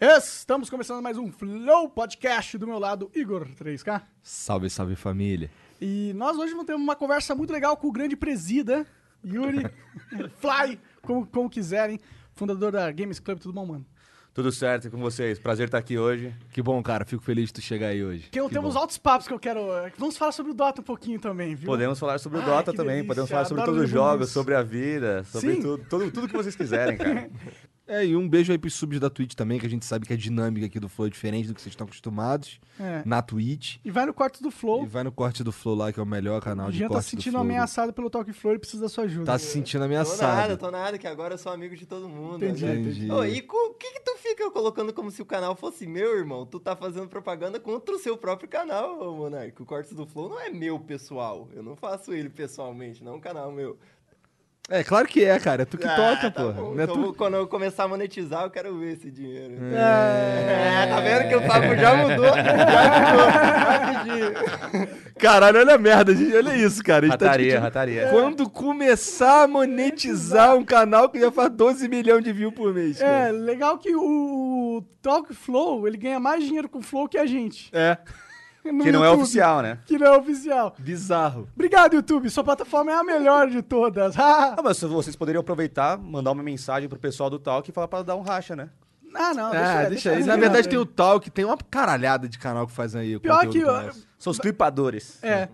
[0.00, 4.00] Estamos começando mais um Flow Podcast do meu lado, Igor 3K.
[4.22, 5.50] Salve, salve família.
[5.78, 8.86] E nós hoje vamos ter uma conversa muito legal com o grande presida,
[9.22, 9.66] Yuri
[10.40, 12.00] Fly, como, como quiserem,
[12.32, 13.40] fundador da Games Club.
[13.40, 13.86] Tudo bom, mano?
[14.32, 15.38] Tudo certo com vocês.
[15.38, 16.34] Prazer estar aqui hoje.
[16.50, 17.04] Que bom, cara.
[17.04, 18.30] Fico feliz de tu chegar aí hoje.
[18.30, 18.80] Que, temos bom.
[18.80, 19.60] altos papos que eu quero.
[19.98, 21.66] Vamos falar sobre o Dota um pouquinho também, viu?
[21.66, 23.08] Podemos falar sobre o Ai, Dota que também, delícia.
[23.08, 24.32] podemos falar sobre Adoro todos os jogos, isso.
[24.34, 25.60] sobre a vida, sobre Sim.
[25.60, 27.28] tudo, tudo, tudo que vocês quiserem, cara.
[27.92, 30.12] É, e um beijo aí pros subs da Twitch também, que a gente sabe que
[30.12, 33.02] a dinâmica aqui do Flow é diferente do que vocês estão acostumados É.
[33.04, 33.78] na Twitch.
[33.84, 34.84] E vai no corte do Flow.
[34.84, 36.86] E vai no corte do Flow lá, que é o melhor canal O de Jean
[36.88, 37.42] corte tá se do sentindo Flow.
[37.44, 39.26] ameaçado pelo Talk Flow e precisa da sua ajuda.
[39.26, 40.56] Tá se sentindo Tô nada, ameaçado.
[40.56, 42.44] tô nada, que agora eu sou amigo de todo mundo.
[42.44, 42.78] Entendi, né?
[42.78, 43.10] entendi.
[43.10, 46.46] Ô, e o que que tu fica colocando como se o canal fosse meu, irmão?
[46.46, 49.60] Tu tá fazendo propaganda contra o seu próprio canal, ô, Monark.
[49.60, 51.48] O Cortes do Flow não é meu pessoal.
[51.52, 53.76] Eu não faço ele pessoalmente, não é um canal meu.
[54.68, 55.62] É, claro que é, cara.
[55.62, 56.42] É tu que Ah, toca, tá.
[56.44, 57.14] Não é Então, tu...
[57.14, 59.54] quando eu começar a monetizar, eu quero ver esse dinheiro.
[59.74, 60.84] É.
[60.84, 62.26] É, tá vendo que o papo já mudou?
[62.26, 63.26] Já mudou.
[63.30, 64.32] Rapidinho.
[65.18, 66.34] Caralho, olha a merda, gente.
[66.36, 67.04] Olha isso, cara.
[67.06, 68.08] Tá Rataria, discutindo- rataria.
[68.10, 72.98] Quando começar a monetizar um canal que já faz 12 milhões de views por mês.
[72.98, 73.28] cara.
[73.28, 77.26] É, legal que o Talk Flow, ele ganha mais dinheiro com o Flow que a
[77.26, 77.70] gente.
[77.72, 77.98] É.
[78.72, 79.22] no Que não é YouTube.
[79.22, 79.78] oficial, né?
[79.86, 80.74] Que não é oficial.
[80.78, 81.48] Bizarro.
[81.54, 82.28] Obrigado, YouTube.
[82.30, 84.18] Sua plataforma é a melhor de todas.
[84.18, 87.88] ah, Ah, mas vocês poderiam aproveitar, mandar uma mensagem pro pessoal do Talk e falar
[87.88, 88.70] pra dar um racha, né?
[89.12, 89.52] não, não.
[89.52, 90.22] Ah, deixa, aí.
[90.24, 93.16] Na verdade, tem o Talk, tem uma caralhada de canal que faz aí.
[93.16, 93.60] o Pior que.
[93.60, 94.06] nós.
[94.18, 95.18] São os clipadores.
[95.22, 95.48] É.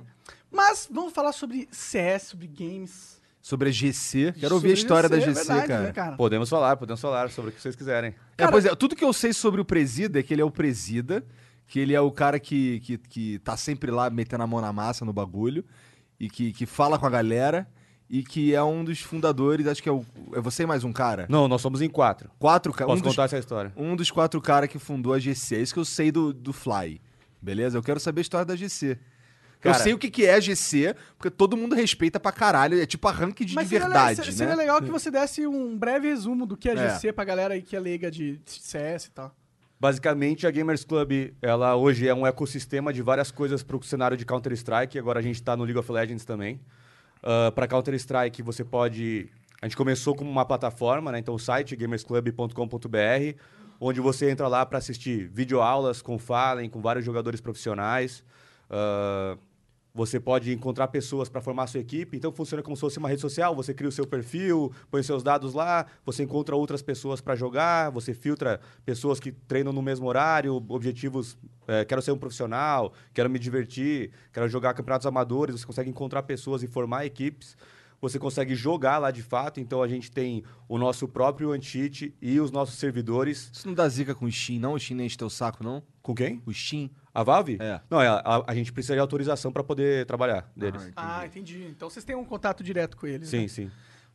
[0.51, 3.17] Mas vamos falar sobre CS, sobre games.
[3.41, 4.33] Sobre a GC.
[4.33, 5.83] Quero Sobre ouvir a história da é GC, verdade, cara.
[5.85, 6.17] né, cara?
[6.17, 8.15] Podemos falar, podemos falar sobre o que vocês quiserem.
[8.37, 10.51] É, pois é, tudo que eu sei sobre o Presida é que ele é o
[10.51, 11.25] Presida,
[11.67, 14.73] que ele é o cara que, que, que tá sempre lá metendo a mão na
[14.73, 15.65] massa no bagulho,
[16.19, 17.69] e que, que fala com a galera,
[18.09, 20.93] e que é um dos fundadores, acho que é, o, é você e mais um
[20.93, 21.27] cara?
[21.29, 22.31] Não, nós somos em quatro.
[22.39, 22.87] Quatro caras.
[22.93, 23.73] Posso Um, dos- contar essa história.
[23.77, 25.57] um dos quatro caras que fundou a GC.
[25.57, 27.01] É isso que eu sei do, do Fly.
[27.43, 27.77] Beleza?
[27.77, 28.93] Eu quero saber a história da GC.
[28.93, 28.97] eu
[29.73, 32.81] Cara- sei o que, que é a GC, porque todo mundo respeita pra caralho.
[32.81, 34.33] É tipo a rank de, seria, verdade, le- né?
[34.33, 36.95] seria legal que você desse um breve resumo do que é É.
[36.95, 39.35] GC pra galera aí que é leiga de CS e tal.
[39.79, 44.17] Basicamente, a Gamers Club, ela hoje é um ecossistema de várias coisas para o cenário
[44.17, 44.99] de Counter-Strike.
[44.99, 46.61] Agora a gente está no League of Legends também.
[47.55, 49.29] para Counter-Strike, você pode...
[49.61, 51.19] A gente começou como uma plataforma, né?
[51.19, 53.39] Então o site gamersclub.com.br,
[53.81, 58.23] onde você entra lá para assistir videoaulas com Fallen, com vários jogadores profissionais.
[58.71, 59.37] Ah,
[59.97, 62.19] você pode encontrar pessoas para formar a sua equipe.
[62.19, 63.57] Então funciona como se fosse uma rede social.
[63.57, 67.91] Você cria o seu perfil, põe seus dados lá, você encontra outras pessoas para jogar,
[67.91, 71.39] você filtra pessoas que treinam no mesmo horário, objetivos.
[71.67, 75.59] eh, quero ser um profissional, quero me divertir, quero jogar campeonatos amadores.
[75.59, 77.57] Você consegue encontrar pessoas e formar equipes.
[77.99, 79.59] Você consegue jogar lá de fato.
[79.61, 83.51] Então a gente tem o nosso próprio anti-cheat e os nossos servidores.
[83.51, 84.75] Isso não dá zica com o Steam, não?
[84.75, 85.83] O Steam nem enche teu saco, não?
[86.03, 86.43] Com quem?
[86.45, 86.91] O Steam?
[87.17, 87.57] A Valve?
[87.59, 87.81] É.
[87.89, 90.91] Não, é, a, a gente precisa de autorização para poder trabalhar deles.
[90.95, 91.67] Ah, entendi.
[91.71, 93.31] Então vocês têm um contato direto com eles.
[93.31, 93.49] sim, né?
[93.49, 93.71] sim.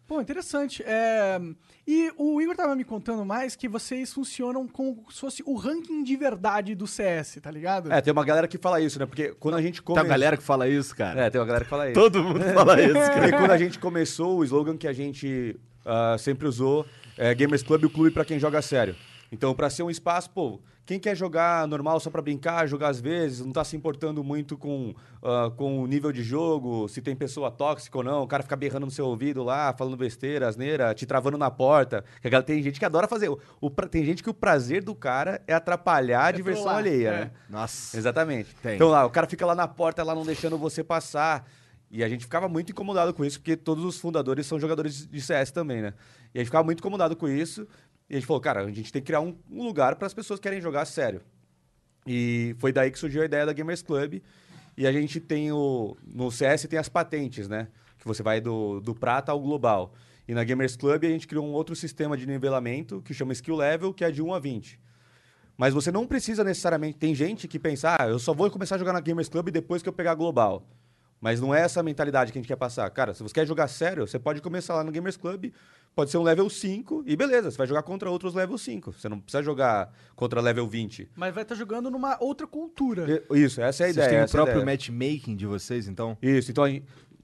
[0.07, 0.83] Pô, interessante.
[0.85, 1.39] É,
[1.87, 6.03] E o Igor tava me contando mais que vocês funcionam como se fosse o ranking
[6.03, 7.91] de verdade do CS, tá ligado?
[7.91, 9.05] É, tem uma galera que fala isso, né?
[9.05, 9.99] Porque quando a gente Tem come...
[10.01, 11.21] uma galera que fala isso, cara.
[11.21, 11.99] É, tem uma galera que fala isso.
[11.99, 13.21] Todo mundo fala isso, cara.
[13.21, 16.85] Porque quando a gente começou, o slogan que a gente ah, sempre usou
[17.17, 18.95] é Gamers Club, o clube pra quem joga sério.
[19.31, 22.99] Então, pra ser um espaço, pô, quem quer jogar normal só pra brincar, jogar às
[22.99, 24.93] vezes, não tá se importando muito com,
[25.23, 28.55] ah, com o nível de jogo, se tem pessoa tóxica ou não, o cara fica
[28.55, 32.03] berrando no seu ouvido lá, falando besteira, asneira, te travando na porta.
[32.45, 33.29] Tem gente que adora fazer.
[33.29, 37.09] O, o tem gente que o prazer do cara é atrapalhar a É diversão alheia,
[37.09, 37.19] é.
[37.19, 37.31] né?
[37.49, 37.97] Nossa.
[37.97, 38.55] Exatamente.
[38.55, 38.75] Tem.
[38.75, 41.47] Então lá, o cara fica lá na porta, lá não deixando você passar.
[41.93, 45.21] E a gente ficava muito incomodado com isso, porque todos os fundadores são jogadores de
[45.21, 45.93] CS também, né?
[46.33, 47.67] E a gente ficava muito incomodado com isso.
[48.11, 50.13] E a gente falou, cara, a gente tem que criar um, um lugar para as
[50.13, 51.21] pessoas que querem jogar sério.
[52.05, 54.21] E foi daí que surgiu a ideia da Gamers Club.
[54.75, 55.95] E a gente tem o.
[56.05, 57.69] No CS tem as patentes, né?
[57.97, 59.93] Que você vai do, do prata ao global.
[60.27, 63.55] E na Gamers Club a gente criou um outro sistema de nivelamento que chama Skill
[63.55, 64.77] Level, que é de 1 a 20.
[65.55, 66.97] Mas você não precisa necessariamente.
[66.97, 69.81] Tem gente que pensa, ah, eu só vou começar a jogar na Gamers Club depois
[69.81, 70.67] que eu pegar global.
[71.21, 72.89] Mas não é essa a mentalidade que a gente quer passar.
[72.89, 75.53] Cara, se você quer jogar sério, você pode começar lá no Gamers Club,
[75.95, 78.91] pode ser um level 5 e beleza, você vai jogar contra outros level 5.
[78.93, 81.11] Você não precisa jogar contra level 20.
[81.15, 83.05] Mas vai estar jogando numa outra cultura.
[83.31, 84.09] E- Isso, essa é a Vocês ideia.
[84.09, 84.65] têm o é próprio ideia.
[84.65, 86.17] matchmaking de vocês, então?
[86.23, 86.65] Isso, então,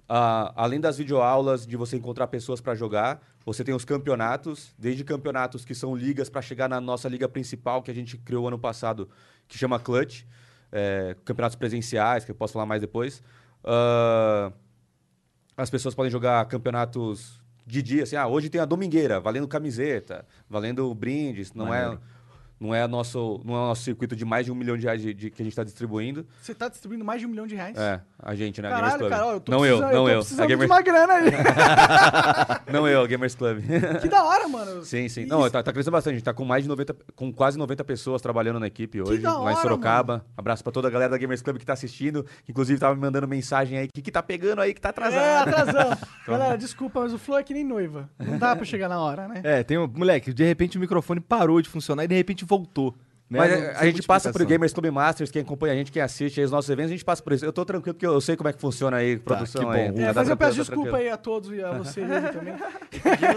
[0.08, 5.66] além das videoaulas, de você encontrar pessoas para jogar, você tem os campeonatos, desde campeonatos
[5.66, 9.10] que são ligas para chegar na nossa liga principal, que a gente criou ano passado,
[9.48, 10.24] que chama Clutch,
[10.72, 13.24] é, campeonatos presenciais, que eu posso falar mais depois.
[13.63, 14.51] Ah,
[15.56, 20.25] as pessoas podem jogar campeonatos de dia, assim, ah, hoje tem a domingueira, valendo camiseta,
[20.50, 22.01] valendo brindes, não Maneiro.
[22.13, 22.17] é...
[22.59, 25.13] Não é nosso, não é nosso circuito de mais de um milhão de reais de,
[25.13, 26.25] de- que a gente está distribuindo.
[26.42, 27.77] Você tá distribuindo mais de um milhão de reais?
[27.77, 28.69] É, a gente, né?
[28.69, 29.12] Gamers Caralho, Club.
[29.12, 30.07] cara, ó, eu tô não eu, não eu.
[30.09, 30.19] eu.
[30.19, 31.31] Precisando Gamers, de uma grana aí.
[32.71, 33.59] Não eu, a Gamers Club.
[34.01, 34.83] que da hora, mano.
[34.83, 35.21] sim, sim.
[35.21, 35.30] Isso.
[35.30, 36.13] Não, tá, tá crescendo bastante.
[36.13, 39.19] A gente tá com mais de 90, com quase 90 pessoas trabalhando na equipe hoje,
[39.21, 40.25] da lá em hora, Sorocaba.
[40.36, 43.01] Abraço pra toda a galera da Gamers Club que tá assistindo, que inclusive tava me
[43.01, 45.50] mandando mensagem aí, o que, que tá pegando aí, que tá É, atrasado.
[45.50, 45.98] atrasão.
[46.27, 48.09] Galera, desculpa, mas o Flow é que nem noiva.
[48.19, 49.39] Não dá pra chegar na hora, né?
[49.44, 49.88] É, tem um.
[49.88, 52.96] Moleque, de repente o microfone parou de funcionar e de repente voltou.
[53.30, 53.40] Né?
[53.40, 54.48] Mas Não a- a gente passa por explicação.
[54.48, 57.06] Gamers Club Masters, quem acompanha a gente, quem assiste aí os nossos eventos, a gente
[57.06, 57.44] passa por isso.
[57.46, 59.74] Eu tô tranquilo porque eu sei como é que funciona aí, produção que bom.
[59.74, 59.80] aí.
[59.80, 62.02] É, É, Tá mas eu peço tá desculpa aí a todos e a você
[62.34, 62.54] também.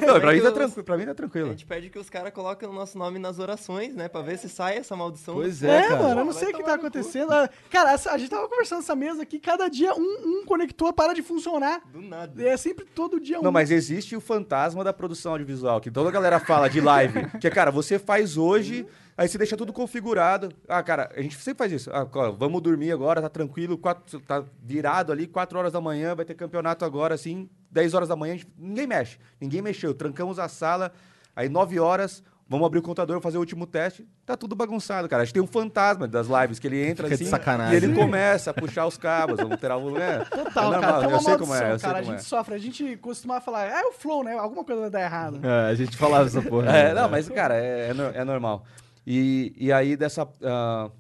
[0.07, 1.49] Não, pra mim tá tranquilo, pra mim tá A tranquilo.
[1.51, 4.09] gente pede que os caras coloquem o nosso nome nas orações, né?
[4.09, 5.35] Pra ver se sai essa maldição.
[5.35, 5.97] Pois É, é, cara.
[6.03, 7.33] mano, eu não Vai sei o que tá acontecendo.
[7.33, 10.93] Ah, Cara, essa- a gente tava conversando nessa mesa aqui, cada dia um, um conector
[10.93, 11.81] para de funcionar.
[11.93, 12.43] Do nada.
[12.43, 13.43] É sempre todo dia um.
[13.43, 17.27] Não, mas existe o fantasma da produção audiovisual, que toda a galera fala de live.
[17.41, 18.87] que é, cara, você faz hoje,
[19.21, 20.51] aí você deixa tudo configurado.
[20.69, 21.91] Ah, cara, a gente sempre faz isso.
[21.93, 26.15] Ah, ó, vamos dormir agora, tá tranquilo, quatro, tá virado ali, 4 horas da manhã,
[26.15, 29.19] vai ter campeonato agora, assim, 10 horas da manhã, a gente- ninguém mexe.
[29.41, 29.93] Ninguém mexeu.
[29.93, 30.91] Trancamos a sala,
[31.37, 32.23] aí 9 horas.
[32.49, 34.05] Vamos abrir o contador, fazer o último teste.
[34.27, 35.23] Tá tudo bagunçado, cara.
[35.23, 38.51] A gente tem um fantasma das lives que ele entra Fica assim e ele começa
[38.51, 40.01] a puxar os cabos, vamos alterar o volume.
[40.01, 41.99] É, Total, é cara, tem eu uma sei como maldição, é, eu sei cara.
[42.01, 42.23] A gente é.
[42.23, 42.55] sofre.
[42.57, 44.33] A gente costumava falar, é o flow, né?
[44.37, 45.39] Alguma coisa vai dar errado.
[45.47, 46.77] É, a gente falava essa porra.
[46.77, 46.95] É, né?
[47.01, 48.65] não, mas, cara, é, é, no- é normal.
[49.07, 50.29] E, e aí, dessa.
[50.43, 50.91] ah,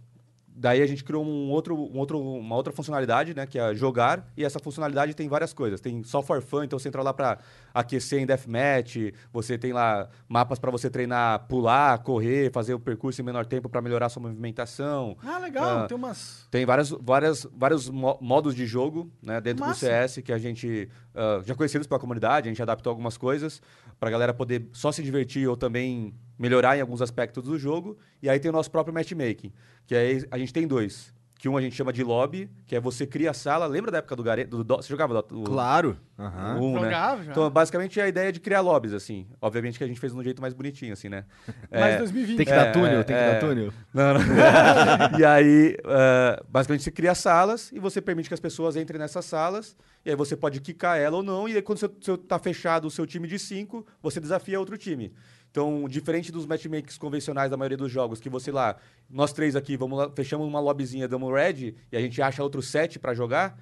[0.52, 3.47] daí a gente criou um outro, um outro, uma outra funcionalidade, né?
[3.47, 4.31] Que é jogar.
[4.37, 5.81] E essa funcionalidade tem várias coisas.
[5.81, 7.38] Tem software fun, então você entra lá pra
[7.73, 9.12] aquecer em deathmatch.
[9.32, 13.69] Você tem lá mapas pra você treinar, pular, correr, fazer o percurso em menor tempo
[13.70, 15.17] pra melhorar sua movimentação.
[15.25, 15.79] Ah, legal.
[15.85, 16.46] Ah, tem umas.
[16.50, 19.87] Tem várias, várias, vários mo- modos de jogo né, dentro Massa.
[19.87, 23.62] do CS que a gente ah, já conhecidos pela comunidade, a gente adaptou algumas coisas
[23.99, 27.99] para a galera poder só se divertir ou também melhorar em alguns aspectos do jogo.
[28.23, 29.53] E aí tem o nosso próprio matchmaking,
[29.87, 31.13] que aí a gente tem dois.
[31.39, 33.65] Que um a gente chama de lobby, que é você cria a sala.
[33.67, 34.45] Lembra da época do Gare...
[34.45, 35.97] do, Dó- Você jogava do, Claro.
[36.19, 36.61] Aham.
[36.61, 36.81] um, né?
[36.85, 37.31] Jogava já.
[37.31, 39.27] Então, basicamente, a ideia é de criar lobbies, assim.
[39.41, 41.25] Obviamente que a gente fez de um jeito mais bonitinho, assim, né?
[41.73, 42.37] Mas É, 2020.
[42.37, 43.33] Tem que É, dar túnel, é, tem que é.
[43.33, 43.73] dar túnel.
[43.95, 44.21] não, não.
[45.19, 49.25] e aí, eh, basicamente, você cria salas e você permite que as pessoas entrem nessas
[49.25, 49.75] salas.
[50.05, 51.49] E aí você pode quicar ela ou não.
[51.49, 54.77] E aí, quando seu, seu, tá fechado o seu time de cinco, você desafia outro
[54.77, 55.11] time.
[55.50, 58.76] Então, diferente dos matchmakers convencionais da maioria dos jogos, que você lá,
[59.08, 62.62] nós três aqui, vamos lá, fechamos uma lobbyzinha, damos red, e a gente acha outro
[62.62, 63.58] set pra jogar.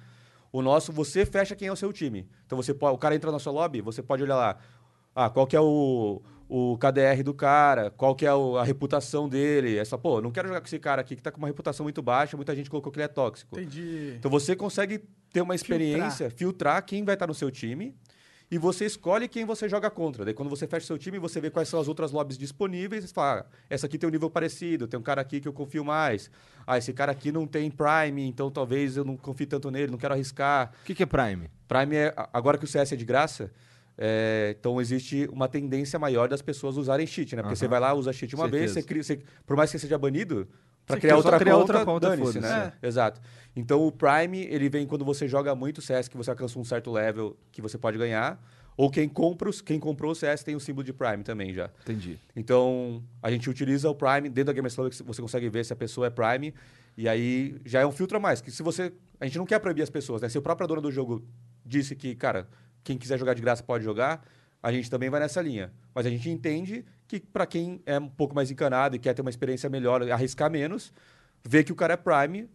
[0.51, 2.27] O nosso, você fecha quem é o seu time.
[2.45, 4.57] Então, você pode, o cara entra na sua lobby, você pode olhar lá.
[5.15, 7.89] Ah, qual que é o, o KDR do cara?
[7.89, 9.77] Qual que é o- a reputação dele?
[9.77, 11.83] É só, pô, não quero jogar com esse cara aqui que tá com uma reputação
[11.83, 13.59] muito baixa, muita gente colocou que ele é tóxico.
[13.59, 14.13] Entendi.
[14.17, 15.03] Então você consegue
[15.33, 17.95] ter uma experiência, filtrar, quem vai estar no seu time
[18.51, 20.25] e você escolhe quem você joga contra.
[20.25, 23.07] Daí quando você fecha seu time, você vê quais são as outras lobbies disponíveis e
[23.13, 25.85] fala, ah, essa aqui tem um nível parecido, tem um cara aqui que eu confio
[25.85, 26.31] mais.
[26.65, 29.97] Ah, esse cara aqui não tem Prime, então talvez eu não confie tanto nele, não
[29.99, 30.71] quero arriscar.
[30.81, 31.49] O que, que é Prime?
[31.67, 33.51] Prime é, agora que o CS é de graça,
[33.97, 37.41] é, então existe uma tendência maior das pessoas usarem cheat, né?
[37.43, 38.81] Porque você vai lá, usa cheat uma vez, Certeza.
[38.81, 40.47] você cria, você- por mais que você seja banido,
[40.89, 42.73] para Você criar outra criar conta, outra conta, dane-se, né?
[42.81, 43.21] Exato.
[43.55, 46.91] Então o Prime, ele vem quando você joga muito CS, que você alcança um certo
[46.91, 48.43] level que você pode ganhar,
[48.75, 51.69] ou quem compra, os- quem comprou o CS tem o símbolo de Prime também já.
[51.81, 52.17] Entendi.
[52.35, 55.75] Então, a gente utiliza o Prime dentro da Gamers Club, você consegue ver se a
[55.75, 56.53] pessoa é Prime,
[56.97, 58.41] e aí já é um filtro a mais.
[58.41, 58.91] Que se você.
[59.19, 60.29] A gente não quer proibir as pessoas, né?
[60.29, 61.23] Se o próprio dono do jogo
[61.65, 62.47] disse que, cara,
[62.83, 64.25] quem quiser jogar de graça pode jogar,
[64.63, 65.71] a gente também vai nessa linha.
[65.93, 69.21] Mas a gente entende que, para quem é um pouco mais encanado e quer ter
[69.21, 70.93] uma experiência melhor, arriscar menos,
[71.43, 72.47] ver que o cara é Prime,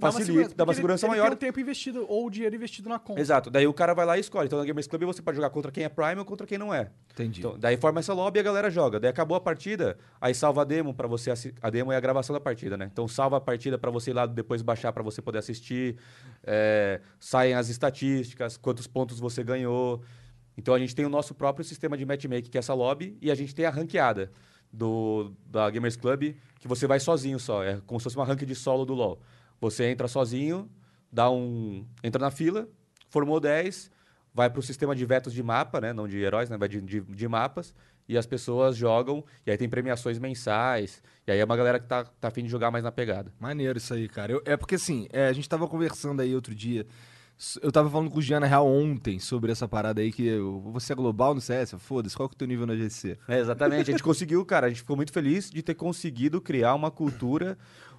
[0.00, 1.26] Dá uma facilita, segurança, dá uma segurança ele, maior.
[1.26, 3.20] Ele tem o tempo investido ou o dinheiro investido na conta.
[3.20, 3.50] Exato.
[3.50, 4.46] Daí o cara vai lá e escolhe.
[4.46, 6.72] Então na Gamers Club você pode jogar contra quem é Prime ou contra quem não
[6.72, 6.90] é.
[7.12, 7.40] Entendi.
[7.40, 8.98] Então, daí forma essa lobby e a galera joga.
[8.98, 12.00] Daí acabou a partida, aí salva a demo para você assi- a demo é a
[12.00, 12.88] gravação da partida, né?
[12.90, 15.98] Então salva a partida para você ir lá depois baixar para você poder assistir.
[16.42, 20.02] É, saem as estatísticas, quantos pontos você ganhou.
[20.60, 23.30] Então a gente tem o nosso próprio sistema de matchmaking, que é essa lobby, e
[23.30, 24.30] a gente tem a ranqueada
[24.70, 28.42] do da Gamers Club, que você vai sozinho só, é como se fosse uma rank
[28.44, 29.18] de solo do LoL.
[29.58, 30.70] Você entra sozinho,
[31.10, 32.68] dá um, entra na fila,
[33.08, 33.90] formou 10,
[34.34, 35.94] vai para o sistema de vetos de mapa, né?
[35.94, 36.58] Não de heróis, né?
[36.58, 37.74] Vai de, de, de mapas.
[38.08, 39.24] E as pessoas jogam.
[39.46, 41.02] E aí tem premiações mensais.
[41.26, 43.32] E aí é uma galera que tá, tá afim de jogar mais na pegada.
[43.38, 44.32] Maneiro isso aí, cara.
[44.32, 46.86] Eu- é porque assim, é, a gente tava conversando aí outro dia.
[47.62, 50.30] Eu tava falando com o Giana Real ontem sobre essa parada aí que
[50.72, 51.74] você é global no CS?
[51.78, 53.16] Foda-se, qual que é o teu nível na GC?
[53.26, 53.90] É, exatamente.
[53.90, 54.66] A gente conseguiu, cara.
[54.66, 57.56] A gente ficou muito feliz de ter conseguido criar uma cultura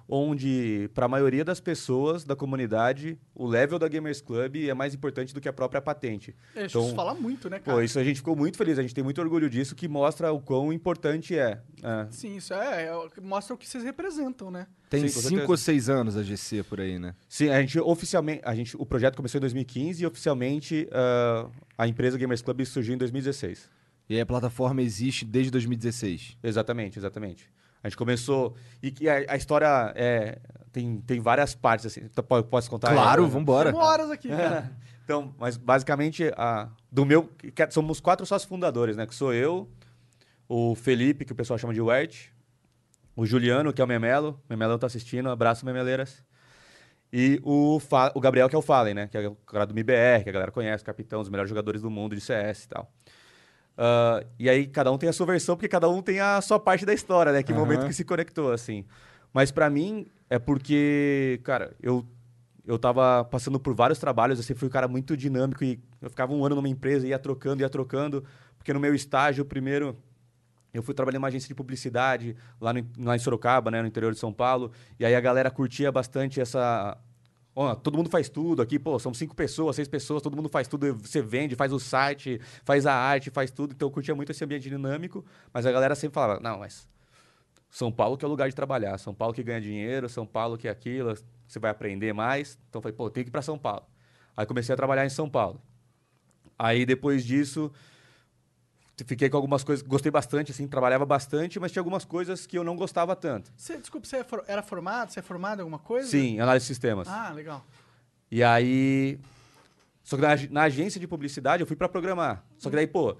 [0.08, 4.94] onde, para a maioria das pessoas da comunidade, o level da Gamers Club é mais
[4.94, 6.34] importante do que a própria patente.
[6.54, 7.76] É, Então, isso fala muito, né, cara?
[7.78, 10.32] Pô, isso a gente ficou muito feliz, a gente tem muito orgulho disso, que mostra
[10.32, 11.60] o quão importante é.
[11.82, 12.06] É.
[12.10, 14.66] Sim, isso é, é- mostra o que vocês representam, né?
[14.88, 17.14] Tem Sim, cinco ou seis anos a GC por aí, né?
[17.28, 21.88] Sim, a gente oficialmente, a gente, o projeto começou em 2015 e oficialmente ah, a
[21.88, 23.70] empresa Gamers Club surgiu em 2016.
[24.08, 26.36] E aí a plataforma existe desde 2016.
[26.42, 27.50] Exatamente, exatamente.
[27.82, 30.38] A gente começou e que a, a história é,
[30.72, 32.00] tem, tem várias partes assim.
[32.04, 32.92] Então, po- Posso contar?
[32.92, 33.72] claro, É, vambora.
[33.72, 34.70] Temos horas aqui, cara.
[35.04, 37.24] Então, mas basicamente, a, do meu.
[37.24, 39.04] que- somos quatro sócios fundadores, né?
[39.06, 39.68] Que sou eu,
[40.48, 42.28] o Felipe, que o pessoal chama de Wert,
[43.16, 44.40] o Juliano, que é o Memelo.
[44.48, 46.24] Memelão tá assistindo, abraço, Memeleiras.
[47.12, 49.06] E o, Fa- o Gabriel, que é o Fallen, né?
[49.08, 51.90] Que é o cara do MIBR, que a galera conhece, capitão, dos melhores jogadores do
[51.90, 52.90] mundo de CS e tal.
[53.76, 56.58] Ah, e aí, cada um tem a sua versão, porque cada um tem a sua
[56.60, 57.42] parte da história, né?
[57.42, 57.60] Que Aham.
[57.60, 58.84] momento que se conectou, assim.
[59.32, 62.06] Mas pra mim, é porque, cara, eu
[62.64, 66.08] eu tava passando por vários trabalhos, eu sempre fui um cara muito dinâmico e eu
[66.08, 68.24] ficava um ano numa empresa ia trocando, ia trocando,
[68.56, 69.96] porque no meu estágio, primeiro,
[70.72, 74.12] eu fui trabalhar numa agência de publicidade lá, no, lá em Sorocaba, né, no interior
[74.12, 76.96] de São Paulo, e aí a galera curtia bastante essa...
[77.54, 80.66] Ó, todo mundo faz tudo aqui, pô, são cinco pessoas, seis pessoas, todo mundo faz
[80.66, 84.32] tudo, você vende, faz o site, faz a arte, faz tudo, então eu curtia muito
[84.32, 86.88] esse ambiente dinâmico, mas a galera sempre falava, não, mas
[87.72, 90.58] são Paulo que é o lugar de trabalhar, São Paulo que ganha dinheiro, São Paulo
[90.58, 91.14] que é aquilo,
[91.46, 92.58] você vai aprender mais.
[92.68, 93.84] Então eu falei, pô, tem que ir para São Paulo.
[94.36, 95.58] Aí comecei a trabalhar em São Paulo.
[96.58, 97.72] Aí depois disso,
[99.06, 102.64] fiquei com algumas coisas, gostei bastante, assim, trabalhava bastante, mas tinha algumas coisas que eu
[102.64, 103.52] não gostava tanto.
[103.56, 105.10] Você, desculpa, você é era formado?
[105.10, 106.08] Você é formado em alguma coisa?
[106.08, 107.08] Sim, análise de sistemas.
[107.08, 107.64] Ah, legal.
[108.30, 109.18] E aí.
[110.02, 112.44] Só que na, na agência de publicidade eu fui para programar.
[112.58, 113.16] Só que daí, pô,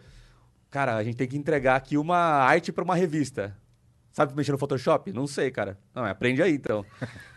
[0.71, 3.57] cara, a gente tem que entregar aqui uma arte para uma revista.
[4.13, 5.11] Sabe mexer no Photoshop?
[5.11, 5.79] Não sei, cara.
[5.95, 6.85] Não, aprende aí então.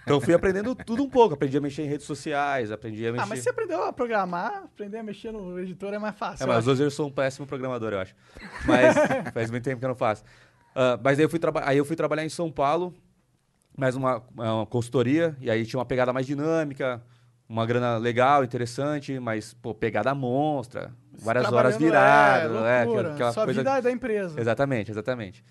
[0.04, 1.34] Então fui aprendendo tudo um pouco.
[1.34, 3.24] Aprendi a mexer em redes sociais, aprendi a mexer.
[3.24, 6.44] Ah, mas você aprendeu a programar, aprender a mexer no editor é mais fácil.
[6.44, 6.72] É, mas acho.
[6.72, 8.14] hoje eu sou um péssimo programador, eu acho.
[8.66, 8.94] Mas
[9.34, 10.24] faz muito tempo que eu não faço.
[10.76, 12.94] Ah, mas aí eu, fui aí eu fui trabalhar em São Paulo,
[13.78, 17.02] mais uma, uma consultoria, e aí tinha uma pegada mais dinâmica,
[17.48, 23.02] uma grana legal, interessante, mas, pô, pegada monstra, várias horas virado, é, é, loucura.
[23.02, 23.62] aquela, aquela Sua coisa...
[23.62, 24.40] vida é da empresa.
[24.40, 25.44] Exatamente, exatamente.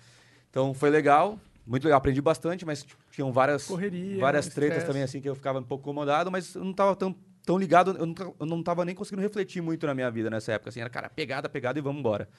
[0.55, 4.87] Então foi legal, muito legal, aprendi bastante, mas tipo, tinham várias, Correria, várias tretas estresse.
[4.87, 7.13] também, assim, que eu ficava um pouco incomodado, mas eu não tava tão,
[7.45, 10.53] tão ligado, eu não, eu não tava nem conseguindo refletir muito na minha vida nessa
[10.53, 12.29] época, assim, era, cara, pegada, pegada e vamos embora.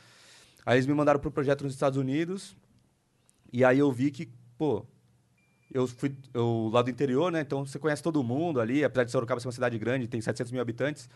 [0.64, 2.56] Aí eles me mandaram pro projeto nos Estados Unidos,
[3.52, 4.86] e aí eu vi que, pô,
[5.70, 9.10] eu fui eu, lá do interior, né, então você conhece todo mundo ali, apesar de
[9.10, 11.06] Sorocaba ser uma cidade grande, tem 700 mil habitantes,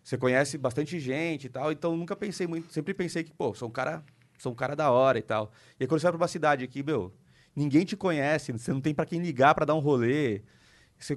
[0.00, 3.68] você conhece bastante gente e tal, então nunca pensei muito, sempre pensei que, pô, sou
[3.68, 4.04] um cara,
[4.38, 5.50] sou um cara da hora e tal.
[5.78, 7.12] E aí quando você vai pra uma cidade aqui, meu,
[7.54, 10.42] ninguém te conhece, você não tem pra quem ligar pra dar um rolê.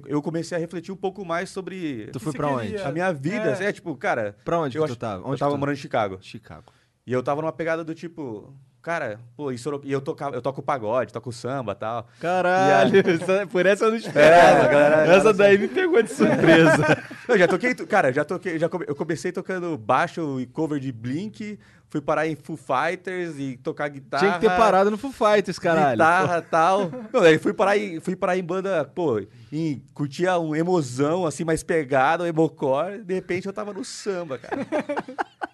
[0.06, 2.48] Eu comecei a refletir um pouco mais sobre Tu foi queria?
[2.48, 2.76] onde?
[2.76, 3.52] a minha vida, É.
[3.52, 5.22] assim, é tipo, cara, Pra onde eu que tu tava?
[5.22, 6.18] eu Onde tava tu- morando em Chicago.
[6.20, 6.64] Chicago.
[7.06, 9.80] E eu tava numa pegada do tipo, cara, pô, e, Soro...
[9.82, 12.06] e eu, tocava, eu toco pagode, toco samba e tal.
[12.20, 14.62] Caralho, essa- por essa eu não É, esperava.
[14.64, 16.82] a galera- essa daí me pegou de surpresa.
[17.30, 20.90] Eu já toquei, cara, já toquei, já come- eu comecei tocando baixo e cover de
[20.90, 21.60] Blink,
[21.90, 24.22] fui parar em Foo Fighters e tocar guitarra.
[24.24, 25.90] Tinha que ter parado no Foo Fighters, caralho.
[25.98, 26.90] Guitarra e tal.
[27.12, 29.20] Não, daí fui parar em, fui parar em banda, pô,
[29.52, 34.38] em, curtia um emozão, assim, mais pegado, um emocore, de repente eu tava no samba,
[34.38, 34.64] cara.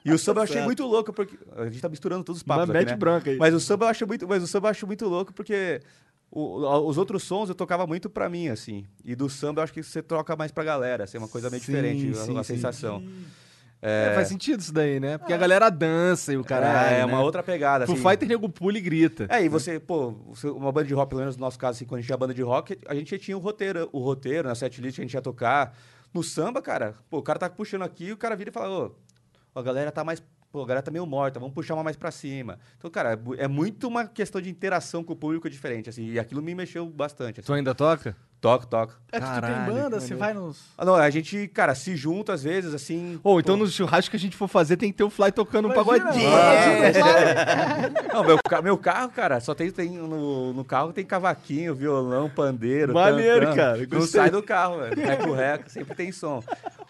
[0.05, 0.67] E o samba eu achei Certo.
[0.67, 2.97] muito louco, porque a gente tá misturando todos os Uma papos aqui, mete né?
[2.97, 3.39] branca aí.
[3.39, 5.81] Mas o samba eu acho muito, mas o samba eu acho muito louco porque
[6.31, 8.85] o- os outros sons eu tocava muito pra mim, assim.
[9.05, 11.49] E do samba eu acho que você troca mais pra galera, assim, é uma coisa
[11.51, 12.55] meio Sim, diferente, sim, a, sim.
[12.55, 13.03] sensação.
[13.89, 15.17] É, faz sentido isso daí, né?
[15.17, 16.95] Porque a galera dança e o caralho.
[16.95, 17.05] é, né?
[17.05, 18.03] uma outra pegada, Foo assim.
[18.03, 19.29] Fighter nego pula e grita.
[19.31, 20.13] É, e você, pô,
[20.57, 22.35] uma banda de rock, pelo menos no nosso caso, assim, quando a gente tinha banda
[22.35, 25.15] de rock, a gente já tinha o roteiro, o roteiro, na setlist que a gente
[25.15, 25.73] ia tocar.
[26.13, 28.93] No samba, cara, pô, o cara tá puxando aqui, o cara vira e fala, ô,
[29.55, 30.21] a galera tá mais.
[30.51, 32.59] Pô, a galera tá meio morta, vamos puxar uma mais pra cima.
[32.79, 36.19] Então, cara, é é muito uma questão de interação com o público diferente, assim, e
[36.19, 37.39] aquilo me mexeu bastante.
[37.39, 37.47] Assim.
[37.47, 38.17] Tu ainda toca?
[38.41, 38.93] Toco, toco.
[39.11, 40.19] É, tu tem Caralho, banda, que você maneiro.
[40.19, 40.61] vai nos...
[40.77, 43.19] Ah, não, a gente, cara, se junta às vezes, assim.
[43.25, 45.67] Ou então no churrasco que a gente for fazer tem que ter o Fly tocando
[45.69, 46.29] um Imagina, pagodinho.
[46.29, 51.75] imagina, Não, meu, ca- meu carro, cara, só tem, tem no, no carro tem cavaquinho,
[51.75, 52.93] violão, pandeiro.
[52.95, 53.57] Maneiro, tantã.
[53.57, 54.21] cara, Não gostei.
[54.21, 54.97] sai do carro, velho.
[54.97, 56.43] Reco, reco, sempre tem som.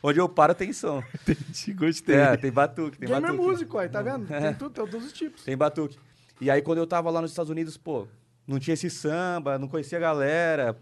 [0.03, 1.03] Onde eu paro tem som.
[1.23, 2.17] Entendi, Gostei.
[2.17, 3.43] É, tem batuque, tem Gamer batuque.
[3.43, 4.33] músico, aí, tá vendo?
[4.33, 4.41] É.
[4.41, 5.43] Tem tudo, tem todos os tipos.
[5.45, 5.97] Tem batuque.
[6.41, 8.07] E aí, quando eu tava lá nos Estados Unidos, pô,
[8.47, 10.77] não tinha esse samba, não conhecia a galera.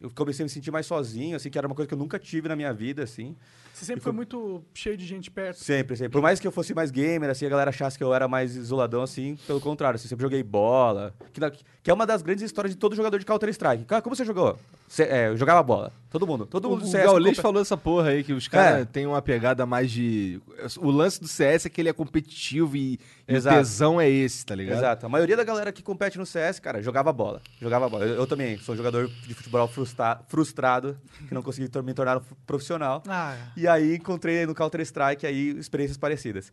[0.00, 2.18] Eu comecei a me sentir mais sozinho, assim, que era uma coisa que eu nunca
[2.18, 3.36] tive na minha vida, assim.
[3.78, 5.58] Você sempre foi foi- muito cheio de gente perto.
[5.58, 6.12] Sempre, sempre.
[6.12, 8.56] Por mais que eu fosse mais gamer, assim, a galera achasse que eu era mais
[8.56, 11.14] isoladão, assim, pelo contrário, assim, sempre joguei bola.
[11.32, 13.84] Que, na- que é uma das grandes histórias de todo jogador de Counter-Strike.
[13.84, 14.58] Cara, como você jogou?
[14.88, 15.92] Cê- é, eu jogava bola.
[16.10, 16.46] Todo mundo.
[16.46, 18.80] Todo O, mundo do o CS Gaulês compe- falou essa porra aí, que os caras
[18.82, 18.84] É.
[18.86, 20.40] têm uma pegada mais de.
[20.78, 24.44] O lance do CS é que ele é competitivo e, e o tesão é esse,
[24.44, 24.78] tá ligado?
[24.78, 25.04] Exato.
[25.04, 27.42] A maioria da galera que compete no CS, cara, jogava bola.
[27.60, 28.06] Jogava bola.
[28.06, 30.96] Eu, eu também sou jogador de futebol frustra- frustrado,
[31.28, 33.02] que não consegui me tornar um profissional.
[33.06, 36.52] Ah, E aí encontrei no Counter-Strike aí experiências parecidas.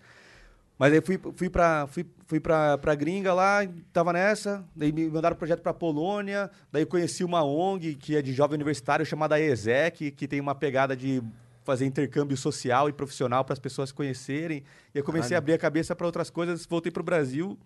[0.78, 3.60] Mas aí fui, fui, pra, fui, fui pra, pra gringa lá,
[3.94, 8.34] tava nessa, daí me mandaram projeto pra Polônia, daí conheci uma ONG que é de
[8.34, 11.24] jovem universitário chamada ESEC, que tem uma pegada de
[11.64, 14.64] fazer intercâmbio social e profissional para as pessoas se conhecerem.
[14.94, 17.58] E eu comecei a abrir a cabeça para outras coisas, voltei pro Brasil.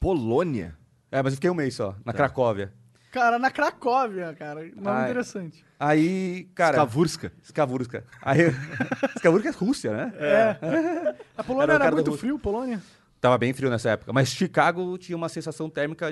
[0.00, 0.76] Polônia.
[1.10, 2.72] É, mas eu fiquei um mês só, na Cracóvia.
[3.10, 4.60] Cara, na Cracóvia, cara.
[4.76, 5.04] Nome Ai.
[5.04, 5.64] interessante.
[5.78, 6.76] Aí, cara...
[6.78, 7.32] Skavurska.
[7.42, 8.04] Skavurska.
[8.22, 8.40] Aí,
[9.16, 10.12] Skavurska é Rússia, né?
[10.18, 11.14] É.
[11.36, 12.82] A Polônia Era era, muito frio, Polônia?
[13.20, 14.12] Tava bem frio nessa época.
[14.12, 16.06] Mas Chicago tinha uma sensação térmica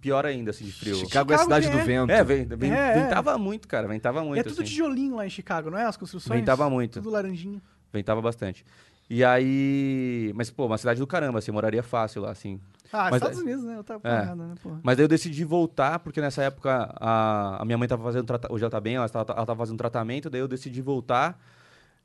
[0.00, 0.96] pior ainda, assim, de frio.
[0.96, 1.84] Chicago, é a Chicago cidade que do é.
[1.84, 2.10] vento.
[2.10, 3.02] É, vem, vem- É, é.
[3.02, 3.86] ventava muito, cara.
[3.86, 4.70] Ventava muito, é tudo assim.
[4.70, 5.84] tijolinho lá em Chicago, não é?
[5.84, 6.40] As construções?
[6.40, 6.94] Ventava muito.
[6.94, 7.60] Tudo laranjinho.
[7.92, 8.64] Ventava bastante.
[9.08, 10.32] E aí...
[10.34, 12.58] Mas, pô, uma cidade do caramba, assim, moraria fácil lá, assim.
[12.92, 13.76] Ah, Mas Estados é- Unidos, né?
[13.76, 14.24] Eu tava é.
[14.26, 14.80] nada, né, porra.
[14.82, 18.24] Mas daí eu decidi voltar, porque nessa época a, a minha mãe tava fazendo...
[18.26, 18.52] Trata...
[18.52, 21.40] Hoje ela tá bem, ela tava, ela tava fazendo tratamento, daí eu decidi voltar.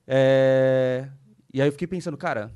[0.08, 1.08] É,
[1.54, 2.52] E aí eu fiquei pensando, cara...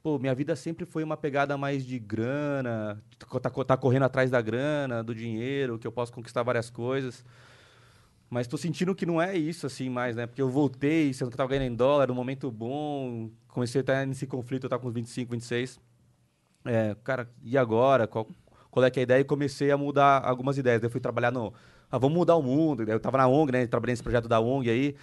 [0.00, 4.40] Pô, minha vida sempre foi uma pegada mais de grana, tá, tá correndo atrás da
[4.40, 7.24] grana, do dinheiro, que eu posso conquistar várias coisas.
[8.30, 10.26] Mas tô sentindo que não é isso, assim, mais, né?
[10.26, 13.82] Porque eu voltei, sendo que eu tava ganhando em dólar, um momento bom, comecei a
[13.82, 15.80] estar nesse conflito, eu tava com uns 25, 26.
[16.64, 18.06] É, cara, e agora?
[18.06, 18.26] Qual,
[18.70, 19.20] qual é que é a ideia?
[19.20, 20.80] E comecei a mudar algumas ideias.
[20.80, 21.52] Daí eu fui trabalhar no...
[21.90, 22.82] Ah, vamos mudar o mundo.
[22.82, 23.66] Eu tava na ONG, né?
[23.66, 24.94] Trabalhei nesse projeto da ONG aí.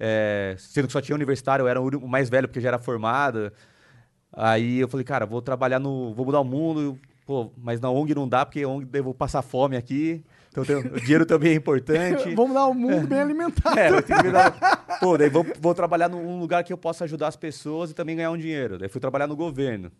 [0.00, 3.52] É, sendo que só tinha universitário, eu era o mais velho, porque já era formado.
[4.32, 6.12] Aí eu falei, cara, vou trabalhar no...
[6.14, 6.98] Vou mudar o mundo.
[7.24, 10.24] Pô, mas na ONG não dá, porque a ONG eu vou passar fome aqui.
[10.50, 12.30] Então tem- o dinheiro também é importante.
[12.34, 13.78] Vamos dar um mundo bem alimentado.
[13.78, 14.98] É, eu tenho que dar...
[14.98, 18.16] Pô, daí vou, vou trabalhar num lugar que eu possa ajudar as pessoas e também
[18.16, 18.78] ganhar um dinheiro.
[18.78, 19.92] Daí fui trabalhar no governo.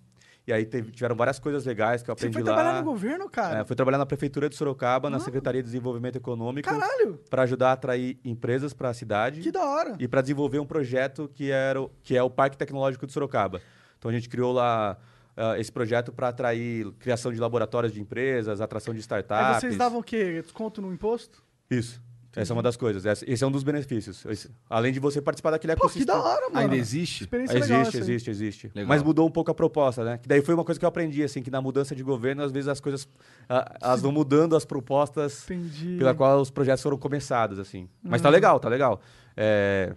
[0.46, 2.54] E aí teve- tiveram várias coisas legais que eu Você aprendi foi lá.
[2.56, 3.60] trabalhar no governo, cara?
[3.60, 7.68] É, fui trabalhar na prefeitura de Sorocaba, na Secretaria de Desenvolvimento Econômico, Caralho, para ajudar
[7.70, 9.94] a atrair empresas para a cidade que da hora.
[10.00, 13.60] e para desenvolver um projeto que, era, o- que é o Parque Tecnológico de Sorocaba.
[13.98, 14.96] Então a gente criou lá
[15.36, 19.54] ah, esse projeto para atrair criação de laboratórios de empresas, atração de startups.
[19.54, 20.42] Aí vocês davam o quê?
[20.42, 21.42] Desconto no imposto?
[21.70, 22.02] Isso.
[22.34, 23.04] Essa é uma das coisas.
[23.04, 24.24] Esse esse é um dos benefícios.
[24.24, 26.18] Esse- além de você participar daquele Pô, que ecossistema.
[26.18, 26.58] da hora, mano.
[26.60, 27.24] Ainda existe?
[27.24, 28.02] Experiência legal Existe, essa aí.
[28.14, 28.70] existe, existe.
[28.74, 28.88] Legal.
[28.88, 30.16] Mas mudou um pouco a proposta, né?
[30.18, 32.50] Que daí foi uma coisa que eu aprendi, assim, que na mudança de governo, às
[32.50, 33.06] vezes as coisas
[33.48, 35.96] ah, elas vão mudando as propostas Entendi.
[35.98, 37.86] pela qual os projetos foram começados, assim.
[38.02, 38.22] Mas Uhum.
[38.24, 39.00] tá legal, tá legal.
[39.36, 39.94] É,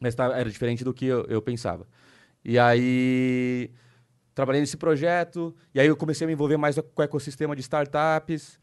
[0.00, 1.86] Mas tá- era diferente do que eu, eu pensava.
[2.44, 3.70] E aí
[4.34, 7.60] trabalhei nesse projeto, e aí eu comecei a me envolver mais com o ecossistema de
[7.60, 8.58] startups.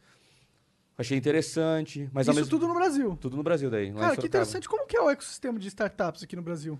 [0.99, 3.17] Achei interessante, mas Isso mesmo tudo no Brasil.
[3.21, 3.93] tudo no Brasil daí.
[3.93, 4.67] Cara, que interessante.
[4.67, 6.77] Como que é o ecossistema de startups aqui no Brasil?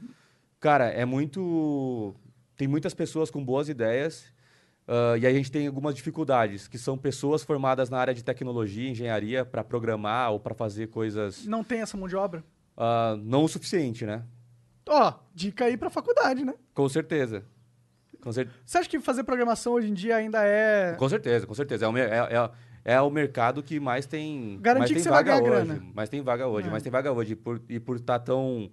[0.60, 2.14] Cara, é muito.
[2.58, 4.26] Tem muitas pessoas com boas ideias.
[4.86, 8.22] ah, e aí a gente tem algumas dificuldades, que são pessoas formadas na área de
[8.22, 12.44] tecnologia, engenharia, para programar ou para fazer coisas Não tem essa mão de obra?
[12.76, 14.24] ah, não o suficiente, né?
[14.86, 16.56] Ó, dica aí pra faculdade, né?
[16.74, 17.46] Com certeza.
[18.20, 20.94] Com, cer- Você acha que fazer programação hoje em dia ainda é...
[20.96, 21.86] com certeza, com certeza.
[21.86, 22.52] É o, é, é-
[22.92, 24.58] é o mercado que mais tem.
[24.62, 25.66] Garantir mais que tem você vai vaga ganhar hoje.
[25.68, 25.92] grana.
[25.94, 26.72] Mais tem vaga hoje, É.
[26.72, 27.34] mais tem vaga hoje.
[27.34, 28.70] E por, por estar tão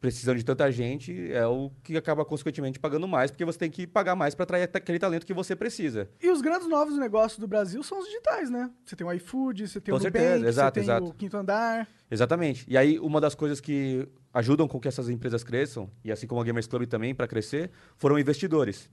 [0.00, 3.84] precisando de tanta gente, é o que acaba consequentemente pagando mais, porque você tem que
[3.84, 6.08] pagar mais para atrair aquele talento que você precisa.
[6.22, 8.70] E os grandes novos negócios do Brasil são os digitais, né?
[8.84, 11.06] Você tem o iFood, você tem Com o Nubank, certeza, exato, você tem exato.
[11.08, 11.88] o Quinto Andar.
[12.08, 12.64] Exatamente.
[12.68, 16.40] E aí, uma das coisas que ajudam com que essas empresas cresçam, e assim como
[16.40, 18.88] a Gamers Club também para crescer, foram investidores.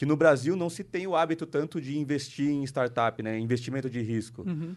[0.00, 3.38] Que no Brasil não se tem o hábito tanto de investir em startup, né?
[3.38, 4.40] Investimento de risco.
[4.48, 4.74] Uhum.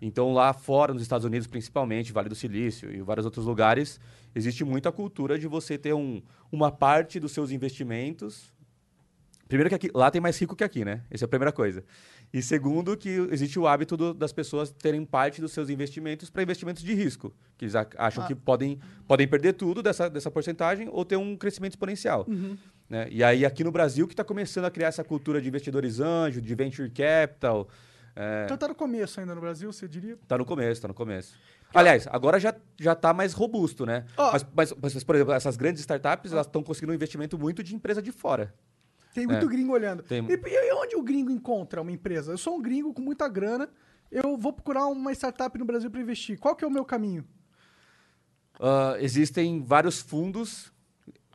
[0.00, 3.98] Então, lá fora, nos Estados Unidos, principalmente, Vale do Silício e vários outros lugares,
[4.32, 8.54] existe muita cultura de você ter um, uma parte dos seus investimentos.
[9.48, 11.02] Primeiro que aqui, lá tem mais rico que aqui, né?
[11.10, 11.82] Essa é a primeira coisa.
[12.32, 16.44] E segundo, que existe o hábito do- das pessoas terem parte dos seus investimentos para
[16.44, 17.34] investimentos de risco.
[17.58, 18.26] Que eles acham Ah.
[18.28, 18.78] que podem,
[19.08, 22.24] podem perder tudo dessa, dessa porcentagem ou ter um crescimento exponencial.
[22.28, 22.56] Uhum.
[22.90, 23.06] Né?
[23.10, 26.40] E aí, aqui no Brasil, que está começando a criar essa cultura de investidores anjo,
[26.42, 27.68] de venture capital.
[28.16, 30.18] é, Então tá no começo ainda no Brasil, você diria?
[30.26, 31.38] Tá no começo, tá no começo.
[31.72, 34.04] Aliás, agora já, já tá mais robusto, né?
[34.16, 34.32] Ó.
[34.32, 37.76] Mas, mas, mas, por exemplo, essas grandes startups, elas estão conseguindo um investimento muito de
[37.76, 38.52] empresa de fora.
[39.14, 39.48] Tem muito É.
[39.48, 40.02] gringo olhando.
[40.02, 42.32] Tem- E, e onde o gringo encontra uma empresa?
[42.32, 43.68] Eu sou um gringo com muita grana,
[44.12, 46.36] Eu vou procurar uma startup no Brasil para investir.
[46.36, 47.24] Qual que é o meu caminho?
[48.58, 50.72] Ah, existem vários fundos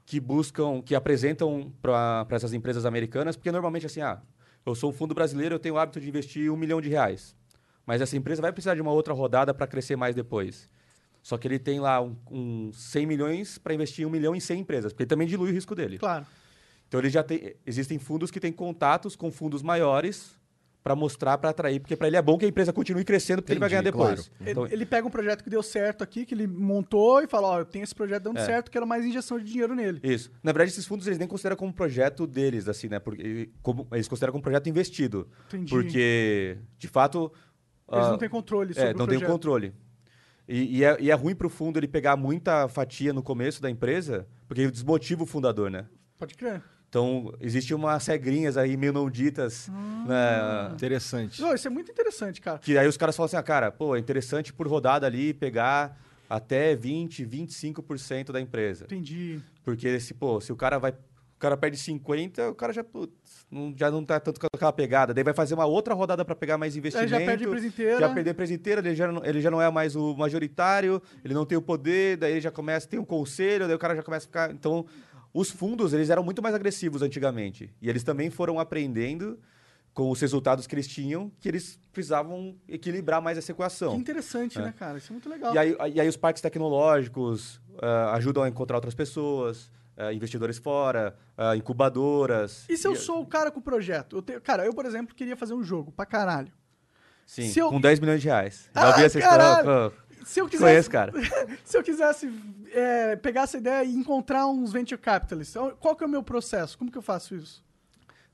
[0.06, 4.22] que buscam, que apresentam para essas empresas americanas, porque normalmente assim, ah,
[4.66, 7.36] eu sou um fundo brasileiro, eu tenho o hábito de investir um milhão de reais.
[7.86, 10.70] Mas essa empresa vai precisar de uma outra rodada para crescer mais depois.
[11.22, 14.40] Só que ele tem lá um, um 100 milhões para investir em um milhão em
[14.40, 15.98] 100 empresas, porque ele também dilui o risco dele.
[15.98, 16.26] Claro.
[16.88, 20.40] Então ele já tem, existem fundos que têm contatos com fundos maiores
[20.86, 23.54] para mostrar, para atrair, porque para ele é bom que a empresa continue crescendo, porque
[23.54, 24.30] ele vai ganhar Entendi, depois.
[24.30, 24.52] claro.
[24.52, 27.48] Então, ele, ele pega um projeto que deu certo aqui, que ele montou e fala,
[27.48, 28.46] ó, eu tenho esse projeto dando É.
[28.46, 30.00] certo, quero mais injeção de dinheiro nele.
[30.04, 30.32] Isso.
[30.44, 33.00] Na verdade, esses fundos eles nem consideram como projeto deles, assim, né?
[33.00, 35.28] Porque como, eles consideram como projeto investido.
[35.48, 35.72] Entendi.
[35.72, 37.32] Porque, de fato.
[37.92, 39.28] Eles ah, não têm controle sobre É, o não projeto.
[39.28, 39.74] controle.
[40.48, 43.60] E, e é, e é ruim para o fundo ele pegar muita fatia no começo
[43.60, 45.88] da empresa, porque desmotiva o fundador, né?
[46.16, 46.62] Pode crer.
[46.96, 49.70] Então, existem umas regrinhas aí meio não ditas,
[50.08, 50.72] né?
[50.74, 51.42] Interessante.
[51.42, 52.58] Não, isso é muito interessante, cara.
[52.58, 56.00] Que aí os caras falam assim, ah, cara, pô, é interessante por rodada ali pegar
[56.30, 58.86] até 20, 25% da empresa.
[58.86, 59.42] Entendi.
[59.62, 60.92] Porque se, pô, se o cara vai.
[60.92, 64.72] O cara perde 50, o cara já, putz, não, já não tá tanto com aquela
[64.72, 65.14] pegada.
[65.14, 67.10] Daí vai fazer uma outra rodada para pegar mais Aí investimento.
[67.10, 68.00] já perde a empresa inteira.
[68.00, 71.02] Já perdeu a empresa inteira, ele já, não, ele já não é mais o majoritário,
[71.26, 73.98] ele não tem o poder, daí ele já começa, tem um conselho, daí o cara
[73.98, 74.52] já começa a ficar.
[74.54, 74.86] Então,
[75.38, 77.70] os fundos, eles eram muito mais agressivos antigamente.
[77.82, 79.38] E eles também foram aprendendo
[79.94, 83.92] com os resultados que eles tinham, que eles precisavam equilibrar mais essa equação.
[83.94, 84.98] Que interessante, né, cara?
[84.98, 85.54] Isso é muito legal.
[85.54, 90.58] E aí, e aí os parques tecnológicos ah, ajudam a encontrar outras pessoas, ah, investidores
[90.58, 92.66] fora, ah, incubadoras.
[92.70, 94.16] E se eu sou o cara com o projeto?
[94.18, 96.52] Eu tenho- cara, eu, por exemplo, queria fazer um jogo pra caralho.
[97.26, 98.70] Sim, eu- com 10 milhões de reais.
[98.76, 99.92] Já Ah, ouvi essa história?
[100.26, 101.14] Se eu quisesse, Conheço, cara.
[101.64, 102.30] se eu quisesse
[102.74, 106.78] é, pegar essa ideia e encontrar uns venture capitalists, qual que é o meu processo?
[106.78, 107.64] Como que eu faço isso?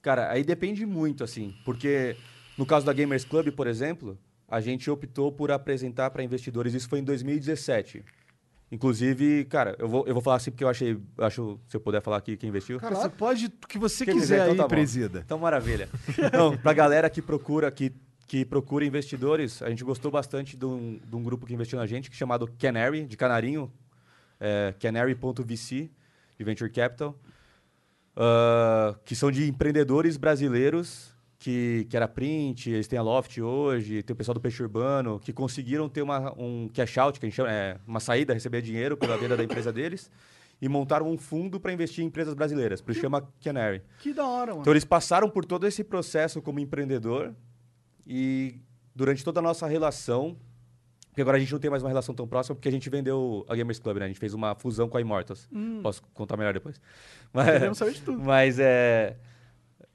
[0.01, 2.15] Cara, aí depende muito, assim, porque
[2.57, 6.87] no caso da Gamers Club, por exemplo, a gente optou por apresentar para investidores, isso
[6.87, 8.03] foi em 2017.
[8.71, 12.01] Inclusive, cara, eu vou, eu vou falar assim porque eu achei, acho, se eu puder
[12.01, 12.79] falar aqui quem investiu.
[12.79, 14.69] Cara, você pode o que você Quer quiser então aí, tá bom.
[14.69, 15.21] presida.
[15.25, 15.89] Então, maravilha.
[16.17, 17.91] Então, pra galera que procura, que,
[18.31, 21.85] que procura investidores, a gente gostou bastante de um, de um grupo que investiu na
[21.85, 23.69] gente, que é chamado Canary, de canarinho,
[24.39, 25.91] é, canary.vc,
[26.37, 27.13] de Venture Capital,
[28.15, 34.01] ah, que são de empreendedores brasileiros, que, que era Print, eles têm a Loft hoje,
[34.01, 37.27] tem o pessoal do Peixe Urbano, que conseguiram ter uma, um cash out, que a
[37.29, 40.09] gente chama, é, uma saída, receber dinheiro pela venda da empresa deles,
[40.61, 43.81] e montaram um fundo para investir em empresas brasileiras, por isso chama Canary.
[43.99, 44.61] Que da hora, mano.
[44.61, 47.35] Então eles passaram por todo esse processo como empreendedor
[48.05, 48.59] e
[48.95, 50.35] durante toda a nossa relação,
[51.09, 53.45] porque agora a gente não tem mais uma relação tão próxima porque a gente vendeu
[53.49, 54.05] a Gamers Club, né?
[54.05, 55.47] A gente fez uma fusão com a Immortals.
[55.83, 56.79] Posso contar melhor depois.
[57.33, 58.19] Mas, Queremos saber de tudo.
[58.23, 59.17] mas é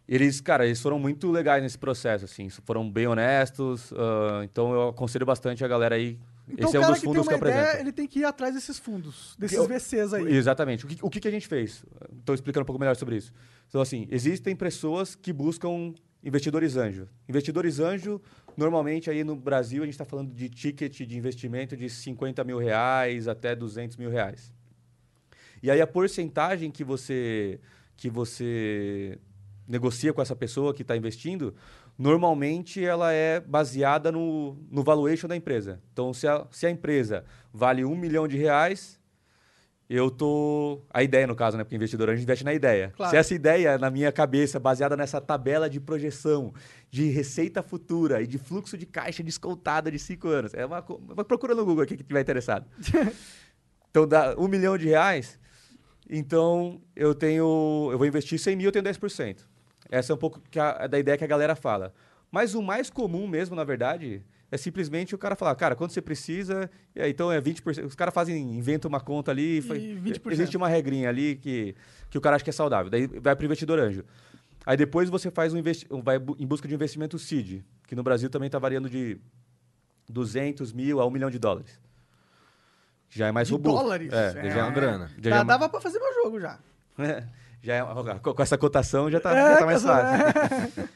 [0.08, 3.92] eles, cara, eles foram muito legais nesse processo, assim, foram bem honestos.
[3.94, 6.18] ah, então eu aconselho bastante a galera aí.
[6.48, 7.82] Então esse é um dos que tem fundos uma que eu ideia, apresento.
[7.82, 10.32] ele tem que ir atrás desses fundos, desses Eu- VCs aí.
[10.32, 10.84] Exatamente.
[10.84, 11.84] O que, o que a gente fez?
[12.20, 13.32] Estou explicando um pouco melhor sobre isso.
[13.68, 15.92] Então, assim, existem pessoas que buscam
[16.26, 17.08] investidores anjo.
[17.28, 18.20] Investidores anjo,
[18.56, 22.58] normalmente aí no Brasil, a gente está falando de ticket de investimento de 50 mil
[22.58, 24.52] reais até 200 mil reais.
[25.62, 27.60] E aí a porcentagem que você,
[27.96, 29.20] que você
[29.68, 31.54] negocia com essa pessoa que está investindo,
[31.96, 35.80] normalmente ela é baseada no, no valuation da empresa.
[35.92, 38.95] Então, se a, se a empresa vale um milhão de reais,
[39.88, 40.80] eu tô.
[40.92, 41.62] A ideia, no caso, né?
[41.64, 42.92] Porque investidor a gente investe na ideia.
[42.96, 43.10] Claro.
[43.10, 46.52] Se essa ideia, na minha cabeça, baseada nessa tabela de projeção
[46.90, 50.82] de receita futura e de fluxo de caixa descontada de cinco anos, é uma.
[50.82, 52.66] Procura no Google aqui que tiver interessado.
[53.90, 55.38] então dá um milhão de reais.
[56.08, 57.88] Então eu tenho.
[57.92, 59.38] Eu vou investir 100 mil, eu tenho 10%.
[59.90, 61.92] Essa é um pouco a- da ideia que a galera fala.
[62.30, 64.22] Mas o mais comum mesmo, na verdade,
[64.56, 67.84] é simplesmente o cara falar, cara, quanto você precisa, aí, então é 20%.
[67.86, 70.32] Os caras fazem, inventam uma conta ali, 20%.
[70.32, 71.74] existe uma regrinha ali que,
[72.10, 72.90] que o cara acha que é saudável.
[72.90, 74.04] Daí vai para o investidor anjo.
[74.64, 78.02] Aí depois você faz um investi vai em busca de um investimento seed, que no
[78.02, 79.16] Brasil também está variando de
[80.08, 81.78] 200 mil a 1 milhão de dólares.
[83.08, 83.78] Já é mais De robusto.
[83.78, 84.12] dólares?
[84.12, 84.50] É, É.
[84.50, 85.10] já é uma grana.
[85.22, 86.58] Já, já é Dava pra fazer meu jogo já.
[87.62, 90.88] já é, com essa cotação já tá, É, tá mais fácil.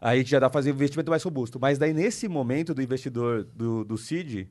[0.00, 1.58] Aí já dá pra fazer um investimento mais robusto.
[1.60, 4.46] Mas daí, nesse momento do investidor do, do seed,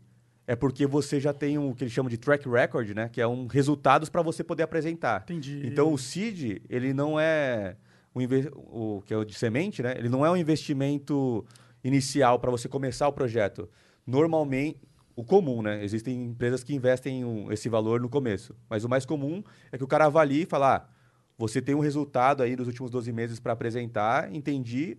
[0.46, 3.10] é porque você já tem um, o que eles chamam de track record, né?
[3.10, 5.24] Que é um resultados para você poder apresentar.
[5.24, 5.62] Entendi.
[5.66, 7.76] Então, o seed, ele não é
[8.16, 9.96] um inve- o que é o de semente, né?
[9.98, 11.46] Ele não é um investimento
[11.84, 13.68] inicial para você começar o projeto.
[14.06, 14.78] Normalmente,
[15.16, 15.84] o comum, né?
[15.84, 18.56] Existem empresas que investem um- esse valor no começo.
[18.70, 20.88] Mas o mais comum é que o cara avalie e fala, ah,
[21.38, 24.98] você tem um resultado aí dos últimos 12 meses para apresentar, entendi.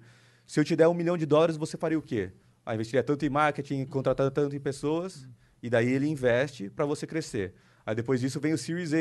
[0.50, 2.32] Se eu te der um milhão de dólares, você faria o quê?
[2.66, 5.28] ah, investiria tanto em marketing, contratar tanto em pessoas,
[5.62, 7.54] e daí ele investe para você crescer.
[7.86, 8.96] Aí depois disso vem o Series A,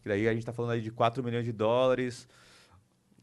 [0.00, 2.26] que daí a gente está falando aí de 4 milhões de dólares,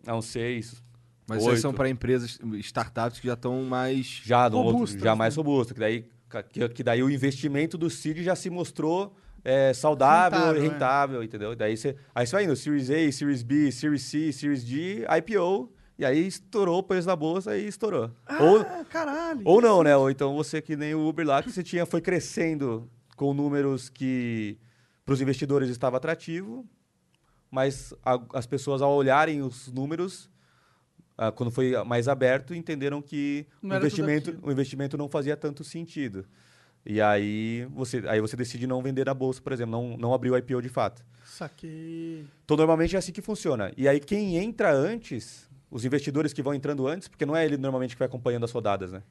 [0.06, 0.84] a uns 6,
[1.28, 1.60] Mas Oito.
[1.60, 4.22] são para empresas, startups que já estão mais.
[4.24, 5.18] já, outro, Robustas, já né?
[5.18, 6.06] mais robusto, que daí,
[6.52, 11.26] que, que daí o investimento do seed já se mostrou é, saudável, Rentável, rentável, é.
[11.26, 11.56] entendeu?
[11.56, 15.74] Daí você, aí você vai indo, Series A, Series B, Series C, Series D, IPO,
[16.02, 18.10] e aí estourou o preço da bolsa e estourou.
[18.40, 19.42] ou, Ah, caralho.
[19.46, 19.96] ou não, né?
[19.96, 23.88] Ou então você que nem o Uber lá, que você tinha, foi crescendo com números
[23.90, 24.58] que
[25.06, 26.66] para os investidores estava atrativo,
[27.52, 30.30] mas a- as pessoas ao olharem os números,
[31.18, 36.26] ah, quando foi mais aberto, entenderam que o investimento, o investimento não fazia tanto sentido.
[36.84, 40.32] E aí você, aí você decide não vender na bolsa, por exemplo, não, não abrir
[40.32, 41.06] o IPO de fato.
[41.24, 42.26] Saquei.
[42.44, 43.72] Então, normalmente é assim que funciona.
[43.78, 47.58] E aí, quem entra antes, os investidores que vão entrando antes, porque não é ele
[47.58, 49.02] normalmente que vai acompanhando as rodadas, né?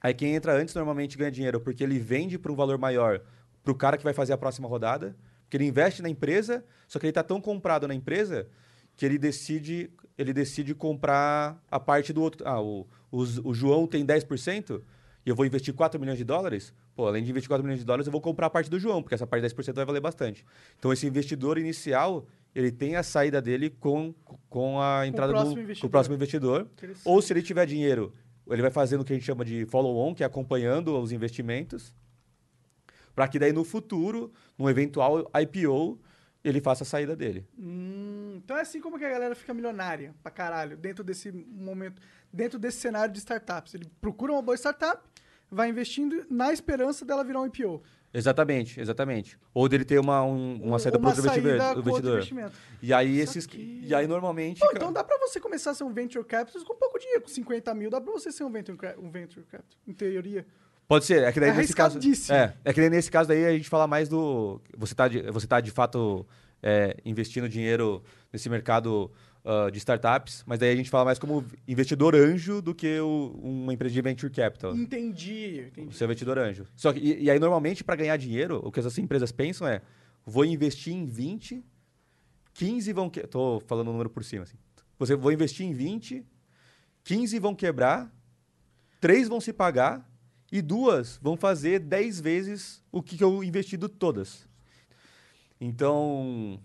[0.00, 3.20] Aí, quem entra antes normalmente ganha dinheiro, porque ele vende para um valor maior
[3.62, 6.98] para o cara que vai fazer a próxima rodada, porque ele investe na empresa, só
[6.98, 8.46] que ele está tão comprado na empresa
[8.96, 12.46] que ele decide, ele decide comprar a parte do outro.
[12.46, 14.80] Ah, o, o, o João tem 10%
[15.24, 16.72] e eu vou investir 4 milhões de dólares.
[16.94, 19.02] Pô, além de investir 4 milhões de dólares, eu vou comprar a parte do João,
[19.02, 20.44] porque essa parte de 10% vai valer bastante.
[20.78, 24.14] Então, esse investidor inicial, ele tem a saída dele com,
[24.48, 25.86] com a entrada do próximo com investidor.
[25.86, 26.68] o próximo investidor.
[27.04, 28.12] Ou se ele tiver dinheiro,
[28.48, 31.94] ele vai fazendo o que a gente chama de follow-on, que é acompanhando os investimentos,
[33.14, 36.00] para que daí no futuro, num eventual IPO,
[36.42, 37.46] ele faça a saída dele.
[37.58, 42.00] Hum, então é assim como que a galera fica milionária pra caralho, dentro desse momento,
[42.32, 43.74] dentro desse cenário de startups.
[43.74, 45.02] Ele procura uma boa startup,
[45.50, 47.82] vai investindo na esperança dela virar um IPO.
[48.12, 49.38] Exatamente, exatamente.
[49.54, 51.38] Ou dele ter uma, um- uma saída para outro outro
[51.80, 52.14] investidor.
[52.16, 52.52] investimento.
[52.82, 53.46] E aí esses.
[53.54, 54.58] E aí normalmente.
[54.60, 57.22] Pô, ca- então dá pra você começar a ser um venture capitalist com pouco dinheiro,
[57.22, 60.44] com 50 mil, dá pra você ser um venture, um venture capital, em teoria.
[60.88, 62.00] Pode ser, é que daí É nesse caso.
[62.32, 64.60] É, é que daí nesse caso daí a gente fala mais do.
[64.76, 66.26] Você tá de, você tá de fato
[66.60, 69.08] é, investindo dinheiro nesse mercado
[69.44, 73.38] ah, de startups, mas daí a gente fala mais como investidor anjo do que o-
[73.42, 74.76] uma empresa de venture capital.
[74.76, 75.94] Entendi, entendi.
[75.96, 76.66] Você é investidor anjo.
[76.76, 79.80] Só que, e, e aí, normalmente, para ganhar dinheiro, o que essas empresas pensam é:
[80.26, 81.64] vou investir em 20,
[82.54, 83.08] 15 vão.
[83.08, 83.26] Que...
[83.26, 84.42] Tô falando o número por cima.
[84.44, 84.56] Assim.
[84.98, 86.24] Você vou investir em 20,
[87.04, 88.12] 15 vão quebrar,
[89.00, 90.06] 3 vão se pagar
[90.52, 94.46] e duas vão fazer 10 vezes o que que eu investi do todas.
[95.60, 96.58] Então,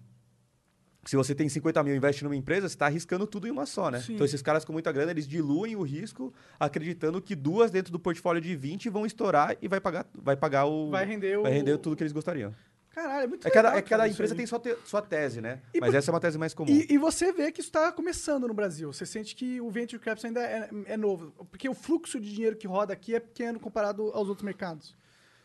[1.06, 3.66] se você tem 50 mil e investe numa empresa, você está arriscando tudo em uma
[3.66, 4.02] só, né?
[4.02, 4.16] Sim.
[4.16, 8.00] Então, esses caras com muita grana, eles diluem o risco, acreditando que duas dentro do
[8.00, 10.90] portfólio de 20 vão estourar e vai pagar, vai pagar o...
[10.90, 11.44] Vai render o...
[11.44, 12.54] vai render tudo que eles gostariam.
[12.90, 15.42] Caralho, é muito É que cada, legal, é cada empresa tem sua, te- sua tese,
[15.42, 15.60] né?
[15.74, 16.72] E Mas por- essa é uma tese mais comum.
[16.72, 18.92] E, e você vê que isso está começando no Brasil.
[18.94, 21.34] Você sente que o venture capital ainda é, é novo.
[21.52, 24.96] Porque o fluxo de dinheiro que roda aqui é pequeno comparado aos outros mercados.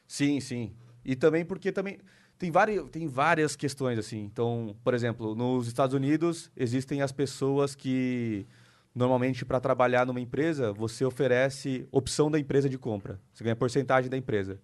[0.06, 0.72] Sim, sim.
[1.04, 1.98] E também porque também
[2.40, 4.20] tem várias, tem várias questões assim.
[4.20, 8.46] Então, por exemplo, nos Estados Unidos existem as pessoas que
[8.94, 13.20] normalmente para trabalhar numa empresa, você oferece opção da empresa de compra.
[13.34, 14.58] Você ganha porcentagem da empresa.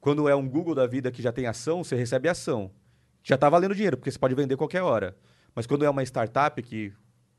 [0.00, 2.68] Quando é um Google da vida que já tem ação, você recebe ação.
[3.22, 5.16] Já está valendo dinheiro, porque você pode vender qualquer hora.
[5.54, 6.92] Mas quando é uma startup que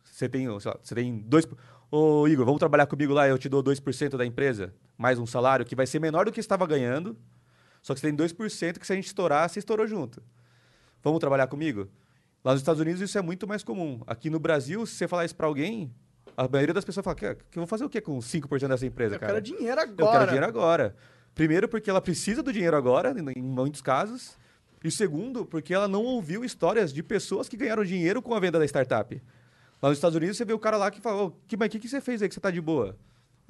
[0.06, 1.45] você tem, sei lá, você tem dois.
[1.91, 5.65] Ô, Igor, vamos trabalhar comigo lá, eu te dou 2% da empresa, mais um salário
[5.65, 7.17] que vai ser menor do que estava ganhando.
[7.82, 10.22] Só que você tem 2% que se a gente estourar, você estourou junto.
[11.04, 11.88] Vamos trabalhar comigo?
[12.44, 14.02] Lá nos Estados Unidos isso é muito mais comum.
[14.08, 15.94] Aqui no Brasil, se você falar isso para alguém,
[16.36, 18.86] a maioria das pessoas fala que, que eu vou fazer o quê com 5% dessa
[18.86, 19.34] empresa, Eu cara?
[19.34, 20.02] quero dinheiro agora.
[20.08, 20.96] Eu quero dinheiro agora.
[21.36, 24.38] Primeiro, porque ela precisa do dinheiro agora, em muitos casos.
[24.84, 28.58] E segundo, porque ela não ouviu histórias de pessoas que ganharam dinheiro com a venda
[28.58, 29.22] da startup.
[29.82, 31.72] Lá nos Estados Unidos, você vê o cara lá que fala: "Ô, que, mas o
[31.72, 32.98] que, que você fez aí que você tá de boa?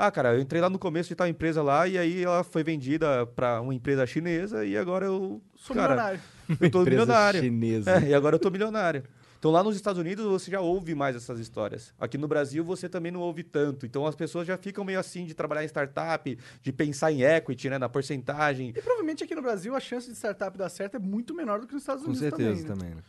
[0.02, 2.64] Ah, cara, eu entrei lá no começo de tal empresa lá e aí ela foi
[2.64, 5.42] vendida para uma empresa chinesa e agora eu.
[5.58, 6.20] Sou cara, milionário.
[6.62, 7.42] Eu tô Empresa milionário.
[7.42, 7.92] chinesa.
[7.98, 9.04] É, e agora eu tô milionário.
[9.38, 11.94] Então lá nos Estados Unidos você já ouve mais essas histórias.
[12.00, 13.86] Aqui no Brasil você também não ouve tanto.
[13.86, 17.70] Então as pessoas já ficam meio assim de trabalhar em startup, de pensar em equity,
[17.70, 18.70] né, na porcentagem.
[18.70, 21.68] E provavelmente aqui no Brasil a chance de startup dar certo é muito menor do
[21.68, 22.90] que nos Estados Com Unidos certeza também.
[22.90, 22.96] né?
[22.96, 22.96] também.
[22.96, 23.02] né?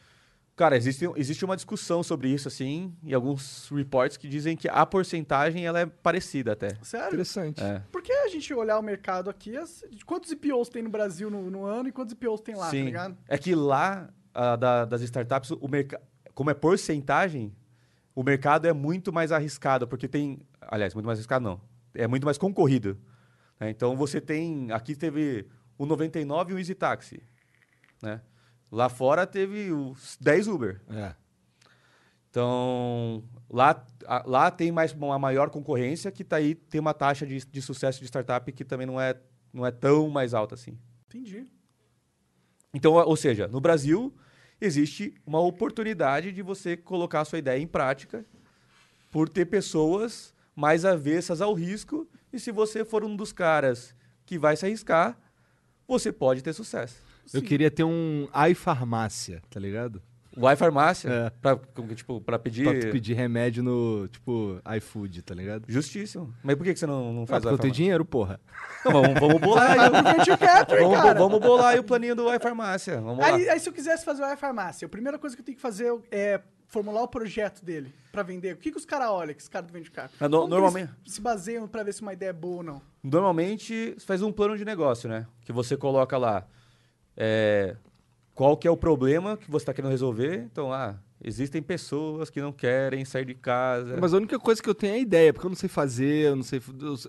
[0.60, 4.84] Cara, existe, existe uma discussão sobre isso assim, e alguns reports que dizem que a
[4.84, 6.76] porcentagem ela é parecida até.
[6.82, 7.06] Sério?
[7.08, 7.62] Interessante.
[7.62, 7.82] É.
[7.90, 11.50] Por que a gente olhar o mercado aqui, as- quantos IPOs tem no Brasil no,
[11.50, 12.84] no ano e quantos IPOs tem lá, tá Sim.
[12.84, 13.16] ligado?
[13.26, 16.02] É que lá ah, da- das startups, o mercado,
[16.34, 17.56] como é porcentagem,
[18.14, 20.40] o mercado é muito mais arriscado, porque tem.
[20.60, 21.58] Aliás, muito mais arriscado não.
[21.94, 22.98] É muito mais concorrido.
[23.58, 23.70] né?
[23.70, 24.70] Então você tem.
[24.72, 25.46] Aqui teve
[25.78, 27.22] o 99 e o Easy Taxi.
[28.02, 28.20] Né?
[28.70, 30.80] Lá fora teve os 10 Uber.
[30.90, 31.14] É.
[32.30, 37.26] Então, lá, a- lá tem mais uma maior concorrência, que tá aí tem uma taxa
[37.26, 39.16] de, de sucesso de startup que também não é,
[39.52, 40.78] não é tão mais alta assim.
[41.08, 41.46] Entendi.
[42.72, 44.14] Então, ou seja, no Brasil
[44.60, 48.24] existe uma oportunidade de você colocar a sua ideia em prática
[49.10, 53.92] por ter pessoas mais avessas ao risco e se você for um dos caras
[54.24, 55.18] que vai se arriscar,
[55.88, 57.02] você pode ter sucesso.
[57.32, 60.02] Eu queria ter um iFarmácia, tá ligado?
[60.36, 61.30] O iFarmácia, É.
[61.30, 62.62] pra, como, tipo, pra pedir...
[62.64, 65.64] Pra tu pedir remédio no, tipo, iFood, tá ligado?
[65.68, 66.32] Justíssimo.
[66.42, 68.40] Mas por que, que você não, não Ah, faz porque o eu tenho dinheiro, porra.
[68.84, 69.90] Não, vamos, vamos bolar aí.
[69.90, 71.14] Vamos, cara.
[71.18, 73.00] vamos bolar aí o planinho do iFarmácia.
[73.00, 73.34] Vamos lá.
[73.34, 75.62] Aí, aí, se eu quisesse fazer o iFarmácia, a primeira coisa que eu tenho que
[75.62, 78.54] fazer é formular o projeto dele pra vender.
[78.54, 80.16] O que, que os caras olham, que os caras do Venture Capital?
[80.24, 82.82] Ah, no- normalmente- eles se baseiam pra ver se uma ideia é boa ou não.
[83.02, 85.26] Normalmente, você faz um plano de negócio, né?
[85.44, 86.46] Que você coloca lá
[87.22, 87.76] é,
[88.34, 90.38] qual que é o problema que você está querendo resolver.
[90.50, 93.96] Então, ah, existem pessoas que não querem sair de casa.
[94.00, 96.28] Mas a única coisa que eu tenho é a ideia, porque eu não sei fazer,
[96.28, 96.60] eu não sei,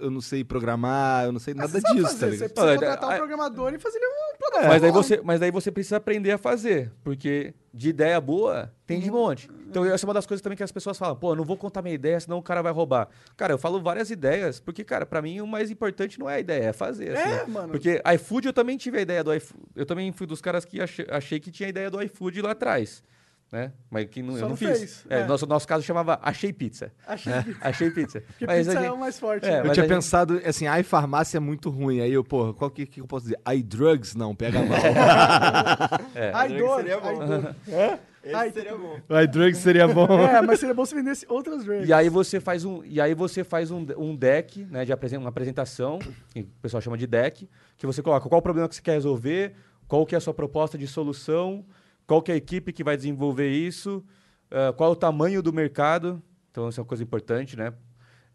[0.02, 3.10] eu não sei programar, eu não sei nada disso, fazer, tá Você precisa Olha, contratar
[3.10, 4.70] um aí- programador e fazer um plataforma.
[4.74, 9.00] Mas daí, você, mas daí você precisa aprender a fazer, porque de ideia boa tem
[9.00, 9.50] de monte.
[9.70, 11.56] Então, essa é uma das coisas também que as pessoas falam, pô, eu não vou
[11.56, 13.08] contar minha ideia, senão o cara vai roubar.
[13.38, 16.40] Cara, eu falo várias ideias, porque, cara, pra mim o mais importante não é a
[16.42, 17.12] ideia, é fazer.
[17.14, 17.52] É, assim.
[17.52, 17.70] mano.
[17.70, 19.64] Porque iFood eu também tive a ideia do iFood.
[19.74, 22.52] Eu também fui dos caras que achei, achei que tinha a ideia do iFood lá
[22.52, 23.02] atrás.
[23.52, 23.74] Né?
[23.90, 24.78] Mas que não, Só eu não, não fiz.
[24.80, 25.26] fez, É, é.
[25.26, 26.90] Nosso, nosso caso chamava Achei Pizza.
[27.06, 28.22] Achei Achei Pizza.
[28.26, 29.46] porque Mas a pizza é gente- o mais forte.
[29.46, 29.58] É, né?
[29.60, 32.00] Eu tinha gente- pensado, assim, a iFarmácia é muito ruim.
[32.00, 33.40] Aí eu, porra, qual que, que eu posso dizer?
[33.54, 34.16] iDrugs?
[34.16, 34.78] Não, pega mal.
[36.16, 36.32] É.
[36.34, 37.54] Ai, dor, seria ai, bom.
[38.24, 39.00] Esse Ai, seria bom.
[39.24, 40.20] iDrugs seria bom.
[40.28, 41.90] É, mas seria bom se vendesse outras drugs.
[41.90, 45.18] E aí você faz um, e aí você faz um, um deck, né, de apresen-
[45.18, 45.98] uma apresentação,
[46.32, 48.92] que o pessoal chama de deck, que você coloca qual o problema que você quer
[48.94, 49.54] resolver,
[49.88, 51.66] qual que é a sua proposta de solução,
[52.06, 54.04] qual que é a equipe que vai desenvolver isso,
[54.52, 56.22] ah, qual é o tamanho do mercado.
[56.52, 57.74] Então isso é uma coisa importante, né?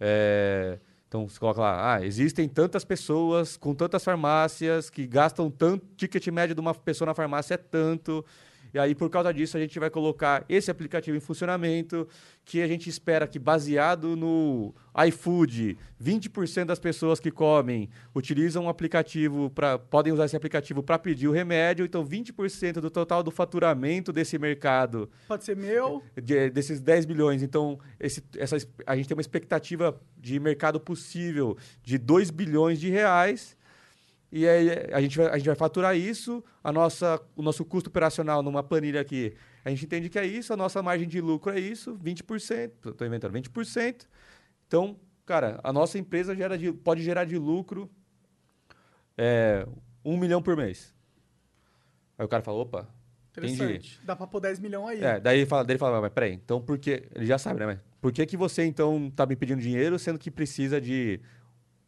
[0.01, 5.87] É, então você coloca lá, ah, existem tantas pessoas com tantas farmácias que gastam tanto,
[5.97, 8.25] ticket médio de uma pessoa na farmácia é tanto.
[8.77, 12.07] E aí, por causa disso, a gente vai colocar esse aplicativo em funcionamento,
[12.45, 14.75] que a gente espera que, baseado no
[15.09, 20.99] iFood, 20% das pessoas que comem utilizam um aplicativo para podem usar esse aplicativo para
[20.99, 21.87] pedir o remédio.
[21.87, 26.03] Então, 20% do total do faturamento desse mercado Pode ser meu.
[26.23, 27.43] de- desses 10 bilhões.
[27.43, 32.79] Então, esse, essa, es- a gente tem uma expectativa de mercado possível de 2 bilhões
[32.79, 33.56] de reais.
[34.39, 37.89] E aí a gente vai, a gente vai faturar isso, a nossa, o nosso custo
[37.89, 39.35] operacional numa planilha aqui.
[39.65, 42.71] A gente entende que é isso, a nossa margem de lucro é isso, 20%.
[42.91, 44.07] Estou inventando 20%.
[44.67, 44.95] Então,
[45.25, 47.91] cara, a nossa empresa gera de- pode gerar de lucro
[49.17, 49.67] é,
[50.05, 50.95] 1 milhão por mês.
[52.19, 52.89] Aí o cara fala, opa,
[53.31, 54.01] Interessante.
[54.03, 55.05] Dá pra pôr 10 milhões aí.
[55.05, 57.07] é, daí ele fala, daí ele fala, mas peraí, então por que.
[57.15, 57.67] Ele já sabe, né?
[57.67, 61.21] Mas por que, que você então tá me pedindo dinheiro, sendo que precisa de.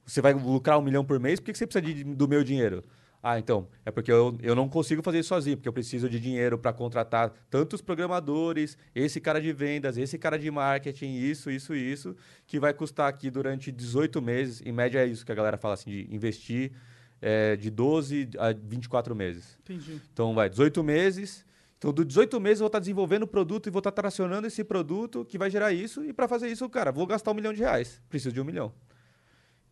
[0.09, 2.43] Você vai lucrar um milhão por mês, por que, que você precisa de- do meu
[2.43, 2.83] dinheiro?
[3.23, 6.21] Ah, então, é porque eu, eu não consigo fazer isso sozinho, porque eu preciso de
[6.21, 11.75] dinheiro para contratar tantos programadores, esse cara de vendas, esse cara de marketing, isso, isso,
[11.75, 12.17] isso,
[12.47, 14.63] que vai custar aqui durante 18 meses.
[14.65, 16.73] Em média é isso que a galera fala assim, de investir
[17.21, 19.59] é, de 12 a 24 meses.
[19.63, 20.01] Entendi.
[20.13, 21.45] Então, vai, 18 meses.
[21.77, 24.63] Então, do 18 meses eu vou estar desenvolvendo o produto e vou estar tracionando esse
[24.63, 26.05] produto que vai gerar isso.
[26.05, 28.01] E para fazer isso, cara, vou gastar um milhão de reais.
[28.09, 28.73] Preciso de um milhão.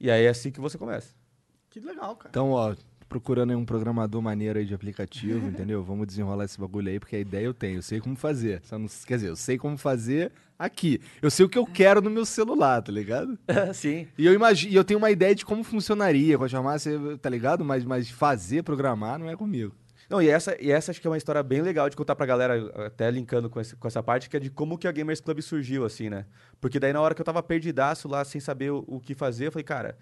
[0.00, 1.14] E aí é assim que você começa.
[1.70, 2.30] Que legal, cara.
[2.30, 2.74] Então, ó,
[3.08, 5.82] procurando aí um programador maneiro aí de aplicativo, entendeu?
[5.82, 8.60] Vamos desenrolar esse bagulho aí, porque a ideia eu tenho, eu sei como fazer.
[8.64, 11.00] Só não, quer dizer, eu sei como fazer aqui.
[11.20, 13.38] Eu sei o que eu quero no meu celular, tá ligado?
[13.74, 14.06] Sim.
[14.16, 17.30] E eu imagino, e eu tenho uma ideia de como funcionaria com a farmácia, tá
[17.30, 17.64] ligado?
[17.64, 19.74] Mas, mas fazer, programar, não é comigo.
[20.08, 22.24] Não, e essa, e essa acho que é uma história bem legal de contar pra
[22.24, 25.20] galera, até linkando com, esse- com essa parte, que é de como que a Gamers
[25.20, 26.26] Club surgiu, assim, né?
[26.60, 29.48] Porque daí na hora que eu tava perdidaço lá, sem saber o, o que fazer,
[29.48, 29.98] eu falei, cara,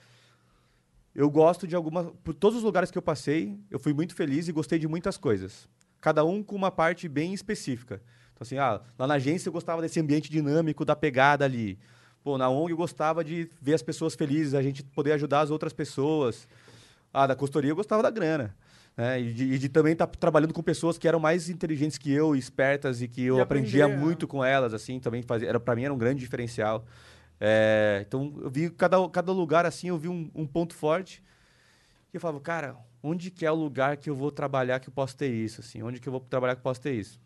[1.15, 2.07] eu gosto de algumas...
[2.23, 5.17] Por todos os lugares que eu passei, eu fui muito feliz e gostei de muitas
[5.17, 5.69] coisas.
[6.01, 8.03] Cada um com uma parte bem específica.
[8.35, 11.79] Então, assim, ah, lá na agência eu gostava desse ambiente dinâmico, da pegada ali.
[12.23, 15.51] Pô, na ONG eu gostava de ver as pessoas felizes, a gente poder ajudar as
[15.51, 16.49] outras pessoas.
[17.13, 18.55] Ah, da consultoria eu gostava da grana.
[18.97, 19.21] Né?
[19.21, 23.03] E, de, de também estar trabalhando com pessoas que eram mais inteligentes que eu, espertas,
[23.03, 25.85] e que eu E aprendia aprender, muito com elas, assim, também fazia, era, para mim
[25.85, 26.85] era um grande diferencial.
[27.41, 31.23] É, então, eu vi cada, cada lugar, assim, eu vi um, um ponto forte.
[32.13, 34.93] E eu falava, cara, onde que é o lugar que eu vou trabalhar que eu
[34.93, 35.83] posso ter isso, assim?
[35.83, 37.21] Onde que eu vou trabalhar que eu posso ter isso?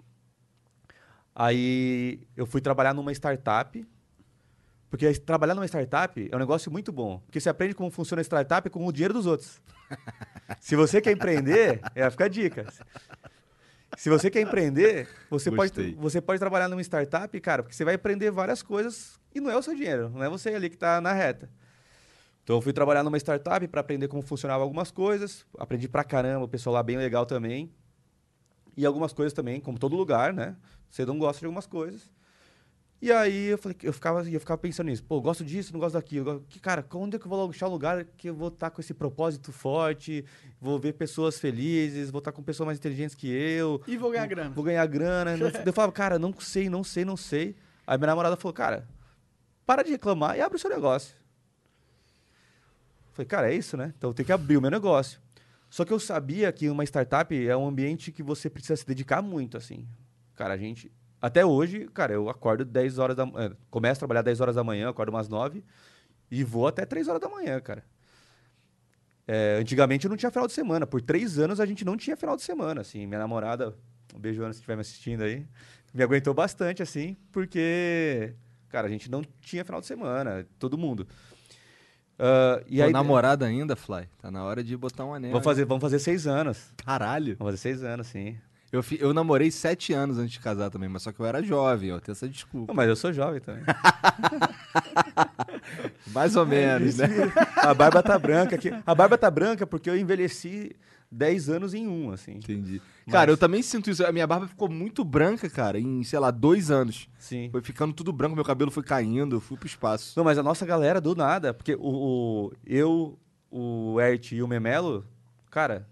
[1.35, 3.87] Aí, eu fui trabalhar numa startup,
[4.91, 7.21] porque trabalhar numa startup é um negócio muito bom.
[7.21, 9.61] Porque você aprende como funciona a startup com o dinheiro dos outros.
[10.61, 12.67] Se você quer empreender, é, fica a dica.
[13.97, 15.93] Se você quer empreender, você Gostei.
[15.93, 19.51] pode, você pode trabalhar numa startup, cara, porque você vai aprender várias coisas e não
[19.51, 21.51] é o seu dinheiro, não é você ali que tá na reta.
[22.45, 26.45] Então eu fui trabalhar numa startup para aprender como funcionavam algumas coisas, aprendi pra caramba,
[26.45, 27.71] o pessoal lá bem legal também.
[28.77, 30.57] E algumas coisas também, como todo lugar, né?
[30.89, 32.11] Você não gosta de algumas coisas.
[33.01, 35.95] E aí eu falei, eu ficava, eu ficava pensando nisso, pô, gosto disso, não gosto
[35.95, 36.45] daquilo.
[36.49, 38.81] Que, cara, onde é que eu vou achar um lugar que eu vou estar com
[38.81, 40.25] esse propósito forte,
[40.61, 44.27] vou ver pessoas felizes, vou estar com pessoas mais inteligentes que eu, E vou ganhar
[44.27, 44.51] grana.
[44.51, 45.37] vou ganhar grana.
[45.37, 47.55] Eu, eu falava, cara, não sei, não sei, não sei.
[47.87, 48.89] Aí minha namorada falou, cara,
[49.65, 51.15] para de reclamar e abre o seu negócio.
[53.11, 53.93] Eu Falei, cara, é isso, né?
[53.97, 55.21] Então eu tenho que abrir o meu negócio.
[55.71, 59.23] Só que eu sabia que uma startup é um ambiente que você precisa se dedicar
[59.23, 59.87] muito, assim.
[60.35, 60.91] Cara, a gente.
[61.21, 63.57] Até hoje, cara, eu acordo 10 horas da manhã.
[63.71, 65.65] Começo a trabalhar 10 horas da manhã, acordo umas 9
[66.31, 67.85] e vou até 3 horas da manhã, cara.
[69.27, 70.87] É, antigamente não tinha final de semana.
[70.87, 73.07] Por três anos a gente não tinha final de semana, assim.
[73.07, 73.75] Minha namorada,
[74.15, 75.47] um beijo, Ana, se estiver me assistindo aí,
[75.93, 78.33] me aguentou bastante, assim, porque,
[78.71, 81.07] cara, a gente não tinha final de semana, todo mundo.
[82.19, 84.09] Ah, e Pô, aí, namorada ainda, Fly?
[84.19, 85.31] Tá na hora de botar um anel.
[85.31, 86.73] vamos fazer, vamos fazer seis anos.
[86.79, 87.37] Caralho.
[87.39, 88.37] Vamos fazer seis anos, sim.
[88.71, 91.43] Eu, fi- eu namorei sete anos antes de casar também, mas só que eu era
[91.43, 92.71] jovem, eu tenho essa desculpa.
[92.73, 93.63] Não, mas eu sou jovem também.
[96.13, 97.07] Mais ou menos, né?
[97.57, 98.71] A barba tá branca aqui.
[98.87, 100.75] A barba tá branca porque eu envelheci
[101.11, 102.33] 10 anos em um, assim.
[102.33, 102.81] Entendi.
[103.07, 104.05] Mas- Cara, eu também sinto isso.
[104.05, 107.09] A minha barba ficou muito branca, cara, em, sei lá, dois anos.
[107.19, 107.49] Sim.
[107.51, 110.13] Foi ficando tudo branco, meu cabelo foi caindo, eu fui pro espaço.
[110.17, 113.19] Não, mas a nossa galera do nada, porque o, o- eu,
[113.51, 115.07] o Ert e o Memelo,
[115.51, 115.87] cara,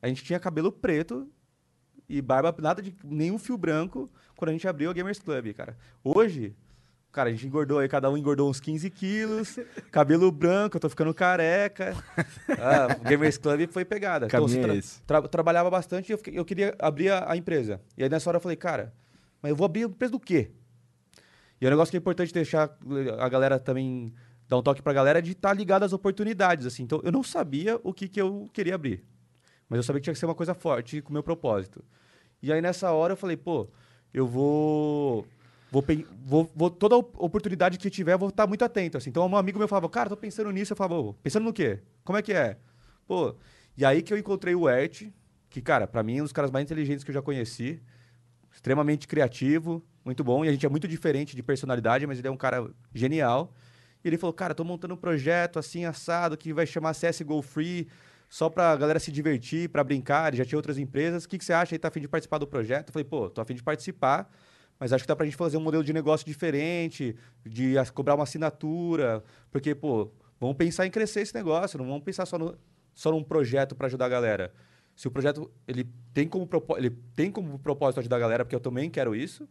[0.00, 1.28] a gente tinha cabelo preto
[2.16, 5.76] e barba, nada de nenhum fio branco quando a gente abriu a Gamers Club, cara.
[6.04, 6.54] Hoje,
[7.10, 9.58] cara, a gente engordou aí, cada um engordou uns 15 quilos,
[9.90, 11.94] cabelo branco, eu tô ficando careca.
[12.48, 14.26] Ah, o Gamers Club foi pegada.
[14.26, 15.02] Caminho você é tra- esse.
[15.02, 17.80] tra- trabalhava bastante e eu, eu queria abrir a, a empresa.
[17.96, 18.92] E aí nessa hora eu falei, cara,
[19.40, 20.50] mas eu vou abrir a empresa do quê?
[21.60, 22.76] E é um negócio que é importante deixar
[23.18, 24.12] a galera também
[24.48, 26.82] dar um toque pra galera é de estar ligado às oportunidades, assim.
[26.82, 29.02] Então, eu não sabia o que, que eu queria abrir.
[29.68, 31.82] Mas eu sabia que tinha que ser uma coisa forte com o meu propósito.
[32.42, 33.68] E aí, nessa hora, eu falei, pô,
[34.12, 35.26] eu vou...
[35.70, 35.82] Vou,
[36.26, 39.08] vou, vou- toda op- oportunidade que tiver, vou estar muito atento, assim.
[39.08, 40.72] Então, um amigo meu falava, cara, tô pensando nisso.
[40.74, 41.78] Eu falava, "Ô, pensando no quê?
[42.04, 42.58] Como é que é?
[43.06, 43.34] Pô,
[43.74, 45.08] e aí que eu encontrei o Ert,
[45.48, 47.80] que, cara, pra mim é um dos caras mais inteligentes que eu já conheci
[48.52, 50.44] extremamente criativo, muito bom.
[50.44, 53.54] E a gente é muito diferente de personalidade, mas ele é um cara genial.
[54.04, 57.88] E ele falou, cara, tô montando um projeto assim, assado, que vai chamar CSGO Free,
[58.32, 60.34] só pra galera se divertir, pra brincar.
[60.34, 61.24] Já tinha outras empresas.
[61.24, 61.74] O que, que você acha?
[61.74, 62.88] Ele tá afim de participar do projeto?
[62.88, 64.26] Eu falei, pô, tô afim de participar,
[64.80, 67.14] mas acho que dá pra gente fazer um modelo de negócio diferente,
[67.44, 70.10] de cobrar uma assinatura, porque, pô,
[70.40, 72.56] vamos pensar em crescer esse negócio, não vamos pensar só, no,
[72.94, 74.50] só num projeto pra ajudar a galera.
[74.96, 78.60] Se o projeto ele tem como ele tem como propósito ajudar a galera, porque eu
[78.60, 79.46] também quero isso,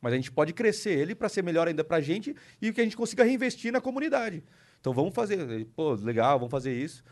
[0.00, 2.80] mas a gente pode crescer ele para ser melhor ainda para a gente e que
[2.80, 4.42] a gente consiga reinvestir na comunidade.
[4.80, 7.04] Então vamos fazer, pô, legal, vamos fazer isso.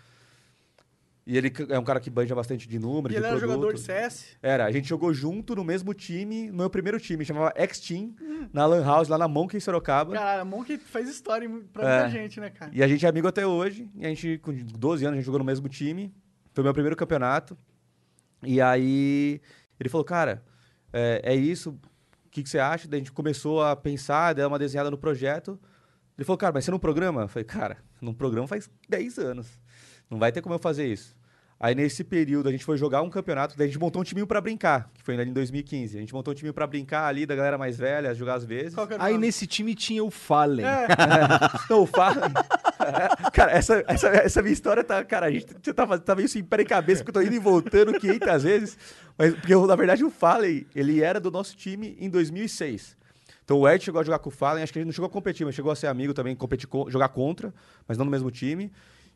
[1.27, 3.57] E ele é um cara que banja bastante de números, E ele de era produto.
[3.57, 4.37] jogador de CS.
[4.43, 8.14] Era, a gente jogou junto no mesmo time, no meu primeiro time, chamava X-Team,
[8.53, 10.14] na Lan House, lá na Monk, em Sorocaba.
[10.14, 12.03] Caralho, a Monkey faz história pra É.
[12.03, 12.71] muita gente, né, cara?
[12.75, 13.89] E a gente é amigo até hoje.
[13.95, 16.12] E a gente, com 12 anos, a gente jogou no mesmo time.
[16.53, 17.57] Foi meu primeiro campeonato.
[18.43, 19.41] E aí
[19.79, 20.43] ele falou, cara,
[20.93, 21.71] é, é isso.
[22.27, 22.89] O que, que você acha?
[22.89, 25.61] Daí a gente começou a pensar, dar uma desenhada no projeto.
[26.16, 27.23] Ele falou, cara, mas você não programa?
[27.23, 29.59] Eu falei, cara, não programa faz 10 anos.
[30.11, 31.15] Não vai ter como eu fazer isso.
[31.63, 34.27] Aí nesse período a gente foi jogar um campeonato, daí a gente montou um timinho
[34.27, 35.95] pra brincar, que foi ainda em 2015.
[35.99, 38.75] A gente montou um timinho pra brincar ali da galera mais velha, jogar às vezes.
[38.99, 39.27] Aí nome?
[39.27, 40.65] nesse time tinha o Fallen.
[40.65, 40.87] É,
[41.69, 42.33] Não, o Fallen.
[43.33, 45.05] cara, essa, essa, essa minha história tá.
[45.05, 47.27] Cara, a gente você tá, faz- tá meio sem pé em cabeça, porque eu tô
[47.29, 48.79] indo e voltando 500 vezes.
[49.19, 52.97] Mas, porque, na verdade, o Fallen, ele era do nosso time em 2006.
[53.45, 55.11] Então o Ed chegou a jogar com o Fallen, acho que ele não chegou a
[55.11, 57.53] competir, mas chegou a ser amigo também, competir, co- jogar contra,
[57.87, 58.73] mas não no mesmo time.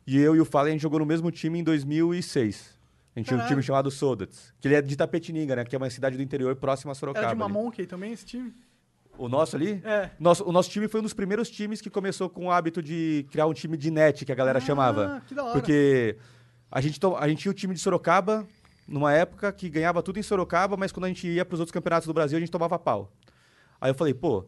[0.07, 2.75] E eu e o Fallen, a gente jogou no mesmo time em 2006.
[3.15, 3.55] A gente tinha um Caralho.
[3.55, 5.63] time chamado Sodats, que ele é de Tapetininga, né?
[5.63, 7.27] Que é uma cidade do interior próxima a Sorocaba.
[7.27, 7.53] era de uma ali.
[7.53, 8.53] Monkey também, esse time?
[9.17, 9.81] O nosso ali?
[9.85, 10.09] É.
[10.19, 13.25] Nosso, o nosso time foi um dos primeiros times que começou com o hábito de
[13.31, 15.17] criar um time de net, que a galera chamava.
[15.17, 15.53] Ah, que da hora.
[15.53, 16.17] Porque
[16.69, 18.45] a gente, to- a gente tinha o time de Sorocaba,
[18.85, 21.71] numa época que ganhava tudo em Sorocaba, mas quando a gente ia para os outros
[21.71, 23.09] campeonatos do Brasil, a gente tomava pau.
[23.79, 24.45] Aí eu falei, pô,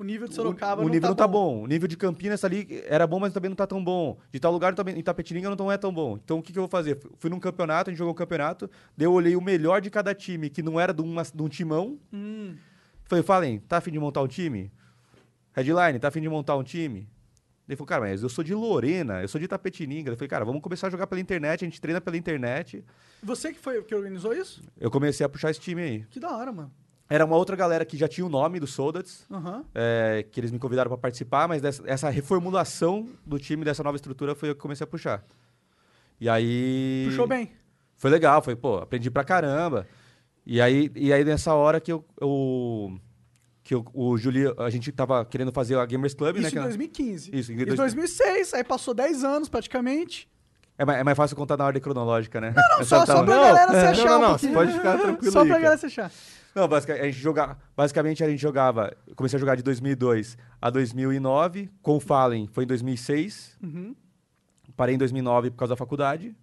[0.00, 1.58] O nível de o- Sorocaba o, não nível tá não tá bom.
[1.58, 1.64] bom.
[1.64, 4.18] O nível de Campinas ali era bom, mas também não tá tão bom.
[4.32, 6.18] De tal lugar também, em Tapetininga não é tão bom.
[6.22, 6.98] Então o que, que eu vou fazer?
[7.18, 10.14] Fui num campeonato, a gente jogou um campeonato, daí eu olhei o melhor de cada
[10.14, 12.54] time, que não era de, uma, de um timão, Hum,
[13.04, 14.70] Falei, Fallen, tá afim de montar um time?
[15.52, 17.08] Headline, tá afim de montar um time?
[17.68, 20.10] Ele falou, cara, mas eu sou de Lorena, eu sou de Tapetininga.
[20.10, 22.84] Eu falei, cara, vamos começar a jogar pela internet, a gente treina pela internet.
[23.22, 24.62] Você que foi que organizou isso?
[24.78, 26.04] Eu comecei a puxar esse time aí.
[26.10, 26.72] Que da hora, mano.
[27.12, 29.64] Era uma outra galera que já tinha o nome do Soldats, Aham.
[29.74, 33.96] é, que eles me convidaram para participar, mas dessa, essa reformulação do time, dessa nova
[33.96, 35.24] estrutura, foi eu que comecei a puxar.
[36.20, 37.06] E aí.
[37.08, 37.50] Puxou bem.
[37.96, 39.88] Foi legal, foi, pô, aprendi pra caramba.
[40.46, 42.04] E aí, e aí nessa hora que eu.
[42.20, 42.96] eu
[43.62, 46.42] que eu, o Julio, a gente tava querendo fazer a Gamers Club, né?
[46.46, 47.30] Isso em era- 2015.
[47.36, 50.28] Isso, em dois- 2006, aí passou 10 anos praticamente.
[50.78, 52.54] É, mais, é mais fácil contar na ordem cronológica, né?
[52.56, 54.52] Não, É só, tá- só pra Não, galera se achar não, um não, pouquinho.
[54.52, 56.10] você pode ficar tranquilo Só aí, pra galera se achar.
[56.54, 58.96] Não, basic- a gente joga, basicamente a gente jogava.
[59.14, 61.70] Comecei a jogar de 2002 a 2009.
[61.82, 63.56] Com o Fallen foi em 2006.
[63.62, 63.94] Uhum.
[64.76, 66.34] Parei em 2009 por causa da faculdade.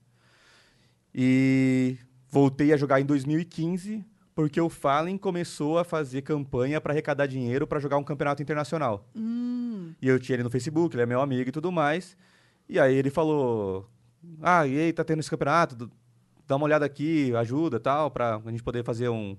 [1.14, 1.98] E
[2.30, 4.04] voltei a jogar em 2015
[4.36, 9.10] porque o Fallen começou a fazer campanha para arrecadar dinheiro para jogar um campeonato internacional.
[9.16, 9.94] Hum.
[10.00, 12.16] E eu tinha ele no Facebook, ele é meu amigo e tudo mais.
[12.70, 13.90] E aí ele falou:
[14.42, 15.90] Ah, e aí, tá tendo esse campeonato?
[16.48, 19.36] Dá uma olhada aqui, ajuda tal, pra a gente poder fazer um.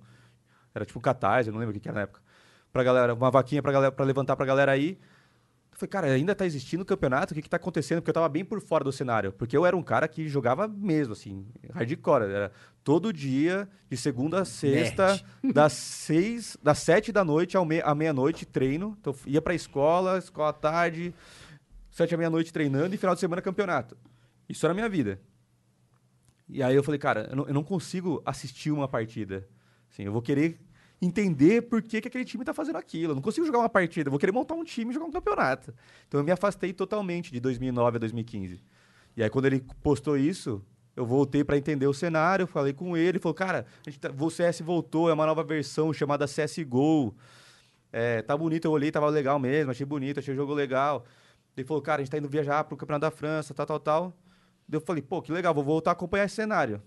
[0.79, 2.21] Era tipo um catarse, eu não lembro o que, era na época.
[2.73, 4.99] Pra galera, uma vaquinha pra, galera, pra levantar pra galera aí.
[5.73, 7.33] Eu falei, cara, ainda tá existindo o campeonato?
[7.33, 7.99] O que, que tá acontecendo?
[8.01, 9.33] Porque eu tava bem por fora do cenário.
[9.33, 12.25] Porque eu era um cara que jogava mesmo, assim, hardcore.
[12.25, 12.51] Era
[12.83, 15.21] todo dia, de segunda a sexta,
[15.55, 18.97] das seis, das sete da noite ao me- à meia-noite, treino.
[19.01, 21.15] Então, ia pra escola, escola à tarde,
[21.91, 23.97] sete à meia-noite treinando e final de semana campeonato.
[24.49, 25.21] Isso era a minha vida.
[26.49, 29.47] E aí eu falei, cara, eu não, eu não consigo assistir uma partida.
[29.93, 30.59] Assim, eu vou querer
[31.01, 33.13] entender por que, que aquele time tá fazendo aquilo.
[33.13, 35.73] Eu não consigo jogar uma partida, vou querer montar um time e jogar um campeonato.
[36.07, 38.61] Então eu me afastei totalmente de 2009 a 2015.
[39.17, 40.63] E aí quando ele postou isso,
[40.97, 44.11] eu voltei para entender o cenário, falei com ele, ele falou, cara, a gente tá,
[44.19, 47.15] o CS voltou, é uma nova versão chamada CSGO.
[47.93, 51.05] É, tá bonito, eu olhei, tava legal mesmo, achei bonito, achei o jogo legal.
[51.57, 54.13] Ele falou, cara, a gente tá indo viajar pro Campeonato da França, tal, tal, tal.
[54.71, 56.83] Eu falei, pô, que legal, vou voltar a acompanhar esse cenário.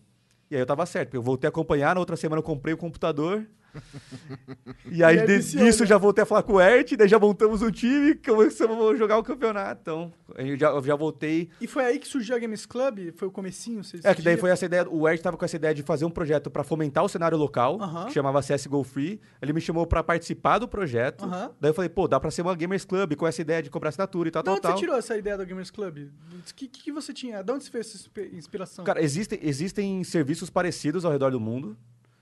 [0.49, 2.77] E aí eu tava certo, eu voltei a acompanhar, na outra semana eu comprei o
[2.77, 3.47] computador.
[4.91, 5.69] e aí E disso né?
[5.69, 8.95] eu já voltei a falar com o Ert, daí já montamos um time, começamos a
[8.95, 9.81] jogar o campeonato.
[9.81, 11.49] Então, eu já, eu já voltei.
[11.59, 13.11] E foi aí que surgiu a Games Club?
[13.15, 13.83] Foi o comecinho?
[13.83, 16.05] Vocês É, que daí foi essa ideia, o Ert tava com essa ideia de fazer
[16.05, 18.05] um projeto para fomentar o cenário local, Aham.
[18.07, 19.19] que chamava CSGO Free.
[19.41, 21.25] Ele me chamou para participar do projeto.
[21.25, 21.51] Aham.
[21.59, 23.89] Daí eu falei, pô, dá pra ser uma Gamers Club com essa ideia de cobrar
[23.89, 24.71] assinatura e tal, De tal, onde tal.
[24.73, 26.09] você tirou essa ideia do Gamers Club?
[26.31, 27.41] O que, que, você tinha?
[27.43, 28.83] De onde você fez essa inspi- inspiração?
[28.85, 31.77] Cara, existem, existem serviços parecidos ao redor do mundo.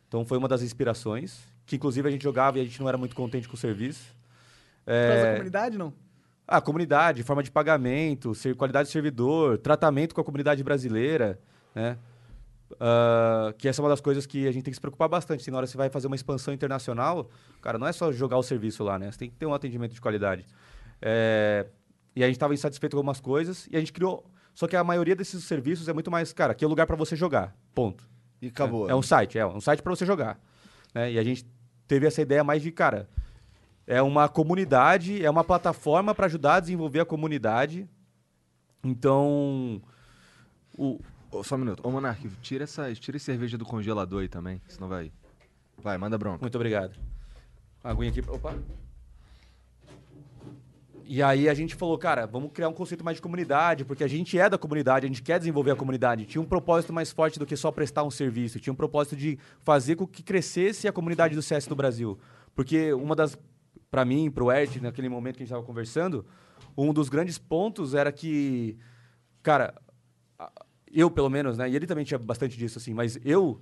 [0.09, 1.39] Então foi uma das inspirações.
[1.65, 4.03] Que inclusive a gente jogava e a gente não era muito contente com o serviço.
[4.83, 5.93] Por causa da É, comunidade, não?
[6.47, 11.39] a comunidade, forma de pagamento, qualidade de servidor, tratamento com a comunidade brasileira,
[11.75, 11.95] né?
[12.79, 15.43] Ah, que essa é uma das coisas que a gente tem que se preocupar bastante.
[15.43, 17.29] Se na hora que você vai fazer uma expansão internacional,
[17.61, 19.11] cara, não é só jogar o serviço lá, né?
[19.11, 20.43] Você tem que ter um atendimento de qualidade.
[21.01, 21.67] É,
[22.15, 24.25] e a gente estava insatisfeito com algumas coisas e a gente criou.
[24.53, 26.95] Só que a maioria desses serviços é muito mais, cara, aqui é o lugar para
[26.95, 27.55] você jogar.
[27.73, 28.03] Ponto.
[28.41, 28.89] E acabou.
[28.89, 30.39] É um site, é um site para você jogar.
[30.93, 31.11] né?
[31.11, 31.45] E a gente
[31.87, 33.09] teve essa ideia mais de, cara,
[33.85, 37.87] é uma comunidade, é uma plataforma para ajudar a desenvolver a comunidade.
[38.83, 39.81] Então,
[40.77, 40.99] o,
[41.31, 41.85] Ô, só um minuto.
[41.85, 45.11] Ô, Monark, tira essa, tira essa cerveja do congelador aí também, senão vai...
[45.77, 46.39] Vai, manda bronca.
[46.41, 46.97] muito obrigado.
[47.83, 48.21] Aguinha aqui.
[48.27, 48.55] Opa.
[51.11, 54.07] E aí a gente falou, cara, vamos criar um conceito mais de comunidade, porque a
[54.07, 56.23] gente é da comunidade, a gente quer desenvolver a comunidade.
[56.23, 58.59] Tinha um propósito mais forte do que só prestar um serviço.
[58.59, 62.19] Tinha um propósito de fazer com que crescesse a comunidade do CS no Brasil.
[62.53, 63.35] Porque uma das,
[63.89, 66.23] para mim, pro Ert, naquele momento que a gente estava conversando,
[66.77, 68.77] um dos grandes pontos era que,
[69.41, 69.73] cara,
[70.93, 73.59] eu pelo menos, né, e ele também tinha bastante disso assim, mas eu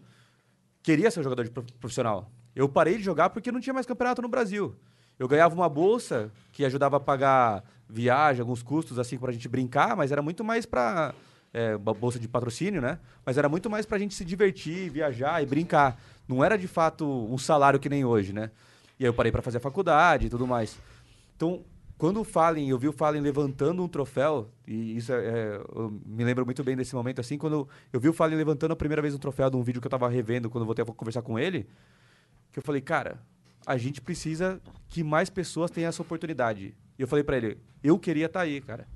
[0.84, 2.30] queria ser jogador de prof- profissional.
[2.54, 4.76] Eu parei de jogar porque não tinha mais campeonato no Brasil.
[5.20, 9.96] Eu ganhava uma bolsa que ajudava a pagar viagem, alguns custos assim pra gente brincar,
[9.96, 11.14] mas era muito mais pra
[11.54, 13.00] é, uma bolsa de patrocínio, né?
[13.26, 16.00] Mas era muito mais pra gente se divertir, viajar e brincar.
[16.28, 18.52] Não era de fato um salário que nem hoje, né?
[19.00, 20.78] E aí eu parei pra fazer a faculdade e tudo mais.
[21.36, 21.64] Então,
[21.98, 26.00] quando o Fallen, eu vi o Fallen levantando um troféu, e isso é, é, eu
[26.06, 29.02] me lembro muito bem desse momento, assim, quando eu vi o Fallen levantando a primeira
[29.02, 31.24] vez um troféu de um vídeo que eu tava revendo quando eu voltei a conversar
[31.24, 31.68] com ele,
[32.52, 33.20] que eu falei, cara,
[33.68, 36.74] a gente precisa que mais pessoas tenham essa oportunidade.
[36.98, 38.88] E eu falei pra ele, eu queria estar aí, cara.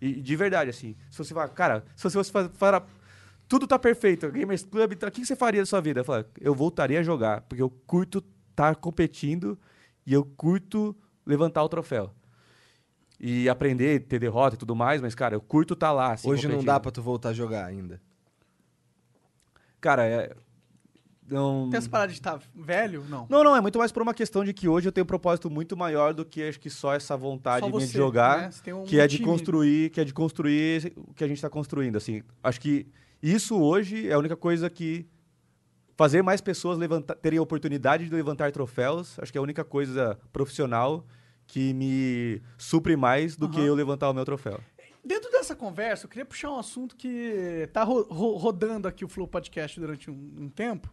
[0.00, 2.86] E de verdade, assim, se você falar, cara, se você falar,
[3.48, 6.00] tudo tá perfeito, Gamers Club, tá, o que você faria da sua vida?
[6.00, 9.58] Eu falei, eu voltaria a jogar, porque eu curto estar competindo
[10.06, 12.14] e eu curto levantar o troféu.
[13.18, 16.12] E aprender, ter derrota e tudo mais, mas, cara, eu curto estar lá.
[16.12, 16.66] Assim, Hoje não competindo.
[16.68, 18.00] dá pra tu voltar a jogar ainda.
[19.80, 20.34] Cara, é-
[21.30, 21.70] não...
[21.70, 23.04] Tem essa parada de estar velho?
[23.08, 23.26] Não.
[23.28, 25.48] Não, não, é muito mais por uma questão de que hoje eu tenho um propósito
[25.48, 28.74] muito maior do que acho que só essa vontade Só você, de jogar, né?
[28.74, 29.28] Um que é de time.
[29.28, 32.22] construir, que é de construir o que a gente está construindo, assim.
[32.42, 32.86] Acho que
[33.22, 35.06] isso hoje é a única coisa que
[35.96, 39.62] fazer mais pessoas levantar, terem a oportunidade de levantar troféus, acho que é a única
[39.62, 41.06] coisa profissional
[41.46, 43.66] que me supre mais do que Aham.
[43.66, 44.58] eu levantar o meu troféu.
[45.04, 49.08] Dentro dessa conversa, eu queria puxar um assunto que tá ro- ro- rodando aqui o
[49.08, 50.92] Flow Podcast durante um, um tempo,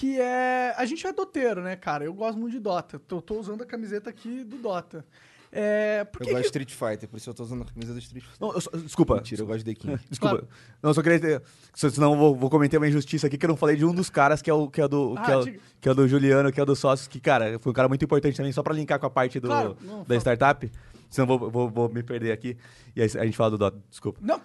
[0.00, 0.74] que é...
[0.76, 2.04] A gente é doteiro, né, cara?
[2.04, 2.98] Eu gosto muito de Dota.
[2.98, 5.04] Tô, tô usando a camiseta aqui do Dota.
[5.52, 6.04] É...
[6.04, 7.92] Por Eu que gosto de que- Street Fighter, por isso eu tô usando a camisa
[7.92, 8.38] do Street Fighter.
[8.40, 9.16] Não, eu só- desculpa.
[9.16, 10.00] Mentira, eu gosto de The King.
[10.08, 10.36] Desculpa.
[10.38, 10.48] Claro.
[10.82, 11.42] Não, só queria ter.
[11.74, 13.92] se- Senão eu vou, vou cometer uma injustiça aqui que eu não falei de um
[13.92, 15.60] dos caras que é o que é do Ah, que, é o, diga.
[15.80, 18.04] que é do Juliano, que é o dos sócios, que, cara, foi um cara muito
[18.04, 20.18] importante também, só pra linkar com a parte do, Claro, não, da fala.
[20.20, 20.70] startup.
[21.10, 22.56] Senão eu vou, vou, vou me perder aqui.
[22.96, 24.18] E aí a gente fala do Dota, desculpa.
[24.22, 24.40] Não,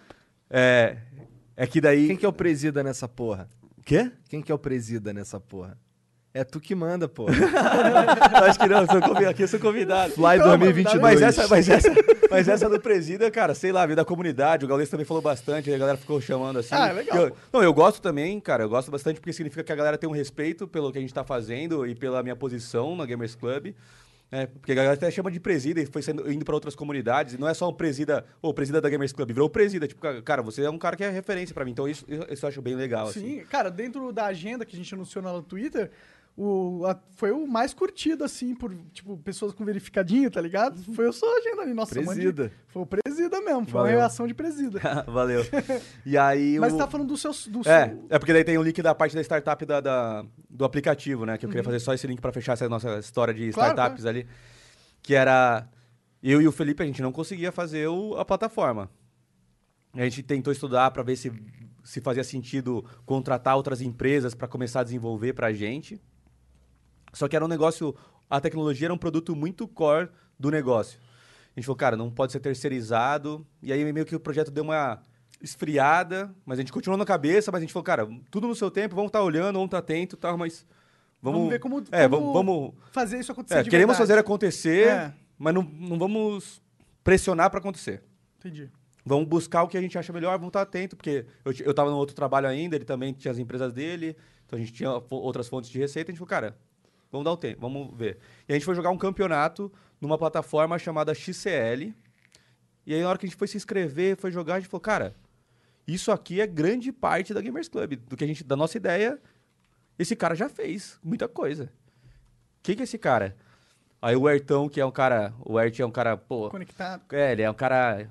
[0.49, 0.97] É.
[1.57, 2.07] É que daí.
[2.07, 3.47] Quem que é o presida nessa porra?
[3.85, 4.11] Quê?
[4.27, 5.77] Quem que é o presida nessa porra?
[6.33, 7.31] É tu que manda, porra.
[8.45, 10.11] Acho que não, sou convidado, aqui eu sou convidado.
[10.13, 11.01] Fly Então, 2022.
[11.01, 11.93] Mas essa, mas, essa,
[12.29, 14.65] mas essa do presida, cara, sei lá, veio da comunidade.
[14.65, 16.75] O Gaules também falou bastante, a galera ficou chamando assim.
[16.75, 17.17] Ah, legal.
[17.17, 20.09] Eu- não, eu gosto também, cara, eu gosto bastante porque significa que a galera tem
[20.09, 23.73] um respeito pelo que a gente tá fazendo e pela minha posição na Gamers Club.
[24.31, 27.35] É, porque a galera até chama de presida e foi sendo, indo pra outras comunidades.
[27.35, 29.87] E não é só um presida, ou presida da Gamers Club, virou presida.
[29.87, 31.71] Tipo, cara, você é um cara que é referência pra mim.
[31.71, 33.19] Então isso, isso eu acho bem legal, assim.
[33.19, 35.91] Sim, cara, dentro da agenda que a gente anunciou lá no Twitter,
[36.37, 40.81] o, a- foi o mais curtido, assim, por, tipo, pessoas com verificadinho, tá ligado?
[40.93, 41.95] Foi a sua agenda ali, nossa.
[41.95, 42.51] Presida.
[42.67, 43.93] Foi o presida mesmo, foi Valeu.
[43.93, 44.79] uma reação de presida.
[45.07, 45.41] Valeu.
[46.05, 46.75] E aí Mas o...
[46.77, 47.31] você tá falando do seu...
[47.49, 50.25] Do É, seu- é porque daí tem o link da parte da startup da, da-
[50.49, 51.37] do aplicativo, né?
[51.37, 51.51] Que eu Uhum.
[51.51, 54.27] queria fazer só esse link pra fechar essa nossa história de Claro, startups ali.
[55.01, 55.67] Que era.
[56.21, 58.89] Eu e o Felipe, a gente não conseguia fazer o- a plataforma.
[59.93, 61.31] A gente tentou estudar pra ver se,
[61.83, 66.01] se fazia sentido contratar outras empresas pra começar a desenvolver pra gente.
[67.15, 67.95] Só que era um negócio.
[68.29, 70.09] A tecnologia era um produto muito core
[70.39, 70.99] do negócio.
[71.55, 73.45] A gente falou, cara, não pode ser terceirizado.
[73.63, 75.01] E aí meio que o projeto deu uma
[75.41, 78.69] esfriada, mas a gente continuou na cabeça, mas a gente falou, cara, tudo no seu
[78.71, 80.65] tempo, vamos estar olhando, vamos estar atento e tal, mas.
[81.21, 82.73] Vamos, Vamos ver como- É, como vamos.
[82.91, 83.97] Fazer isso acontecer é, queremos verdade.
[83.97, 85.13] fazer acontecer, É.
[85.37, 86.61] mas não, não vamos
[87.03, 88.03] pressionar para acontecer.
[88.39, 88.69] Entendi.
[89.03, 91.89] Vamos buscar o que a gente acha melhor, vamos estar atento, porque eu, eu tava
[91.89, 95.47] no outro trabalho ainda, ele também tinha as empresas dele, então a gente tinha outras
[95.47, 96.57] fontes de receita, a gente falou, cara,
[97.11, 98.17] vamos dar o tempo, vamos ver.
[98.47, 101.93] E a gente foi jogar um campeonato numa plataforma chamada XCL,
[102.85, 104.81] e aí na hora que a gente foi se inscrever, foi jogar, a gente falou,
[104.81, 105.15] cara,
[105.87, 109.19] isso aqui é grande parte da Gamers Club, do que a gente, da nossa ideia,
[109.97, 111.71] esse cara já fez muita coisa.
[112.61, 113.35] Quem que é esse cara?
[114.01, 117.03] Aí o Ertão, que é um cara, o Ert é um cara, pô, Conectado.
[117.11, 118.07] é, ele é um cara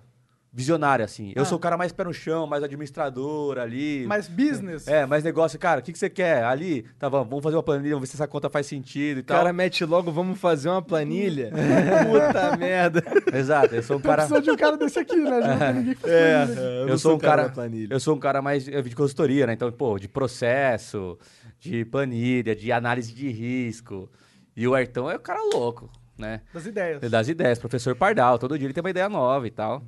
[0.57, 1.33] visionário, assim.
[1.35, 1.45] Eu Ah.
[1.45, 4.07] sou o cara mais pé no chão, mais administrador ali.
[4.07, 4.87] Mais business.
[4.87, 5.59] É, mais negócio.
[5.59, 6.45] Cara, o que, que você quer?
[6.45, 9.21] Ali, tá, vamos vamos fazer uma planilha, vamos ver se essa conta faz sentido e
[9.21, 9.39] O tal.
[9.39, 11.51] cara mete logo, vamos fazer uma planilha.
[12.07, 13.03] Puta merda.
[13.37, 14.23] Exato, eu sou um cara...
[14.23, 15.41] precisa de um cara desse aqui, né?
[15.41, 17.53] Não tem ninguém que faz É, eu, Eu não sou um o cara
[17.91, 19.55] eu sou um cara mais de consultoria, né?
[19.55, 21.19] Então, pô, de processo,
[21.59, 24.09] de planilha, de análise de risco.
[24.57, 26.43] E o Artão é o cara louco, né?
[26.53, 27.03] Das ideias.
[27.03, 29.83] Ele dá as ideias, professor Pardal, todo dia ele tem uma ideia nova e tal.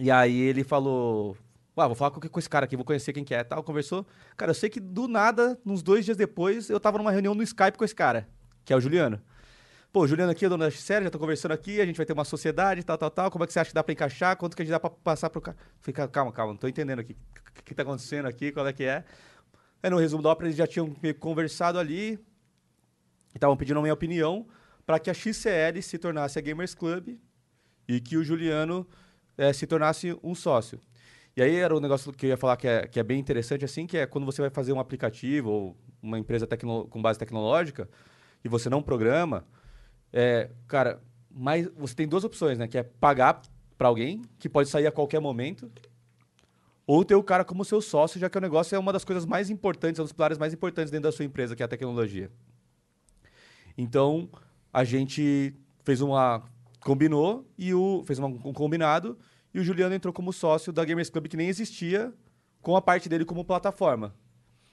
[0.00, 1.36] E aí ele falou:
[1.76, 3.62] Ah, vou falar com, esse cara aqui, vou conhecer quem que é tal.
[3.62, 4.06] Conversou.
[4.34, 7.42] Cara, eu sei que do nada, uns dois dias depois, eu tava numa reunião no
[7.42, 8.26] Skype com esse cara,
[8.64, 9.20] que é o Juliano.
[9.92, 12.24] Pô, Juliano aqui, o dono da já tô conversando aqui, a gente vai ter uma
[12.24, 13.30] sociedade, tal, tal, tal.
[13.30, 14.36] Como é que você acha que dá pra encaixar?
[14.38, 15.56] Quanto que a gente dá pra passar pro cara?
[15.80, 17.14] Falei, calma, calma, não tô entendendo aqui.
[17.58, 18.52] O que, tá acontecendo aqui?
[18.52, 19.04] Qual é que é?
[19.82, 22.18] Aí no resumo da ópera eles já tinham conversado ali,
[23.34, 24.46] estavam pedindo a minha opinião
[24.86, 27.18] para que a XCL se tornasse a Gamers Club
[27.88, 28.86] e que o Juliano
[29.40, 30.78] eh, se tornasse um sócio.
[31.36, 33.64] E aí era um negócio que eu ia falar que é, que é bem interessante,
[33.64, 37.18] assim, que é quando você vai fazer um aplicativo ou uma empresa tecno- com base
[37.18, 37.88] tecnológica
[38.44, 39.44] e você não programa,
[40.12, 42.66] é, cara, mas você tem duas opções, né?
[42.68, 43.40] Que é pagar
[43.78, 45.70] para alguém, que pode sair a qualquer momento,
[46.86, 49.24] ou ter o cara como seu sócio, já que o negócio é uma das coisas
[49.24, 51.68] mais importantes, é um dos pilares mais importantes dentro da sua empresa, que é a
[51.68, 52.30] tecnologia.
[53.78, 54.28] Então,
[54.72, 56.42] a gente fez uma.
[56.80, 58.02] Combinou e o.
[58.04, 59.16] Fez uma- um combinado
[59.54, 62.12] e o Juliano entrou como sócio da Gamers Club, que nem existia,
[62.62, 64.14] com a parte dele como plataforma.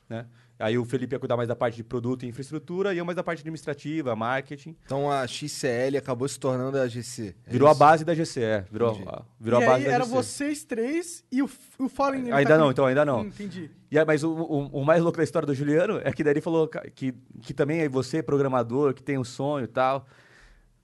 [0.10, 0.26] Né?
[0.60, 3.16] Aí o Felipe ia cuidar mais da parte de produto e infraestrutura e eu mais
[3.16, 4.76] da parte administrativa, marketing.
[4.86, 7.36] Então a XCL acabou se tornando a GC.
[7.46, 7.80] é Virou a isso?
[7.80, 8.64] base da GCE.
[8.72, 9.08] Virou, Entendi.
[9.10, 10.16] a, virou e a base aí da era GC.
[10.16, 12.32] vocês três e o, o Fallen...
[12.32, 13.20] Ainda tá não, com- então ainda não.
[13.22, 13.70] Hum, entendi.
[13.92, 16.34] E aí, mas o, o- o mais louco da história do Juliano é que daí
[16.34, 17.14] ele falou que,
[17.44, 20.08] que também é você, programador, que tem um sonho e tal.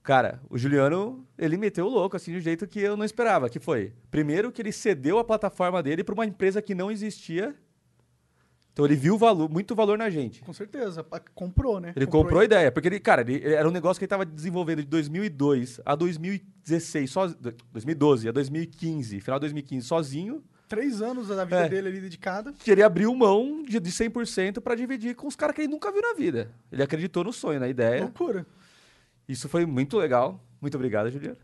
[0.04, 3.50] Cara, o Juliano, ele meteu o louco, assim, de um jeito que eu não esperava.
[3.50, 7.56] Que foi, primeiro, que ele cedeu a plataforma dele para uma empresa que não existia
[8.74, 10.42] Então ele viu valor, muito valor na gente.
[10.42, 11.06] Com certeza.
[11.34, 11.94] Comprou, né?
[11.96, 14.82] Ele comprou a ideia, porque ele, cara, ele, era um negócio que ele estava desenvolvendo
[14.82, 17.28] de 2002 a 2016, só,
[17.72, 21.70] 2012 a 2015, final de 2015, sozinho, Três anos da vida É.
[21.70, 22.52] dele ali dedicada.
[22.52, 25.92] que ele abriu mão de, de 100% para dividir com os caras que ele nunca
[25.92, 26.50] viu na vida.
[26.72, 28.02] Ele acreditou no sonho, na ideia.
[28.02, 28.44] Loucura.
[29.28, 30.44] Isso foi muito legal.
[30.62, 31.38] Muito obrigado, Juliano.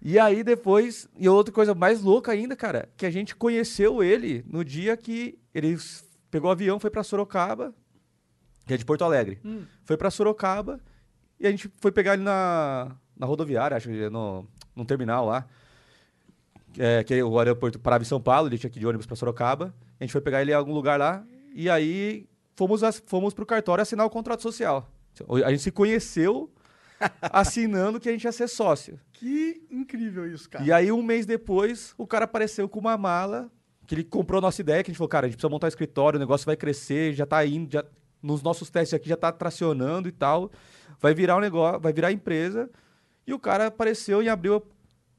[0.00, 4.44] e aí depois, e outra coisa mais louca ainda, cara, que a gente conheceu ele
[4.46, 5.76] no dia que ele
[6.30, 7.74] pegou o avião, foi pra Sorocaba,
[8.66, 9.40] que é de Porto Alegre.
[9.44, 9.62] Hum.
[9.84, 10.80] Foi pra Sorocaba
[11.40, 15.46] e a gente foi pegar ele na, na rodoviária, acho que no, num terminal lá.
[16.76, 19.16] É, que o aeroporto parava em São Paulo, ele tinha que ir de ônibus pra
[19.16, 19.74] Sorocaba.
[19.98, 23.82] A gente foi pegar ele em algum lugar lá e aí fomos, fomos pro cartório
[23.82, 24.88] assinar o contrato social.
[25.44, 26.50] A gente se conheceu
[27.22, 28.98] assinando que a gente ia ser sócio.
[29.12, 30.64] Que incrível isso, cara.
[30.64, 33.50] E aí, um mês depois, o cara apareceu com uma mala,
[33.86, 35.66] que ele comprou a nossa ideia, que a gente falou, cara, a gente precisa montar
[35.66, 37.84] um escritório, o negócio vai crescer, já tá indo, já,
[38.22, 40.50] nos nossos testes aqui já tá tracionando e tal.
[41.00, 42.70] Vai virar um negócio, vai virar empresa.
[43.26, 44.62] E o cara apareceu em abril,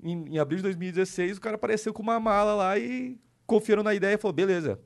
[0.02, 3.94] em, em abril de 2016, o cara apareceu com uma mala lá e confiando na
[3.94, 4.80] ideia e falou, beleza.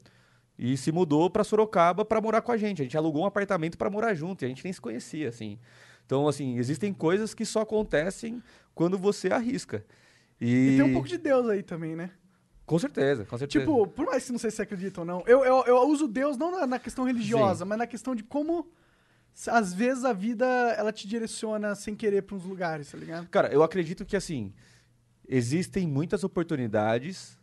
[0.57, 2.81] E se mudou pra Sorocaba pra morar com a gente.
[2.81, 5.57] A gente alugou um apartamento pra morar junto, e a gente nem se conhecia, assim.
[6.05, 8.41] Então, assim, existem coisas que só acontecem
[8.75, 9.85] quando você arrisca.
[10.39, 12.11] E, E tem um pouco de Deus aí também, né?
[12.65, 13.65] Com certeza, com certeza.
[13.65, 16.07] Tipo, por mais que não sei se você acredita ou não, eu, eu, eu uso
[16.07, 18.69] Deus não na, na questão religiosa, mas na questão de como,
[19.47, 20.45] às vezes, a vida
[20.77, 23.27] ela te direciona sem querer pra uns lugares, tá ligado?
[23.29, 24.53] Cara, eu acredito que, assim,
[25.27, 27.37] existem muitas oportunidades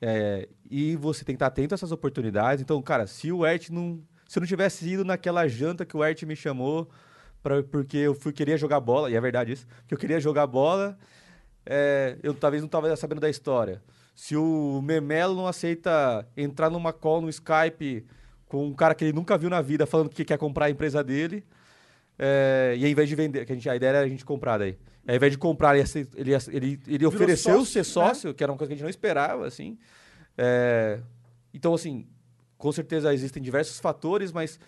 [0.00, 2.62] é, e você tem que estar atento a essas oportunidades.
[2.62, 4.00] Então, cara, se o Ert não...
[4.26, 6.88] Se eu não tivesse ido naquela janta que o Ert me chamou
[7.42, 10.46] pra, porque eu fui, queria jogar bola, e é verdade isso, que eu queria jogar
[10.46, 10.96] bola,
[11.66, 13.82] é, eu talvez não estava sabendo da história.
[14.14, 18.06] Se o Memelo não aceita entrar numa call no Skype
[18.46, 21.04] com um cara que ele nunca viu na vida falando que quer comprar a empresa
[21.04, 21.44] dele,
[22.18, 24.58] é, e ao invés de vender, que a, gente, a ideia era a gente comprar
[24.58, 24.78] daí.
[25.06, 25.86] Ao invés de comprar, ele,
[26.16, 27.84] ele, ele, ele ofereceu sócio, ser né?
[27.84, 29.78] sócio, que era uma coisa que a gente não esperava, assim.
[30.36, 31.00] É,
[31.52, 32.06] então, assim,
[32.56, 34.58] com certeza existem diversos fatores, mas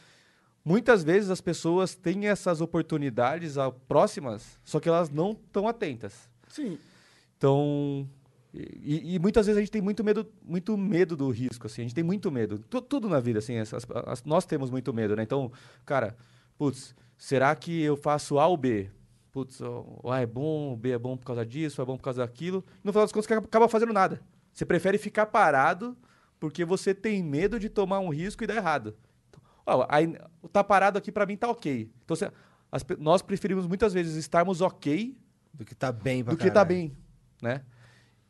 [0.64, 3.54] muitas vezes as pessoas têm essas oportunidades
[3.88, 6.28] próximas, só que elas não estão atentas.
[6.48, 6.78] Sim.
[7.38, 8.08] Então,
[8.52, 11.82] e, e muitas vezes a gente tem muito medo, muito medo do risco, assim.
[11.82, 12.58] A gente tem muito medo.
[12.58, 13.58] Tu- tudo na vida, assim.
[13.58, 15.22] as- as- as- nós temos muito medo, né?
[15.22, 15.50] Então,
[15.84, 16.16] cara,
[16.58, 18.90] putz, será que eu faço A ou B?
[19.36, 21.86] Putz, o A é bom, o B é bom por causa disso, o A é
[21.86, 22.64] bom por causa daquilo.
[22.82, 24.22] No final das contas, você acaba fazendo nada.
[24.50, 25.94] Você prefere ficar parado
[26.40, 28.96] porque você tem medo de tomar um risco e dar errado.
[29.28, 30.16] Então, ó, aí,
[30.50, 31.92] tá parado aqui pra mim tá ok.
[32.02, 32.32] Então, você-
[32.72, 35.14] as nós preferimos muitas vezes estarmos ok
[35.52, 36.68] Do que tá bem pra do que tá caralho.
[36.68, 36.96] bem,
[37.42, 37.62] né?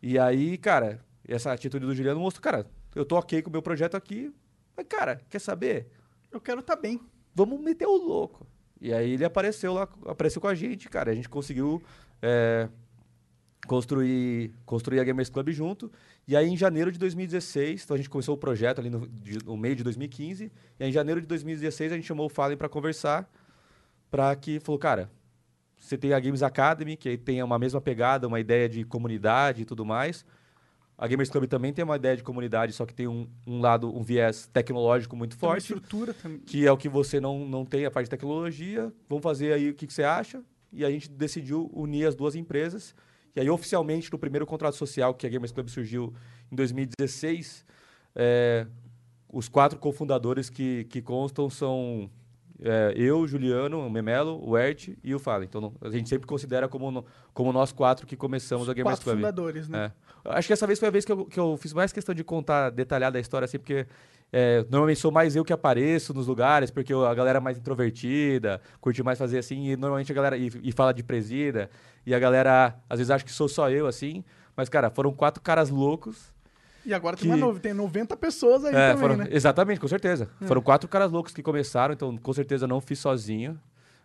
[0.03, 3.63] E aí, cara, essa atitude do Juliano mostrou, cara, eu tô ok com o meu
[3.63, 4.35] projeto aqui,
[4.77, 5.89] mas, cara, quer saber?
[6.33, 7.01] Eu quero estar bem.
[7.33, 8.45] Vamos meter o louco.
[8.81, 11.11] E aí ele apareceu lá, apareceu com a gente, cara.
[11.11, 11.83] A gente conseguiu
[12.21, 12.69] é,
[13.67, 15.91] construir, construir a Gamers Club junto.
[16.29, 19.45] E aí, em janeiro de 2016, então a gente começou o projeto ali no, de-
[19.45, 20.53] no meio de 2015.
[20.79, 23.31] E aí, em janeiro de 2016, a gente chamou o Fallen para conversar.
[24.11, 25.11] Para que falou, cara,
[25.77, 29.65] você tem a Games Academy, que tem uma mesma pegada, uma ideia de comunidade e
[29.65, 30.25] tudo mais.
[30.99, 33.95] A Gamers Club também tem uma ideia de comunidade, só que tem um, um lado,
[33.95, 36.39] um viés tecnológico muito Tem uma forte estrutura também.
[36.39, 38.91] que é o que você não, não tem, a parte de tecnologia.
[39.09, 40.43] Vamos fazer aí o que, que você acha.
[40.73, 42.95] E a gente decidiu unir as duas empresas.
[43.35, 46.15] E aí, oficialmente, no primeiro contrato social que a Gamers Club surgiu
[46.51, 47.67] em 2016,
[48.15, 48.67] é,
[49.31, 52.11] os quatro cofundadores que, que constam são
[52.63, 55.47] é, eu, Juliano, o Memelo, o Ert e o Fallen.
[55.49, 57.05] Então, não- a gente sempre considera como, no-
[57.35, 59.17] como nós quatro que começamos a Gamers Quatro Club.
[59.17, 59.93] fundadores, né?
[60.25, 60.31] É.
[60.37, 62.25] Acho que essa vez foi a vez que eu, que eu fiz mais questão de
[62.25, 63.87] contar detalhada a história, assim, porque
[64.33, 68.61] é, normalmente sou mais eu que apareço nos lugares, porque a galera é mais introvertida,
[68.81, 70.37] curte mais fazer assim, e normalmente a galera.
[70.37, 71.71] E, e fala de presida,
[72.05, 74.25] e a galera às vezes acha que sou só eu, assim.
[74.57, 76.35] Mas, cara, foram quatro caras loucos.
[76.87, 79.27] E agora tem, Que- mais novo, tem 90 pessoas aí É, também, foram- né?
[79.31, 80.29] Exatamente, com certeza.
[80.43, 83.59] Foram quatro caras loucos que começaram, então com certeza não fiz sozinho.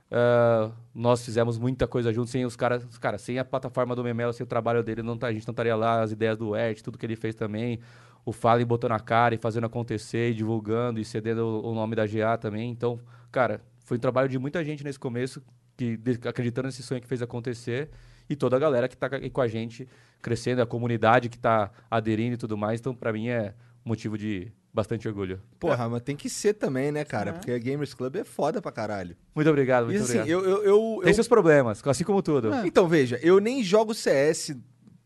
[0.10, 4.34] Ah, nós fizemos muita coisa juntos, sem os caras, cara, sem a plataforma do Memelo,
[4.34, 6.82] sem o trabalho dele, não tá- a gente não estaria lá, as ideias do Ert,
[6.82, 7.80] tudo que ele fez também.
[8.26, 11.96] O Fallen botando a cara e fazendo acontecer, e divulgando e cedendo o, o nome
[11.96, 12.70] da GA também.
[12.70, 13.00] Então,
[13.32, 15.42] cara, foi um trabalho de muita gente nesse começo,
[15.78, 17.90] que de- acreditando nesse sonho que fez acontecer.
[18.32, 19.88] E toda a galera que tá aí com a gente
[20.22, 22.80] crescendo, a comunidade que tá aderindo e tudo mais.
[22.80, 23.54] Então, pra mim, é
[23.84, 25.42] motivo de bastante orgulho.
[25.60, 27.32] Porra, mas tem que ser também, né, cara?
[27.32, 27.34] É.
[27.34, 29.18] Porque a Gamers Club é foda pra caralho.
[29.36, 30.30] Muito obrigado, E muito assim, obrigado.
[30.46, 32.54] eu, eu, eu, Tem eu- seus problemas, assim como tudo.
[32.54, 32.66] É.
[32.66, 34.56] Então, veja, eu nem jogo CS.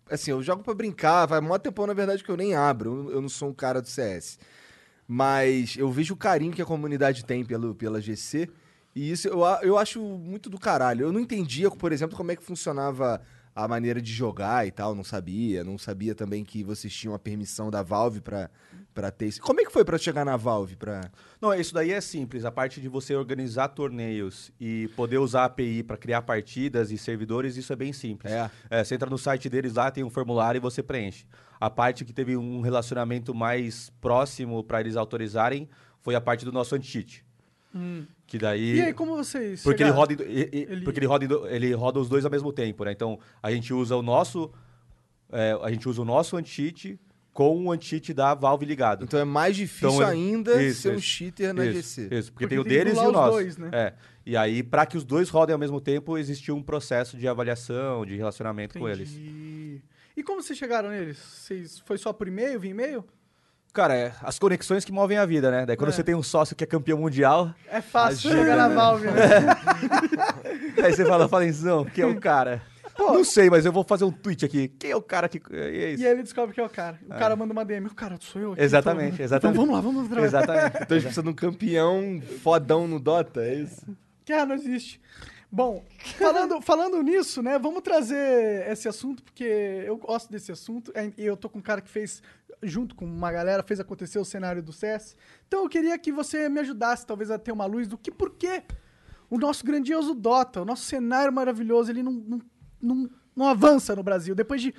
[0.07, 3.07] Assim, eu jogo pra brincar, vai mó tempão, na verdade, que eu nem abro.
[3.09, 4.37] Eu, eu não sou um cara do CS.
[5.07, 8.49] Mas eu vejo o carinho que a comunidade tem pelo, pela GC.
[8.95, 11.03] E isso eu, eu acho muito do caralho.
[11.03, 13.21] Eu não entendia, por exemplo, como é que funcionava
[13.55, 14.93] a maneira de jogar e tal.
[14.93, 15.63] Não sabia.
[15.63, 18.49] Não sabia também que vocês tinham a permissão da Valve pra,
[18.93, 19.41] pra ter isso.
[19.41, 20.75] Como é que foi pra chegar na Valve?
[20.75, 21.09] Pra...
[21.41, 22.43] Não, isso daí é simples.
[22.43, 26.97] A parte de você organizar torneios e poder usar a API para criar partidas e
[26.97, 28.31] servidores, isso é bem simples.
[28.31, 28.83] É.
[28.83, 31.25] você entra no site deles lá, tem um formulário e você preenche.
[31.59, 35.69] A parte que teve um relacionamento mais próximo para eles autorizarem
[36.01, 37.25] foi a parte do nosso anti-cheat.
[38.27, 38.73] Que daí.
[38.73, 38.75] Hum.
[38.77, 39.95] E aí, como vocês Porque ele chegaram?
[39.99, 42.51] roda, em do- e- e- Ele- porque ele roda, ele roda os dois ao mesmo
[42.51, 42.91] tempo, né?
[42.91, 44.51] Então a gente usa o nosso,
[45.31, 46.99] é, a gente usa o nosso anti-cheat
[47.33, 49.03] com o anti-cheat da Valve ligado.
[49.03, 51.01] Então é mais difícil Então, ainda isso, ser um isso.
[51.01, 52.01] cheater na isso, GC.
[52.15, 53.31] Isso, porque, Porque tem o tem que deles e o os nosso.
[53.33, 53.69] dois, né?
[53.73, 53.93] É.
[54.25, 58.05] E aí, para que os dois rodem ao mesmo tempo, existiu um processo de avaliação,
[58.05, 59.11] de relacionamento com eles.
[59.13, 59.81] Entendi.
[60.17, 61.17] E como vocês chegaram neles?
[61.17, 63.05] Vocês, foi só por e-mail, via e-mail?
[63.75, 65.65] Cara, é as conexões que movem a vida, né?
[65.65, 65.91] Daí quando É.
[65.91, 68.75] você tem um sócio que é campeão mundial, É fácil Ajuda, chegar na né?
[68.75, 69.11] Valve, né?
[70.83, 72.61] aí você fala, Falenzão, quem é o cara?
[72.97, 74.69] Não sei, mas eu vou fazer um tweet aqui.
[74.69, 75.41] Quem é o cara que.
[75.51, 76.03] E é isso.
[76.03, 76.97] E aí ele descobre que é o cara.
[77.05, 77.87] O cara manda uma DM.
[77.87, 78.61] O cara, sou eu aqui.
[78.61, 79.53] Exatamente, então- exatamente.
[79.57, 80.27] Então vamos lá, vamos trabalhar.
[80.27, 80.67] Exatamente.
[80.83, 83.85] Então a gente precisa de um campeão fodão no Dota, é isso?
[84.31, 85.01] Ah, não existe.
[85.51, 85.85] Bom,
[86.17, 89.43] falando, falando nisso, né, vamos trazer esse assunto, porque
[89.85, 92.21] eu gosto desse assunto, é, e eu tô com um cara que fez,
[92.67, 95.15] junto com uma galera, fez acontecer o cenário do CS.
[95.47, 98.31] Então eu queria que você me ajudasse, talvez, a ter uma luz do que, por
[98.31, 98.63] que
[99.29, 102.41] o nosso grandioso Dota, o nosso cenário maravilhoso, ele não, não,
[102.81, 104.35] não, não avança no Brasil.
[104.35, 104.73] Depois de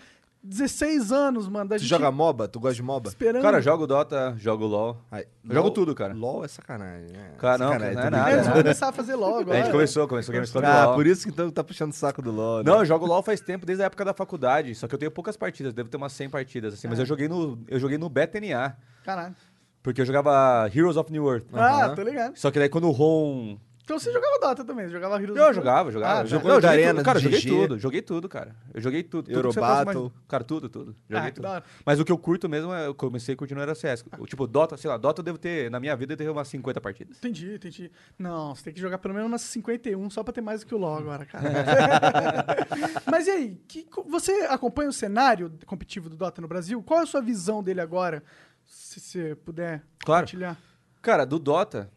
[0.49, 2.47] 16 anos, mano, da Tu gente joga MOBA?
[2.49, 3.09] Tu gosta de MOBA?
[3.09, 3.43] esperando...
[3.43, 4.97] Cara, jogo Dota, jogo LOL.
[5.11, 6.15] Ai, Eu jogo LOL- tudo, cara.
[6.15, 7.11] LOL é sacanagem.
[7.15, 8.43] É, Cara, não, sacanagem, não é nada, É, né?
[8.43, 9.57] vão começar a fazer A agora.
[9.63, 10.95] gente começou, começou Games Club Ah, LOL.
[10.95, 12.59] por isso que então tá puxando o saco do LOL.
[12.63, 12.71] né?
[12.71, 14.75] Não, eu jogo LoL faz tempo, desde a época da faculdade.
[14.75, 16.87] Só que eu tenho poucas partidas, devo ter umas 100 partidas, assim.
[16.89, 18.77] Mas eu joguei no, eu joguei no BetaNA.
[19.05, 19.35] Caralho.
[19.83, 21.47] Porque eu jogava Heroes of New Earth.
[21.53, 21.95] Ah, Aham.
[21.95, 22.37] tô ligado.
[22.37, 23.57] Só que daí quando o Ron...
[23.87, 26.13] Então você jogava Dota também, você jogava Heroes Eu jogava, jogava.
[26.13, 26.29] Ah, Eu tá.
[26.29, 27.05] joguei- Jogou eu joguei Arena, tudo.
[27.05, 28.57] Cara, eu joguei tudo, joguei tudo, cara.
[28.75, 29.27] Eu joguei tudo.
[29.27, 30.13] tudo Eurobattle.
[30.27, 30.97] Cara, tudo, tudo.
[31.09, 31.49] Joguei Ah, tudo.
[31.85, 34.05] Mas o que eu curto mesmo, é, eu comecei curtindo era CS.
[34.19, 36.37] O Tipo, Dota, sei lá, Dota eu devo ter, na minha vida, eu devo ter
[36.37, 37.17] umas 50 partidas.
[37.19, 37.93] Entendi, entendi.
[38.19, 40.75] Não, você tem que jogar pelo menos umas 51 só pra ter mais do que
[40.75, 41.45] o LoL agora, cara.
[43.07, 46.83] Mas e aí, que, você acompanha o cenário competitivo do Dota no Brasil?
[46.83, 48.23] Qual é a sua visão dele agora?
[48.65, 50.23] Se você puder Claro.
[50.27, 50.57] compartilhar.
[51.01, 51.89] Cara, do Dota,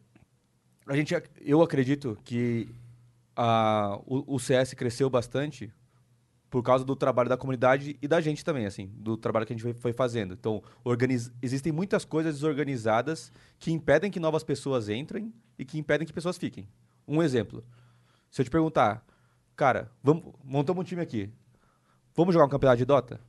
[0.89, 2.67] a gente, eu acredito que
[3.35, 5.71] a, o, o CS cresceu bastante
[6.49, 9.55] por causa do trabalho da comunidade e da gente também, assim, do trabalho que a
[9.55, 10.33] gente foi, fazendo.
[10.33, 16.07] Então, organiz, existem muitas coisas desorganizadas que impedem que novas pessoas entrem e que impedem
[16.07, 16.67] que pessoas fiquem.
[17.07, 17.63] Um exemplo.
[18.31, 19.05] Se eu te perguntar,
[19.55, 21.31] cara, vamos, montamos um time aqui.
[22.15, 23.21] Vamos jogar um campeonato de Dota?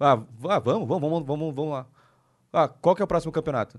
[0.00, 0.12] Ah,
[0.48, 1.86] ah, vamos, vamos, vamos, vamos, vamos lá.
[2.50, 3.78] Ah, qual que é o próximo campeonato?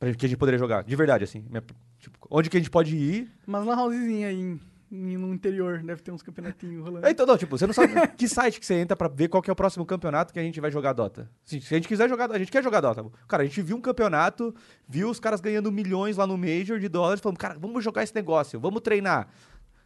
[0.00, 0.84] Que a gente poderia jogar?
[0.84, 1.44] De verdade, assim.
[1.48, 1.62] Minha-
[1.98, 3.30] tipo, onde que a gente pode ir?
[3.46, 4.60] Mas na housezinha aí em,
[4.92, 7.08] em- no interior deve ter uns campeonatinhos rolando.
[7.08, 9.48] Então, não, tipo, você não sabe que site que você entra pra ver qual que
[9.48, 11.30] é o próximo campeonato que a gente vai jogar Dota.
[11.44, 13.04] Se, se a gente quiser jogar, a gente quer jogar Dota.
[13.26, 14.54] Cara, a gente viu um campeonato,
[14.86, 18.14] viu os caras ganhando milhões lá no Major de dólares, falando, cara, vamos jogar esse
[18.14, 19.28] negócio, vamos treinar.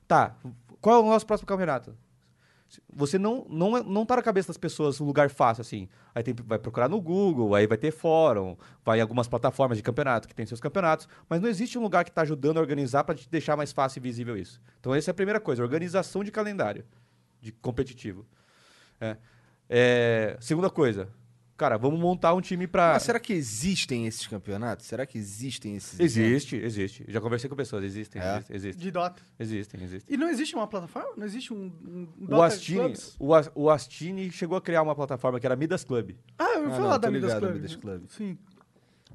[0.08, 0.36] Tá,
[0.80, 1.94] qual é o nosso próximo campeonato?
[2.92, 5.88] Você não, não, não tá na cabeça das pessoas um lugar fácil, assim.
[6.14, 9.82] Aí tem, vai procurar no Google, aí vai ter fórum, vai em algumas plataformas de
[9.82, 13.04] campeonato que tem seus campeonatos, mas não existe um lugar que está ajudando a organizar
[13.04, 14.60] para te deixar mais fácil e visível isso.
[14.80, 16.84] Então essa é a primeira coisa, organização de calendário
[17.40, 18.26] de competitivo.
[19.00, 19.16] É.
[19.70, 21.08] É, segunda coisa,
[21.58, 24.86] cara, vamos montar um time para Mas será que existem esses campeonatos?
[24.86, 25.98] Será que existem esses...
[26.00, 27.04] Existe, existe.
[27.08, 28.36] Já conversei com pessoas, existem, É?
[28.36, 29.22] existem, existem, De Dota.
[29.38, 30.14] existem, existem.
[30.14, 31.10] E não existe uma plataforma?
[31.16, 33.16] Não existe um, um O Dota Astini, Clubs?
[33.18, 36.12] o, As- o Astini chegou a criar uma plataforma que era Midas Club.
[36.38, 37.52] Ah, eu Ah, ouvi não, falar da tô Midas Club.
[37.54, 38.02] Midas Club.
[38.08, 38.38] Sim.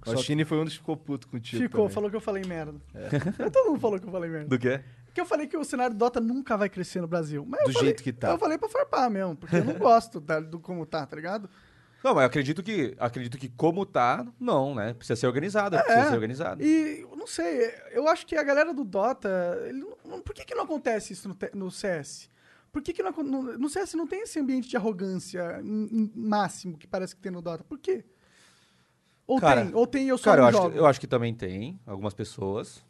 [0.05, 1.93] O Chine foi um dos que ficou puto contigo Ficou, também.
[1.95, 2.75] falou que eu falei merda.
[3.53, 4.49] Todo mundo falou que eu falei merda.
[4.49, 4.81] Do quê?
[5.05, 7.45] Porque eu falei que o cenário do Dota nunca vai crescer no Brasil.
[7.47, 8.31] Mas eu Do falei- jeito que tá.
[8.31, 11.49] Eu falei pra farpar mesmo, porque eu não gosto da- do como tá, tá ligado?
[12.03, 14.93] Não, mas eu acredito que, acredito que como tá, não, né?
[14.93, 16.63] Precisa ser organizada, precisa ser organizada.
[16.63, 19.57] E não sei, eu acho que a galera do Dota.
[19.65, 19.85] ele
[20.25, 22.29] por que, que não acontece isso no, no CS?
[22.73, 25.61] Por que, que não, no, no CS não tem esse ambiente de arrogância
[26.15, 27.63] máximo que parece que tem no Dota?
[27.63, 28.03] Por quê?
[29.25, 31.33] Ou Cara, tem, ou tem eu só Cara, eu acho, que, eu acho que também
[31.33, 32.83] tem, algumas pessoas.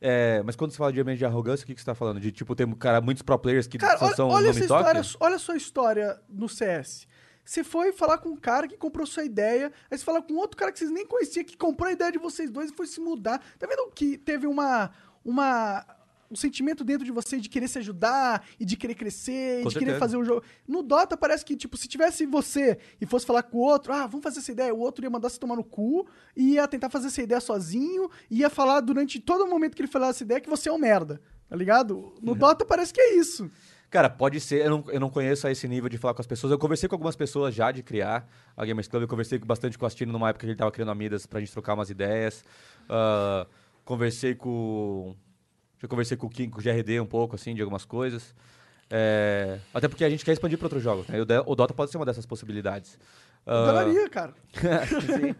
[0.00, 2.20] É, mas quando você fala de ambiente de arrogância, o que, que você tá falando?
[2.20, 5.02] De, tipo, ter cara, muitos pro players que Cara, só olha, são olha essa história,
[5.20, 7.06] olha a sua história no CS.
[7.44, 10.56] Você foi falar com um cara que comprou sua ideia, aí você fala com outro
[10.56, 13.00] cara que vocês nem conheciam, que comprou a ideia de vocês dois e foi se
[13.00, 13.42] mudar.
[13.58, 14.90] Tá vendo que teve uma.
[15.24, 15.84] uma
[16.30, 19.76] o sentimento dentro de você de querer se ajudar e de querer crescer e de
[19.76, 20.44] querer fazer um jogo.
[20.66, 24.06] No Dota parece que, tipo, se tivesse você e fosse falar com o outro, ah,
[24.06, 27.08] vamos fazer essa ideia, o outro ia mandar você tomar no cu, ia tentar fazer
[27.08, 30.48] essa ideia sozinho, ia falar durante todo o momento que ele falasse essa ideia que
[30.48, 31.20] você é um merda.
[31.48, 32.14] Tá ligado?
[32.22, 33.50] No Dota parece que é isso.
[33.90, 34.64] Cara, pode ser.
[34.64, 36.52] Eu não, eu não conheço a esse nível de falar com as pessoas.
[36.52, 39.02] Eu conversei com algumas pessoas já de criar a Gamers Club.
[39.02, 41.40] Eu conversei bastante com o Astino numa época que ele tava criando a Midas pra
[41.40, 42.44] gente trocar umas ideias.
[42.88, 43.46] Ah,
[43.84, 45.16] conversei com.
[45.82, 48.34] Já conversei com o Kim, com o GRD um pouco, assim, de algumas coisas.
[48.90, 51.06] É, até porque a gente quer expandir para outros jogos.
[51.08, 51.18] Né?
[51.46, 52.98] O, Dota pode ser uma dessas possibilidades.
[53.46, 54.34] Eu Ah, adoraria, cara.
[55.06, 55.34] sim.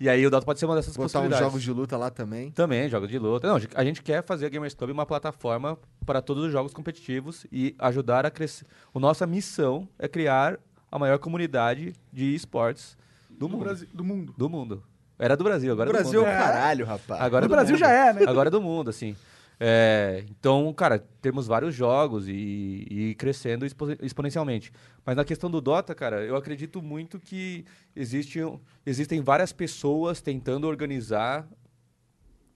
[0.00, 1.44] E aí o Dota pode ser uma dessas Botar uns possibilidades.
[1.46, 2.50] jogos de luta lá também.
[2.52, 3.48] Também, jogos de luta.
[3.48, 5.76] Não, a gente quer fazer a Gamers Club uma plataforma
[6.06, 8.64] para todos os jogos competitivos e ajudar a crescer.
[8.94, 10.58] A nossa missão é criar
[10.90, 12.96] a maior comunidade de esportes
[13.28, 13.64] do, Do, mundo.
[13.64, 14.34] Brasil, do mundo.
[14.38, 14.82] Do mundo.
[15.18, 16.32] Era do Brasil, agora é do Brasil é mundo.
[16.32, 17.20] o caralho, rapaz.
[17.20, 17.80] Agora é No do Brasil mundo.
[17.80, 18.20] já é, né?
[18.24, 19.16] Agora é do mundo, assim.
[19.60, 24.72] É, então, cara, temos vários jogos e, e crescendo expo- exponencialmente.
[25.04, 28.38] Mas na questão do Dota, cara, eu acredito muito que existe,
[28.86, 31.48] existem várias pessoas tentando organizar.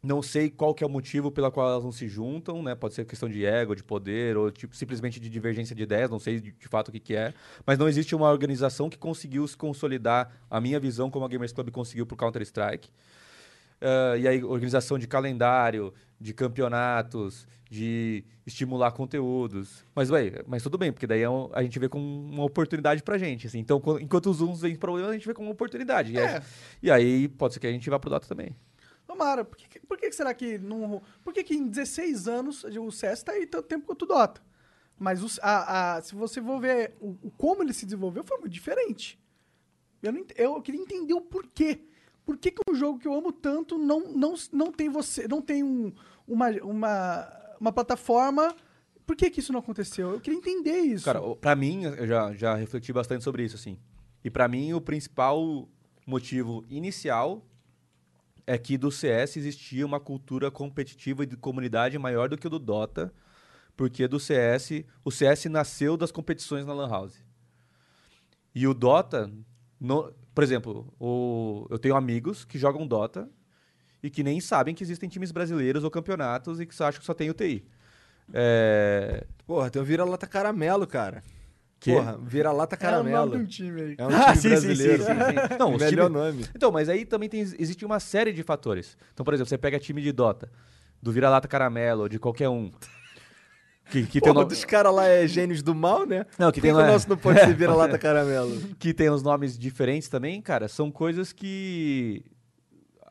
[0.04, 2.74] Não sei qual que é o motivo pela qual elas não se juntam, né?
[2.74, 6.18] Pode ser questão de ego, de poder, ou tipo, simplesmente de divergência de ideias, não
[6.18, 7.32] sei de, de fato o que, que é.
[7.64, 11.52] Mas não existe uma organização que conseguiu se consolidar a minha visão como a Gamers
[11.52, 12.90] Club conseguiu pro Counter-Strike.
[13.82, 15.92] Ah, e aí, organização de calendário,
[16.22, 19.84] de campeonatos, de estimular conteúdos.
[19.94, 23.02] Mas, ué, mas tudo bem, porque daí é um- a gente vê como uma oportunidade
[23.02, 23.46] pra gente.
[23.46, 23.58] Assim.
[23.58, 26.12] Então, co- enquanto os uns veem problemas, a gente vê como uma oportunidade.
[26.12, 26.36] E, É.
[26.36, 26.42] aí,
[26.82, 28.54] e aí, pode ser que a gente vá pro Dota também.
[29.06, 29.44] Tomara.
[29.44, 31.02] Por que, por que será que não.
[31.24, 34.40] Por que, que em 16 anos o CS tá aí tanto tempo quanto o Dota?
[34.98, 38.38] Mas os- a, a- se você for ver o, o como ele se desenvolveu, foi
[38.38, 39.18] muito diferente.
[40.02, 41.80] Eu, não eu queria entender o porquê.
[42.24, 45.26] Por que, que um jogo que eu amo tanto não, não, não tem você.
[45.26, 45.92] não tem um,
[46.32, 47.28] uma, uma,
[47.60, 48.54] uma plataforma.
[49.06, 50.12] Por que, que isso não aconteceu?
[50.12, 51.04] Eu queria entender isso.
[51.04, 53.78] Cara, pra mim, eu já, já refleti bastante sobre isso, assim.
[54.24, 55.68] E pra mim, o principal
[56.06, 57.44] motivo inicial
[58.46, 62.50] é que do CS existia uma cultura competitiva e de comunidade maior do que o
[62.50, 63.12] do Dota,
[63.76, 67.24] porque do CS, o CS nasceu das competições na Lan House.
[68.54, 69.32] E o Dota,
[69.80, 73.28] no- por exemplo, o- eu tenho amigos que jogam Dota
[74.02, 77.06] e que nem sabem que existem times brasileiros ou campeonatos e que só acham que
[77.06, 77.64] só tem UTI.
[78.32, 79.24] É...
[79.46, 81.22] Porra, tem o Vira-Lata Caramelo, cara.
[81.78, 81.92] Que?
[81.92, 83.36] Porra, Vira-Lata é o nome Caramelo.
[83.36, 83.94] de um time aí.
[83.98, 85.02] É um time Ah, sim, sim, brasileiro.
[85.02, 85.14] sim, sim,
[85.48, 85.56] sim.
[85.58, 86.46] Não, os Melhor time- nome.
[86.54, 88.96] Então, mas aí também tem, existe uma série de fatores.
[89.12, 90.50] Então, por exemplo, você pega time de Dota,
[91.02, 92.70] do Vira-Lata Caramelo, ou de qualquer um.
[93.90, 96.24] Que, que, tem o Porra, no- dos caras lá é gênios do mal, né?
[96.38, 98.56] Não, que tem que o lá- nosso não pode ser Vira-Lata Caramelo?
[98.78, 102.24] que tem os nomes diferentes também, cara, são coisas que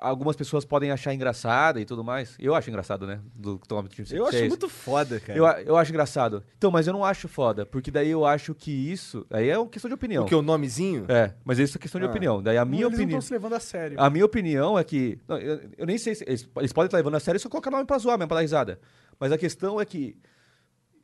[0.02, 2.36] algumas pessoas podem achar engraçada e tudo mais.
[2.40, 3.22] Eu acho engraçado, né?
[3.36, 5.38] Do time Eu acho muito foda, cara.
[5.38, 6.44] Eu, eu acho engraçado.
[6.58, 9.26] Então, mas eu não acho foda, porque daí eu acho que isso.
[9.30, 10.24] Aí é uma questão de opinião.
[10.24, 11.06] Porque o nomezinho?
[11.08, 12.10] É, mas isso é questão de Ah.
[12.10, 12.42] opinião.
[12.42, 13.20] Daí a minha Eles não opinião.
[13.20, 14.02] estão se levando a sério.
[14.02, 15.20] A minha opinião é que.
[15.28, 16.24] não, eu, eu nem sei se.
[16.28, 18.42] Eles, eles podem estar levando a sério só colocar nome pra zoar mesmo, pra dar
[18.42, 18.80] risada.
[19.20, 20.18] Mas a questão é que.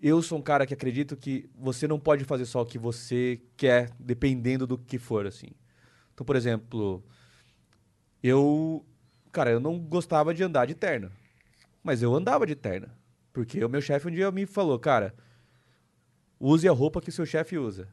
[0.02, 3.42] Eu sou um cara que acredito que você não pode fazer só o que você
[3.56, 5.48] quer, dependendo do que for, assim.
[6.14, 7.04] Então, por exemplo.
[8.24, 8.86] Eu.
[9.32, 11.12] Cara, eu não gostava de andar de terno.
[11.84, 12.90] Mas eu andava de terno.
[13.32, 15.14] Porque o meu chefe um dia me falou, cara.
[16.40, 17.88] Use a roupa que seu chefe usa.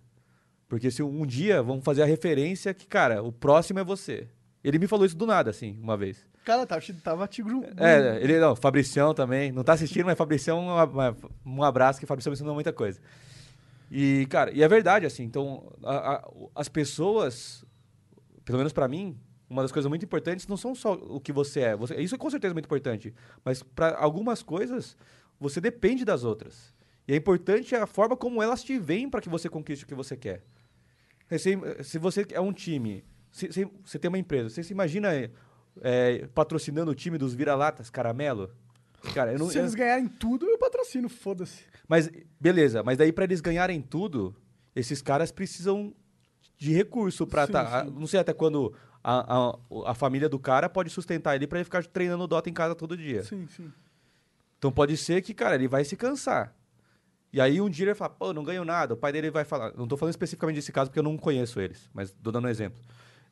[0.69, 4.29] Porque se um dia vamos fazer a referência que, cara, o próximo é você.
[4.63, 6.27] Ele me falou isso do nada, assim, uma vez.
[6.45, 7.63] Cara, tava, tava te gru...
[7.77, 9.53] É, ele não, Fabricião também.
[9.53, 13.01] Não tá assistindo, mas Fabricião, um, um abraço, que Fabricião me ensinou muita coisa.
[13.91, 17.65] E, cara, e é verdade, assim, então, a- a- as pessoas,
[18.45, 19.17] pelo menos pra mim,
[19.55, 21.77] uma das coisas muito importantes não são só o que você é.
[21.77, 23.15] Você- isso é com certeza muito importante.
[23.45, 24.97] Mas para algumas coisas,
[25.41, 26.75] você depende das outras.
[27.09, 29.95] E é importante a forma como elas te veem para que você conquiste o que
[29.95, 30.43] você quer.
[31.39, 35.11] Se, se você é um time, se, se- você tem uma empresa, você se imagina
[35.83, 38.51] é, patrocinando o time dos vira-latas caramelo?
[39.15, 39.49] Cara, não.
[39.51, 41.63] Se eu- eles ganharem tudo, eu patrocino, foda-se.
[41.89, 44.35] mas, beleza, mas daí para eles ganharem tudo,
[44.75, 45.93] esses caras precisam
[46.57, 47.85] de recurso para tá.
[47.85, 48.73] Não sei até quando
[49.05, 52.55] a, a, a família do cara pode sustentar ele para ele ficar treinando Dota em
[52.55, 53.23] casa todo dia.
[53.23, 53.71] Sim, sim.
[54.59, 56.55] Então pode ser que, cara, ele vai se cansar.
[57.31, 58.95] E aí um dia ele vai falar, pô, não ganho nada.
[58.95, 59.75] O pai dele vai falar.
[59.77, 62.49] Não tô falando especificamente desse caso porque eu não conheço eles, mas tô dando um
[62.49, 62.81] exemplo.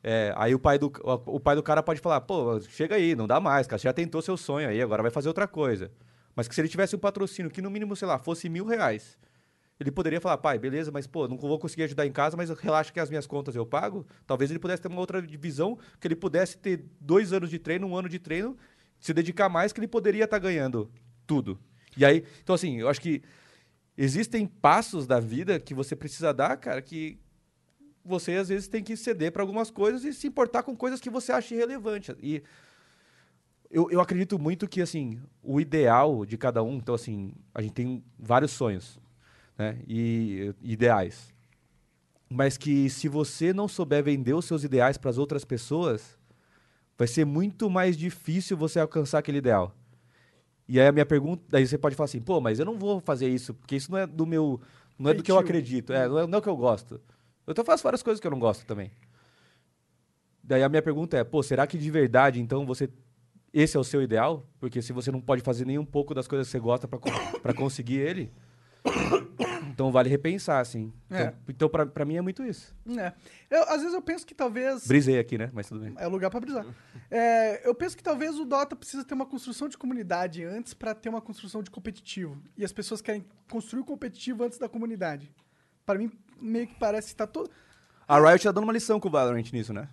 [0.03, 0.91] É, aí o pai, do,
[1.25, 3.79] o pai do cara pode falar, pô, chega aí, não dá mais, cara.
[3.79, 5.89] Você já tentou seu sonho aí, agora vai fazer outra coisa.
[6.35, 9.17] Mas que se ele tivesse um patrocínio que no mínimo, sei lá, fosse mil reais,
[9.83, 12.91] ele poderia falar, pai, beleza, mas pô, não vou conseguir ajudar em casa, mas relaxa
[12.91, 14.05] que as minhas contas eu pago.
[14.25, 17.87] Talvez ele pudesse ter uma outra divisão, que ele pudesse ter dois anos de treino,
[17.87, 18.57] um ano de treino,
[18.99, 20.89] se dedicar mais, que ele poderia estar ganhando
[21.27, 21.59] tudo.
[21.97, 23.21] E aí, então assim, eu acho que
[23.97, 27.19] existem passos da vida que você precisa dar, cara, que
[28.03, 31.09] você às vezes tem que ceder para algumas coisas e se importar com coisas que
[31.09, 32.15] você acha irrelevante.
[32.21, 32.41] E
[33.69, 37.73] eu, eu acredito muito que assim, o ideal de cada um, então assim, a gente
[37.73, 38.99] tem vários sonhos,
[39.57, 39.79] né?
[39.87, 41.33] E e ideais.
[42.29, 46.17] Mas que se você não souber vender os seus ideais para as outras pessoas,
[46.97, 49.75] vai ser muito mais difícil você alcançar aquele ideal.
[50.67, 52.99] E aí a minha pergunta, daí você pode falar assim, pô, mas eu não vou
[52.99, 54.59] fazer isso, porque isso não é do meu,
[54.97, 56.99] não é do que eu acredito, é, não é, não é o que eu gosto.
[57.45, 58.89] Eu até faço várias coisas que eu não gosto também.
[60.41, 62.89] Daí a minha pergunta é, pô, será que de verdade, então, você
[63.53, 64.49] esse é o seu ideal?
[64.59, 67.53] Porque se você não pode fazer nem um pouco das coisas que você gosta para
[67.53, 68.31] conseguir ele,
[69.73, 70.93] então vale repensar, assim.
[71.07, 71.33] Então, É.
[71.49, 72.73] então pra, pra mim é muito isso.
[72.97, 73.11] É.
[73.49, 74.87] Eu, às vezes eu penso que talvez.
[74.87, 75.49] Brisei aqui, né?
[75.53, 75.93] Mas tudo bem.
[75.97, 76.65] É o lugar pra brisar.
[77.15, 80.95] É, eu penso que talvez o Dota precisa ter uma construção de comunidade antes pra
[80.95, 82.41] ter uma construção de competitivo.
[82.57, 85.31] E as pessoas querem construir o competitivo antes da comunidade.
[85.85, 86.11] Pra mim,
[86.41, 87.51] meio que parece que tá todo.
[88.07, 89.87] A Riot tá dando uma lição com o Valorant nisso, né?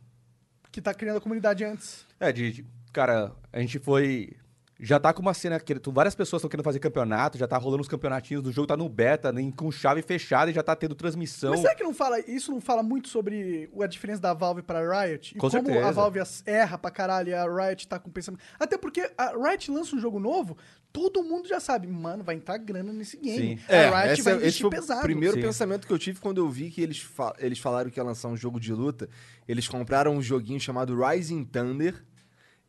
[0.72, 2.06] que tá criando a comunidade antes.
[2.18, 4.34] É, de, de- cara, a gente foi.
[4.82, 7.56] Já tá com uma cena que tu- várias pessoas estão querendo fazer campeonato, já tá
[7.58, 10.74] rolando os campeonatinhos do jogo, tá no beta, nem com chave fechada e já tá
[10.74, 11.50] tendo transmissão.
[11.50, 14.80] Mas será que não fala, isso não fala muito sobre a diferença da Valve pra
[15.04, 15.32] Riot?
[15.32, 15.86] E Com como certeza.
[15.86, 18.42] a Valve erra pra caralho e a Riot tá com pensamento.
[18.58, 20.56] Até porque a Riot lança um jogo novo,
[20.92, 23.58] todo mundo já sabe, mano, vai entrar grana nesse game.
[23.58, 23.74] Sim.
[23.74, 25.00] A Riot esse vai é- esse investir foi pesado.
[25.00, 25.42] o primeiro Sim.
[25.42, 28.28] pensamento que eu tive quando eu vi que eles, fa- eles falaram que ia lançar
[28.28, 29.08] um jogo de luta.
[29.46, 32.02] Eles compraram um joguinho chamado Rising Thunder.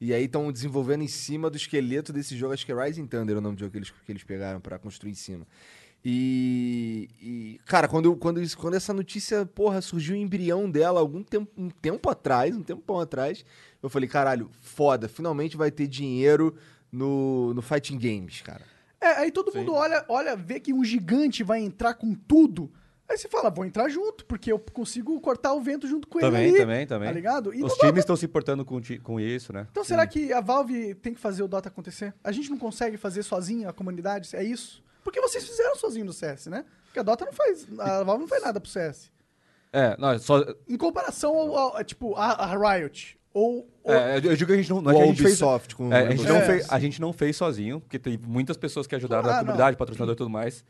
[0.01, 2.53] E aí estão desenvolvendo em cima do esqueleto desse jogo.
[2.53, 4.79] Acho que é Rising Thunder o nome do jogo que eles, que eles pegaram pra
[4.79, 5.45] construir em cima.
[6.03, 10.99] E, e, cara, quando, eu- quando, isso- quando essa notícia, porra, surgiu o embrião dela
[10.99, 13.45] algum tempo, um tempo atrás, um tempão atrás,
[13.81, 16.55] eu falei, caralho, foda, finalmente vai ter dinheiro
[16.91, 18.63] no, no Fighting Games, cara.
[18.99, 22.71] É, aí todo mundo olha, olha, vê que um gigante vai entrar com tudo.
[23.11, 26.43] Aí você fala, vou entrar junto, porque eu consigo cortar o vento junto com Também,
[26.43, 26.59] ele ali.
[26.59, 27.09] também, também.
[27.09, 27.53] Tá ligado?
[27.53, 29.67] E Os times estão se importando com, com isso, né?
[29.69, 32.13] Então será que a Valve tem que fazer o Dota acontecer?
[32.23, 34.33] A gente não consegue fazer sozinho a comunidade?
[34.35, 34.81] É isso?
[35.03, 36.63] Porque vocês fizeram sozinho no CS, né?
[36.85, 37.67] Porque a Dota não faz.
[37.79, 39.11] A Valve não faz nada pro CS.
[39.73, 40.43] É, não, só.
[40.69, 43.17] Em comparação ao, ao- tipo, a, a Riot.
[43.33, 43.67] Ou.
[43.83, 44.81] ou- É, eu digo que a gente não.
[44.81, 46.41] não é O que a gente fez, Ubisoft com É, a, gente não É.
[46.45, 49.39] fez, a gente não fez sozinho, porque tem muitas pessoas que ajudaram Ah, na não.
[49.45, 50.63] comunidade, patrocinador e tudo mais.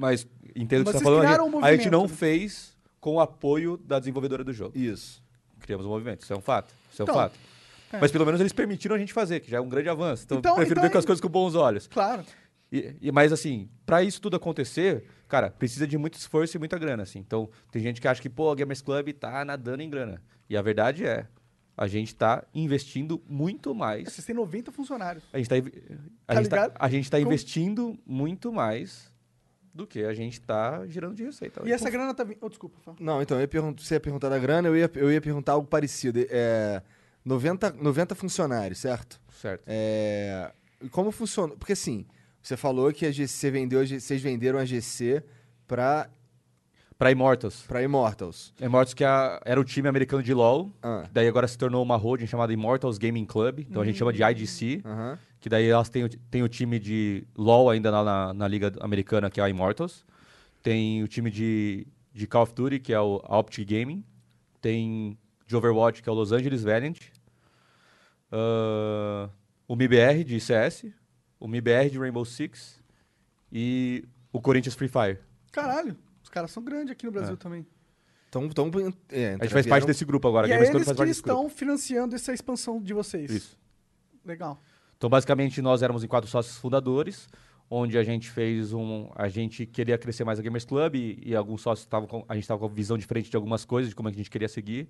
[0.00, 0.24] Mas
[0.54, 1.20] entendo o que Vocês você tá falando.
[1.22, 4.78] criaram A um gente, a gente não fez com o apoio da desenvolvedora do jogo.
[4.78, 5.20] Isso.
[5.60, 6.72] Criamos um movimento, isso é um fato.
[6.92, 7.34] Isso é um Então, fato.
[7.92, 7.98] é.
[8.00, 10.22] Mas pelo menos eles permitiram a gente fazer, que já é um grande avanço.
[10.24, 11.88] Então, Então- eu prefiro então ver com as é- coisas com bons olhos.
[11.88, 12.24] Claro.
[12.70, 16.78] E, e- mas assim, pra isso tudo acontecer, cara, precisa de muito esforço e muita
[16.78, 17.18] grana, assim.
[17.18, 20.22] Então, tem gente que acha que, pô, a Gamers Club tá nadando em grana.
[20.48, 21.26] E a verdade é,
[21.76, 24.04] a gente tá investindo muito mais.
[24.12, 25.24] Vocês têm 90 funcionários.
[25.32, 25.72] A gente tá, inv-
[26.28, 26.72] a Tá gente tá, ligado?
[26.78, 29.07] a gente tá Com- investindo muito mais
[29.78, 31.62] do que a gente tá gerando de receita.
[31.64, 32.38] E essa grana tá vindo.
[32.40, 32.94] Oh, desculpa, Fá.
[32.98, 35.52] Não, então, eu ia pergun- você ia perguntar da grana, eu ia, eu ia perguntar
[35.52, 36.18] algo parecido.
[36.30, 36.82] É,
[37.24, 39.20] 90, 90 funcionários, certo?
[39.40, 39.62] Certo.
[39.66, 40.50] É,
[40.82, 41.54] e como funciona?
[41.56, 42.04] Porque assim,
[42.42, 45.22] você falou que a GC vendeu, vocês venderam a GC
[45.66, 46.08] pra,
[46.98, 47.62] Pra Immortals.
[47.68, 48.52] pra Immortals.
[48.60, 51.94] Immortals que a- era o time americano de LoL, Ah, daí agora se tornou uma
[51.96, 55.18] holding chamada Immortals Gaming Club, então a gente chama de IGC, aham.
[55.48, 58.70] Que daí elas têm, o- tem o time de LoL ainda na, na, na liga
[58.80, 60.04] americana, que é a Immortals,
[60.62, 64.04] tem o time de, de Call of Duty, que é o Optic Gaming,
[64.60, 66.98] tem de Overwatch, que é o Los Angeles Valiant,
[68.30, 69.30] ah,
[69.66, 70.86] o MIBR de CS,
[71.40, 72.80] o MIBR de Rainbow Six
[73.50, 75.18] e o Corinthians Free Fire.
[75.50, 75.96] Caralho.
[76.22, 77.36] Os caras são grandes aqui no Brasil É.
[77.36, 77.66] também.
[78.28, 78.70] Então, então
[79.08, 82.14] é, A gente faz parte desse grupo agora, e é Club eles que estão financiando
[82.14, 83.30] essa expansão de vocês.
[83.30, 83.58] Isso.
[84.22, 84.60] Legal.
[84.98, 87.28] Então, basicamente, nós éramos em quatro sócios fundadores,
[87.70, 89.08] onde a gente fez um.
[89.14, 92.24] A gente queria crescer mais a Gamers Club e, e alguns sócios estavam com.
[92.28, 94.30] A gente estava com visão diferente de algumas coisas, de como é que a gente
[94.30, 94.88] queria seguir.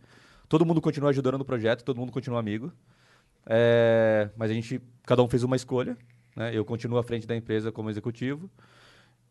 [0.49, 2.73] Todo mundo continua ajudando no projeto, todo mundo continua amigo.
[3.47, 4.81] É, mas a gente.
[5.05, 5.97] Cada um fez uma escolha.
[6.35, 6.55] Né?
[6.55, 8.51] Eu continuo à frente da empresa como executivo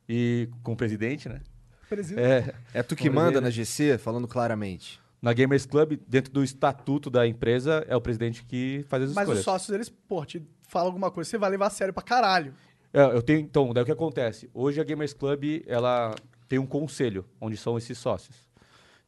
[0.07, 1.41] e como presidente, né?
[1.89, 2.21] Presidente.
[2.23, 3.49] É, É tu que manda na?
[3.49, 4.99] GC, falando claramente.
[5.21, 9.23] na Gamers Club, dentro do estatuto da empresa, é o presidente que faz as Mas
[9.23, 9.39] escolhas.
[9.39, 12.53] os sócios, eles, pô, te falam alguma coisa, você vai levar a sério pra caralho.
[12.93, 14.49] É, eu tenho, então, daí o que acontece?
[14.53, 16.13] Hoje a Gamers Club, ela
[16.47, 18.47] tem um conselho, onde são esses sócios.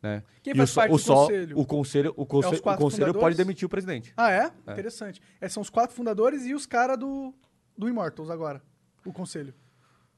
[0.01, 0.23] Né?
[0.41, 1.59] Quem E faz o, só- parte o do só- conselho?
[1.59, 3.23] O conselho, o conselho, o quatro conselho fundadores?
[3.23, 4.13] pode demitir o presidente.
[4.15, 4.51] Ah, é?
[4.71, 5.21] Interessante.
[5.41, 7.33] É, são os quatro fundadores e os caras do,
[7.77, 8.61] do Immortals agora.
[9.05, 9.53] O conselho.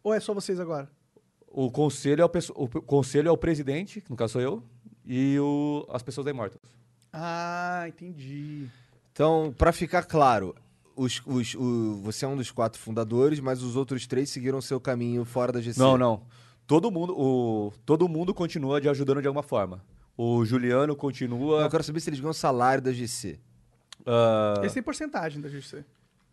[0.04, 0.90] Ou é só vocês agora?
[1.48, 4.64] O conselho é o, o conselho é o presidente, que no caso sou eu,
[5.06, 6.62] e o, as pessoas da Immortals.
[7.12, 8.68] Ah, entendi.
[9.12, 10.56] Então, pra ficar claro,
[10.96, 14.80] os, os, o- você é um dos quatro fundadores, mas os outros três seguiram seu
[14.80, 15.80] caminho fora da GC.
[15.80, 16.22] Não, não.
[16.68, 19.84] Todo mundo, o, todo mundo continua de ajudando de alguma forma.
[20.18, 21.62] O Juliano continua.
[21.64, 23.40] Eu quero saber se eles ganham salário da GC.
[24.06, 25.84] ah, Eles têm porcentagem da GC.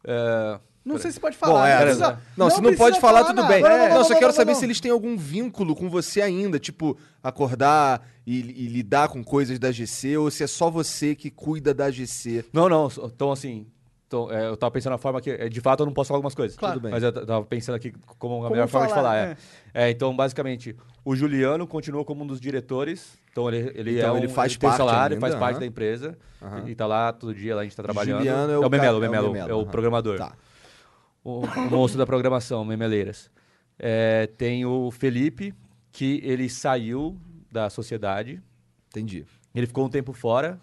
[0.04, 1.52] é, Não sei se pode falar.
[1.60, 3.48] Bom, é, não, precisa- Não, se não pode falar, tudo nada.
[3.48, 3.62] bem.
[3.62, 4.58] Não, não, Não, não, só não, quero não, saber não.
[4.60, 9.58] se eles têm algum vínculo com você ainda, tipo, acordar e, e lidar com coisas
[9.58, 12.44] da GC, ou se é só você que cuida da GC.
[12.52, 12.88] Não, não.
[13.04, 13.66] Então, assim.
[14.08, 15.30] Então, é, eu tava pensando na forma que.
[15.30, 16.56] é, De fato, eu não posso falar algumas coisas.
[16.56, 16.74] Claro.
[16.76, 16.90] Tudo bem.
[16.92, 19.36] Mas eu tava pensando aqui como a Como melhor forma de falar, falar.
[19.74, 19.84] É.
[19.86, 20.74] É, então, basicamente,
[21.04, 23.18] o Juliano continua como um dos diretores.
[23.30, 25.66] Então, ele, ele Então, é um, ele faz tem parte salário, ainda, faz parte da
[25.66, 26.16] empresa.
[26.42, 26.68] Aham.
[26.68, 28.16] E tá lá todo dia, lá a gente tá trabalhando.
[28.18, 30.16] Juliano é é o o Memelo, cara- o é o Memelo, Memelo, é o programador.
[30.16, 30.32] Tá.
[31.22, 33.30] O, o monstro da programação, Memeleiras.
[33.78, 35.52] É, tem o Felipe,
[35.92, 37.14] que ele saiu
[37.52, 38.42] da sociedade.
[38.88, 39.26] Entendi.
[39.54, 40.58] Ele ficou um tempo fora,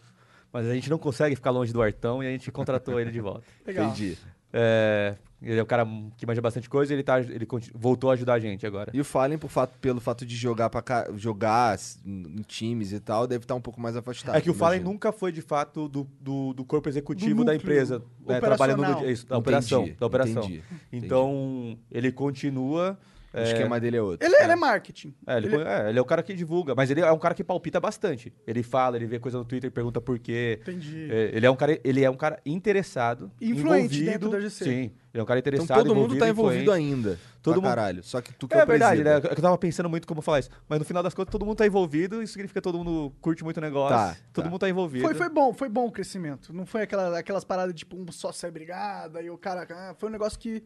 [0.55, 3.19] mas a gente não consegue ficar longe do Artão e a gente contratou ele de
[3.19, 3.43] volta.
[3.67, 3.87] Legal.
[3.87, 4.17] Entendi.
[4.53, 5.85] É, ele é um cara
[6.17, 8.89] que manja bastante coisa e ele, tá, ele voltou a ajudar a gente agora.
[8.93, 13.01] E o Fallen, por fato, pelo fato de jogar, pra ca- jogar em times e
[13.01, 14.33] tal, deve estar um pouco mais afastado.
[14.37, 17.53] é que o Fallen nunca foi, de fato, do, do, do corpo executivo Do da
[17.55, 18.01] empresa.
[18.25, 19.89] Né, trabalhando no isso, da Entendi, operação.
[19.99, 20.43] Da operação.
[20.45, 22.97] entendi, Então, ele continua...
[23.35, 24.25] O é, esquema dele é outro.
[24.25, 25.13] Ele, ele é marketing.
[25.27, 27.33] É ele, Ele- é, ele é o cara que divulga, mas ele é um cara
[27.35, 28.33] que palpita bastante.
[28.47, 30.59] Ele fala, ele vê coisa no Twitter, pergunta por quê.
[30.61, 31.07] Entendi.
[31.11, 34.63] É, ele é um cara, ele é um cara interessado, Influente envolvido, dentro da GC.
[34.63, 34.71] Sim,
[35.13, 36.93] ele é um cara Então interessado, todo mundo tá envolvido influente.
[36.93, 37.19] ainda.
[37.41, 38.03] Todo mundo- caralho.
[38.03, 39.17] Só que tu que é, É o verdade, né?
[39.17, 40.49] Eu tava pensando muito como falar isso.
[40.67, 43.43] Mas no final das contas, todo mundo tá envolvido, isso significa que todo mundo curte
[43.43, 43.95] muito o negócio.
[43.95, 44.49] Tá, todo tá.
[44.49, 45.05] mundo tá envolvido.
[45.05, 46.51] Foi, foi bom, foi bom o crescimento.
[46.51, 49.67] Não foi aquela, aquelas paradas de tipo um só sai brigada e o cara.
[49.69, 50.63] ah, foi um negócio que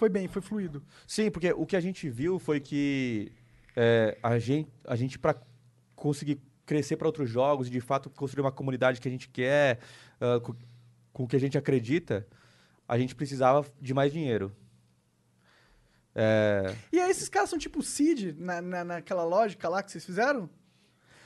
[0.00, 0.82] foi bem, foi fluido.
[1.06, 3.30] Sim, porque o que a gente viu foi que
[3.76, 5.36] é, a gente, a gente para
[5.94, 9.78] conseguir crescer para outros jogos e de fato construir uma comunidade que a gente quer,
[10.18, 10.54] ah, com,
[11.12, 12.26] com o que a gente acredita,
[12.88, 14.50] a gente precisava de mais dinheiro.
[16.14, 20.04] É, E aí esses caras são tipo Seed na, na, naquela lógica lá que vocês
[20.04, 20.48] fizeram?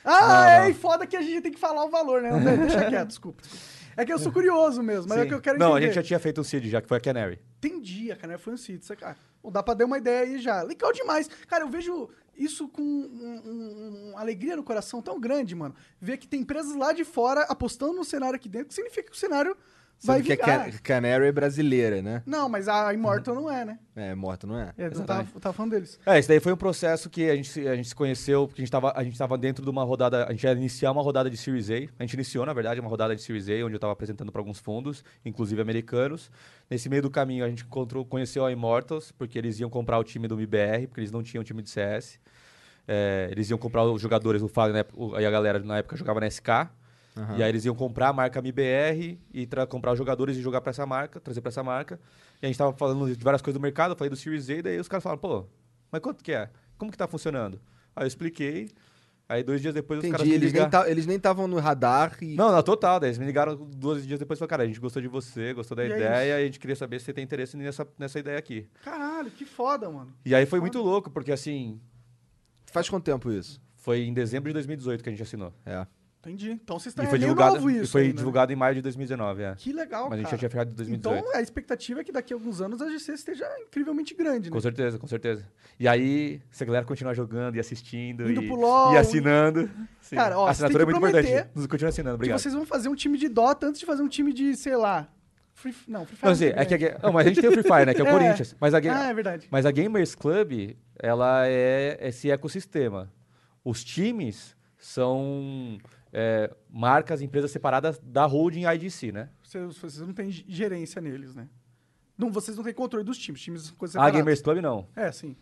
[0.03, 2.29] Ah, Não, é, e foda que a gente tem que falar o valor, né?
[2.57, 3.74] Deixa quieto, desculpa, desculpa.
[3.97, 5.27] É que eu sou curioso mesmo, mas é sim.
[5.29, 5.83] que eu quero Não, entender.
[5.83, 7.39] a gente já tinha feito um seed já, que foi a Canary.
[7.57, 9.15] Entendi, a Canary foi um Seed, isso, cara.
[9.41, 10.61] Bom, dá pra dar uma ideia aí já.
[10.61, 11.27] Legal demais.
[11.47, 15.73] Cara, eu vejo isso com um- um- uma alegria no coração tão grande, mano.
[15.99, 19.15] Ver que tem empresas lá de fora apostando no cenário aqui dentro, que significa que
[19.15, 19.55] o cenário
[20.03, 20.71] vai Sabe que a vingar.
[20.71, 22.21] Can- Canary é brasileira, né?
[22.25, 23.79] Não, mas a Immortal não é, né?
[23.95, 24.73] É, morta, não é?
[24.77, 25.99] É, eu tava, eu tava falando deles.
[26.05, 28.61] É, isso daí foi um processo que a gente, se- a gente se conheceu, porque
[28.61, 31.01] a gente, tava, a gente tava dentro de uma rodada, a gente ia iniciar uma
[31.01, 31.75] rodada de Series A.
[31.99, 34.41] A gente iniciou, na verdade, uma rodada de Series A, onde eu estava apresentando para
[34.41, 36.29] alguns fundos, inclusive americanos.
[36.69, 40.03] Nesse meio do caminho, a gente encontrou, conheceu a Immortals, porque eles iam comprar o
[40.03, 42.19] time do MBR, porque eles não tinham time de CS.
[42.87, 44.83] É, eles iam comprar os jogadores, o Fábio, né,
[45.15, 46.69] aí a galera na época jogava na SK.
[47.37, 50.71] E aí eles iam comprar a marca MBR e comprar os jogadores e jogar pra
[50.71, 51.99] essa marca, trazer pra essa marca.
[52.41, 54.61] E a gente tava falando de várias coisas do mercado, eu falei do Series A,
[54.61, 55.45] daí os caras falaram, pô,
[55.91, 56.49] mas quanto que é?
[56.77, 57.61] Como que tá funcionando?
[57.95, 58.69] Aí eu expliquei,
[59.29, 60.83] aí dois dias depois os caras Entendi, me eles nem, ligaram.
[60.83, 62.35] ta- eles nem estavam no radar e...
[62.35, 64.81] Não, não, total, daí eles me ligaram dois dias depois e falaram, cara, a gente
[64.81, 67.13] gostou de você, gostou da E é ideia, e a gente queria saber se você
[67.13, 68.67] tem interesse nessa, nessa ideia aqui.
[68.83, 70.13] Caralho, que foda, mano.
[70.25, 71.79] E aí foi muito louco, porque assim,
[72.65, 73.61] Faz quanto tempo isso?
[73.75, 75.53] foi em dezembro de 2018 que a gente assinou.
[75.65, 75.87] É.
[76.25, 76.51] Entendi.
[76.51, 78.17] Então vocês E estão é foi divulgado, novo e isso foi ainda, né?
[78.17, 79.55] divulgado em maio de 2019, é.
[79.55, 81.17] Que legal, Mas a gente já tinha fechado em 2018.
[81.19, 84.53] Então a expectativa é que daqui a alguns anos a GC esteja incrivelmente grande, né?
[84.53, 85.47] Com certeza, com certeza.
[85.79, 88.93] E aí, se a galera continuar jogando e assistindo Indo e, pro LoL.
[88.93, 89.69] e assinando.
[90.01, 90.15] sim.
[90.15, 91.67] Cara, ó, a assinatura é muito importante.
[91.69, 92.39] Continua assinando, obrigado.
[92.39, 95.07] vocês vão fazer um time de Dota antes de fazer um time de, sei lá...
[95.53, 95.73] Free...
[95.87, 96.93] Não, Free Fire Não, é que grande.
[96.95, 97.93] Ga- não, mas a gente tem o Free Fire, né?
[97.93, 98.11] Que é o É.
[98.11, 98.55] Corinthians.
[98.59, 99.47] Mas a, Ah, é verdade.
[99.49, 103.09] mas a Gamers Club, ela é esse ecossistema.
[103.63, 105.77] Os times são
[106.17, 109.27] é, marcas, empresas separadas da holding IDC, né?
[109.43, 111.49] Vocês, vocês não têm gerência neles, né?
[112.17, 113.41] Não, vocês não têm controle dos times.
[113.41, 114.17] Times são coisas A separadas.
[114.21, 114.87] Gamers Club não.
[114.95, 115.35] É, sim.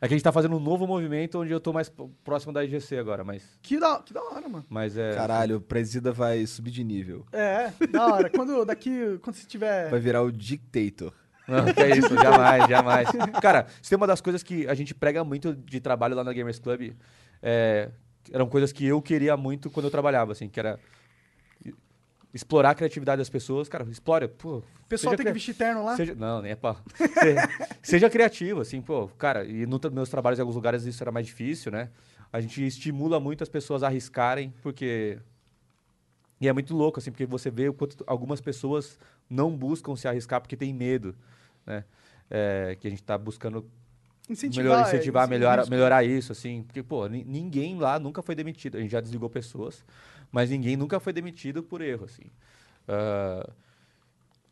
[0.00, 1.92] É que a gente tá fazendo um novo movimento onde eu tô mais
[2.22, 4.64] próximo da IGC agora, mas, Que da, que da hora, mano.
[4.68, 5.14] mas é...
[5.14, 7.26] Caralho, o presida vai subir de nível.
[7.32, 8.30] É, da hora.
[8.30, 9.90] quando, daqui, quando você tiver...
[9.90, 11.12] Vai virar o dictator.
[11.48, 13.08] Não, que é isso, jamais, jamais.
[13.42, 16.32] Cara, isso é uma das coisas que a gente prega muito de trabalho lá na
[16.32, 16.92] Gamers Club.
[17.42, 17.90] é,
[18.32, 20.78] eram coisas que eu queria muito quando eu trabalhava, assim, que era
[22.32, 23.68] explorar a criatividade das pessoas.
[23.68, 24.58] Cara, explora, pô.
[24.58, 25.96] O pessoal tem que vestir terno lá?
[25.96, 26.76] Seja, não, nem é pá.
[27.20, 27.48] seja,
[27.82, 31.26] seja criativo, assim, pô, cara, e nos meus trabalhos em alguns lugares isso era mais
[31.26, 31.90] difícil, né?
[32.32, 35.18] A gente estimula muito as pessoas a arriscarem, porque.
[36.40, 38.98] E é muito louco, assim, porque você vê o quanto algumas pessoas
[39.28, 41.14] não buscam se arriscar porque tem medo,
[41.66, 41.84] né?
[42.30, 43.68] É, que a gente tá buscando
[44.30, 44.64] Incentivar.
[44.64, 45.70] melhor, incentivar, isso, melhora, isso.
[45.70, 46.62] melhorar isso, assim.
[46.62, 48.78] Porque, pô, ni- ninguém lá nunca foi demitido.
[48.78, 49.84] A gente já desligou pessoas,
[50.30, 52.24] mas ninguém nunca foi demitido por erro, assim.
[52.88, 53.48] Ah,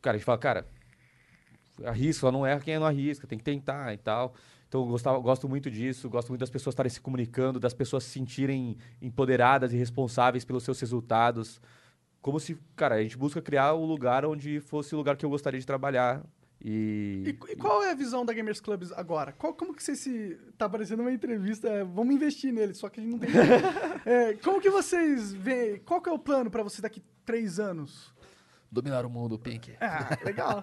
[0.02, 0.66] cara, a gente fala, cara,
[1.84, 4.34] arrisca, não erra quem não arrisca, tem que tentar e tal.
[4.68, 8.04] Então, eu gostava, gosto muito disso, gosto muito das pessoas estarem se comunicando, das pessoas
[8.04, 11.60] se sentirem empoderadas e responsáveis pelos seus resultados.
[12.20, 15.30] Como se, cara, a gente busca criar o lugar onde fosse o lugar que eu
[15.30, 16.22] gostaria de trabalhar.
[16.64, 19.32] E, E, e qual é a visão da Gamers Clubs agora?
[19.32, 20.36] Qual- como que você se...
[20.56, 23.30] Tá parecendo uma entrevista, é, vamos investir nele, só que a gente não tem...
[24.04, 25.78] É, como que vocês veem...
[25.78, 28.12] Qual que é o plano pra você daqui três anos?
[28.70, 29.74] Dominar o mundo, Pink.
[29.80, 30.62] Ah, legal.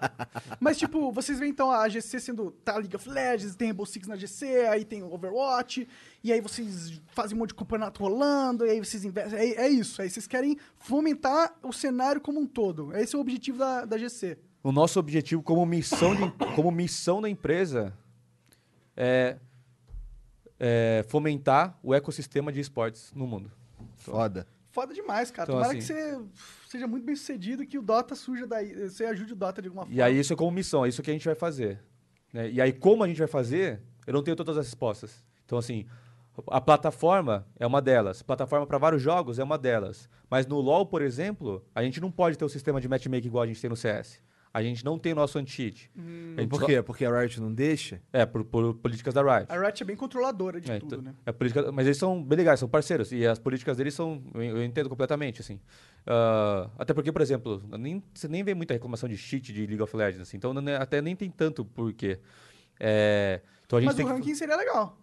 [0.60, 2.52] Mas, tipo, vocês veem então a GC sendo.
[2.52, 5.88] Tá League of Legends, tem Rainbow Six na GC, aí tem o Overwatch,
[6.22, 9.36] e aí vocês fazem um monte de campeonato rolando, e aí vocês investem.
[9.36, 10.00] É, é isso.
[10.00, 12.96] Aí vocês querem fomentar o cenário como um todo.
[12.96, 14.38] Esse é o objetivo da, da GC.
[14.68, 17.92] O nosso objetivo como missão, de- como missão da empresa
[18.96, 19.36] é,
[20.58, 23.50] é fomentar o ecossistema de esportes no mundo.
[23.98, 24.44] Foda.
[24.70, 25.44] Foda demais, cara.
[25.50, 26.20] Então, Tomara assim- que você
[26.68, 28.74] seja muito bem sucedido e que o Dota surja daí.
[28.88, 29.96] Você ajude o Dota de alguma forma.
[29.96, 31.80] E aí isso é como missão, é isso que a gente vai fazer.
[32.32, 32.50] né?
[32.50, 35.24] E aí como a gente vai fazer, eu não tenho todas as respostas.
[35.44, 35.86] Então assim,
[36.48, 40.08] a plataforma é uma delas, plataforma para vários jogos é uma delas.
[40.28, 43.44] Mas no LoL, por exemplo, a gente não pode ter o sistema de matchmaking igual
[43.44, 44.20] a gente tem no CS.
[44.56, 45.90] A gente não tem o nosso anti-cheat.
[45.94, 46.80] Gente Por só- quê?
[46.82, 48.00] Porque a Riot não deixa?
[48.10, 49.52] É, por, por políticas da Riot.
[49.52, 51.14] A Riot é bem controladora de É, tudo, então, né?
[51.26, 53.12] é política, mas eles são bem legais, são parceiros.
[53.12, 54.22] E as políticas deles são.
[54.34, 55.60] Eu, eu entendo completamente, assim.
[56.06, 59.82] Ah, até porque, por exemplo, nem, você nem vê muita reclamação de cheat de League
[59.82, 62.18] of Legends, assim, então não até nem tem tanto porquê.
[62.80, 64.98] É, então, a gente Mas o tem que, ranking seria legal.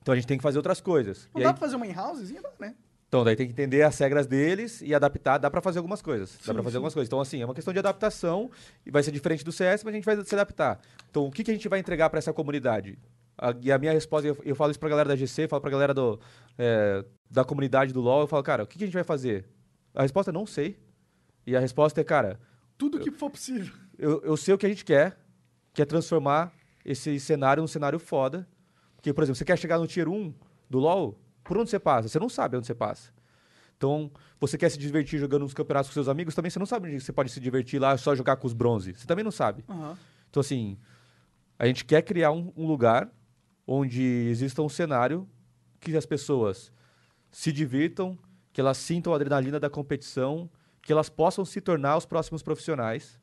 [0.00, 1.28] então a gente tem que fazer outras coisas.
[1.34, 2.74] Não E dá aí- pra fazer uma in-housezinha, dá, né?
[3.12, 5.36] Então, daí tem que entender as regras deles e adaptar.
[5.36, 6.30] Dá pra fazer algumas coisas.
[6.38, 6.76] Dá Sim, pra fazer sim.
[6.78, 7.08] algumas coisas.
[7.10, 8.50] Então, assim, é uma questão de adaptação
[8.86, 10.80] e vai ser diferente do CS, mas a gente vai se adaptar.
[11.10, 12.98] Então, o que, que a gente vai entregar pra essa comunidade?
[13.36, 15.70] A- e a minha resposta, eu, eu falo isso pra galera da GC, falo pra
[15.70, 16.18] galera do,
[16.56, 19.44] é, da comunidade do LoL, eu falo, cara, o que, que a gente vai fazer?
[19.94, 20.78] A resposta é não sei.
[21.46, 22.40] E a resposta é, cara,
[22.78, 23.74] Tudo que for possível.
[23.98, 25.18] eu, eu sei o que a gente quer,
[25.74, 26.50] que é transformar
[26.82, 28.48] esse cenário num cenário foda.
[28.96, 30.32] Porque, por exemplo, você quer chegar no tier 1
[30.70, 32.08] do LoL, por onde você passa?
[32.08, 33.12] Você não sabe onde você passa.
[33.76, 36.88] Então, você quer se divertir jogando uns campeonatos com seus amigos, também você não sabe
[36.88, 38.94] onde você pode se divertir lá só jogar com os bronze.
[38.94, 39.64] Você também não sabe.
[39.68, 39.98] Aham.
[40.30, 40.78] Então, assim,
[41.58, 43.10] a gente quer criar um, um lugar
[43.66, 45.28] onde exista um cenário
[45.80, 46.72] que as pessoas
[47.30, 48.16] se divirtam,
[48.52, 50.48] que elas sintam a adrenalina da competição,
[50.80, 53.18] que elas possam se tornar os próximos profissionais,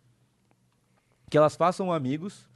[1.29, 2.49] que elas façam amigos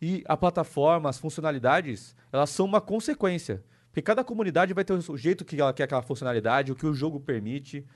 [0.00, 3.64] e a plataforma, as funcionalidades, elas são uma consequência.
[3.94, 6.92] Porque cada comunidade vai ter o jeito que ela quer aquela funcionalidade, o que o
[6.92, 7.86] jogo permite.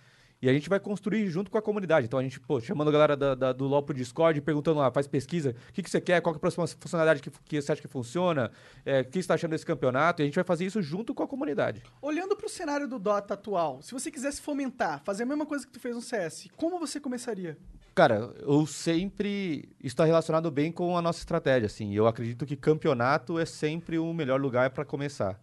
[0.41, 2.07] E a gente vai construir junto com a comunidade.
[2.07, 4.93] Então a gente, pô, chamando a galera da, da- do LoL pro Discord, perguntando lá,
[4.93, 7.61] faz pesquisa, o que, que você quer, qual que é a próxima funcionalidade que, que
[7.61, 8.49] você acha que funciona,
[8.87, 11.13] é, o que você está achando desse campeonato, e a gente vai fazer isso junto
[11.13, 11.83] com a comunidade.
[12.01, 15.73] Olhando pro cenário do Dota atual, se você quisesse fomentar, fazer a mesma coisa que
[15.73, 17.59] tu fez no CS, como você começaria?
[17.93, 21.93] Cara, eu sempre está relacionado bem com a nossa estratégia, assim.
[21.93, 25.37] Eu acredito que campeonato é sempre o melhor lugar para começar.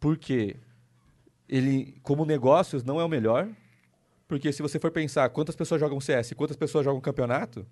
[0.00, 0.56] Porque
[1.48, 3.48] ele, como negócios, não é o melhor.
[4.26, 7.66] Porque se você for pensar quantas pessoas jogam CS quantas pessoas jogam campeonato,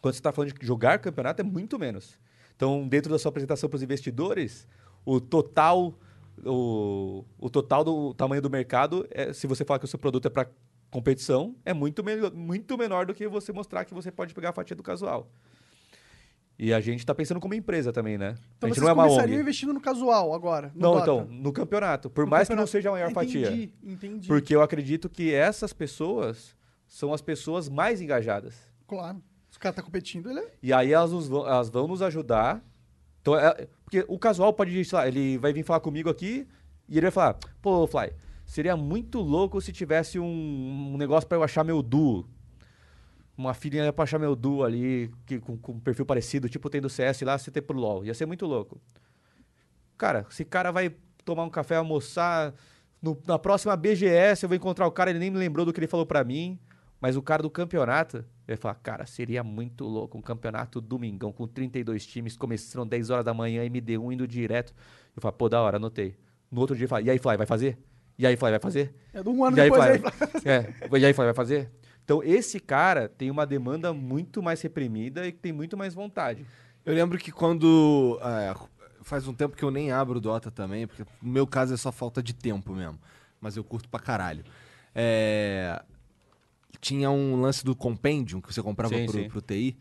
[0.00, 2.18] quando você está falando de jogar campeonato, é muito menos.
[2.56, 4.66] Então, dentro da sua apresentação para os investidores,
[5.04, 5.98] o total,
[6.44, 10.26] o, o total do tamanho do mercado, é, se você falar que o seu produto
[10.26, 10.48] é para
[10.90, 14.52] competição, é muito, me- muito menor do que você mostrar que você pode pegar a
[14.52, 15.28] fatia do casual.
[16.58, 18.36] E a gente está pensando como empresa também, né?
[18.56, 19.42] Então a gente vocês não é uma começariam ONG.
[19.42, 21.02] investindo no casual agora, no Não, Dota.
[21.02, 22.08] então, no campeonato.
[22.08, 22.62] Por No mais que campeonato.
[22.68, 23.48] não seja a maior fatia.
[23.48, 24.28] Entendi, entendi.
[24.28, 26.54] Porque eu acredito que essas pessoas
[26.86, 28.54] são as pessoas mais engajadas.
[28.86, 29.20] Claro.
[29.50, 30.52] Se o cara tá competindo, ele é...
[30.62, 32.62] E aí elas, nos vão, elas vão nos ajudar.
[33.20, 36.46] Então, é- porque o casual pode, sei lá, ele vai vir falar comigo aqui
[36.88, 38.12] e ele vai falar: pô, Fly,
[38.44, 42.28] seria muito louco se tivesse um, um negócio pra eu achar meu duo.
[43.36, 46.80] Uma filhinha pra achar meu duo ali, que, com, com um perfil parecido, tipo tem
[46.80, 48.04] do CS lá, você ter pro LoL.
[48.04, 48.80] Ia ser muito louco.
[49.96, 50.94] Cara, esse cara vai
[51.24, 52.54] tomar um café, almoçar.
[53.02, 55.78] no- na próxima BGS eu vou encontrar o cara, ele nem me lembrou do que
[55.80, 56.58] ele falou pra mim.
[57.00, 61.46] Mas o cara do campeonato, ele fala, cara, seria muito louco um campeonato domingão com
[61.46, 64.72] 32 times, começando 10 horas da manhã, MD1 indo direto.
[65.14, 66.16] Eu falo, pô, da hora, anotei.
[66.50, 67.76] No outro dia ele fala, e aí, Fly, vai fazer?
[68.18, 68.94] E aí, Fly, vai fazer?
[69.12, 69.84] É de um ano E aí, depois.
[70.00, 70.02] Fly,
[70.46, 70.48] aí,
[70.94, 71.70] é, e aí, Fly, vai fazer?
[72.04, 76.44] Então, esse cara tem uma demanda muito mais reprimida e tem muito mais vontade.
[76.84, 78.20] Eu lembro que quando.
[78.22, 78.54] é,
[79.02, 81.76] faz um tempo que eu nem abro o Dota também, porque no meu caso é
[81.76, 82.98] só falta de tempo mesmo.
[83.40, 84.44] Mas eu curto pra caralho.
[84.94, 85.82] É,
[86.80, 89.28] tinha um lance do Compendium que você comprava Sim, pro, sim.
[89.28, 89.76] pro TI.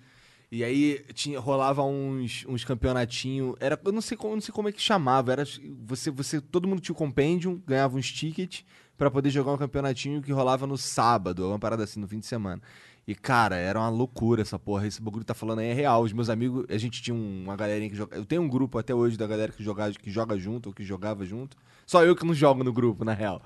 [0.49, 3.55] E aí tinha, rolava uns, uns campeonatinhos.
[3.59, 5.31] Era, eu não sei, como, não sei como é que chamava.
[5.31, 5.43] Era,
[5.85, 8.63] você, você, todo mundo tinha o Compendium, ganhava uns tickets
[8.97, 12.25] pra poder jogar um campeonatinho que rolava no sábado, uma parada assim, no fim de
[12.25, 12.61] semana.
[13.05, 14.87] E, cara, era uma loucura essa porra.
[14.87, 16.03] Esse bagulho tá falando aí é real.
[16.03, 18.15] Os meus amigos, a gente tinha um- uma galerinha que joga.
[18.15, 20.83] Eu tenho um grupo até hoje da galera que joga, que joga junto ou que
[20.85, 21.57] jogava junto.
[21.85, 23.41] Só eu que não jogo no grupo, na real.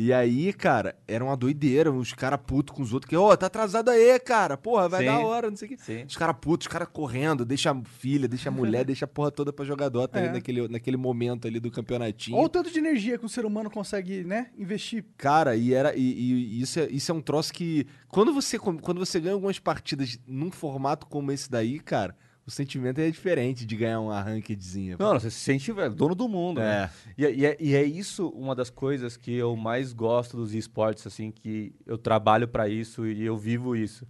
[0.00, 1.90] E aí, cara, era uma doideira.
[1.90, 3.10] Os caras putos com os outros.
[3.10, 4.56] Que, ô, tá atrasado aí, cara.
[4.56, 5.06] Porra, vai Sim.
[5.06, 5.76] dar hora, não sei o quê.
[5.80, 6.04] Sim.
[6.04, 9.32] Os caras putos, os caras correndo, deixa a filha, deixa a mulher, deixa a porra
[9.32, 10.22] toda pra jogar Dota É.
[10.22, 12.36] ali naquele, naquele momento ali do campeonatinho.
[12.36, 15.04] Olha o tanto de energia que o ser humano consegue, né, investir.
[15.16, 18.98] Cara, e era e, e isso, é, isso é um troço que quando você quando
[18.98, 22.14] você ganha algumas partidas num formato como esse daí, cara,
[22.48, 24.96] o sentimento é diferente de ganhar uma rankedzinha.
[24.98, 26.60] Não, você se sente velho, dono do mundo.
[26.62, 26.64] É.
[26.86, 26.90] né?
[27.18, 30.54] E, é- e é, e é isso uma das coisas que eu mais gosto dos
[30.54, 34.08] esportes, assim, que eu trabalho pra isso e eu vivo isso.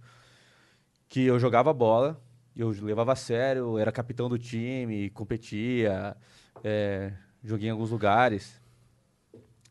[1.09, 2.17] Que eu jogava bola,
[2.55, 6.15] eu levava a sério, era capitão do time, competia,
[6.63, 7.11] é,
[7.43, 8.57] joguei em alguns lugares.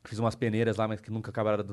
[0.04, 1.64] Fiz umas peneiras lá, mas que nunca acabaram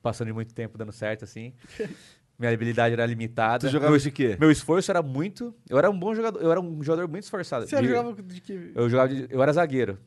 [0.00, 1.52] passando de muito tempo dando certo, assim.
[2.38, 3.66] Minha habilidade era limitada.
[3.68, 4.36] Tu jogava meu, de quê?
[4.40, 5.54] meu esforço era muito.
[5.68, 7.66] Eu era um bom jogador, eu era um jogador muito esforçado.
[7.66, 8.72] Você De- jogava de que...
[8.74, 9.98] eu jogava de- eu era zagueiro.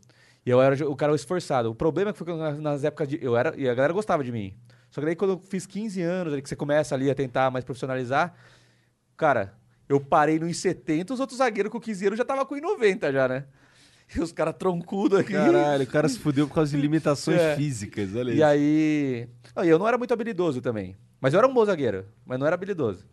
[0.46, 1.70] E eu era o cara esforçado.
[1.70, 3.20] O problema é que foi que nas, nas épocas de.
[3.22, 4.54] Eu era, e a galera gostava de mim.
[4.90, 7.50] Só que daí quando eu fiz 15 anos, aí que você começa ali a tentar
[7.52, 8.34] mais profissionalizar,
[9.16, 9.54] cara,
[9.88, 13.28] eu parei no 1,70, os outros zagueiros com 15 anos já tava com 1,90 já,
[13.28, 13.46] né?
[14.16, 15.34] E os caras troncudos aqui.
[15.34, 17.56] Caralho, o cara se fudeu por causa de limitações É.
[17.58, 18.46] físicas, olha E isso.
[18.46, 19.28] aí.
[19.54, 20.96] Não, e eu não era muito habilidoso também.
[21.20, 23.06] Mas eu era um bom zagueiro, mas não era habilidoso.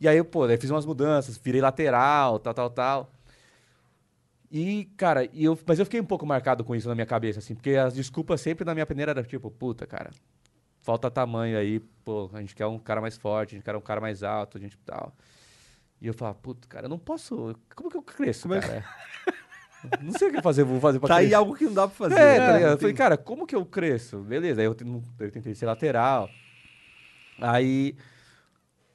[0.00, 3.12] E aí, pô, daí fiz umas mudanças, virei lateral, tal, tal, tal.
[4.50, 7.38] E, cara, e eu, mas eu fiquei um pouco marcado com isso na minha cabeça,
[7.38, 10.10] assim, porque as desculpas sempre na minha peneira eram tipo, puta, cara,
[10.82, 13.80] falta tamanho aí, pô, a gente quer um cara mais forte, a gente quer um
[13.80, 15.14] cara mais alto, a gente tal.
[16.00, 17.54] E eu falava, puta, cara, eu não posso.
[17.76, 18.84] Como que eu cresço, Como é cara?
[20.00, 21.34] não sei o que fazer, vou fazer pra Tá aí crescer.
[21.34, 22.14] algo que não dá pra fazer.
[22.18, 22.46] É, né?
[22.46, 22.72] tá ligado?
[22.72, 24.18] Eu falei, cara, como que eu cresço?
[24.18, 24.74] Beleza, aí eu,
[25.20, 26.28] eu tentei ser lateral.
[27.40, 27.96] Aí,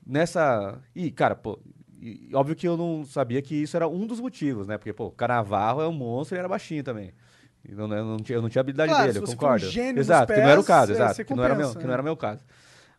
[0.06, 0.82] nessa.
[0.96, 1.60] Ih, cara, pô.
[2.00, 4.78] e- óbvio que eu não sabia que isso era um dos motivos, né?
[4.78, 7.14] Porque, pô, Canavarro é um monstro e era baixinho também.
[7.68, 9.66] E não- eu, não tinha, eu não tinha habilidade Claro, dele, eu um concordo.
[9.66, 11.26] gênio nos exato, que não era o pés, caso, é, exato.
[11.26, 11.94] Que não, era meu, compensa, que não né?
[11.96, 12.46] era meu caso.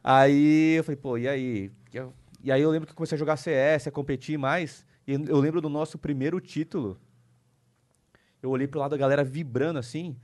[0.02, 1.70] Aí eu falei, pô, e aí?
[1.92, 2.12] E eu-
[2.42, 4.84] E aí eu lembro que eu comecei a jogar CS, a competir mais.
[5.06, 6.98] E eu lembro do nosso primeiro título.
[8.42, 10.16] Eu olhei pro lado da galera vibrando assim.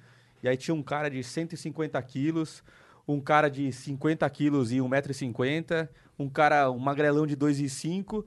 [0.42, 2.62] E aí tinha um cara de 150 quilos,
[3.06, 5.88] um cara de 50 quilos e 1,50m,
[6.18, 8.24] um cara, um magrelão de 2,5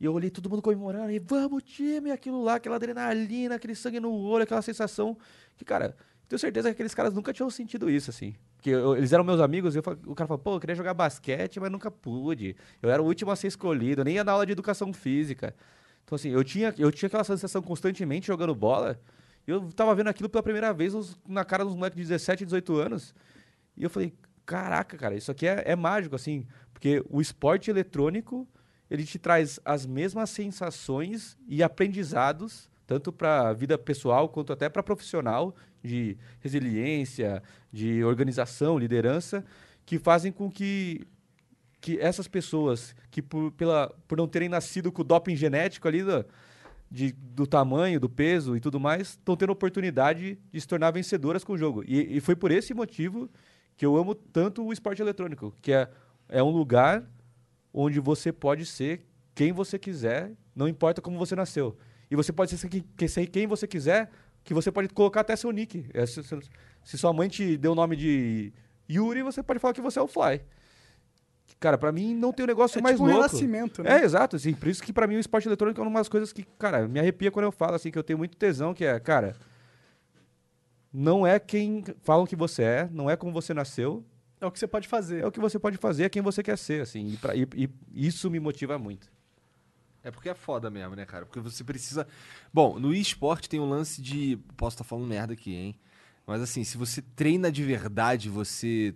[0.00, 4.00] E eu olhei todo mundo comemorando, e vamos, time, aquilo lá, aquela adrenalina, aquele sangue
[4.00, 5.14] no olho, aquela sensação.
[5.58, 5.94] Que, cara,
[6.26, 8.34] tenho certeza que aqueles caras nunca tinham sentido isso, assim.
[8.56, 10.94] Porque eu- eles eram meus amigos, e eu, o cara falou, pô, eu queria jogar
[10.94, 12.56] basquete, mas nunca pude.
[12.82, 15.54] Eu era o último a ser escolhido, eu nem ia na aula de educação física.
[16.04, 18.98] Então, assim, eu tinha, eu tinha aquela sensação constantemente jogando bola.
[19.46, 20.94] Eu tava vendo aquilo pela primeira vez
[21.28, 23.14] na cara dos moleques de 17, 18 anos.
[23.80, 24.12] E eu falei,
[24.44, 26.46] caraca, cara, isso aqui é, é mágico, assim.
[26.72, 28.46] Porque o esporte eletrônico,
[28.90, 34.82] ele te traz as mesmas sensações e aprendizados, tanto para vida pessoal quanto até para
[34.82, 37.42] profissional, de resiliência,
[37.72, 39.44] de organização, liderança,
[39.86, 41.06] que fazem com que
[41.80, 46.02] que essas pessoas que por, pela, por não terem nascido com o doping genético ali
[46.02, 46.26] do,
[46.90, 51.42] de, do tamanho, do peso e tudo mais, estão tendo oportunidade de se tornar vencedoras
[51.42, 51.82] com o jogo.
[51.86, 53.30] E, e foi por esse motivo
[53.80, 55.88] que eu amo tanto o esporte eletrônico, que é,
[56.28, 57.02] é um lugar
[57.72, 61.78] onde você pode ser quem você quiser, não importa como você nasceu.
[62.10, 64.10] E você pode ser, que- ser quem você quiser,
[64.44, 65.86] que você pode colocar até seu nick.
[65.94, 66.40] É, se, se-
[66.84, 68.52] se sua mãe te deu o nome de
[68.90, 70.42] Yuri, você pode falar que você é o Fly.
[71.58, 73.28] Cara, pra mim não tem um negócio É mais tipo um louco.
[73.28, 74.02] renascimento, né?
[74.02, 76.34] É, exato, assim, por isso que pra mim o esporte eletrônico é uma das coisas
[76.34, 79.00] que, cara, me arrepia quando eu falo, assim, que eu tenho muito tesão, que é,
[79.00, 79.34] cara,
[80.92, 84.04] não é quem falam que você é, não é como você nasceu,
[84.40, 85.22] É o que você pode fazer.
[85.22, 87.46] é o que você pode fazer, é quem você quer ser, assim, e, pra- e-
[87.56, 89.10] e isso me motiva muito.
[90.02, 91.26] É porque é foda mesmo, né, cara?
[91.26, 92.06] Porque você precisa.
[92.52, 94.38] Bom, no esporte tem um lance de.
[94.56, 95.74] Posso estar falando merda aqui, hein?
[96.26, 98.94] Mas assim, se você treina de verdade, você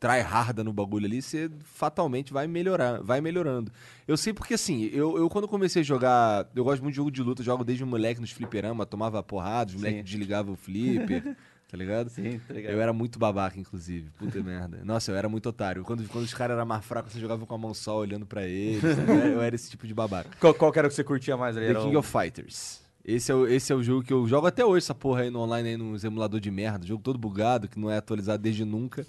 [0.00, 3.72] trai harda no bagulho ali, você fatalmente vai melhorar, vai melhorando.
[4.06, 7.10] Eu sei porque assim, eu, eu quando comecei a jogar, eu gosto muito de jogo
[7.10, 11.36] de luta, jogo desde moleque nos fliperama, tomava porrada, os moleques desligavam o flipper,
[11.68, 12.08] tá ligado?
[12.10, 12.72] Sim, tá ligado?
[12.72, 14.08] Eu era muito babaca, inclusive.
[14.18, 14.80] Puta merda.
[14.84, 15.82] Nossa, eu era muito otário.
[15.84, 18.46] Quando, quando os caras eram mais fracos, você jogava com a mão só olhando pra
[18.46, 18.82] eles.
[18.84, 20.30] Eu era- eu era esse tipo de babaca.
[20.40, 21.66] Qual, qual que era o que você curtia mais ali?
[21.66, 22.80] The King o- of Fighters.
[23.04, 25.30] Esse é, o, esse é o jogo que eu jogo até hoje, essa porra aí
[25.30, 26.86] no online, aí nos emulador de merda.
[26.86, 29.06] Jogo todo bugado, que não é atualizado desde nunca,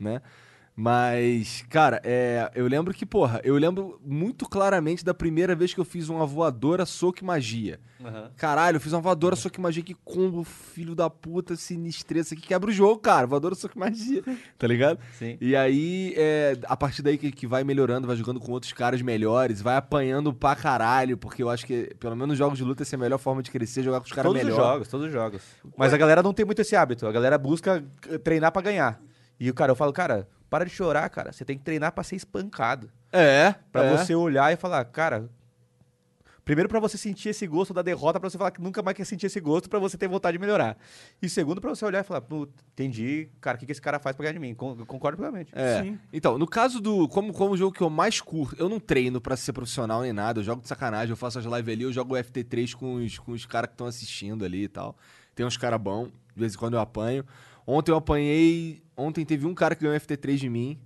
[0.00, 0.20] né?
[0.82, 5.80] Mas, cara, é, eu lembro que, porra, eu lembro muito claramente da primeira vez que
[5.80, 7.78] eu fiz uma voadora soco e magia.
[8.34, 12.40] Caralho, eu fiz uma voadora soco e magia que combo, filho da puta, sinistreza, que
[12.40, 13.26] quebra o jogo, cara.
[13.26, 14.22] Voadora soco e magia,
[14.56, 14.98] tá ligado?
[15.18, 15.36] Sim.
[15.38, 19.02] E aí, é, a partir daí que, que vai melhorando, vai jogando com outros caras
[19.02, 22.84] melhores, vai apanhando pra caralho, porque eu acho que, pelo menos nos jogos de luta,
[22.84, 24.66] essa é a melhor forma de crescer, jogar com os caras Todos os melhores.
[24.66, 25.42] jogos, todos os jogos.
[25.76, 27.06] Mas a galera não tem muito esse hábito.
[27.06, 27.84] A galera busca
[28.24, 28.98] treinar pra ganhar.
[29.40, 31.32] E o cara, eu falo, cara, para de chorar, cara.
[31.32, 32.90] Você tem que treinar pra ser espancado.
[33.10, 33.96] É, Pra é.
[33.96, 35.28] você olhar e falar, cara.
[36.44, 39.04] Primeiro, pra você sentir esse gosto da derrota, pra você falar que nunca mais quer
[39.04, 40.76] sentir esse gosto, pra você ter vontade de melhorar.
[41.22, 44.00] E segundo, pra você olhar e falar, "Puta, entendi, cara, o que, que esse cara
[44.00, 44.52] faz pra ganhar de mim?
[44.54, 45.52] Concordo plenamente.
[45.54, 45.82] É.
[45.82, 45.98] Sim.
[46.12, 47.06] Então, no caso do.
[47.08, 50.12] Como, como o jogo que eu mais curto, eu não treino pra ser profissional nem
[50.12, 50.40] nada.
[50.40, 53.18] Eu jogo de sacanagem, eu faço as lives ali, eu jogo o FT3 com os,
[53.18, 54.96] com os caras que estão assistindo ali e tal.
[55.36, 57.24] Tem uns caras bons, de vez em quando eu apanho.
[57.66, 58.82] Ontem eu apanhei.
[59.00, 60.78] Ontem teve um cara que ganhou FT3 de mim.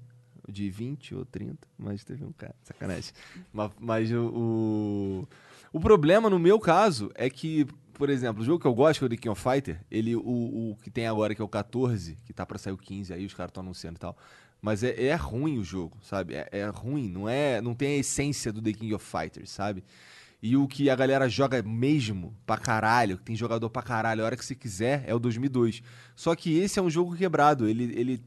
[0.47, 2.55] De 20 ou 30, mas teve um cara.
[2.63, 3.15] Sacanagem.
[3.51, 5.29] mas mas o, o.
[5.73, 7.67] o problema no meu caso é que.
[7.95, 10.17] Por exemplo, o jogo que eu gosto, que é o The King of Fighter, ele,
[10.17, 13.15] o, o que tem agora, que é o 14, que tá pra sair o 15,
[13.15, 14.19] aí os caras estão anunciando e tal.
[14.61, 16.35] Mas é, é ruim o jogo, sabe?
[16.35, 19.85] É, é ruim, não é, não tem a essência do The King of Fighters, sabe?
[20.47, 24.27] E o que a galera joga mesmo pra caralho, que tem jogador pra caralho, a
[24.27, 25.83] hora que você quiser, é o 2002.
[26.15, 27.67] Só que esse é um jogo quebrado.
[27.67, 28.23] Ele, ele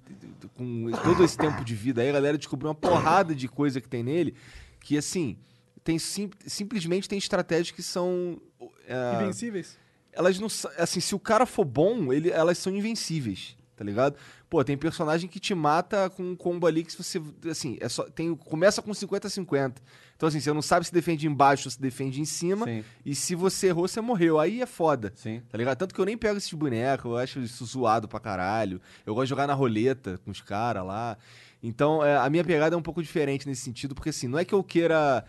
[0.55, 3.87] com todo esse tempo de vida aí, a galera descobriu uma porrada de coisa que
[3.87, 4.33] tem nele,
[4.79, 5.37] que assim,
[5.83, 8.41] tem sim- simplesmente tem estratégias que são.
[8.87, 9.77] é, Invencíveis?
[10.11, 10.47] elas não.
[10.79, 14.17] Assim, se o cara for bom, ele, elas são invencíveis, tá ligado?
[14.49, 17.21] Pô, tem personagem que te mata com um combo ali que se você.
[17.49, 19.75] Assim, é só, tem, começa com 50-50.
[20.15, 22.65] Então, assim, você não sabe se defende embaixo ou se defende em cima.
[22.65, 22.83] Sim.
[23.05, 24.39] E se você errou, você morreu.
[24.39, 25.11] Aí é foda.
[25.15, 25.41] Sim.
[25.49, 25.77] Tá ligado?
[25.77, 28.81] Tanto que eu nem pego esses bonecos, eu acho isso zoado pra caralho.
[29.05, 31.17] Eu gosto de jogar na roleta com os caras lá.
[31.61, 34.45] Então, é, a minha pegada é um pouco diferente nesse sentido, porque assim, não é
[34.45, 35.25] que eu queira.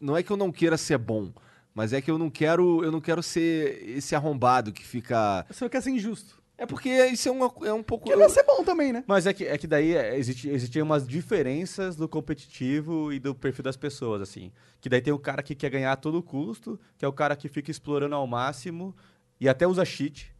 [0.00, 1.32] Não é que eu não queira ser bom,
[1.74, 2.84] mas é que eu não quero.
[2.84, 5.44] Eu não quero ser esse arrombado que fica.
[5.50, 6.41] Você não quer ser injusto.
[6.62, 8.04] É porque isso é, uma, é um pouco.
[8.04, 9.02] Porque vai ser bom também, né?
[9.04, 13.34] Mas é que, é que daí é, existe, existiam umas diferenças do competitivo e do
[13.34, 14.52] perfil das pessoas, assim.
[14.80, 17.34] Que daí tem o cara que quer ganhar a todo custo, que é o cara
[17.34, 18.94] que fica explorando ao máximo
[19.40, 20.32] e até usa cheat.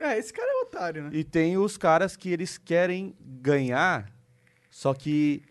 [0.00, 1.10] É, esse cara é otário, né?
[1.12, 4.12] E tem os caras que eles querem ganhar,
[4.72, 5.44] só que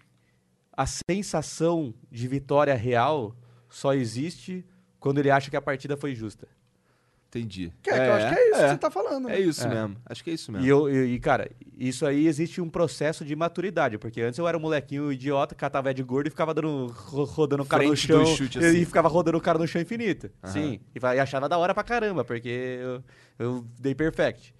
[0.74, 3.34] a sensação de vitória real
[3.70, 4.66] só existe
[4.99, 6.49] quando ele acha que a partida foi justa.
[7.30, 7.74] Entendi.
[7.82, 9.30] Que, é, que eu acho que é isso que você tá falando.
[9.30, 9.40] É né?
[9.41, 9.70] isso É.
[9.70, 9.98] mesmo.
[10.06, 10.66] Acho que é isso mesmo.
[10.66, 14.48] E, eu, e, e, cara, isso aí existe um processo de maturidade, porque antes eu
[14.48, 17.90] era um molequinho idiota, catava de gordo e ficava dando, ro- rodando o cara no
[17.90, 18.26] Frente do chão.
[18.36, 18.78] chute, e- assim.
[18.80, 20.30] E ficava rodando o cara no chão infinito.
[20.41, 20.54] Aham.
[20.54, 20.80] Sim.
[20.95, 23.04] E, e achava da hora pra caramba, porque eu,
[23.38, 24.56] eu dei perfect.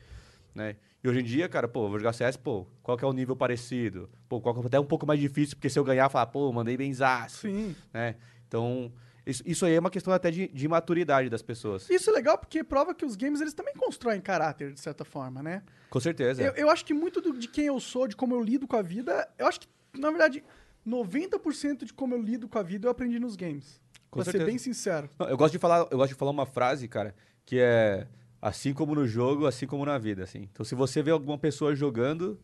[0.54, 0.76] Né?
[1.04, 3.36] E hoje em dia, cara, pô, vou jogar CS, pô, qual que é o nível
[3.36, 4.10] parecido?
[4.28, 6.52] Pô, qual que é até um pouco mais difícil, porque se eu ganhar, falar, pô,
[6.52, 7.48] mandei benzaço.
[7.48, 7.74] Sim.
[7.94, 8.16] Né?
[8.48, 8.92] Então,
[9.30, 11.90] isso, isso aí é uma questão até de, de maturidade das pessoas.
[11.90, 15.44] Isso é legal porque prova que os games eles também constroem caráter, de certa forma,
[15.44, 15.62] né?
[15.90, 16.42] Com certeza.
[16.42, 18.76] Eu, eu acho que muito do- de quem eu sou, de como eu lido com
[18.78, 19.68] a vida, eu acho que,
[19.98, 20.44] na verdade,
[20.86, 23.82] 90% de como eu lido com a vida eu aprendi nos games.
[24.10, 24.50] Com pra ser certeza.
[24.50, 25.10] bem sincero.
[25.20, 27.14] Não, eu gosto de falar, eu gosto de falar uma frase, cara,
[27.46, 28.08] que é
[28.42, 30.48] assim como no jogo, assim como na vida, assim.
[30.52, 32.40] Então, se você vê alguma pessoa jogando,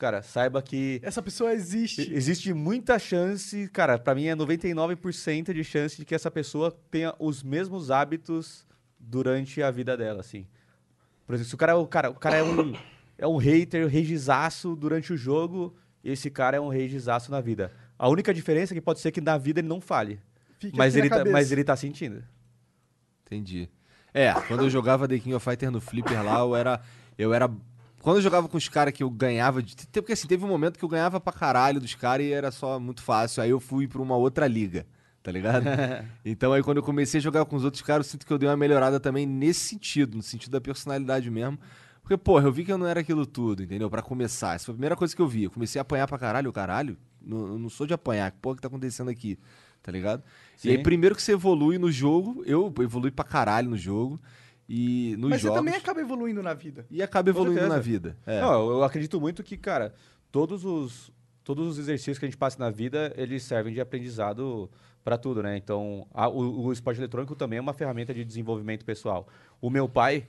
[0.00, 2.10] cara, saiba que Essa pessoa existe.
[2.12, 7.14] existe muita chance, cara, pra mim é 99% de chance de que essa pessoa tenha
[7.18, 8.66] os mesmos hábitos
[8.98, 10.46] durante a vida dela, assim.
[11.26, 12.74] Por exemplo, se o cara, o cara, o cara é um
[13.18, 17.70] é um hater, regizaço durante o jogo, esse cara é um regizaço na vida.
[17.98, 20.18] A única diferença é que pode ser que na vida ele não fale,
[20.72, 22.24] mas ele, tá, mas ele tá sentindo.
[23.26, 23.68] Entendi.
[24.14, 26.80] É, quando eu jogava The King of Fighter no Flipper lá, eu era.
[27.18, 27.50] Eu era.
[28.02, 29.62] Quando eu jogava com os caras que eu ganhava.
[29.62, 32.50] De, porque assim, teve um momento que eu ganhava pra caralho dos caras e era
[32.50, 33.42] só muito fácil.
[33.42, 34.86] Aí eu fui pra uma outra liga,
[35.22, 35.64] tá ligado?
[36.24, 38.38] então aí quando eu comecei a jogar com os outros caras, eu sinto que eu
[38.38, 41.58] dei uma melhorada também nesse sentido, no sentido da personalidade mesmo.
[42.10, 43.88] Porque, porra, eu vi que eu não era aquilo tudo, entendeu?
[43.88, 44.54] Pra começar.
[44.54, 45.44] Essa foi a primeira coisa que eu vi.
[45.44, 46.96] Eu comecei a apanhar pra caralho, caralho.
[47.22, 48.32] Não, eu não sou de apanhar.
[48.32, 49.38] Que porra que tá acontecendo aqui?
[49.82, 50.22] Tá ligado?
[50.64, 50.82] E aí, Sim.
[50.82, 54.20] primeiro que você evolui no jogo, eu evolui pra caralho no jogo.
[54.72, 55.56] E nos Mas jogos.
[55.56, 56.86] você também acaba evoluindo na vida.
[56.88, 58.16] E acaba evoluindo na vida.
[58.24, 58.40] É.
[58.40, 59.92] Não, eu eu acredito muito que, cara,
[60.30, 61.10] todos os,
[61.42, 64.70] todos os exercícios que a gente passa na vida, eles servem de aprendizado
[65.02, 65.56] para tudo, né?
[65.56, 69.26] Então, a- o, o esporte eletrônico também é uma ferramenta de desenvolvimento pessoal.
[69.60, 70.28] O meu pai,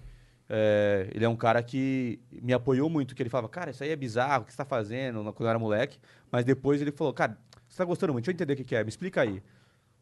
[0.50, 3.92] é, ele é um cara que me apoiou muito, que ele falava, cara, isso aí
[3.92, 6.00] é bizarro, o que você tá fazendo, quando eu era moleque.
[6.32, 7.38] Mas depois ele falou, cara,
[7.70, 9.44] você tá gostando muito, deixa eu entender o que que é, me explica aí.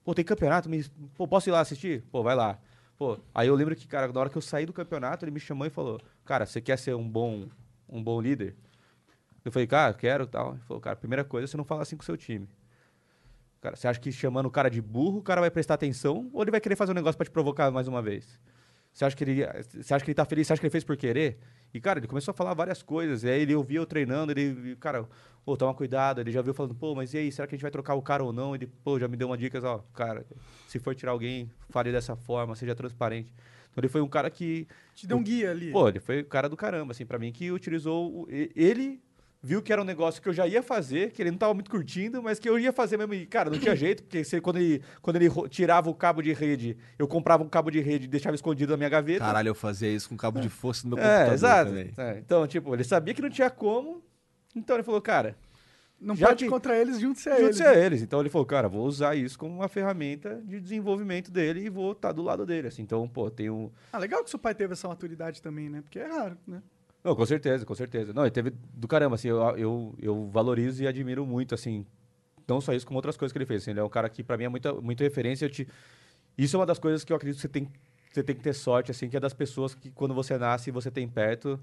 [0.02, 0.82] Pô, tem campeonato, me...
[1.16, 2.04] Pô, posso ir lá assistir?
[2.10, 2.58] Pô, vai lá.
[3.00, 5.40] Pô, aí eu lembro que, cara, na hora que eu saí do campeonato, ele me
[5.40, 7.48] chamou e falou, cara, você quer ser um bom,
[7.88, 8.58] um bom líder?
[9.46, 10.52] Eu falei, cara, quero tal.
[10.52, 12.50] Ele falou, cara, primeira coisa, você não fala assim com o seu time.
[13.62, 16.42] Cara, você acha que chamando o cara de burro, o cara vai prestar atenção ou
[16.42, 18.38] ele vai querer fazer um negócio pra te provocar mais uma vez?
[18.92, 19.46] Você acha que ele,
[19.82, 20.46] você acha que ele tá feliz?
[20.46, 21.40] Você acha que ele fez por querer?
[21.74, 23.24] E, cara, ele começou a falar várias coisas.
[23.24, 25.06] E aí ele ouvia eu treinando, ele, cara,
[25.46, 26.20] pô, toma cuidado.
[26.20, 28.02] Ele já viu falando, pô, mas e aí, será que a gente vai trocar o
[28.02, 28.56] cara ou não?
[28.56, 30.26] Ele, pô, já me deu uma dica, ó, cara,
[30.68, 33.32] se for tirar alguém, fale dessa forma, seja transparente.
[33.72, 35.72] Então ele foi um cara que Te deu um guia ali.
[35.72, 38.24] Pô, ele foi o cara do caramba, assim, pra mim, que utilizou.
[38.24, 39.00] o- Ele
[39.42, 41.72] viu que era um negócio que eu já ia fazer, que ele não tava muito
[41.72, 43.14] curtindo, mas que eu ia fazer mesmo.
[43.14, 46.34] E, cara, não tinha jeito, porque você, quando, ele, quando ele tirava o cabo de
[46.34, 49.20] rede, eu comprava um cabo de rede e deixava escondido na minha gaveta.
[49.20, 51.70] Caralho, eu fazia isso com cabo de força no meu computador é, exato.
[51.72, 51.92] também.
[51.98, 54.04] É, então, tipo, ele sabia que não tinha como.
[54.56, 55.36] Então ele falou, cara,
[56.02, 57.76] Não Já pode que- contra eles, junte-se a junte-se eles.
[57.78, 58.02] a eles.
[58.02, 61.92] Então ele falou, cara, vou usar isso como uma ferramenta de desenvolvimento dele e vou
[61.92, 62.70] estar do lado dele.
[62.70, 62.82] Assim.
[62.82, 63.70] Então, pô, tem um.
[63.92, 65.82] Ah, legal que seu pai teve essa maturidade também, né?
[65.82, 66.62] Porque é raro, né?
[67.04, 68.14] Não, com certeza, com certeza.
[68.14, 71.86] Não, ele teve do caramba, assim, eu, eu, eu valorizo e admiro muito, assim,
[72.48, 73.62] não só isso, como outras coisas que ele fez.
[73.62, 75.46] assim, ele é um cara que, pra mim, é muita, muita referência.
[75.46, 75.68] Eu te...
[76.38, 77.70] Isso é uma das coisas que eu acredito que você tem,
[78.12, 80.92] você tem que ter sorte, assim, que é das pessoas que, quando você nasce, você
[80.92, 81.60] tem perto.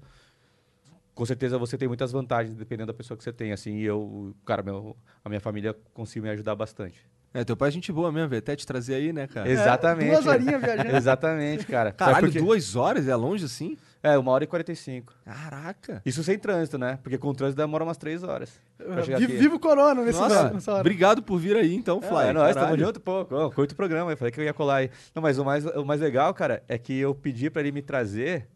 [1.13, 4.35] Com certeza você tem muitas vantagens, dependendo da pessoa que você tem, assim, e eu,
[4.45, 7.05] cara, meu, a minha família conseguiu me ajudar bastante.
[7.33, 8.35] É, teu pai é gente boa mesmo.
[8.35, 9.49] Até te trazer aí, né, cara?
[9.49, 10.09] Exatamente.
[10.11, 10.95] duas horinhas viajando.
[10.95, 11.91] Exatamente, cara.
[11.91, 12.39] Caralho, por quê?
[12.39, 13.07] duas horas?
[13.07, 13.77] É longe assim?
[14.03, 15.13] É, uma hora e quarenta e cinco.
[15.25, 16.01] Caraca.
[16.05, 16.99] Isso sem trânsito, né?
[17.01, 18.59] Porque com trânsito demora umas três horas.
[18.79, 19.25] Vive, aqui.
[19.27, 20.81] vive o corona nesse Nossa, nessa hora.
[20.81, 22.27] obrigado por vir aí, então, Fly.
[22.27, 22.75] É, nós Caralho.
[22.75, 23.27] estamos junto, pô.
[23.31, 24.11] ó, Curto o programa.
[24.11, 24.91] Eu falei que eu ia colar aí.
[25.15, 27.81] Não, mas o mais, o mais legal, cara, é que eu pedi pra ele me
[27.81, 28.47] trazer,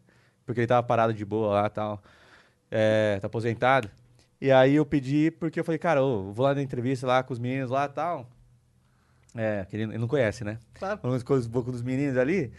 [0.46, 2.02] porque ele tava parado de boa lá e tal.
[2.70, 3.90] É, tá aposentado.
[4.40, 7.32] E aí eu pedi porque eu falei, cara, ô, vou lá na entrevista lá com
[7.32, 8.28] os meninos lá e tal.
[9.34, 10.58] É, que ele, ele não conhece, né?
[10.74, 11.00] Claro.
[11.00, 12.52] Falando com os pouco dos meninos ali.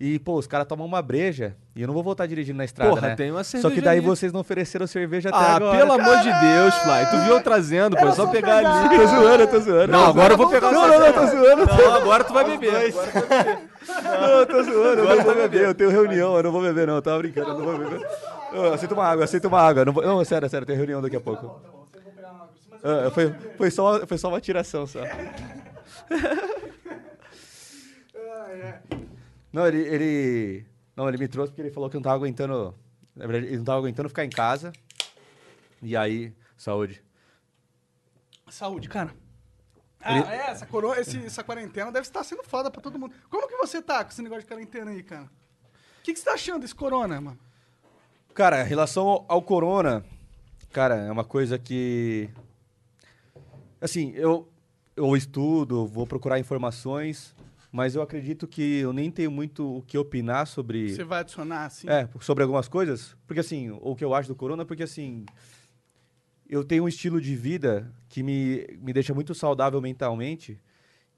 [0.00, 2.90] E, pô, os caras tomam uma breja e eu não vou voltar dirigindo na estrada,
[2.90, 3.16] Porra, né?
[3.16, 4.06] tem uma Só que cerveja daí ali.
[4.06, 5.76] vocês não ofereceram cerveja até Ah, agora.
[5.76, 7.06] pelo amor de Deus, Fly.
[7.10, 8.06] Tu viu eu trazendo, pô.
[8.06, 8.96] É só pegar ali.
[8.96, 9.92] Tô zoando, eu tô zoando.
[9.92, 11.66] Não, agora eu vou pegar Não, não, não, tô zoando.
[11.66, 12.94] Não, agora tu vai beber.
[14.04, 15.62] Não, eu tô zoando, eu não vou beber.
[15.62, 16.94] Eu tenho reunião, eu não vou beber, não.
[16.94, 18.06] Eu tava brincando, eu não vou beber.
[18.52, 19.84] Eu aceito uma água, aceito uma água.
[19.84, 20.04] Não, vou...
[20.04, 21.60] não sério, sério, tem reunião daqui a pouco.
[22.84, 25.00] Ah, foi, foi, só uma, foi só uma tiração só.
[29.58, 30.66] Não, ele, ele.
[30.94, 32.72] Não, ele me trouxe porque ele falou que não tava aguentando.
[33.16, 34.72] Na verdade, ele não tava aguentando ficar em casa.
[35.82, 37.02] E aí, saúde.
[38.48, 39.12] Saúde, cara.
[40.00, 40.94] Ah, Ele- é, essa, coro...
[40.94, 43.12] esse- essa quarentena deve estar sendo foda pra todo mundo.
[43.28, 45.24] Como que você tá com esse negócio de quarentena aí, cara?
[45.24, 47.38] O que, que você tá achando desse corona, mano?
[48.34, 50.04] Cara, em relação ao, ao corona,
[50.72, 52.30] cara, é uma coisa que.
[53.80, 54.48] Assim, eu,
[54.94, 57.34] eu estudo, vou procurar informações,
[57.70, 60.94] mas eu acredito que eu nem tenho muito o que opinar sobre.
[60.94, 61.88] Você vai adicionar, assim?
[61.88, 63.16] É, sobre algumas coisas.
[63.26, 65.24] Porque assim, o que eu acho do corona, porque assim.
[66.48, 70.58] Eu tenho um estilo de vida que me, me deixa muito saudável mentalmente,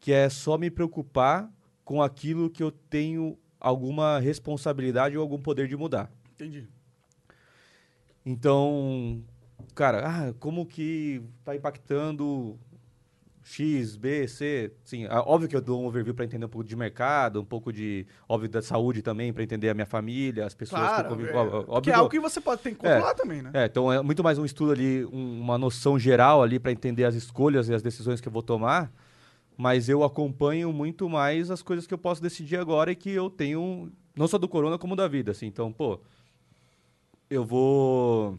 [0.01, 1.49] que é só me preocupar
[1.85, 6.11] com aquilo que eu tenho alguma responsabilidade ou algum poder de mudar.
[6.35, 6.67] Entendi.
[8.27, 9.23] Então,
[9.75, 12.59] cara, ah, como que tá impactando
[13.53, 14.71] X, B, C?
[14.85, 17.73] Sim, óbvio que eu dou um overview para entender um pouco de mercado, um pouco
[17.73, 21.09] de, óbvio, da saúde também, para entender a minha família, as pessoas que eu Claro,
[21.09, 21.31] convivo.
[21.31, 23.51] é, que óbvio é que algo eu- que você pode ter que controlar também, né?
[23.53, 27.05] é, então é muito mais um estudo ali, um- uma noção geral ali para entender
[27.05, 28.93] as escolhas e as decisões que eu vou tomar,
[29.57, 33.29] mas eu acompanho muito mais as coisas que eu posso decidir agora e que eu
[33.29, 35.47] tenho, não só do corona, como da vida, assim.
[35.47, 35.99] Então, pô,
[37.29, 38.39] eu vou...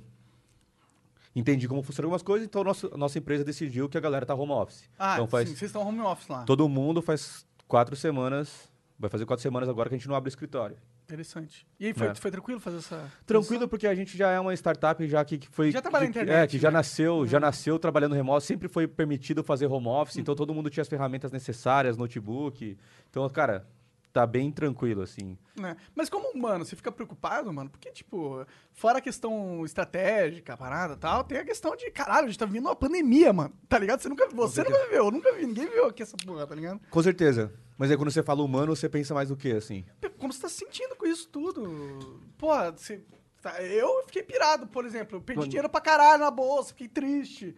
[1.35, 4.51] Entendi como funcionam algumas coisas, então nossa, nossa empresa decidiu que a galera tá home
[4.51, 4.83] office.
[4.99, 5.47] Ah, então faz...
[5.47, 6.43] sim, vocês estão home office lá.
[6.43, 10.27] Todo mundo faz quatro semanas, vai fazer quatro semanas agora que a gente não abre
[10.27, 10.75] o escritório.
[11.05, 11.67] Interessante.
[11.79, 12.15] E aí, foi, É.
[12.15, 13.11] foi tranquilo fazer essa...
[13.25, 15.69] Tranquilo, porque a gente já é uma startup já que, que foi.
[15.71, 16.77] Já trabalha que, na internet, É, que já né?
[16.77, 20.81] nasceu, já nasceu trabalhando remoto, sempre foi permitido fazer home office, então todo mundo tinha
[20.81, 22.77] as ferramentas necessárias, notebook.
[23.09, 23.67] Então, cara,
[24.11, 25.37] tá bem tranquilo, assim.
[25.55, 25.75] né?
[25.95, 27.69] Mas como humano, você fica preocupado, mano?
[27.69, 32.27] Porque, tipo, fora a questão estratégica, parada e tal, tem a questão de, caralho, a
[32.29, 33.53] gente tá vivendo uma pandemia, mano.
[33.69, 34.01] Tá ligado?
[34.01, 36.79] Você nunca, você nunca viveu, eu nunca vi, ninguém viu aqui essa porra, tá ligado?
[36.89, 37.53] Com certeza.
[37.77, 39.85] Mas aí quando você fala humano, você pensa mais do que, assim?
[40.17, 42.21] Como você tá se sentindo com isso tudo?
[42.37, 43.01] Pô, você...
[43.41, 45.17] tá- eu fiquei pirado, por exemplo.
[45.17, 47.55] Eu perdi dinheiro pra caralho na bolsa, fiquei triste.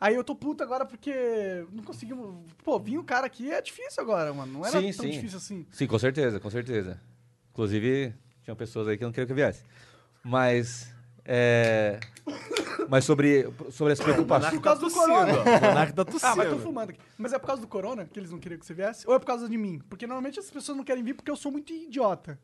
[0.00, 2.36] Aí eu tô puto agora porque não conseguimos...
[2.62, 4.52] Pô, vir um cara aqui é difícil agora, mano.
[4.52, 5.10] Não era Sim, tão sim.
[5.10, 5.66] difícil assim.
[5.70, 7.00] Sim, com certeza, com certeza.
[7.52, 9.62] Inclusive, tinham pessoas aí que não queriam que eu viesse.
[10.22, 10.92] Mas.
[11.24, 12.00] É...
[12.88, 14.52] Mas sobre, sobre as preocupações.
[14.54, 15.32] Por causa do corona.
[15.32, 16.26] O Monark tá tossindo.
[16.26, 17.00] Ah, mas tô fumando aqui.
[17.16, 19.08] Mas é por causa do corona que eles não queriam que você viesse?
[19.08, 19.80] Ou é por causa de mim?
[19.88, 22.38] Porque normalmente as pessoas não querem vir porque eu sou muito idiota.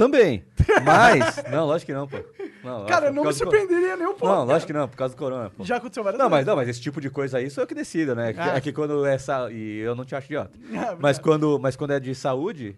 [0.00, 0.42] Também.
[0.82, 1.44] Mas.
[1.50, 2.16] Não, lógico que não, pô.
[2.64, 4.26] Não, Cara, não me surpreenderia nem um pouco.
[4.34, 5.62] Não, lógico que não, por causa do corona, pô.
[5.62, 6.46] Já aconteceu várias Não, mas vezes.
[6.46, 8.32] não, mas esse tipo de coisa aí sou eu que decido, né?
[8.32, 8.54] Que- Ah.
[8.56, 9.50] É que quando é sa...
[9.50, 10.58] e eu não te acho idiota.
[10.74, 12.74] Ah, Mas quando, mas quando é de saúde,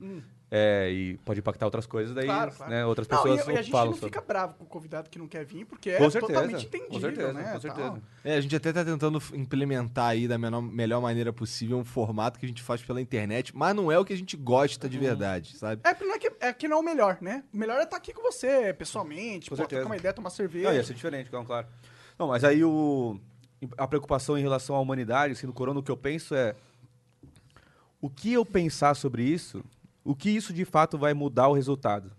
[0.54, 2.70] é, e pode impactar outras coisas, daí Claro, claro.
[2.70, 4.00] Né, outras Não, pessoas e, e a gente não sobre.
[4.04, 6.76] fica bravo com o convidado que não quer vir, porque é Com certeza, totalmente com
[6.76, 7.52] entendido, certeza, né?
[7.54, 7.88] com certeza.
[7.88, 7.98] tal.
[8.22, 12.38] É, a gente até tá tentando implementar aí da menor- melhor maneira possível um formato
[12.38, 14.98] que a gente faz pela internet, mas não é o que a gente gosta de
[14.98, 15.80] verdade, sabe?
[15.84, 17.44] É, porque não é que, é que não é o melhor, né?
[17.50, 20.68] O melhor é estar aqui com você, pessoalmente, Com pô, trocar uma ideia, tomar cerveja.
[20.68, 21.66] Não, ia ser diferente, claro, claro.
[22.18, 23.18] Não, mas aí o,
[23.78, 26.54] a preocupação em relação à humanidade, assim, do corona, o que eu penso é
[28.02, 29.64] o que eu pensar sobre isso,
[30.04, 32.12] o que isso de fato vai mudar o resultado.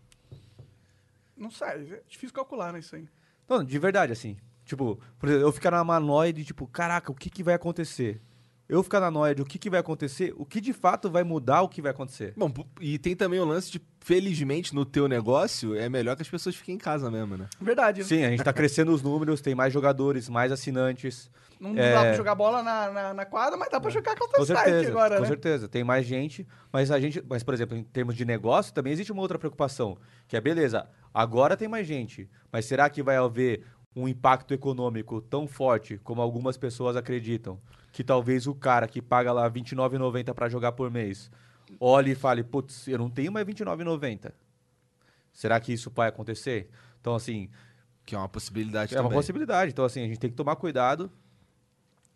[1.36, 3.08] Não sei, é difícil calcular, né, isso aí.
[3.48, 4.38] Não, de verdade, assim.
[4.66, 8.22] Tipo, por exemplo, eu ficar na noia de tipo, caraca, o que, que vai acontecer?
[8.74, 11.24] Eu ficar na noia de o que, que vai acontecer, o que de fato vai
[11.24, 12.34] mudar o que vai acontecer.
[12.36, 12.52] Bom,
[12.82, 16.56] e tem também o lance de, felizmente, no teu negócio, é melhor que as pessoas
[16.56, 17.48] fiquem em casa mesmo, né?
[17.62, 18.02] Verdade.
[18.02, 18.08] né?
[18.08, 21.30] Sim, a gente tá crescendo os números, tem mais jogadores, mais assinantes.
[21.60, 21.94] Não É.
[21.94, 24.90] dá pra jogar bola na, na, na quadra, mas dá pra jogar Com Counter-Strike certeza,
[24.90, 25.28] agora, com né?
[25.28, 25.68] certeza.
[25.70, 29.12] Tem mais gente, mas a gente, mas por exemplo, em termos de negócio, também existe
[29.12, 29.98] uma outra preocupação,
[30.28, 33.64] que é beleza, agora tem mais gente, mas será que vai haver
[33.96, 37.60] um impacto econômico tão forte como algumas pessoas acreditam?
[37.92, 41.30] Que talvez o cara que paga lá R$ 29,90 para jogar por mês,
[41.80, 44.32] olhe e fale, putz, eu não tenho mais R$ 29,90.
[45.32, 46.70] Será que isso vai acontecer?
[47.02, 47.50] Então, assim,
[48.06, 49.18] Que é uma possibilidade é uma também.
[49.18, 49.72] possibilidade.
[49.72, 51.12] Então, assim, a gente tem que tomar cuidado.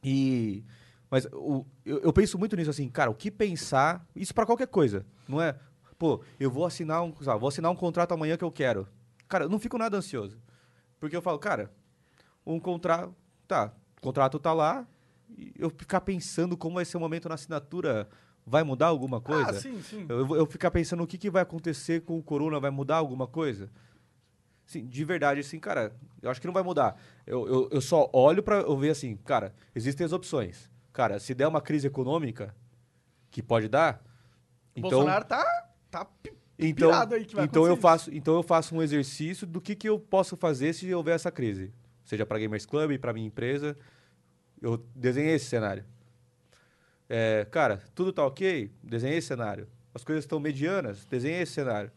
[0.03, 0.63] E.
[1.09, 4.05] Mas o, eu, eu penso muito nisso, assim, cara, o que pensar.
[4.15, 5.05] Isso pra qualquer coisa.
[5.27, 5.55] Não é.
[5.97, 7.13] Pô, eu vou assinar um.
[7.21, 8.87] lá, vou assinar um contrato amanhã que eu quero.
[9.27, 10.37] Cara, eu não fico nada ansioso.
[10.99, 11.71] Porque eu falo, cara,
[12.45, 13.13] um contrato.
[13.47, 14.85] Tá, o contrato tá lá.
[15.57, 18.07] Eu ficar pensando como vai ser o momento na assinatura.
[18.45, 19.49] Vai mudar alguma coisa?
[19.49, 20.05] Ah, sim, sim.
[20.07, 23.27] Eu, eu- ficar pensando o que, que vai acontecer com o corona, vai mudar alguma
[23.27, 23.69] coisa?
[24.65, 26.97] Sim, de verdade, assim, cara, eu acho que não vai mudar.
[27.25, 30.69] Eu, eu, eu só olho pra eu ver assim, cara, existem as opções.
[30.93, 32.55] Cara, se der uma crise econômica,
[33.29, 34.01] que pode dar,
[34.75, 36.07] O então, Bolsonaro tá, tá
[36.59, 36.91] então,
[37.43, 40.91] então eu faço, então eu faço um exercício do que, que eu posso fazer se
[40.93, 41.71] houver essa crise,
[42.03, 43.77] seja para Gamers Club, para minha empresa.
[44.59, 45.85] Eu desenhei esse cenário.
[47.07, 48.71] É, cara, tudo tá ok?
[48.83, 49.67] Desenhei esse cenário.
[49.93, 51.05] As coisas estão medianas?
[51.05, 51.91] Desenhei esse cenário.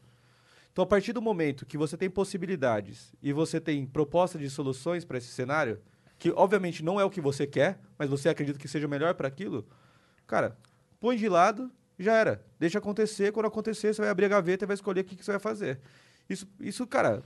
[0.73, 5.05] Então, a partir do momento que você tem possibilidades e você tem proposta de soluções
[5.05, 5.81] para esse cenário,
[6.19, 9.27] que obviamente não é o que você quer, mas você acredita que seja melhor para
[9.27, 9.67] aquilo,
[10.27, 10.57] cara,
[11.01, 12.43] põe de lado já era.
[12.59, 13.33] Deixa acontecer.
[13.33, 15.41] Quando acontecer, você vai abrir a gaveta e vai escolher o que, que você vai
[15.41, 15.79] fazer.
[16.29, 17.23] Isso, isso cara,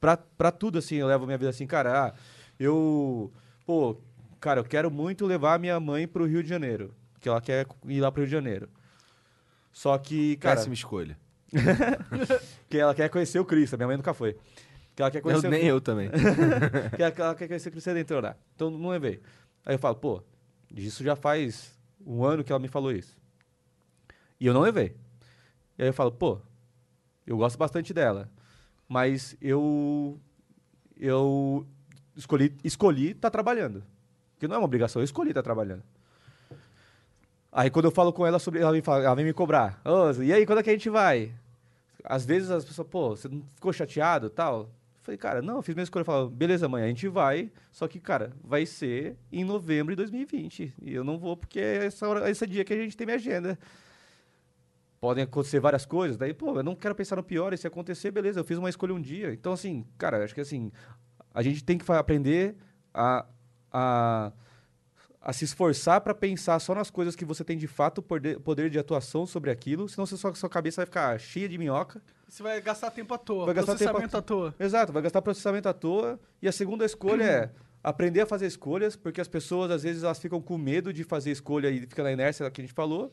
[0.00, 2.14] pra, pra tudo, assim, eu levo a minha vida assim, cara, ah,
[2.58, 3.32] eu,
[3.66, 3.96] pô,
[4.40, 7.66] cara, eu quero muito levar a minha mãe pro Rio de Janeiro, que ela quer
[7.86, 8.68] ir lá pro Rio de Janeiro.
[9.72, 11.18] Só que, cara, Péssima escolha.
[12.68, 14.36] que ela quer conhecer o Cristo, minha mãe nunca foi.
[14.94, 16.10] Que ela quer Eu, conhecer o nem eu também.
[16.96, 18.36] que ela, que ela quer conhecer Cristo Redentor lá.
[18.54, 19.20] Então não levei.
[19.64, 20.22] Aí eu falo, pô,
[20.74, 23.17] isso já faz um ano que ela me falou isso.
[24.40, 24.94] E eu não levei.
[25.78, 26.38] E aí eu falo, pô,
[27.26, 28.28] eu gosto bastante dela.
[28.88, 30.18] Mas eu.
[30.96, 31.66] Eu
[32.16, 33.84] escolhi escolhi estar trabalhando.
[34.34, 35.82] Porque não é uma obrigação, eu escolhi estar trabalhando.
[37.52, 38.60] Aí quando eu falo com ela sobre.
[38.60, 39.80] Ela vem, ela vem me cobrar.
[39.84, 41.32] Ô, e aí, quando é que a gente vai?
[42.04, 44.60] Às vezes as pessoas, pô, você não ficou chateado tal?
[44.60, 44.68] Eu
[45.02, 46.02] falei, cara, não, eu fiz minha escolha.
[46.02, 47.50] Eu falo, beleza, mãe, a gente vai.
[47.70, 50.74] Só que, cara, vai ser em novembro de 2020.
[50.82, 53.16] E eu não vou porque é essa hora, esse dia que a gente tem minha
[53.16, 53.58] agenda.
[55.00, 56.16] Podem acontecer várias coisas.
[56.16, 57.52] Daí, pô, eu não quero pensar no pior.
[57.52, 59.32] E se acontecer, beleza, eu fiz uma escolha um dia.
[59.32, 60.72] Então, assim, cara, acho que assim,
[61.32, 62.56] a gente tem que aprender
[62.92, 63.24] a,
[63.72, 64.32] a,
[65.20, 68.70] a se esforçar para pensar só nas coisas que você tem de fato poder, poder
[68.70, 69.88] de atuação sobre aquilo.
[69.88, 72.02] Senão, você só, sua cabeça vai ficar cheia de minhoca.
[72.28, 74.54] Você vai gastar tempo à toa, Vai gastar tempo à processamento à toa.
[74.58, 76.18] Exato, vai gastar processamento à toa.
[76.42, 77.50] E a segunda escolha é
[77.84, 81.30] aprender a fazer escolhas, porque as pessoas, às vezes, elas ficam com medo de fazer
[81.30, 83.12] escolha e fica na inércia que a gente falou.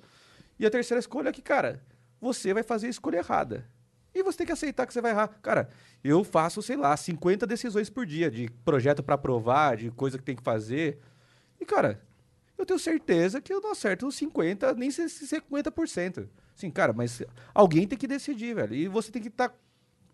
[0.60, 1.84] E a terceira escolha é que, cara,
[2.20, 3.70] você vai fazer a escolha errada.
[4.14, 5.28] E você tem que aceitar que você vai errar.
[5.42, 5.70] Cara,
[6.04, 10.24] eu faço, sei lá, 50 decisões por dia de projeto para aprovar, de coisa que
[10.24, 11.00] tem que fazer.
[11.60, 12.02] E, cara,
[12.58, 16.30] eu tenho certeza que eu não acerto os 50, nem se- se 50%.
[16.56, 17.22] Sim, cara, mas
[17.54, 18.74] alguém tem que decidir, velho.
[18.74, 19.54] E você tem que estar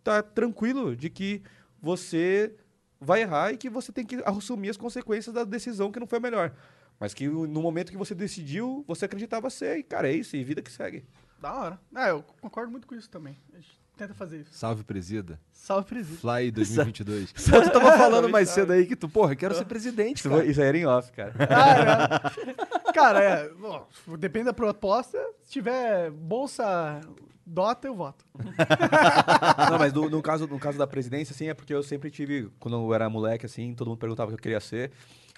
[0.04, 1.44] tá tranquilo de que
[1.80, 2.56] você
[3.00, 6.18] vai errar e que você tem que assumir as consequências da decisão que não foi
[6.18, 6.54] a melhor.
[7.02, 9.80] Mas que no momento que você decidiu, você acreditava ser.
[9.80, 10.36] E, cara, é isso.
[10.36, 11.04] E vida que segue.
[11.42, 11.80] Da hora.
[11.96, 13.36] Ah, eu concordo muito com isso também.
[13.52, 14.54] A gente tenta fazer isso.
[14.54, 15.40] Salve, presida.
[15.52, 16.20] Salve, presídio.
[16.20, 17.32] Fly 2022.
[17.34, 20.46] Pô, tu tava falando mais cedo aí que tu, porra, quero ser presidente, Isso, cara.
[20.46, 21.34] isso aí era em off, cara.
[21.50, 22.32] Ah,
[22.94, 23.88] Cara, é, bom,
[24.20, 25.18] depende da proposta.
[25.44, 27.02] Se tiver bolsa
[27.44, 28.24] Dota, eu voto.
[29.72, 32.52] Não, mas no, no caso, no caso da presidência, assim, é porque eu sempre tive,
[32.60, 34.92] quando eu era moleque, assim, todo mundo perguntava o que eu queria ser.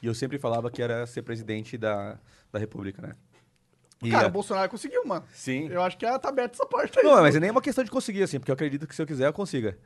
[0.03, 2.19] E eu sempre falava que era ser presidente da,
[2.51, 3.13] da República, né?
[4.03, 5.23] E, Cara, é, o Bolsonaro conseguiu, mano.
[5.33, 5.69] Sim.
[5.71, 7.05] Eu acho que ela tá aberta essa porta aí.
[7.05, 9.05] Não, mas é nem uma questão de conseguir, assim, porque eu acredito que se eu
[9.07, 9.77] quiser, eu consiga.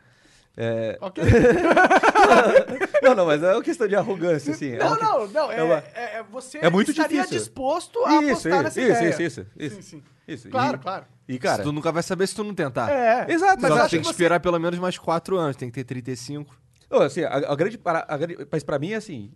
[0.57, 0.97] É...
[0.99, 1.23] Ok?
[3.03, 4.71] Não, não, mas é uma questão de arrogância, assim.
[4.73, 5.51] é Não, uma que- não, não.
[5.51, 7.37] É, é uma- é- é você É muito estaria difícil.
[7.39, 9.09] disposto a Isso, apostar isso, nessa isso, ideia.
[9.09, 10.03] isso, isso, isso, Sim, sim.
[10.27, 10.49] isso.
[10.49, 11.05] Claro, E- claro.
[11.27, 12.89] E, cara, tu nunca vai saber se tu não tentar.
[12.91, 13.31] É.
[13.31, 14.11] Exato, Mas Só que tem que que você...
[14.11, 16.53] esperar pelo menos mais 4 anos, tem que ter 35.
[16.89, 19.31] Ô, assim, a, a grande, para- a grande, mas pra mim, assim,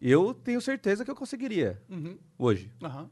[0.00, 2.16] eu tenho certeza que eu conseguiria Uhum.
[2.38, 2.70] hoje.
[2.82, 3.08] Aham.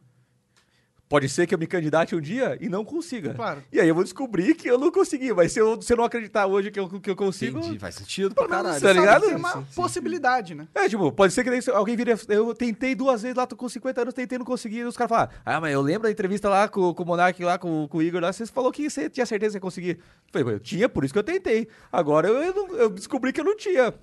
[1.07, 3.35] Pode ser que eu me candidate um dia e não consiga.
[3.35, 3.63] Claro.
[3.71, 5.33] E aí eu vou descobrir que eu não consegui.
[5.35, 7.59] Mas se eu, se eu não acreditar hoje que eu, que eu consigo.
[7.59, 8.81] Entendi, faz sentido pra caralho.
[8.81, 9.27] Tá ligado?
[9.27, 9.75] Tem uma Sim, sim.
[9.77, 10.67] possibilidade, né?
[10.75, 12.13] É, tipo, pode ser que alguém vire.
[12.29, 14.79] Eu tentei duas vezes lá, tô com 50 anos, tentei, não consegui.
[14.79, 17.45] E os caras falam, ah, mas eu lembro da entrevista lá com, com o Monark,
[17.45, 19.91] lá com, com o Igor, lá, você falou que você tinha certeza que ia conseguir.
[20.33, 21.69] Eu falei, eu tinha, por isso que eu tentei.
[21.93, 23.95] Agora eu, eu, não- eu descobri que eu não tinha.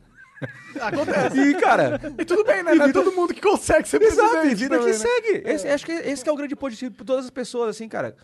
[0.79, 1.39] Acontece.
[1.39, 1.99] E, cara.
[2.17, 2.73] E tudo bem, né?
[2.73, 5.05] Não é vida- todo mundo que consegue ser Exato, e presidente vida também, que né?
[5.05, 5.49] segue.
[5.49, 8.15] Esse, acho que esse que é o grande ponto de todas as pessoas, assim, cara,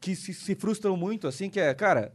[0.00, 2.12] que se, se frustram muito, assim, que é, cara,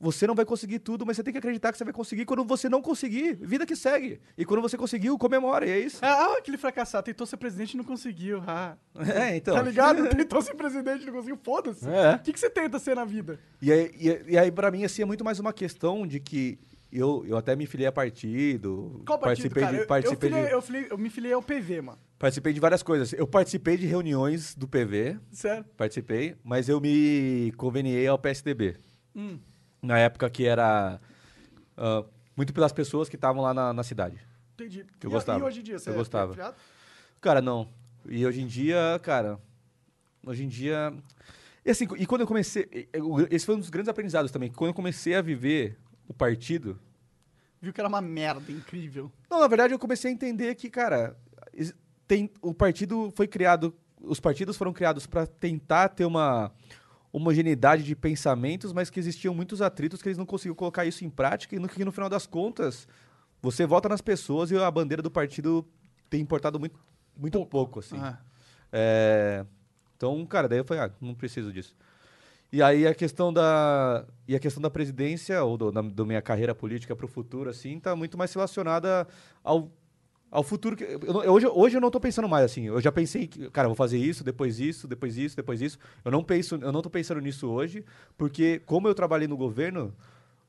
[0.00, 2.24] você não vai conseguir tudo, mas você tem que acreditar que você vai conseguir.
[2.24, 4.20] Quando você não conseguir, vida que segue.
[4.36, 5.98] E quando você conseguiu, comemora, e é isso.
[6.02, 8.40] Ah, aquele fracassado tentou ser presidente e não conseguiu.
[8.46, 8.76] Ah.
[9.12, 9.56] É, então.
[9.56, 10.06] Tá ligado?
[10.14, 11.38] Tentou ser presidente e não conseguiu.
[11.42, 11.88] Foda-se.
[11.88, 12.14] É.
[12.14, 13.40] O que, que você tenta ser na vida?
[13.60, 16.60] E aí, e, e aí, pra mim, assim, é muito mais uma questão de que
[16.92, 19.02] eu, eu até me filiei a partido.
[19.06, 19.76] Qual partido, participei cara?
[19.76, 21.98] de, Eu- participei, eu, filiei, de, eu, filiei- eu me filiei ao PV, mano.
[22.18, 23.12] participei de várias coisas.
[23.12, 25.64] Eu participei de reuniões do PV, Sério?
[25.76, 28.76] participei, mas eu me conveniei ao PSDB.
[29.14, 29.38] Hum.
[29.82, 31.00] Na época que era
[31.76, 32.04] ah,
[32.36, 34.18] muito pelas pessoas que estavam lá na, na cidade.
[34.54, 34.84] Entendi.
[34.98, 35.38] Que eu E- gostava.
[35.38, 36.54] E hoje em dia, você Eu é gostava.
[37.20, 37.68] Cara, não.
[38.08, 39.38] E hoje em dia, cara,
[40.24, 40.92] hoje em dia.
[41.64, 42.88] E assim, e quando eu comecei.
[43.30, 44.50] Esse foi um dos grandes aprendizados também.
[44.50, 45.76] Quando eu comecei a viver
[46.08, 46.78] o partido.
[47.60, 49.12] Viu que era uma merda incrível.
[49.30, 51.16] Não, na verdade, eu comecei a entender que, cara,
[52.06, 53.74] tem, o partido foi criado.
[54.00, 56.52] Os partidos foram criados para tentar ter uma
[57.12, 61.10] homogeneidade de pensamentos, mas que existiam muitos atritos que eles não conseguiam colocar isso em
[61.10, 62.86] prática e no, que no final das contas
[63.42, 65.66] você vota nas pessoas e a bandeira do partido
[66.08, 66.78] tem importado muito,
[67.16, 67.98] muito pouco, assim.
[67.98, 68.18] Ah.
[68.72, 69.44] É,
[69.96, 71.74] Então, cara, daí eu falei, ah, não preciso disso.
[72.50, 76.22] E aí a questão da e a questão da presidência ou do, da, da minha
[76.22, 79.06] carreira política para o futuro assim tá muito mais relacionada
[79.44, 79.70] ao
[80.30, 82.90] ao futuro que eu eu- hoje hoje eu não tô pensando mais assim eu já
[82.92, 85.78] pensei que cara vou fazer isso depois isso depois isso depois isso.
[86.04, 87.84] Eu não penso eu não tô pensando nisso hoje
[88.16, 89.94] porque como eu trabalhei no governo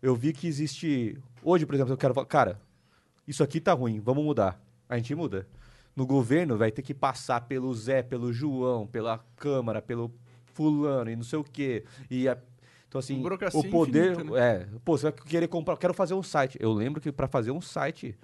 [0.01, 2.61] eu vi que existe hoje por exemplo eu quero falar cara
[3.27, 4.59] isso aqui tá ruim vamos mudar.
[4.89, 5.47] A gente muda.
[5.95, 10.11] No governo vai ter que passar pelo Zé pelo João pela Câmara pelo
[10.63, 11.85] fulano e não sei o quê.
[12.11, 12.37] E a-
[12.87, 14.39] então assim, o poder infinita, né?
[14.39, 16.57] é, pô, você vai querer comprar, quero fazer um site.
[16.59, 18.17] Eu lembro que para fazer um site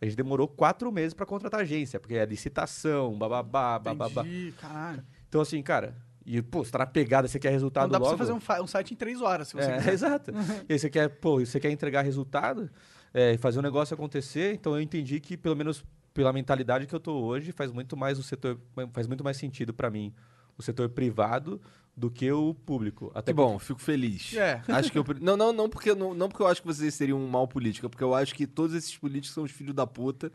[0.00, 4.22] a gente demorou quatro meses para contratar agência, porque é licitação, bababá, bababá.
[4.22, 5.04] Entendi, caralho.
[5.28, 5.94] Então assim, cara,
[6.24, 8.16] e pô, você tá na pegada, você quer resultado Não dá pra logo.
[8.16, 9.92] você fazer um, um site em três horas, se você É, quiser.
[9.94, 10.30] exato.
[10.68, 12.70] E aí você quer, pô, você quer entregar resultado,
[13.12, 15.84] é, fazer um negócio acontecer, então eu entendi que pelo menos
[16.14, 18.58] pela mentalidade que eu tô hoje, faz muito mais o setor,
[18.92, 20.14] faz muito mais sentido para mim
[20.56, 21.60] o setor privado
[21.96, 23.10] do que o público.
[23.14, 24.34] Até Que bom, fico feliz.
[24.34, 24.62] É.
[24.68, 27.18] Acho que eu, não, não, não porque não, não porque eu acho que vocês seriam
[27.18, 29.86] um mau político, é porque eu acho que todos esses políticos são os filhos da
[29.86, 30.32] puta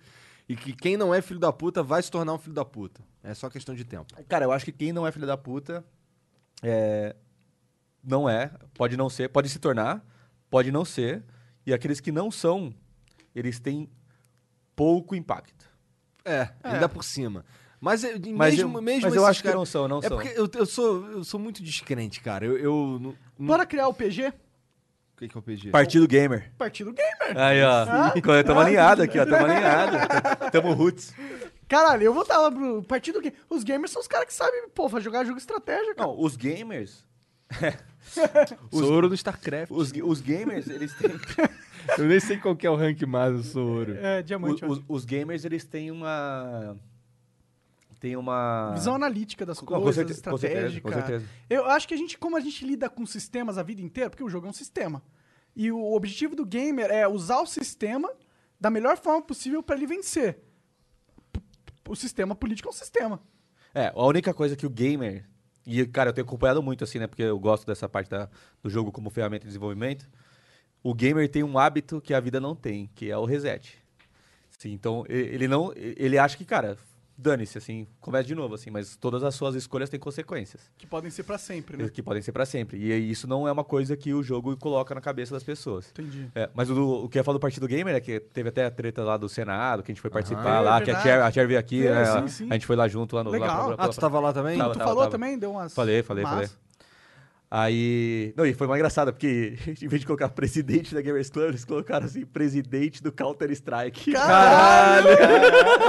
[0.48, 3.02] e que quem não é filho da puta vai se tornar um filho da puta.
[3.22, 4.14] É só questão de tempo.
[4.28, 5.84] Cara, eu acho que quem não é filho da puta
[6.64, 7.16] é,
[8.04, 10.04] não é, pode não ser, pode se tornar,
[10.50, 11.24] pode não ser,
[11.66, 12.74] e aqueles que não são,
[13.36, 13.90] eles têm
[14.76, 15.68] pouco impacto.
[16.26, 17.46] É, ainda por cima.
[17.81, 20.07] Mas, eu- Mas mesmo, eu, mesmo mas eu acho que cara- não são, não É
[20.07, 20.18] são.
[20.18, 22.45] porque eu, eu sou, eu sou muito descrente, cara.
[22.45, 22.57] Eu.
[22.57, 24.27] eu não- não- Bora criar o PG?
[24.27, 25.69] O que, que é o PG?
[25.72, 26.51] Partido Gamer.
[26.57, 27.38] Partido Gamer.
[27.38, 28.43] Aí, ó.
[28.43, 29.26] Tamo alinhado aqui, ó.
[29.26, 29.97] Tamo alinhado.
[30.51, 31.14] Tamo roots.
[31.68, 33.38] Caralho, eu votava pro Partido Gamer.
[33.49, 36.07] Os gamers são os caras que sabem, pô, jogar jogo estratégia, cara.
[36.07, 37.06] Não, os gamers.
[38.72, 39.72] Sou ouro no StarCraft.
[39.72, 41.11] Os, os gamers, eles têm.
[41.97, 43.95] Eu nem sei qual que é o rank mais, eu sou ouro.
[43.97, 44.64] É, diamante.
[44.64, 44.73] os, ó.
[44.73, 46.77] os- os gamers, eles têm uma.
[47.99, 48.71] Tem uma.
[48.73, 50.89] Visão analítica das coisas, com certeza, com certeza, estratégica.
[50.89, 51.26] com certeza.
[51.49, 54.23] Eu acho que a gente, como a gente lida com sistemas a vida inteira, porque
[54.23, 55.03] o jogo é um sistema.
[55.55, 58.09] E o objetivo do gamer é usar o sistema
[58.59, 60.39] da melhor forma possível pra ele vencer.
[61.88, 63.19] O sistema político é um sistema.
[63.73, 65.26] É, a única coisa que o gamer.
[65.65, 67.07] E, cara, eu tenho acompanhado muito, assim, né?
[67.07, 68.30] Porque eu gosto dessa parte da-
[68.63, 70.09] do jogo como ferramenta de desenvolvimento.
[70.81, 73.77] O gamer tem um hábito que a vida não tem, que é o reset.
[74.57, 75.71] Sim, então ele não.
[75.76, 76.77] Ele acha que, cara,
[77.22, 80.72] dane-se, assim, comece de novo, assim, mas todas as suas escolhas têm consequências.
[80.78, 81.90] Que podem ser pra sempre, né?
[81.90, 82.78] Que podem ser pra sempre.
[82.78, 85.90] E isso não é uma coisa que o jogo coloca na cabeça das pessoas.
[85.91, 86.30] Entendi.
[86.34, 88.66] É, mas o, o que eu ia falar do Partido Gamer é que teve até
[88.66, 91.02] a treta lá do Senado, que a gente foi participar É, lá, que a.
[91.02, 92.06] Cher, a Cher veio aqui, É, né?
[92.06, 92.48] sim, a- sim.
[92.50, 93.32] A gente foi lá junto, lá no...
[93.32, 93.48] Legal.
[93.50, 94.58] Lá pra- Ah, pra- tu tava lá também?
[94.58, 95.12] Tava, tu tava, falou tava.
[95.12, 95.38] também?
[95.38, 95.74] Deu umas.
[95.74, 96.36] Falei, falei, Massa.
[96.36, 96.50] falei.
[97.51, 98.31] Aí.
[98.38, 101.65] Não, e foi mais engraçado, porque em vez de colocar presidente da Gamers Club, eles
[101.65, 104.11] colocaram assim, presidente do Counter-Strike.
[104.11, 105.07] Caralho!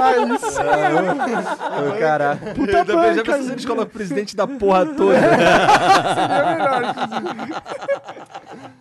[0.01, 0.55] Aí sim,
[1.99, 2.39] Caralho.
[2.55, 5.15] puta Eu também já banca, pensei se eles colocam presidente da porra toda.
[5.15, 7.53] é melhor, inclusive.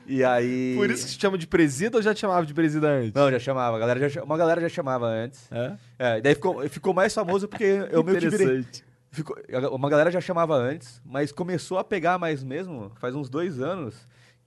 [0.07, 0.75] E aí.
[0.77, 3.13] Por isso que se chama de presida ou já te chamava de presida antes?
[3.13, 3.77] Não, já chamava.
[3.77, 5.47] A galera já, uma galera já chamava antes.
[5.53, 5.73] É?
[5.99, 8.65] É, e daí ficou, ficou mais famoso porque eu meio que virei.
[9.11, 9.37] Ficou-
[9.73, 13.95] uma galera já chamava antes, mas começou a pegar mais mesmo, faz uns dois anos,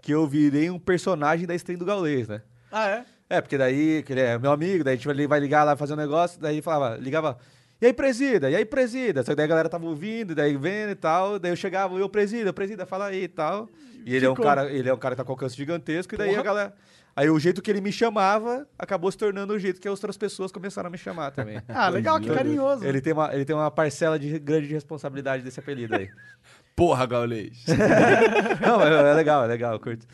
[0.02, 2.42] que eu virei um personagem da stream do Gaulês, né?
[2.72, 3.06] Ah, é?
[3.30, 5.64] É, porque daí, que ele é meu amigo, daí a gente vai li- vai ligar
[5.64, 7.38] lá fazer um negócio, daí falava, ligava,
[7.82, 9.22] e aí, presida, e aí, presida?
[9.24, 12.08] Só que daí a galera tava ouvindo, daí vendo e tal, daí eu chegava, eu,
[12.08, 13.68] presida, presida, fala aí e tal.
[14.06, 16.18] E ele é um cara, ele é um cara que tá com alcance gigantesco, e
[16.18, 16.40] daí Porra.
[16.40, 16.74] a galera.
[17.16, 20.18] Aí o jeito que ele me chamava acabou se tornando o jeito que as outras
[20.18, 21.62] pessoas começaram a me chamar também.
[21.70, 22.84] Ah, legal, que carinhoso.
[22.86, 26.10] Ele tem, uma, ele tem uma parcela de grande de responsabilidade desse apelido aí.
[26.76, 27.66] Porra, Gaulês.
[28.62, 30.08] Não, é, é legal, é legal, eu curto.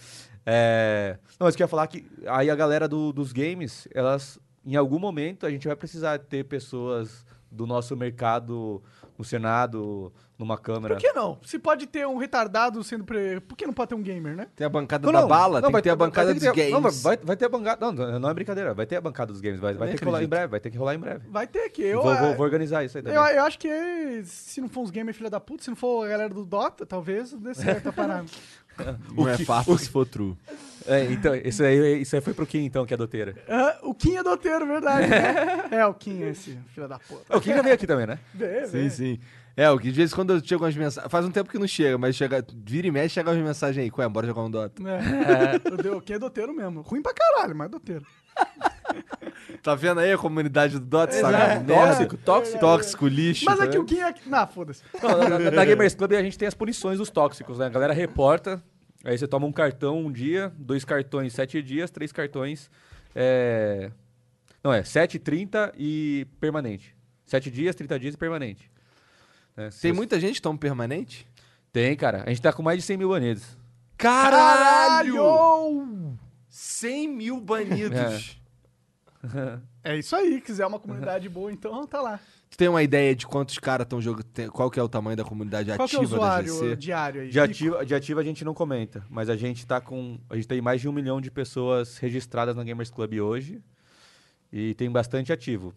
[0.45, 1.17] É...
[1.39, 4.99] Não, mas eu queria falar que aí a galera do- dos games, elas, em algum
[4.99, 8.83] momento, a gente vai precisar ter pessoas do nosso mercado
[9.19, 10.95] no Senado, numa Câmara.
[10.95, 11.37] Por que não?
[11.43, 13.03] Se pode ter um retardado sendo.
[13.03, 13.41] Pre...
[13.41, 14.47] Por que não pode ter um gamer, né?
[14.55, 16.41] Tem a bancada Não, da não, bala, não, tem vai que ter a bancada dos
[16.41, 16.71] ter- games.
[16.71, 17.91] Não, vai, vai ter a bancada.
[17.91, 18.73] Não, não é brincadeira.
[18.73, 19.59] Vai ter a bancada dos games.
[19.59, 20.29] Vai, vai ter que rolar em acredito.
[20.29, 20.47] breve.
[20.47, 21.27] Vai ter que rolar em breve.
[21.29, 21.81] Vai ter que.
[21.83, 23.17] Eu, vou, vou- vou organizar isso aí também.
[23.17, 26.05] eu, eu acho que se não for uns gamers filha da puta, se não for
[26.05, 28.25] a galera do Dota, talvez dê certo a parada.
[29.15, 30.35] Não é farpa se for true.
[30.87, 33.35] É, então, isso aí, isso aí foi pro Kim, então, que é doteira.
[33.47, 35.07] Ah, o Kim é doteiro, verdade.
[35.07, 35.65] né?
[35.71, 37.37] é, o Kim é esse filha da puta.
[37.37, 38.17] O Kim já veio aqui também, né?
[38.33, 38.89] Vê, Sim, vê.
[38.89, 39.19] sim.
[39.57, 41.11] É, o que de vez em quando eu chego umas mensagens.
[41.11, 43.91] Faz um tempo que não chega, mas chega, vira e mexe, chega umas mensagens aí.
[43.91, 44.09] Qual é?
[44.09, 44.81] Bora jogar um Dota.
[44.87, 45.59] É.
[45.73, 46.79] O de- O Kim é doteiro mesmo.
[46.81, 48.05] Ruim pra caralho, mas é doteiro.
[49.61, 51.13] Tá vendo aí a comunidade do Dota?
[51.67, 52.59] Tóxico, tóxico.
[52.59, 53.45] Tóxico, lixo.
[53.45, 53.83] Mas tá aqui o?
[53.83, 54.13] Kim é.
[54.25, 54.83] Não, foda-se.
[55.03, 57.65] Não, na, na- Gamers Club a gente tem as punições dos tóxicos, né?
[57.65, 58.63] A galera reporta,
[59.03, 62.69] aí você toma um cartão um dia, dois cartões sete dias, três cartões.
[63.13, 63.91] É...
[64.63, 66.95] Não, é 7, 30 e permanente.
[67.25, 68.69] Sete dias, 30 dias e permanente.
[69.71, 71.27] Se Tem muita gente tão permanente?
[71.71, 72.23] Tem, cara.
[72.25, 73.57] A gente tá com mais de 100 mil banidos.
[73.97, 76.17] Caralho!
[76.61, 78.37] 100 mil banidos.
[79.83, 80.39] É isso aí.
[80.39, 82.21] Quiser uma comunidade boa, então tá lá.
[82.49, 84.23] Tu tem uma ideia de quantos caras estão jogando?
[84.23, 86.53] tem- Qual que é o tamanho da comunidade Qual que é o ativa da usuário
[86.53, 86.75] GC?
[86.77, 87.29] diário aí?
[87.29, 90.17] De ativa, de ativa a gente não comenta, mas a gente tá com.
[90.29, 93.61] A gente tem mais de um milhão de pessoas registradas na Gamers Club hoje.
[94.53, 95.73] E tem bastante ativo.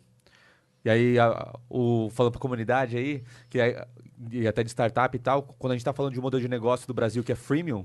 [0.84, 3.86] E aí, a- o, falando pra comunidade aí, que é,
[4.30, 6.48] e até de startup e tal, quando a gente tá falando de um modelo de
[6.48, 7.84] negócio do Brasil que é freemium,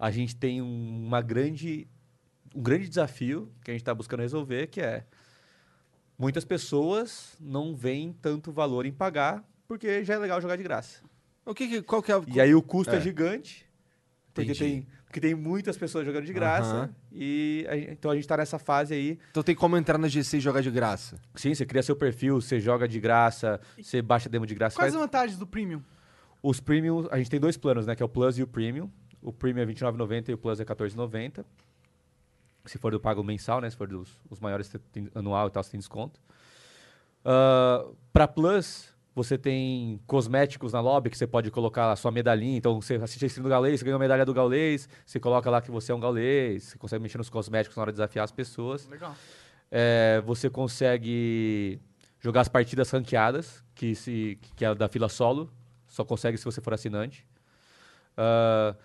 [0.00, 1.86] a gente tem um- uma grande,
[2.54, 5.04] um grande desafio que a gente está buscando resolver, que é
[6.18, 11.02] muitas pessoas não veem tanto valor em pagar, porque já é legal jogar de graça.
[11.44, 12.24] O que, que- qual que é o...
[12.26, 13.00] E aí o custo é, É.
[13.00, 13.66] gigante,
[14.34, 14.58] porque Entendi.
[14.82, 16.94] tem, porque tem muitas pessoas jogando de graça, Aham.
[17.12, 19.18] e a então a gente está nessa fase aí.
[19.30, 21.20] Então tem como entrar na GC e jogar de graça.
[21.34, 24.76] Sim, você cria seu perfil, você joga de graça, você baixa demo de graça.
[24.76, 25.82] Quais faz- as vantagens do Premium?
[26.42, 27.94] Os premium, a gente tem dois planos, né?
[27.96, 28.90] Que é o Plus e o Premium.
[29.22, 31.44] O Premium é R$29,90 e o Plus é R$14,90.
[32.64, 33.68] Se for do pago mensal, né?
[33.70, 36.20] Se for dos os maiores tem anual e tal, você tem desconto.
[38.12, 42.56] Para Plus, você tem cosméticos na lobby que você pode colocar a sua medalhinha.
[42.56, 45.50] Então, você assiste a stream do Gaulês, você ganha uma medalha do Gaulês, você coloca
[45.50, 48.24] lá que você é um Gaulês, você consegue mexer nos cosméticos na hora de desafiar
[48.24, 48.88] as pessoas.
[48.88, 49.14] Legal.
[49.70, 51.80] É, você consegue
[52.20, 55.50] jogar as partidas ranqueadas, que, se, que é da fila solo.
[55.88, 57.26] Só consegue se você for assinante.
[58.16, 58.76] Ah,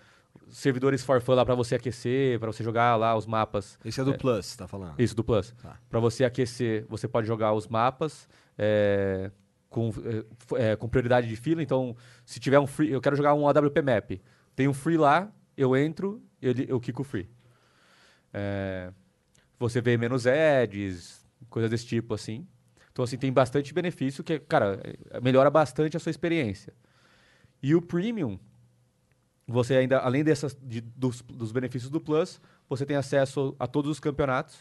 [0.48, 3.78] servidores for fun lá para você aquecer, para você jogar lá os mapas.
[3.84, 4.16] Esse é do É.
[4.16, 4.98] Plus, tá falando?
[4.98, 5.52] Isso, do Plus.
[5.62, 5.78] Tá.
[5.88, 9.30] Para você aquecer, você pode jogar os mapas é,
[9.68, 9.92] com,
[10.56, 11.62] é, é, com prioridade de fila.
[11.62, 14.10] Então, se tiver um free, eu quero jogar um AWP Map.
[14.54, 17.28] Tem um free lá, eu entro, eu, eu kiko free.
[18.32, 18.92] É,
[19.58, 22.46] você vê menos ads, coisas desse tipo, assim.
[22.92, 24.80] Então, assim, tem bastante benefício que, cara,
[25.22, 26.72] melhora bastante a sua experiência.
[27.62, 28.38] E o Premium,
[29.46, 33.90] você ainda, além dessas, de- dos, dos benefícios do Plus, você tem acesso a todos
[33.90, 34.56] os campeonatos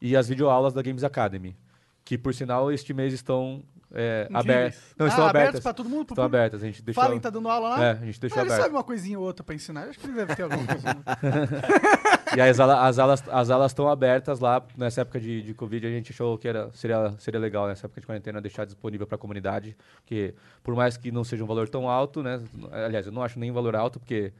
[0.00, 1.56] e as videoaulas da Games Academy,
[2.04, 3.62] que, por sinal, este mês estão
[3.96, 4.80] é, abertas.
[4.98, 5.62] Não, Ah, estão abertas abertas.
[5.62, 6.10] pra todo mundo?
[6.10, 6.62] Estão abertas.
[6.62, 7.02] A gente deixou.
[7.02, 7.84] Fallen tá dando aula lá?
[7.84, 8.62] É, a gente deixou Ah, ele aberto.
[8.64, 9.88] sabe uma coisinha ou outra pra ensinar.
[9.88, 10.86] Acho que ele deve ter alguma coisa.
[10.94, 10.96] né?
[12.36, 14.62] E as, ala- as alas as alas estão abertas lá.
[14.76, 18.00] Nessa época de, de Covid, a gente achou que era, seria, seria legal, nessa época
[18.00, 19.76] de quarentena, deixar disponível para a comunidade.
[19.96, 22.42] Porque, por mais que não seja um valor tão alto, né?
[22.72, 24.32] Aliás, eu não acho nem um valor alto, porque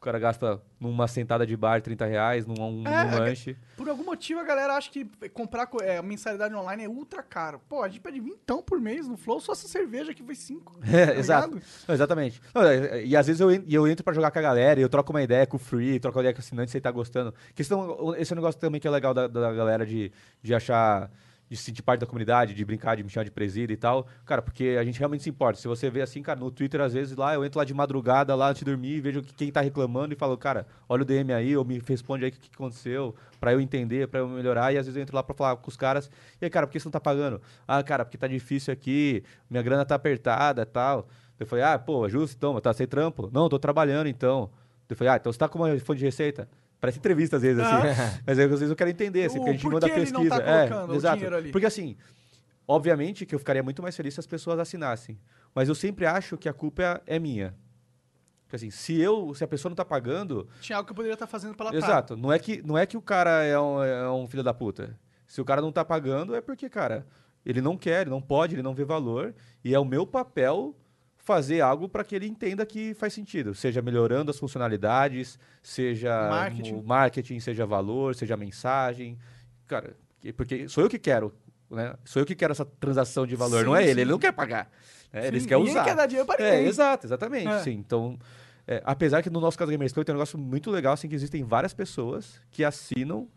[0.00, 3.54] o cara gasta numa sentada de bar 30 reais, num, um, É, num é lanche.
[3.76, 5.04] Por algum motivo, a galera acha que
[5.34, 7.60] comprar co- é, mensalidade online é ultra caro.
[7.68, 10.72] Pô, a gente pede vintão por mês no Flow, só essa cerveja aqui foi cinco.
[10.90, 11.60] É, tá exato.
[11.86, 12.40] Não, exatamente.
[12.54, 14.88] Não, é, e às vezes eu, eu entro pra jogar com a galera, e eu
[14.88, 16.90] troco uma ideia com o Free, troco uma ideia com o assinante, se ele tá
[16.90, 17.34] gostando.
[17.54, 20.10] Questão, esse é um negócio também que é legal da, da galera de,
[20.42, 21.10] de achar,
[21.50, 24.06] de se sentir parte da comunidade, de brincar, de me chamar de presida e tal.
[24.24, 25.58] Cara, porque a gente realmente se importa.
[25.58, 28.32] Se você vê assim, cara, no Twitter, às vezes lá, eu entro lá de madrugada,
[28.36, 31.32] lá antes de dormir, vejo que quem tá reclamando e falo, cara, olha o DM
[31.32, 34.72] aí, ou me responde aí o que, que aconteceu, pra eu entender, pra eu melhorar.
[34.72, 36.08] E às vezes eu entro lá pra falar com os caras,
[36.40, 37.42] e aí, cara, por que você não tá pagando?
[37.66, 41.08] Ah, cara, porque tá difícil aqui, minha grana tá apertada e tal.
[41.38, 43.28] Eu falei, ah, pô, é justo então, mas tá sem trampo?
[43.32, 44.50] Não, tô trabalhando então.
[44.88, 46.48] Eu falei, ah, então você tá com uma fonte de receita?
[46.80, 48.22] Parece entrevista às vezes, assim.
[48.26, 50.40] Mas aí, às vezes eu quero entender, assim, porque a gente manda ele pesquisa.
[50.40, 51.16] tá é, exato.
[51.16, 51.52] dinheiro ali.
[51.52, 51.96] Porque assim,
[52.66, 55.18] obviamente que eu ficaria muito mais feliz se as pessoas assinassem.
[55.54, 57.54] Mas eu sempre acho que a culpa é, é minha.
[58.44, 61.14] Porque assim, se eu, se a pessoa não tá pagando, Tinha algo que eu poderia
[61.14, 61.86] estar fazendo pela tarde.
[61.86, 62.16] Exato.
[62.16, 64.98] Não é, que, não é que o cara é um, é um filho da puta.
[65.26, 67.06] Se o cara não tá pagando, é porque, cara,
[67.46, 69.34] ele não quer, ele não pode, ele não vê valor.
[69.62, 70.74] E é o meu papel
[71.30, 73.54] fazer algo para que ele entenda que faz sentido.
[73.54, 76.74] Seja melhorando as funcionalidades, seja Marketing.
[76.74, 79.16] o marketing, seja valor, seja mensagem.
[79.68, 81.32] Cara, que- porque sou eu que quero.
[81.70, 81.94] Né?
[82.04, 83.94] Sou eu que quero essa transação de valor, Sim, não é ele.
[83.94, 84.00] sim.
[84.00, 84.68] Ele não quer pagar.
[85.12, 85.22] né?
[85.22, 85.84] Sim, Eles querem usar.
[85.84, 86.66] quer dar dinheiro pra É, ninguém.
[86.68, 87.46] exato, exatamente.
[87.46, 87.58] É.
[87.60, 88.18] Sim, então,
[88.66, 91.14] é, apesar que no nosso caso Gamers Club tem um negócio muito legal, assim, que
[91.14, 93.28] existem várias pessoas que assinam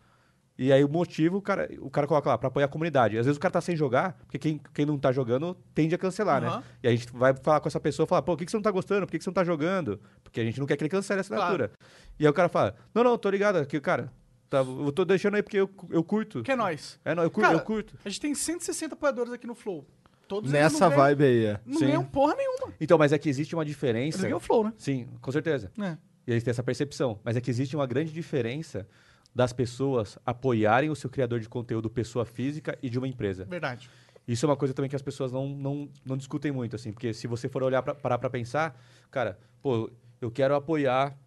[0.58, 3.18] e aí o motivo, o cara, o cara coloca lá, pra apoiar a comunidade.
[3.18, 5.98] Às vezes o cara tá sem jogar, porque quem, quem não tá jogando tende a
[5.98, 6.56] cancelar, Aham.
[6.58, 6.64] né?
[6.82, 8.62] E a gente vai falar com essa pessoa, falar, pô, por que, que você não
[8.62, 9.06] tá gostando?
[9.06, 10.00] Por que, que você não tá jogando?
[10.22, 11.72] Porque a gente não quer que ele cancele a assinatura.
[12.18, 14.12] E aí o cara fala, não, não, tô ligado, que cara,
[14.48, 16.42] tá, eu tô deixando aí porque eu, eu curto.
[16.42, 17.00] Que é nóis.
[17.04, 17.94] É, não, eu curto, Cara, eu curto.
[18.04, 19.84] A gente tem 160 apoiadores aqui no Flow.
[20.28, 21.60] Todos eles Nessa não ganham- vibe aí, é.
[21.66, 21.86] Não Sim.
[21.86, 22.72] ganham porra nenhuma.
[22.80, 24.22] Então, mas é que existe uma Eles diferença.
[24.22, 24.72] ganham o Flow, né?
[24.78, 25.70] Sim, com certeza.
[25.78, 25.98] É.
[26.26, 27.18] E eles têm essa percepção.
[27.22, 28.86] Mas é que existe uma grande diferença
[29.34, 33.44] das pessoas apoiarem o seu criador de conteúdo pessoa física e de uma empresa.
[33.44, 33.90] Verdade.
[34.26, 36.92] Isso é uma coisa também que as pessoas não, não, não discutem muito, assim.
[36.92, 38.80] Porque se você for olhar pra, parar pra pensar,
[39.10, 39.90] cara, pô,
[40.20, 41.18] eu quero apoiar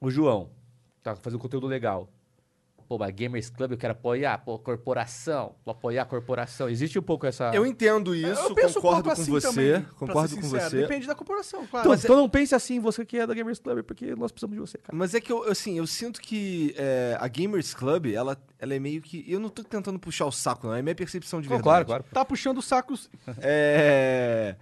[0.00, 0.50] o João.
[1.02, 2.08] Tá fazendo conteúdo legal.
[2.88, 5.54] Pô, mas Gamers Club eu quero apoiar, pô, corporação.
[5.62, 6.70] Vou apoiar a corporação.
[6.70, 7.50] Existe um pouco essa...
[7.54, 9.48] Eu entendo isso, eu penso um concordo pouco com assim você.
[9.48, 10.70] também, concordo com sincero.
[10.70, 10.76] você.
[10.80, 11.84] Depende da corporação, claro.
[11.84, 14.32] Então, Mas é- então não pense assim, você que é da Gamers Club, porque nós
[14.32, 14.96] precisamos de você, cara.
[14.96, 18.78] Mas é que eu, assim, eu sinto que é, a Gamers Club, ela, ela é
[18.78, 19.22] meio que.
[19.30, 20.74] Eu não tô tentando puxar o saco, não.
[20.74, 21.64] É minha percepção de verdade.
[21.64, 22.04] claro, claro.
[22.10, 23.10] Tá puxando sacos.
[23.42, 24.56] É.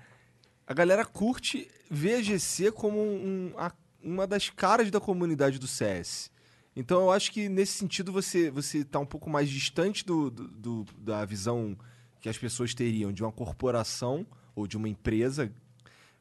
[0.67, 3.71] A galera curte ver a GC como um- a-
[4.03, 6.29] uma das caras da comunidade do CS.
[6.77, 10.49] Então eu acho que nesse sentido você, você tá um pouco mais distante do, do-
[10.49, 11.77] do- da visão
[12.21, 15.51] que as pessoas teriam de uma corporação ou de uma empresa,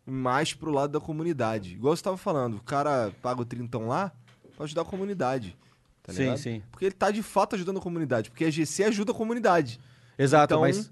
[0.05, 1.73] mais pro lado da comunidade.
[1.73, 4.11] Igual você tava falando, o cara paga o trintão lá
[4.55, 5.57] pra ajudar a comunidade.
[6.03, 6.37] Tá sim, ligado?
[6.37, 6.63] sim.
[6.71, 9.79] Porque ele tá de fato ajudando a comunidade, porque a GC ajuda a comunidade.
[10.17, 10.91] Exato, Então- mas.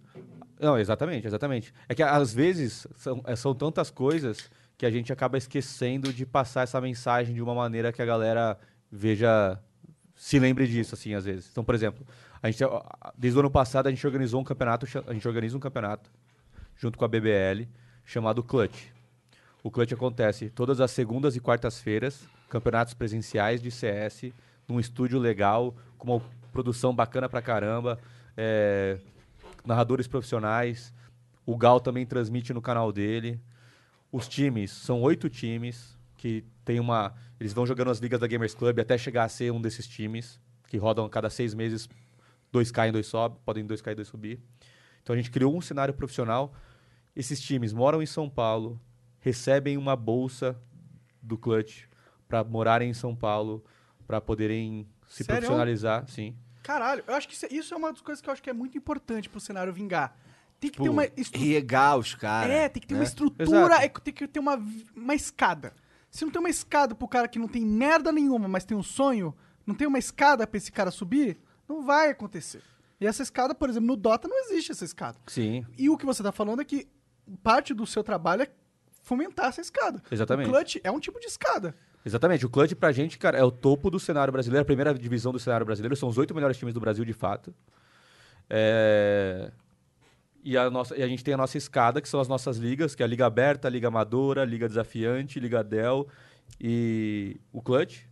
[0.60, 1.74] Não, exatamente, exatamente.
[1.90, 6.26] É que às vezes são, é, são tantas coisas que a gente acaba esquecendo de
[6.26, 8.58] passar essa mensagem de uma maneira que a galera
[8.94, 9.60] veja.
[10.16, 11.50] Se lembre disso, assim, às vezes.
[11.52, 12.06] Então, por exemplo,
[12.42, 12.64] a gente,
[13.18, 16.10] desde o ano passado a gente organizou um campeonato, a gente organiza um campeonato
[16.78, 17.68] junto com a BBL
[18.06, 18.90] chamado Clutch.
[19.64, 24.32] O Clutch acontece todas as segundas e quartas-feiras, campeonatos presenciais de CS,
[24.68, 26.22] num estúdio legal, com uma
[26.52, 28.00] produção bacana pra caramba,
[28.38, 29.00] é,
[29.66, 30.94] narradores profissionais.
[31.46, 33.42] O Gal também transmite no canal dele.
[34.12, 35.93] Os times, são oito times
[36.24, 37.14] que tem uma.
[37.38, 40.40] Eles vão jogando as ligas da Gamers Club até chegar a ser um desses times,
[40.70, 41.90] que rodam a cada seis meses,
[42.50, 44.40] dois caem, dois sobem, podem dois cair, dois subir.
[45.02, 46.54] Então a gente criou um cenário profissional.
[47.14, 48.80] Esses times moram em São Paulo,
[49.20, 50.58] recebem uma bolsa
[51.22, 51.88] do Clutch
[52.26, 53.62] para morarem em São Paulo,
[54.08, 55.42] para poderem se Sério?
[55.42, 56.38] profissionalizar, sim.
[56.64, 58.54] Caralho, eu acho que isso, isso é uma das coisas que eu acho que é
[58.54, 60.18] muito importante pro cenário vingar.
[60.58, 61.44] Tem que Tipo, ter uma estrutura.
[61.52, 62.50] regar os caras.
[62.50, 63.06] É, tem que ter uma né?
[63.06, 63.74] estrutura, Exato.
[63.84, 64.56] é, tem que ter uma,
[64.96, 65.74] uma escada.
[66.14, 68.84] Se não tem uma escada pro cara que não tem merda nenhuma, mas tem um
[68.84, 69.34] sonho,
[69.66, 72.62] não tem uma escada pra esse cara subir, não vai acontecer.
[73.02, 75.18] E essa escada, por exemplo, no Dota não existe essa escada.
[75.26, 76.88] Sim, E o que você tá falando é que
[77.42, 78.48] parte do seu trabalho é
[79.02, 80.04] fomentar essa escada.
[80.12, 80.50] Exatamente.
[80.50, 81.76] O clutch é um tipo de escada.
[82.06, 82.46] Exatamente.
[82.46, 85.40] O Clutch pra gente, cara, é o topo do cenário brasileiro, a primeira divisão do
[85.40, 85.96] cenário brasileiro.
[85.96, 87.56] São os oito melhores times do Brasil, de fato.
[88.50, 89.52] É...
[90.44, 92.94] E a, nossa, e a gente tem a nossa escada, que são as nossas ligas,
[92.94, 96.08] que é a Liga Aberta, a Liga Amadora, a Liga Desafiante, Liga Dell
[96.60, 98.06] e o Clutch.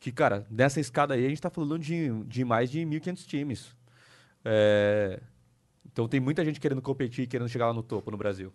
[0.00, 3.76] Que, cara, nessa escada aí a gente tá falando de, de mais de 1.500 times.
[4.44, 5.20] É,
[5.92, 8.52] Então tem muita gente querendo competir, querendo chegar lá no topo no Brasil.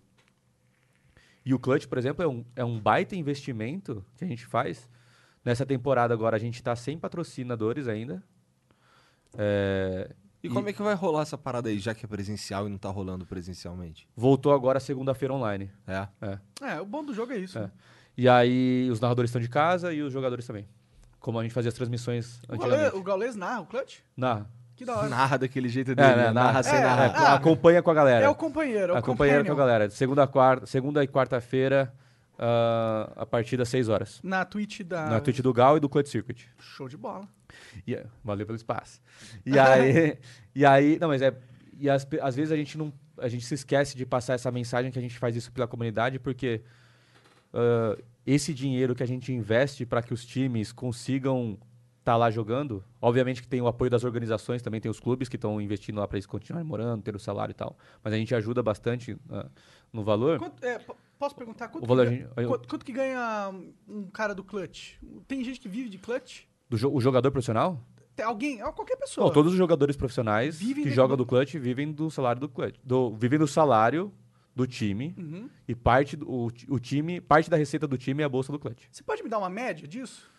[1.45, 4.89] E o Clutch, por exemplo, é um, é um baita investimento que a gente faz.
[5.43, 8.23] Nessa temporada agora a gente está sem patrocinadores ainda.
[9.38, 12.70] É, E, como é que vai rolar essa parada aí, já que é presencial e
[12.70, 14.07] não tá rolando presencialmente?
[14.16, 15.70] Voltou agora segunda-feira online.
[15.86, 16.07] É.
[16.22, 16.40] É.
[16.76, 17.57] É, o bom do jogo é isso.
[17.57, 17.64] É.
[17.64, 17.72] né?
[18.18, 20.66] E aí os narradores estão de casa e os jogadores também.
[21.20, 22.95] Como a gente fazia as transmissões O, antigamente.
[22.95, 23.98] o Gaules narra o clutch?
[24.16, 24.45] Na,
[24.78, 25.10] Que da hora.
[25.10, 26.24] Narra daquele jeito dele, né, né?
[26.32, 26.34] narra.
[26.34, 27.06] narra sem É, narrar.
[27.32, 28.26] é, acompanha com a galera.
[28.26, 29.90] É o companheiro, é o acompanha com a galera.
[29.90, 31.94] Segunda, quarta, segunda e quarta-feira,
[32.40, 34.20] ah, a partir das 6 horas.
[34.24, 35.10] Na Twitch da...
[35.10, 36.49] Na Twitch do Gal e do Clutch Circuit.
[36.57, 37.28] Show de bola.
[37.86, 39.02] E, é, valeu pelo espaço.
[39.45, 40.18] E aí,
[40.56, 41.36] e aí, não, mas é,
[41.78, 42.06] e às,
[42.36, 45.20] vezes a gente não, a gente se esquece de passar essa mensagem que a gente
[45.20, 46.61] faz isso pela comunidade, porque
[47.53, 51.57] ah, esse dinheiro que a gente investe para que os times consigam
[51.99, 55.36] estar lá jogando, obviamente que tem o apoio das organizações, também tem os clubes que
[55.36, 58.34] estão investindo lá para eles continuarem morando, ter o salário e tal, mas a gente
[58.34, 59.48] ajuda bastante ah,
[59.91, 60.40] no valor.
[60.40, 60.80] Quanto- é,
[61.20, 63.52] posso perguntar quanto, O que ganha, eu- quanto, que ganha
[63.88, 64.94] um cara do clutch?
[65.28, 66.44] Tem gente que vive de clutch?
[66.70, 67.86] Do jo- o jogador profissional?
[68.24, 69.28] Alguém, é qualquer pessoa.
[69.28, 72.76] Não, todos os jogadores profissionais Vivem que jogam do clutch vivem do salário do clutch.
[72.84, 74.12] Do, vivem do salário
[74.56, 75.50] do time Uhum.
[75.68, 78.60] e parte do o, o time, parte da receita do time é a bolsa do
[78.60, 78.86] clutch.
[78.91, 80.30] Você pode me dar uma média disso?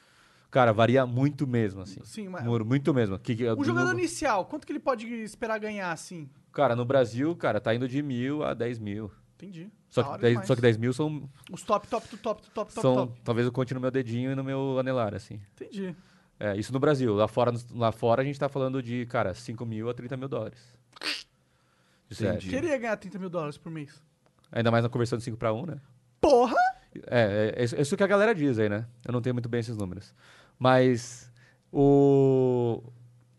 [0.50, 2.00] Cara, varia muito mesmo, assim.
[2.04, 2.44] Sim, mas...
[2.44, 3.18] Mu- Muito mesmo.
[3.18, 6.28] Que, que- O do- jogador inicial, quanto que ele pode esperar ganhar, assim?
[6.52, 9.10] Cara, no Brasil, cara, tá indo de mil a 10 mil.
[9.42, 9.70] Entendi.
[9.88, 10.46] Só que, hora 10, demais.
[10.48, 11.28] só que 10 mil são.
[11.50, 13.20] Os top, top, top, top, top, top, são top.
[13.24, 15.40] Talvez eu conte no meu dedinho e no meu anelar, assim.
[15.54, 15.94] Entendi.
[16.38, 17.14] É, isso no Brasil.
[17.14, 20.28] Lá fora, lá fora a gente tá falando de, cara, 5 mil a 30 mil
[20.28, 20.58] dólares.
[22.08, 22.50] Isso é- Entendi.
[22.50, 24.02] Queria ganhar 30 mil dólares por mês.
[24.52, 25.80] Ainda mais na conversão de 5 para 1, né?
[26.20, 26.56] Porra!
[27.06, 28.86] É, é, isso- é isso que a galera diz aí, né?
[29.06, 30.12] Eu não tenho muito bem esses números.
[30.58, 31.30] Mas
[31.72, 32.82] o.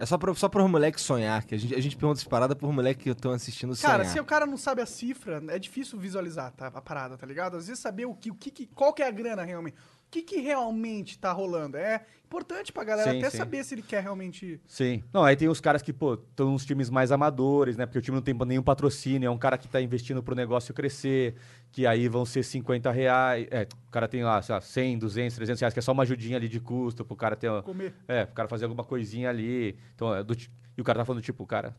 [0.01, 2.55] É só, pra, só pros moleques sonhar, que a gente, a gente pergunta essa parada
[2.55, 4.11] pros moleques que estão assistindo Cara, sonhar.
[4.13, 7.55] se o cara não sabe a cifra, é difícil visualizar tá, a parada, tá ligado?
[7.55, 9.75] Às vezes saber o que, o que- qual que é a grana realmente.
[10.11, 11.77] O que, que realmente tá rolando.
[11.77, 13.37] É importante pra galera Sim, até sim.
[13.37, 14.59] saber se ele quer realmente.
[14.67, 15.01] Sim.
[15.13, 17.85] Não, aí tem os caras que, pô, estão nos times mais amadores, né?
[17.85, 20.73] Porque o time não tem nenhum patrocínio, é um cara que tá investindo pro negócio
[20.73, 21.35] crescer,
[21.71, 23.47] que aí vão ser 50 reais.
[23.49, 26.03] É, o cara tem lá, sei lá, 100, 200, 300 reais, que é só uma
[26.03, 27.47] ajudinha ali de custo pro cara ter.
[27.49, 27.93] uma- Comer.
[28.05, 29.77] É, pro cara fazer alguma coisinha ali.
[29.95, 30.35] Então, é do
[30.77, 31.73] e o cara tá falando, tipo, cara,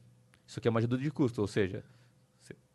[0.47, 1.85] isso aqui é uma ajuda de custo, ou seja,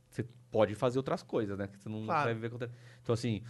[0.10, 1.68] você pode fazer outras coisas, né?
[1.68, 2.26] Que você não Claro.
[2.26, 2.70] vai viver contra...
[3.02, 3.42] Então, assim,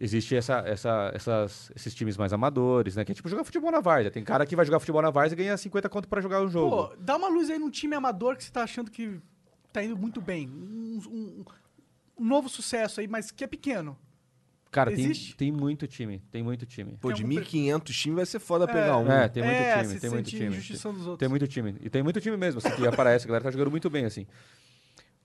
[0.00, 3.04] existe essa, essa, essas, esses times mais amadores, né?
[3.04, 4.10] Que é tipo jogar futebol na várzea.
[4.10, 6.48] Tem cara que vai jogar futebol na várzea e ganha 50 conto pra jogar o
[6.48, 6.88] jogo.
[6.88, 9.20] Pô, dá uma luz aí num time amador que você tá achando que
[9.72, 10.48] tá indo muito bem.
[10.48, 11.44] Um, um-
[12.18, 13.96] um novo sucesso aí, mas que é pequeno.
[14.70, 15.36] cara, tem, existe?
[15.36, 16.96] tem muito time, tem muito time.
[17.00, 19.10] Pô, de tem algum 1.500 times vai ser foda pegar um.
[19.10, 20.46] É, tem muito é, time, tem muito time.
[20.46, 21.18] injustiça dos outros.
[21.18, 21.76] Tem muito time.
[21.80, 23.24] E tem muito time mesmo, assim, que aparece.
[23.24, 24.26] A galera tá jogando muito bem, assim.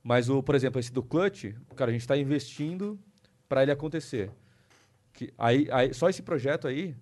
[0.04, 3.00] Mas, o, por exemplo, esse do Clutch, cara, a gente tá investindo
[3.50, 4.32] para ele acontecer.
[5.16, 6.96] Que aí, aí, só esse projeto aí,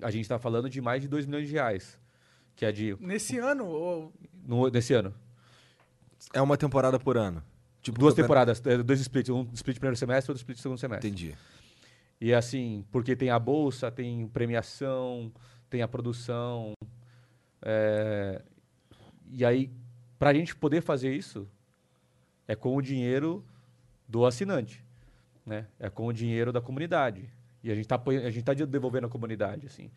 [0.00, 1.98] a gente tá falando de mais de 2 milhões de reais.
[2.56, 2.96] Que é de.
[3.00, 4.12] Nesse ano, ou-
[4.46, 5.12] No, nesse ano.
[6.32, 7.42] É uma temporada por ano.
[7.80, 9.28] Tipo, Duas temporadas, é, dois splits.
[9.30, 11.08] Um split primeiro semestre, outro split segundo semestre.
[11.08, 11.34] Entendi.
[12.20, 15.32] E assim, porque tem a bolsa, tem premiação,
[15.68, 16.72] tem a produção.
[17.60, 18.40] é,
[19.32, 19.70] E aí,
[20.18, 21.48] pra gente poder fazer isso,
[22.46, 23.44] é com o dinheiro
[24.06, 24.84] do assinante.
[25.44, 25.66] Né?
[25.78, 27.28] É com o dinheiro da comunidade.
[27.62, 29.90] E a gente tá, a gente tá devolvendo a comunidade, assim.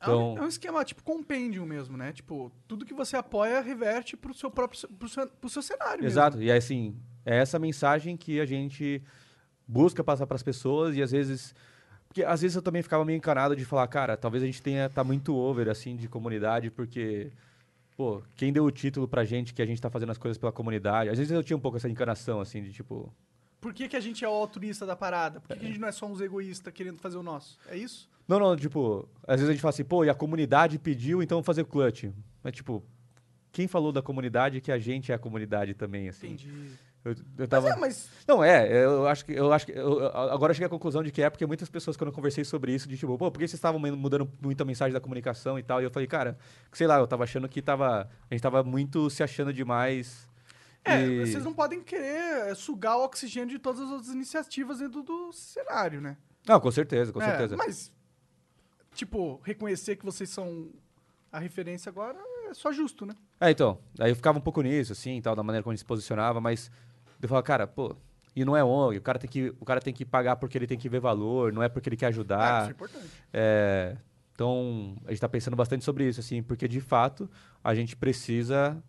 [0.00, 2.12] É um- Então, é um esquema tipo compêndio mesmo, né?
[2.12, 6.04] Tipo, tudo que você apoia reverte pro seu próprio pro seu, pro seu cenário.
[6.04, 6.40] Exato.
[6.40, 9.02] E é assim, é essa mensagem que a gente
[9.66, 11.54] busca passar para as pessoas e às vezes
[12.08, 14.88] porque às vezes eu também ficava meio encanado de falar, cara, talvez a gente tenha
[14.88, 17.30] tá muito over assim de comunidade, porque
[17.96, 20.52] pô, quem deu o título pra gente que a gente tá fazendo as coisas pela
[20.52, 21.10] comunidade?
[21.10, 23.12] Às vezes eu tinha um pouco essa encanação assim de tipo, Mesmo.
[23.60, 25.40] Por que, que a gente é o altruísta da parada?
[25.40, 27.58] Por que, que a gente não é só uns egoístas querendo fazer o nosso?
[27.68, 28.08] É isso?
[28.26, 31.36] não, não, tipo, às vezes a gente fala assim, pô, e a comunidade pediu, então
[31.36, 32.04] vamos fazer clutch.
[32.42, 32.84] Mas tipo,
[33.50, 36.34] quem falou da comunidade que a gente é a comunidade também, assim.
[36.34, 36.70] Entendi.
[37.04, 37.68] Eu, eu Mas tava...
[37.70, 38.10] é, mas.
[38.26, 39.32] Não, é, eu acho que.
[39.32, 41.96] Eu acho que eu- agora eu cheguei à conclusão de que é porque muitas pessoas,
[41.96, 44.64] quando eu conversei sobre isso, de tipo, pô, por que vocês estavam mudando muito a
[44.64, 45.80] mensagem da comunicação e tal?
[45.80, 46.36] E eu falei, cara,
[46.72, 48.10] sei lá, eu tava achando que tava.
[48.30, 50.27] A gente tava muito se achando demais.
[50.88, 54.78] É, e- vocês não podem querer é, sugar o oxigênio de todas as outras iniciativas
[54.78, 56.16] dentro do cenário, né?
[56.46, 57.56] Não, com certeza, com É, certeza.
[57.56, 57.92] Mas,
[58.94, 60.70] tipo, reconhecer que vocês são
[61.30, 62.18] a referência agora
[62.50, 63.14] é só justo, né?
[63.40, 63.78] É, então.
[63.98, 66.40] Aí eu ficava um pouco nisso, assim, tal, da maneira como a gente se posicionava,
[66.40, 66.70] mas
[67.20, 67.94] eu falava, cara, pô,
[68.34, 70.66] e não é ONG, o cara tem que, o cara tem que pagar porque ele
[70.66, 72.68] tem que ver valor, não é porque ele quer Ah, isso ajudar.
[72.68, 73.08] é importante.
[73.32, 73.96] É,
[74.32, 77.28] então, a gente está pensando bastante sobre isso, assim, porque de fato
[77.62, 78.82] a gente precisa.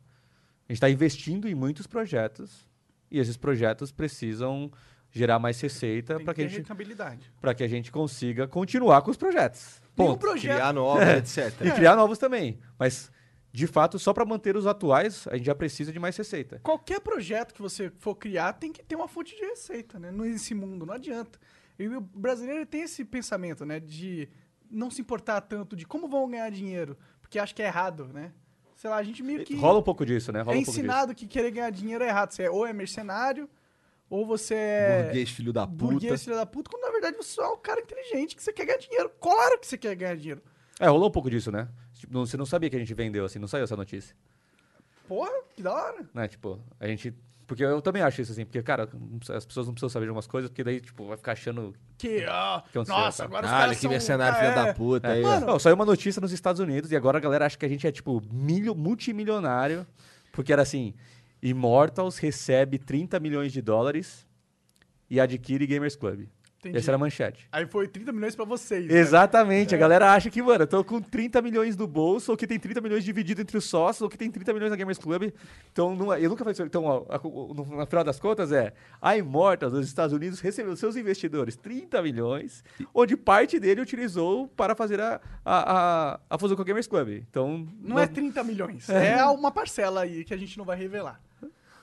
[0.70, 2.68] A gente está investindo em muitos projetos
[3.10, 4.72] e esses projetos precisam
[5.12, 6.68] gerar mais receita para que que, gente-
[7.56, 9.82] que a gente consiga continuar com os projetos.
[9.96, 10.20] Ponto.
[10.20, 10.54] projeto.
[10.54, 11.62] Criar novos, etc.
[11.66, 12.60] E criar novos também.
[12.78, 13.12] Mas,
[13.52, 16.60] de fato, só para manter os atuais, a gente já precisa de mais receita.
[16.60, 20.12] Qualquer projeto que você for criar tem que ter uma fonte de receita, né?
[20.12, 21.40] Nesse mundo, não adianta.
[21.80, 23.80] E o brasileiro tem esse pensamento, né?
[23.80, 24.30] De
[24.70, 28.32] não se importar tanto de como vão ganhar dinheiro, porque acha que é errado, né?
[28.80, 30.40] Sei lá, a gente meio que Rola um pouco disso, né?
[30.40, 32.32] Rola é um ensinado que querer ganhar dinheiro é errado.
[32.32, 33.50] Você é, ou é mercenário,
[34.10, 35.78] ou você é Burguês, filho da puta.
[35.84, 38.66] burguês, filho da puta, quando na verdade você é um cara inteligente que você quer
[38.66, 39.12] ganhar dinheiro.
[39.20, 40.42] Claro que você quer ganhar dinheiro.
[40.80, 41.68] É, rolou um pouco disso, né?
[41.94, 44.16] Tipo, não- Você não sabia que a gente vendeu, assim, não saiu essa notícia.
[45.10, 46.10] Porra, que da hora.
[46.14, 46.30] né?
[46.30, 47.14] Tipo, a gente.
[47.50, 48.88] Porque eu também acho isso assim, porque, cara,
[49.36, 51.74] as pessoas não precisam saber de algumas coisas, porque daí, tipo, vai ficar achando.
[51.98, 53.90] Que, ó, nossa, agora os Olha caras que são...
[53.90, 54.56] mercenário, ah, filho é.
[54.66, 55.08] da puta.
[55.10, 57.66] Aí, Mano, Não, saiu uma notícia nos Estados Unidos e agora a galera acha que
[57.66, 59.84] a gente é, tipo, milho, multimilionário,
[60.32, 60.94] porque era assim:
[61.42, 64.28] Immortals recebe 30 milhões de dólares
[65.10, 66.28] e adquire Gamers Club.
[66.60, 66.77] Entendi.
[66.77, 67.48] Essa era a manchete.
[67.53, 68.86] Aí foi 30 milhões pra vocês.
[68.86, 68.98] né?
[68.99, 72.45] Exatamente, a galera acha que, mano, eu tô com 30 milhões no bolso, ou que
[72.45, 75.31] tem 30 milhões dividido entre os sócios, ou que tem 30 milhões na Gamers Club.
[75.72, 76.61] Então, não é- eu nunca falei isso.
[76.64, 77.06] Então, ó,
[77.53, 82.02] no, na final das contas, é a Immortals dos Estados Unidos recebeu seus investidores 30
[82.02, 82.61] milhões,
[82.94, 85.77] onde parte dele utilizou para fazer a, a,
[86.14, 87.07] a, a fusão com a Gamers Club.
[87.30, 88.88] Então, Não é 30 milhões.
[89.19, 91.22] É uma parcela aí que a gente não vai revelar.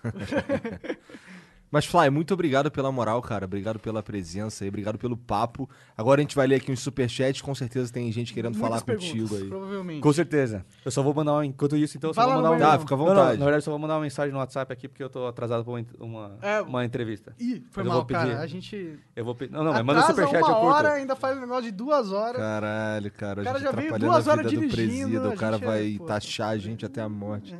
[1.77, 3.45] Mas, Fly, muito obrigado pela moral, cara.
[3.45, 5.69] Obrigado pela presença aí, obrigado pelo papo.
[5.95, 8.81] Agora a gente vai ler aqui uns superchats, com certeza tem gente querendo Muitas falar
[8.81, 9.47] contigo aí.
[9.47, 10.01] Provavelmente.
[10.01, 10.65] Com certeza.
[10.83, 12.59] Eu só vou mandar uma, enquanto isso, então, eu só Vai vou mandar um...
[12.59, 13.39] Tá, fica à Não, não, vontade.
[13.39, 15.65] na verdade, eu só vou mandar uma mensagem no WhatsApp aqui, porque eu tô atrasado
[15.67, 16.63] pra uma, É.
[16.63, 17.35] uma entrevista.
[17.39, 18.21] Ih, foi Mas mal, pedir.
[18.21, 18.41] cara.
[18.41, 18.99] A gente.
[19.15, 19.47] Eu vou pe...
[19.49, 20.77] Não, não, mas manda um atrasa superchat, uma eu curto.
[20.77, 22.41] hora, ainda faz um negócio de duas horas.
[22.41, 23.43] Caralho, cara.
[23.43, 25.29] O cara já veio duas horas dirigindo, presida.
[25.29, 26.07] O cara é, vai pô.
[26.07, 27.55] taxar a gente até a morte.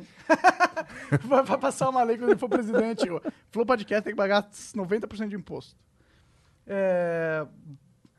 [1.23, 3.05] Vai, vai passar uma lei quando ele for presidente.
[3.51, 5.75] Flow Podcast tem que pagar 90% de imposto.
[6.65, 7.45] É...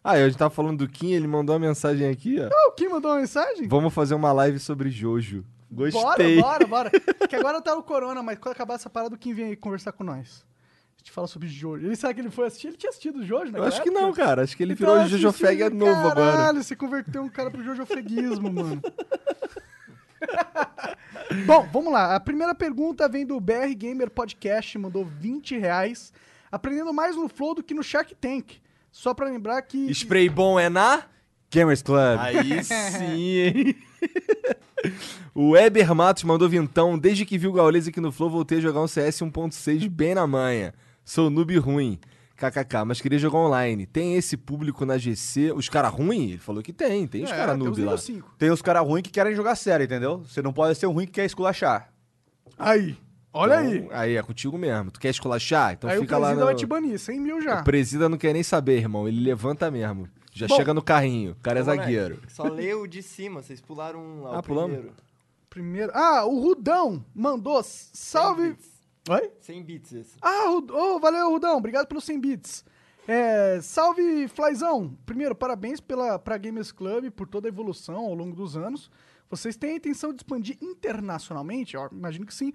[0.04, 2.48] Ah, a gente tava falando do Kim, ele mandou uma mensagem aqui, ó.
[2.52, 3.66] Ah, o Kim mandou uma mensagem?
[3.66, 5.44] Vamos fazer uma live sobre Jojo.
[5.70, 6.40] Gostei.
[6.40, 6.90] Bora, bora, bora.
[7.28, 9.92] que agora tá o Corona, mas quando acabar essa parada, o Kim vem aí conversar
[9.92, 10.46] com nós.
[10.96, 11.86] A gente fala sobre Jojo.
[11.86, 12.68] Ele sabe que ele foi assistir?
[12.68, 13.58] Ele tinha assistido o Jojo, né?
[13.58, 14.42] Eu acho que não, cara.
[14.42, 16.32] Acho que ele Então, virou Jojo Feg é novo agora.
[16.32, 18.82] Caralho, você converteu um cara pro Jojo Feguismo, mano.
[21.46, 22.14] Bom, vamos lá.
[22.14, 26.12] A primeira pergunta vem do BR Gamer Podcast, mandou 20 reais.
[26.50, 28.56] Aprendendo mais no Flow do que no Shark Tank.
[28.90, 29.90] Só pra lembrar que...
[29.92, 31.04] Spray bom é na...
[31.50, 32.18] Gamers Club.
[32.18, 33.76] Aí sim, hein?
[35.34, 36.98] o Eber Matos mandou vintão.
[36.98, 40.14] Desde que viu o Gaules aqui no Flow, voltei a jogar um CS 1.6 bem
[40.14, 40.74] na manha.
[41.04, 41.98] Sou noob ruim.
[42.38, 43.84] KKK, mas queria jogar online.
[43.84, 45.52] Tem esse público na GC?
[45.52, 46.30] Os caras ruins?
[46.30, 47.06] Ele falou que tem.
[47.06, 47.98] Tem os É, caras tem noob os lá.
[47.98, 48.34] 5.
[48.38, 50.18] Tem os caras ruins que querem jogar sério, entendeu?
[50.20, 51.92] Você não pode ser um ruim que quer esculachar.
[52.56, 52.96] Aí,
[53.32, 54.10] olha Então, aí.
[54.10, 54.90] Aí, é contigo mesmo.
[54.92, 55.72] Tu quer esculachar?
[55.72, 56.46] Então aí o fica lá presida no...
[56.46, 57.60] vai te banir, 100 mil já.
[57.60, 59.08] O presida não quer nem saber, irmão.
[59.08, 60.08] Ele levanta mesmo.
[60.32, 61.32] Já Bom, chega no carrinho.
[61.32, 62.20] O cara é zagueiro.
[62.28, 64.76] Só o de cima, vocês pularam um lá, Ah, o pulamos?
[64.76, 64.96] primeiro.
[65.50, 65.92] Primeiro...
[65.92, 67.60] Ah, o Rudão mandou...
[67.64, 68.54] Salve...
[69.08, 69.22] 100 bits.
[69.24, 69.30] Oi?
[69.40, 70.16] 100 bits esse.
[70.20, 71.56] Ah, oh, valeu, Rudão.
[71.56, 72.64] Obrigado pelos 100 bits.
[73.06, 74.96] É, salve, Flyzão.
[75.06, 78.90] Primeiro, parabéns pela, pra Gamers Club por toda a evolução ao longo dos anos.
[79.30, 81.76] Vocês têm a intenção de expandir internacionalmente?
[81.76, 82.52] Ó, imagino que sim.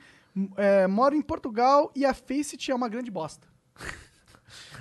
[0.57, 3.47] É, moro em Portugal e a Faceit é uma grande bosta.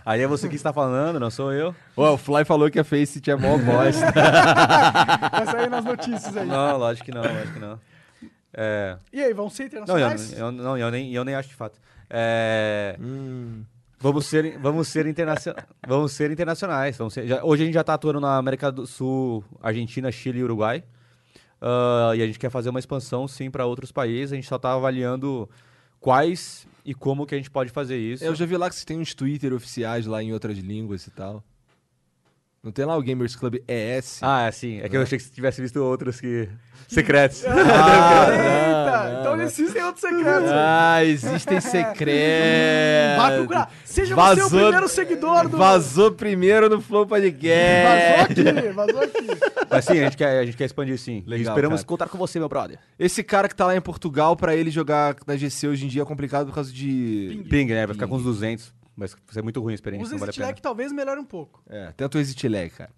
[0.05, 1.75] Aí é você que está falando, não sou eu.
[1.97, 4.13] Ó, o Fly falou que a Face tinha mó bosta.
[5.31, 6.47] Vai sair nas notícias aí.
[6.47, 7.81] Não, lógico que não, lógico que não.
[8.55, 8.97] É...
[9.13, 10.39] E aí, vão ser Não, eu, internacionais?
[10.39, 11.79] eu, não, eu, nem, eu nem acho de fato.
[12.11, 12.97] É...
[13.01, 13.65] hum.
[13.99, 15.55] Vamos ser, vamos ser, internacion...
[15.87, 16.97] vamos ser internacionais.
[16.97, 17.27] Vamos ser...
[17.27, 20.83] já- Hoje a gente já está atuando na América do Sul, Argentina, Chile e Uruguai.
[21.61, 24.33] Ah, e a gente quer fazer uma expansão, sim, para outros países.
[24.33, 25.49] A gente só está avaliando
[26.01, 28.25] quais e como que a gente pode fazer isso.
[28.25, 31.11] Eu já vi lá que vocês têm uns Twitter oficiais lá em outras línguas e
[31.13, 31.45] tal.
[32.65, 34.21] Não tem lá o Gamers Club ES?
[34.23, 34.79] Ah, é, sim.
[34.81, 36.49] É que eu achei que você tivesse visto outros que...
[36.87, 37.43] secretos.
[37.53, 39.13] Ah, Eita!
[39.13, 39.43] não, então não.
[39.45, 40.49] existem outros secretos.
[40.53, 43.17] Ah, existem secretos.
[43.17, 43.73] Vai procurar.
[43.85, 45.57] Seja você o Vazou- primeiro seguidor do...
[45.57, 48.33] Vazou primeiro no Flow Podcast.
[48.33, 49.27] Vazou aqui, vazou aqui.
[49.69, 51.25] Mas sim, a gente quer, a gente quer expandir sim.
[51.27, 51.89] Legal, e esperamos cara.
[51.89, 52.79] contar com você, meu brother.
[52.97, 56.03] Esse cara que tá lá em Portugal, pra ele jogar na GC hoje em dia
[56.03, 57.45] é complicado por causa de...
[57.51, 57.87] Ping, né?
[57.87, 58.73] Vai ficar com uns 200.
[58.97, 60.49] Mas ser muito ruim a experiência, Usa não vale a esse pena.
[60.51, 61.63] lag talvez melhore um pouco.
[61.69, 62.91] É, tenta o Exit Lag, cara.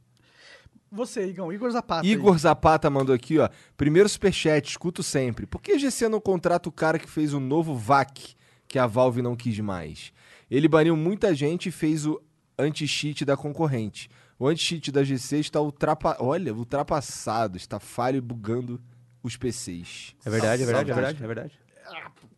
[0.91, 2.07] Você, Igão, Igor Zapata.
[2.07, 3.49] Igor Zapata mandou aqui, ó.
[3.77, 5.45] Primeiro superchat, escuto sempre.
[5.45, 8.37] Por que a GC não contrata o cara que fez o novo VAC,
[8.69, 10.13] que a Valve não quis mais?
[10.49, 12.23] Ele baniu muita gente e fez o
[12.57, 14.09] anti-cheat da concorrente.
[14.39, 16.17] O anti-cheat da GC está ultrapa...
[16.21, 18.81] Olha, ultrapassado, está falho e bugando
[19.21, 20.15] os PCs.
[20.25, 21.61] É verdade, é verdade, é verdade, é verdade.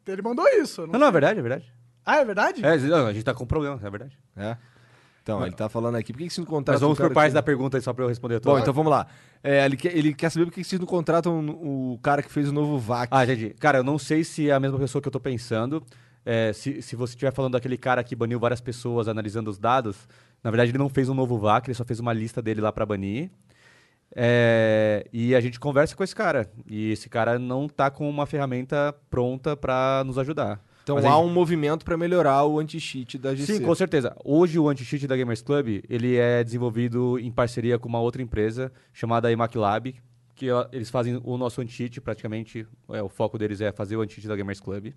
[0.07, 0.83] Ele mandou isso.
[0.83, 1.76] eu Não, não, é verdade, é verdade.
[2.07, 2.65] Ah, é verdade?
[2.65, 4.17] É, não, a gente tá com problema, é verdade.
[4.37, 4.57] É?
[5.23, 6.13] Então, ele tá falando aqui.
[6.13, 7.83] Por que que vocês não contratam Mas vamos cara por partes que- da pergunta aí
[7.83, 8.61] só pra eu responder Bom, toda.
[8.61, 9.09] então vamos lá.
[9.43, 12.31] É, ele, quer, ele quer saber por que que vocês não contratam o cara que
[12.31, 13.09] fez o novo VAC.
[13.11, 13.51] Ah, entendi.
[13.59, 15.83] Cara, eu não sei se é a mesma pessoa que eu tô pensando.
[16.25, 20.09] É, se, se você estiver falando daquele cara que baniu várias pessoas analisando os dados,
[20.45, 22.71] na verdade ele não fez um novo VAC, ele só fez uma lista dele lá
[22.71, 23.29] pra banir.
[24.15, 26.49] É, e a gente conversa com esse cara.
[26.69, 30.61] E esse cara não tá com uma ferramenta pronta pra nos ajudar.
[30.87, 33.55] Então mas há aí- um movimento para melhorar o anti-cheat da GC.
[33.55, 34.17] Sim, com certeza.
[34.25, 38.73] Hoje o anti-cheat da Gamers Club, ele é desenvolvido em parceria com uma outra empresa
[38.93, 39.97] chamada Emac Lab,
[40.37, 44.29] que eles fazem o nosso anti-cheat, praticamente, é, o foco deles é fazer o anti-cheat
[44.29, 44.93] da Gamers Club.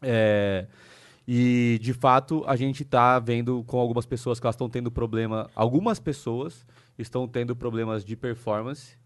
[0.00, 0.66] É,
[1.28, 5.50] e, de fato, a gente está vendo com algumas pessoas que elas estão tendo problema,
[5.54, 6.64] algumas pessoas
[6.98, 8.96] estão tendo problemas de performance.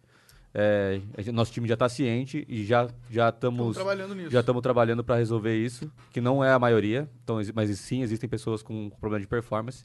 [0.52, 1.00] É,
[1.32, 4.30] nosso time já está ciente e já já Estamos trabalhando nisso.
[4.30, 8.28] já estamos trabalhando para resolver isso, que não é a maioria, então, mas sim, existem
[8.28, 9.84] pessoas com problema de performance.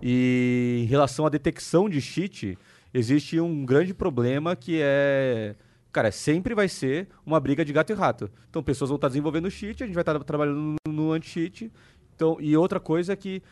[0.00, 2.56] E em relação à detecção de cheat,
[2.92, 5.56] existe um grande problema que é.
[5.90, 8.30] Cara, sempre vai ser uma briga de gato e rato.
[8.50, 11.72] Então, pessoas vão estar desenvolvendo cheat, a gente vai estar trabalhando no, no anti-cheat.
[12.14, 13.42] Então, e outra coisa é que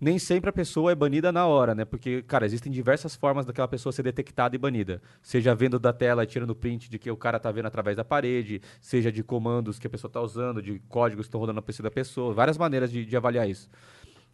[0.00, 1.84] nem sempre a pessoa é banida na hora, né?
[1.84, 5.02] Porque, cara, existem diversas formas daquela pessoa ser detectada e banida.
[5.20, 8.04] Seja vendo da tela e tirando print de que o cara tá vendo através da
[8.04, 11.62] parede, seja de comandos que a pessoa tá usando, de códigos que estão rodando no
[11.62, 13.68] PC da pessoa, várias maneiras de, de avaliar isso.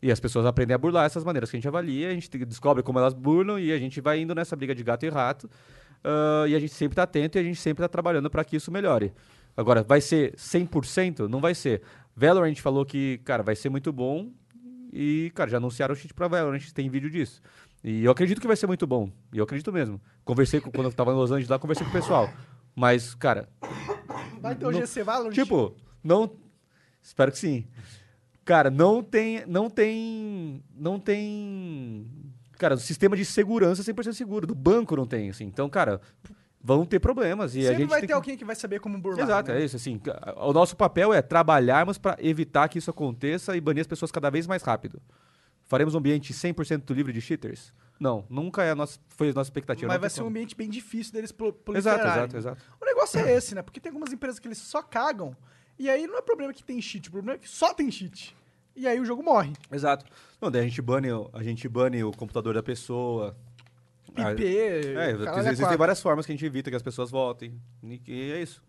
[0.02, 2.44] E as pessoas aprendem a burlar essas maneiras que a gente avalia, a gente te-
[2.44, 5.48] descobre como elas burlam e a gente vai indo nessa briga de gato e rato.
[6.04, 8.56] ah, e a gente sempre está atento e a gente sempre está trabalhando para que
[8.56, 9.14] isso melhore.
[9.56, 11.28] Agora, vai ser 100%?
[11.28, 11.80] Não vai ser.
[12.14, 14.30] Valorant falou que, cara, vai ser muito bom
[14.94, 17.42] e, cara, já anunciaram o cheat para Valorant, tem vídeo disso.
[17.82, 19.10] E eu acredito que vai ser muito bom.
[19.32, 20.00] E eu acredito mesmo.
[20.24, 22.32] Conversei com, quando eu tava em Los Angeles lá, conversei com o pessoal.
[22.76, 23.48] Mas, cara,
[24.44, 25.32] Vai ter o GC Valorant?
[25.32, 26.30] Tipo, não.
[27.02, 27.66] Espero que sim.
[28.44, 29.44] Cara, não tem.
[29.46, 30.62] Não tem.
[30.76, 32.06] Não tem.
[32.58, 34.46] Cara, o sistema de segurança é 100% seguro.
[34.46, 35.44] Do banco não tem, assim.
[35.44, 35.98] Então, cara,
[36.64, 37.54] vão ter problemas.
[37.54, 38.12] E a Sempre gente vai ter que...
[38.14, 39.26] alguém que vai saber como burlar.
[39.26, 39.60] Exato, né?
[39.60, 39.76] é isso.
[39.76, 40.00] Assim,
[40.38, 44.30] o nosso papel é trabalharmos para evitar que isso aconteça e banir as pessoas cada
[44.30, 45.00] vez mais rápido.
[45.64, 47.72] Faremos um ambiente 100% livre de cheaters?
[48.00, 49.86] Não, nunca é a nossa, foi a nossa expectativa.
[49.86, 50.30] Mas vai ser um como.
[50.30, 52.12] ambiente bem difícil deles pro, Exato, proliferarem.
[52.12, 52.62] exato, exato.
[52.80, 53.62] O negócio é esse, né?
[53.62, 55.36] Porque tem algumas empresas que eles só cagam.
[55.78, 58.34] E aí não é problema que tem cheat, o problema é que só tem cheat.
[58.74, 59.52] E aí o jogo morre.
[59.70, 60.04] Exato.
[60.40, 63.36] Não, daí a gente bane, a gente bane o computador da pessoa.
[64.16, 64.44] Ah, IP.
[64.44, 65.78] É, caralho, existem quatro.
[65.78, 67.60] várias formas que a gente evita que as pessoas votem.
[67.82, 68.62] E, é isso.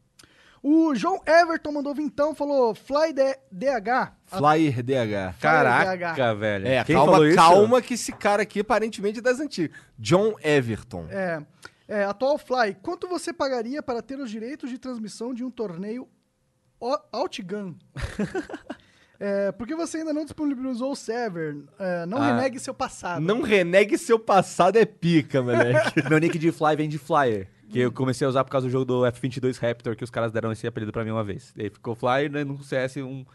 [0.63, 4.13] O João Everton mandou vintão, falou Fly D- DH.
[4.25, 5.37] Flyer DH.
[5.39, 6.67] Caraca, velho.
[6.67, 7.35] É, Quem calma, falou isso?
[7.35, 9.77] calma que esse cara aqui aparentemente é das antigas.
[9.99, 11.05] John Everton.
[11.11, 11.45] É,
[11.87, 16.09] é, atual Fly, quanto você pagaria para ter os direitos de transmissão de um torneio
[17.11, 17.75] Outgun?
[19.19, 21.57] é, porque você ainda não disponibilizou o server.
[21.79, 22.35] É, não Ah.
[22.35, 23.21] renegue seu passado.
[23.21, 26.01] Não renegue seu passado é pica, moleque.
[26.09, 27.47] Meu nick de Fly vem de Flyer.
[27.69, 30.31] Que eu comecei a usar por causa do jogo do F22 Raptor, que os caras
[30.31, 31.51] deram esse apelido pra mim uma vez.
[31.55, 33.25] Daí ficou Flyer, né, no CS um,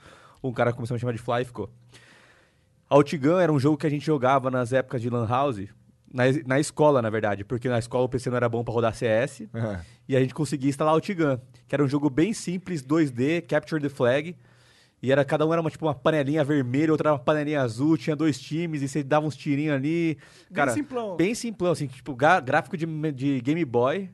[0.43, 1.69] um cara começou a me chamar de Fly e ficou.
[2.89, 5.66] Outgun era um jogo que a gente jogava nas épocas de Lan House,
[6.12, 8.94] na, na escola, na verdade, porque na escola o PC não era bom pra rodar
[8.94, 9.43] CS.
[10.09, 11.39] E a gente conseguia instalar Outgun,
[11.69, 14.36] que era um jogo bem simples, 2D, Capture the Flag.
[15.02, 17.97] E era, cada um era uma, tipo, uma panelinha vermelha, outra era uma panelinha azul,
[17.97, 20.14] tinha dois times, e você dava uns tirinhos ali.
[20.14, 21.16] Bem Cara, simplão.
[21.16, 24.10] Bem simplão, assim, tipo, gráfico de, de Game Boy.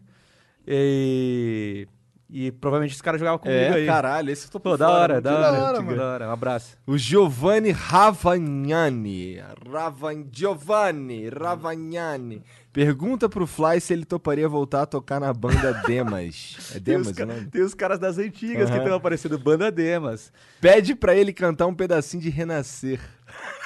[0.69, 1.87] E,
[2.29, 3.87] e provavelmente esse cara jogava comigo É, aí.
[3.87, 6.03] caralho, esse eu tô por Pô, da fora, hora, da da hora, hora, da mano.
[6.03, 6.29] hora.
[6.29, 6.77] Um abraço.
[6.87, 9.41] O Giovanni Ravagnani.
[9.69, 10.25] Ravan...
[10.33, 12.43] Giovanni Ravagnani.
[12.77, 16.73] Pergunta pro Fly se ele toparia voltar a tocar na banda Demas.
[16.75, 17.51] É Tem os, Demas nome?
[17.51, 18.83] tem os caras das antigas que Aham.
[18.83, 20.31] estão aparecendo, Banda Demas.
[20.61, 23.01] Pede pra ele cantar um pedacinho de Renascer.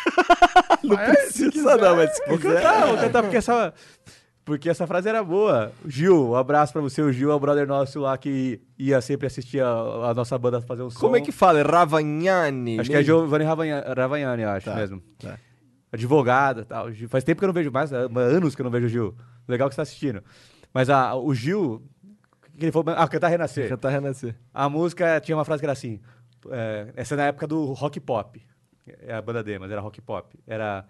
[0.85, 2.63] Não Precisa não, mas se Vou quiser.
[2.63, 3.75] cantar, vou cantar porque essa,
[4.45, 5.73] porque essa frase era boa.
[5.87, 7.03] Gil, um abraço pra você.
[7.03, 10.61] O Gil é o brother nosso lá que ia sempre assistir a, a nossa banda
[10.63, 11.01] fazer um som.
[11.01, 11.59] Como é que fala?
[11.59, 12.79] É Ravagnani?
[12.81, 15.03] Acho que é Giovanni Ravagna- Ravagnani, eu acho Tá, mesmo.
[15.19, 15.37] tá.
[15.93, 16.87] Advogado e tal.
[17.09, 19.17] Faz tempo que eu não vejo mais, anos que eu não vejo o Gil.
[19.49, 20.23] Legal que você tá assistindo.
[20.73, 21.83] Mas a, o Gil,
[22.57, 22.95] que ele falou?
[22.97, 23.69] Ah, cantar Renascer.
[23.69, 24.37] Cantar Renascer.
[24.55, 26.01] A música tinha uma frase que era assim.
[26.51, 28.41] é, essa é na época do rock pop.
[29.03, 30.39] É a banda Demas, era rock pop.
[30.47, 30.85] Era.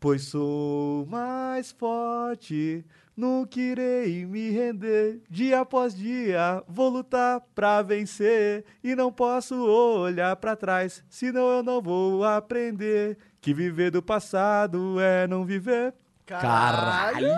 [0.00, 2.84] Pois sou mais forte,
[3.16, 5.22] nunca irei me render.
[5.30, 8.66] Dia após dia vou lutar pra vencer.
[8.82, 13.16] E não posso olhar pra trás, senão eu não vou aprender.
[13.44, 15.92] Que viver do passado é não viver.
[16.24, 17.28] Caralho!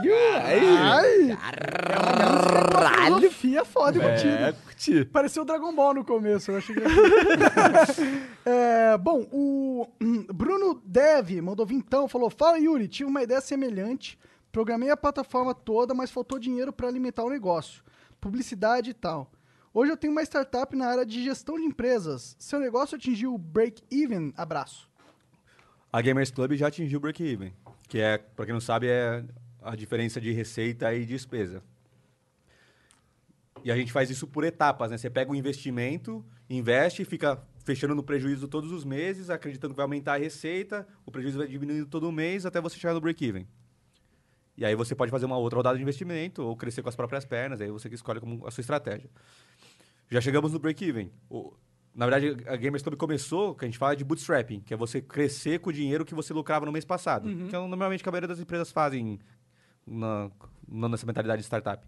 [0.78, 1.33] Ai!
[1.33, 4.33] É filosofia foda contigo.
[4.33, 5.05] É, curti.
[5.07, 6.81] Pareceu o Dragon Ball no começo, eu achei que...
[8.47, 9.89] é, Bom, o
[10.33, 14.16] Bruno Dev mandou vintão, falou, fala Yuri, tive uma ideia semelhante,
[14.53, 17.83] programei a plataforma toda, mas faltou dinheiro para alimentar o negócio,
[18.20, 19.28] publicidade e tal.
[19.74, 22.37] Hoje eu tenho uma startup na área de gestão de empresas.
[22.39, 24.33] Seu negócio atingiu o break-even?
[24.37, 24.89] Abraço.
[25.92, 27.52] A Gamers Club já atingiu o break-even,
[27.88, 29.24] que é, pra quem não sabe, é
[29.62, 31.62] a diferença de receita e despesa.
[33.64, 34.98] E a gente faz isso por etapas, né?
[34.98, 39.84] Você pega o investimento, investe, fica fechando no prejuízo todos os meses, acreditando que vai
[39.84, 43.46] aumentar a receita, o prejuízo vai diminuindo todo mês até você chegar no break-even.
[44.56, 47.24] E aí você pode fazer uma outra rodada de investimento ou crescer com as próprias
[47.24, 49.10] pernas, aí você que escolhe como a sua estratégia.
[50.08, 51.10] Já chegamos no break-even.
[51.97, 55.01] Na verdade, a Gamers Club começou, que a gente fala de bootstrapping, que é você
[55.01, 57.27] crescer com o dinheiro que você lucrava no mês passado.
[57.48, 59.18] Que é normalmente que a maioria das empresas fazem
[59.86, 60.31] na,
[60.68, 61.82] nessa mentalidade de startup.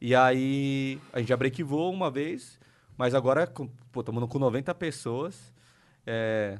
[0.00, 2.58] E aí, a gente já breakivou uma vez,
[2.96, 5.54] mas agora, com- pô, estamos com 90 pessoas.
[6.08, 6.58] É,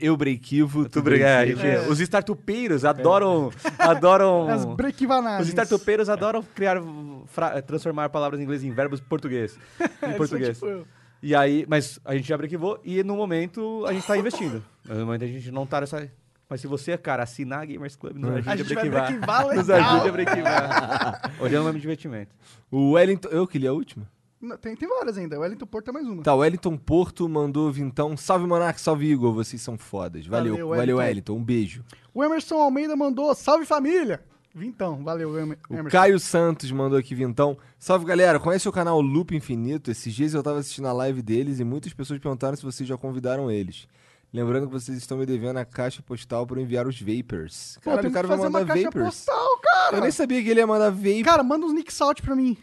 [0.00, 1.88] eu breakivo, tu briga, é, É.
[1.88, 5.42] Os startupeiros adoram, adoram As break-evanagens.
[5.42, 6.78] os startupeiros adoram criar,
[7.26, 9.58] fra- transformar palavras em inglês em verbos português.
[10.02, 10.56] Em é português.
[10.56, 10.86] tipo eu.
[11.22, 14.62] E aí, mas a gente já breakivou e no momento a gente tá investindo.
[14.84, 16.10] No momento a gente não tá nessa.
[16.48, 19.06] Mas se você, cara, assinar a Gamers Club, nos ajude A a, gente vai breakivar.
[19.06, 21.32] breakivar Nos ajude a breakivar.
[21.40, 22.34] Hoje é o nome de investimento.
[22.70, 23.28] O Wellington.
[23.28, 24.08] Eu que li a última?
[24.40, 25.36] Não, Tem, tem várias ainda.
[25.38, 26.22] O Wellington Porto é mais uma.
[26.22, 28.16] Tá, o Wellington Porto mandou vintão.
[28.16, 29.32] Salve, Monark, salve, Igor.
[29.34, 30.26] Vocês são fodas.
[30.26, 30.98] Valeu, Valeu, valeu, Wellington.
[31.06, 31.32] Wellington.
[31.34, 31.84] Um beijo.
[32.14, 34.20] O Emerson Almeida mandou salve família.
[34.54, 35.90] Vintão, valeu, Emer- O Emerson.
[35.90, 37.56] Caio Santos mandou aqui vintão.
[37.78, 38.40] Salve, galera.
[38.40, 39.90] Conhece o canal Loop Infinito?
[39.90, 42.96] Esses dias eu tava assistindo a live deles e muitas pessoas perguntaram se vocês já
[42.96, 43.86] convidaram eles.
[44.32, 47.78] Lembrando que vocês estão me devendo a caixa postal para enviar os Vapers.
[47.82, 49.04] Pô, Cara, o cara que vai fazer mandar uma caixa Vapers.
[49.06, 49.96] postal, cara.
[49.96, 51.22] Eu nem sabia que ele ia mandar Vapers.
[51.22, 52.56] Cara, manda uns Nick Salt pra mim.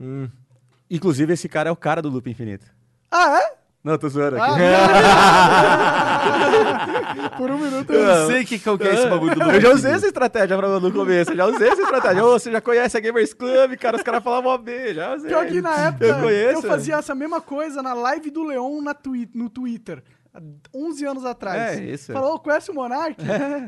[0.00, 0.28] Hum.
[0.90, 2.66] Inclusive, esse cara é o cara do Loop Infinito.
[3.10, 3.56] Ah, é?
[3.86, 4.62] Não, tô zoando Ah, aqui.
[7.38, 8.06] Por um minuto Eu eu...
[8.16, 10.56] não sei que, é o que é esse bagulho do Eu já usei essa estratégia
[10.56, 12.24] pra, no começo, eu já usei essa estratégia.
[12.24, 15.28] Ô, você já conhece a Gamers Club, cara, os caras falavam OB, já usei.
[15.28, 16.62] Pior que na época Eu conheço.
[16.62, 20.02] fazia essa mesma coisa na live do Leon na twi no Twitter.
[20.36, 21.78] Há 11 anos atrás.
[21.78, 22.12] É, isso.
[22.12, 23.16] Falou, "Ô, conhece o Monark?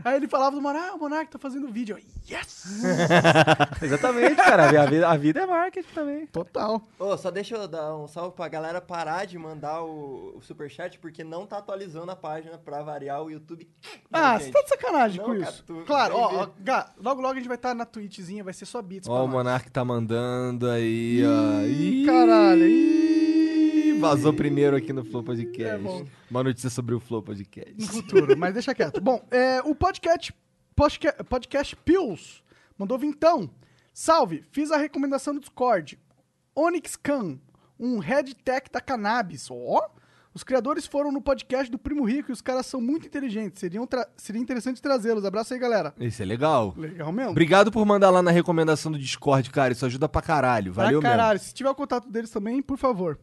[0.05, 1.97] Aí ele falava do Monark, ah, o Monark tá fazendo vídeo.
[1.97, 2.03] Eu,
[2.37, 2.65] yes!
[3.83, 4.69] Exatamente, cara.
[4.83, 6.27] A vida, a vida é marketing também.
[6.27, 6.83] Total.
[6.99, 10.99] Ô, só deixa eu dar um salve pra galera parar de mandar o, o superchat,
[10.99, 13.69] porque não tá atualizando a página pra variar o YouTube.
[14.13, 14.55] Ah, Não, você gente.
[14.55, 15.65] tá de sacanagem Não, com cara, isso.
[15.65, 18.67] tu claro, ó, ó, Gá, logo logo a gente vai estar na Twitchzinha, vai ser
[18.67, 19.29] só beats Ó, o.
[19.29, 21.63] Monark tá mandando aí, ó.
[21.63, 22.67] Ih, Ih, caralho.
[22.67, 23.08] Ih,
[24.01, 25.75] Vazou primeiro aqui no Flow Podcast.
[25.75, 26.05] É bom.
[26.31, 27.75] Uma notícia sobre o Flow Podcast.
[27.77, 29.01] no futuro, mas deixa quieto.
[29.01, 30.33] Bom, é, o podcast,
[30.75, 32.43] podcast, podcast Pills
[32.79, 33.51] mandou vintão.
[33.93, 35.99] Salve, fiz a recomendação do Discord.
[36.55, 37.39] Onyx Khan,
[37.79, 39.51] um head tech da cannabis.
[39.51, 39.89] Ó,
[40.33, 43.59] os criadores foram no podcast do Primo Rico e os caras são muito inteligentes.
[43.59, 45.25] Seriam seria interessante trazê-los.
[45.25, 45.93] Abraço aí, galera.
[45.99, 46.75] Isso é legal.
[46.77, 47.33] Legal mesmo.
[47.33, 49.73] Obrigado por mandar lá na recomendação do Discord, cara.
[49.73, 50.73] Isso ajuda pra caralho.
[50.73, 51.21] Valeu pra mesmo.
[51.21, 51.41] caralho.
[51.41, 53.19] Se tiver o contato deles também, por favor.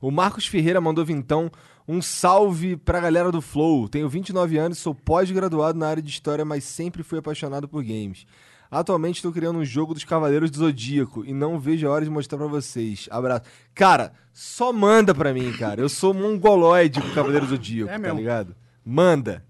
[0.00, 1.50] O Marcos Ferreira mandou vintão.
[1.88, 3.88] Um salve pra galera do Flow.
[3.88, 8.26] Tenho 29 anos, sou pós-graduado na área de história, mas sempre fui apaixonado por games.
[8.68, 12.10] Atualmente estou criando um jogo dos Cavaleiros do Zodíaco e não vejo a hora de
[12.10, 13.08] mostrar pra vocês.
[13.12, 13.44] Abraço.
[13.72, 15.80] Cara, só manda pra mim, cara.
[15.80, 18.18] Eu sou mongoloide com Cavaleiro do Zodíaco, É tá mesmo.
[18.18, 18.56] ligado?
[18.84, 19.44] Manda.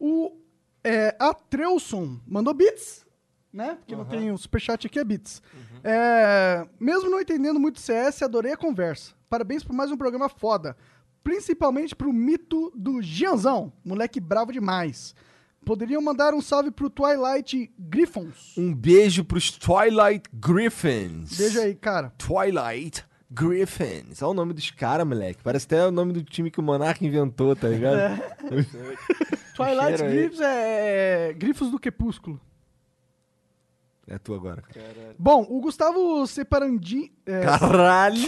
[0.00, 0.32] O
[0.82, 3.04] é, Atreuson mandou bits,
[3.52, 3.76] né?
[3.80, 5.42] Porque não tem o superchat aqui, é bits.
[5.84, 9.12] É, mesmo não entendendo muito CS, adorei a conversa.
[9.32, 10.76] Parabéns por mais um programa foda.
[11.24, 15.14] Principalmente pro mito do Gianzão, moleque bravo demais.
[15.64, 18.52] Poderiam mandar um salve pro Twilight Griffons.
[18.58, 21.34] Um beijo pros Twilight Griffins.
[21.34, 22.12] Beijo aí, cara.
[22.18, 24.20] Twilight Griffins.
[24.20, 25.42] Olha o nome dos caras, moleque.
[25.42, 28.20] Parece até o nome do time que o Monark inventou, tá ligado?
[29.56, 30.18] Twilight Cheiro aí.
[30.18, 32.38] Griffos é, é Grifos do Crepúsculo.
[34.06, 34.62] É tu agora.
[35.18, 37.12] Bom, o Gustavo Separandi...
[37.24, 38.20] É, Caralho!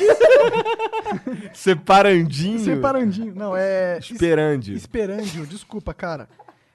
[1.53, 2.61] Separandinho.
[2.61, 3.35] Separandinho.
[3.35, 3.99] Não, é...
[3.99, 4.77] Esperandio.
[4.77, 6.29] Esperandio, desculpa, cara.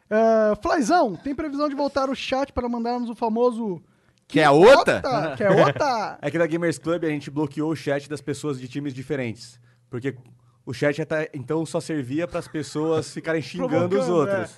[0.09, 3.81] Uh, Flyzão, tem previsão de voltar o chat para mandarmos o famoso.
[4.27, 4.97] Quer a outra?
[4.97, 5.35] Ota?
[5.37, 6.17] Quer outra?
[6.21, 9.59] É que na Gamers Club a gente bloqueou o chat das pessoas de times diferentes.
[9.89, 10.15] Porque
[10.65, 14.51] o chat até então só servia para as pessoas ficarem xingando os outros.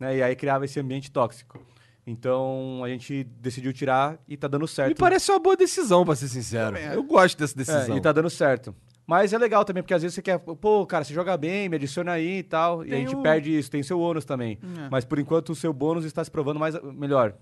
[0.00, 0.18] Né?
[0.18, 1.58] E aí criava esse ambiente tóxico.
[2.06, 4.90] Então a gente decidiu tirar e tá dando certo.
[4.90, 6.76] Me parece uma boa decisão, pra ser sincero.
[6.76, 6.94] É.
[6.94, 7.96] Eu gosto dessa É, decisão.
[7.96, 8.74] e tá dando certo.
[9.04, 11.76] Mas é legal também, porque às vezes você quer, pô, cara, você joga bem, me
[11.76, 12.84] adiciona aí e tal.
[12.84, 14.58] e a Tem gente o- perde isso, tem seu ônus também.
[14.84, 14.88] É.
[14.90, 17.34] Mas por enquanto o seu bônus está se provando mais melhor.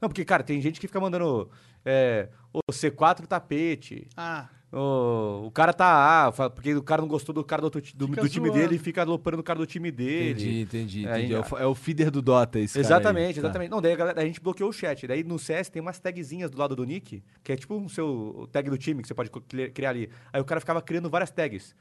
[0.00, 1.50] Não, porque, cara, tem gente que fica mandando
[1.84, 4.06] é, o C4 tapete.
[4.16, 7.64] Ah, O, o cara tá A, fa- porque o cara não gostou do cara do,
[7.64, 10.30] outro do, do time dele e fica aloprando o cara do time dele.
[10.30, 11.34] Entendi, entendi, É, entendi.
[11.34, 13.00] É, aí- o, é o feeder do Dota, esse cara aí.
[13.00, 13.40] Exatamente, Tá.
[13.40, 13.70] exatamente.
[13.70, 15.06] Não, daí a, galera- a gente bloqueou o chat.
[15.08, 18.48] Daí no CS tem umas tagzinhas do lado do nick, que é tipo o seu
[18.52, 19.28] tag do time que você pode
[19.74, 20.08] criar ali.
[20.32, 21.74] Aí o cara ficava criando várias tags.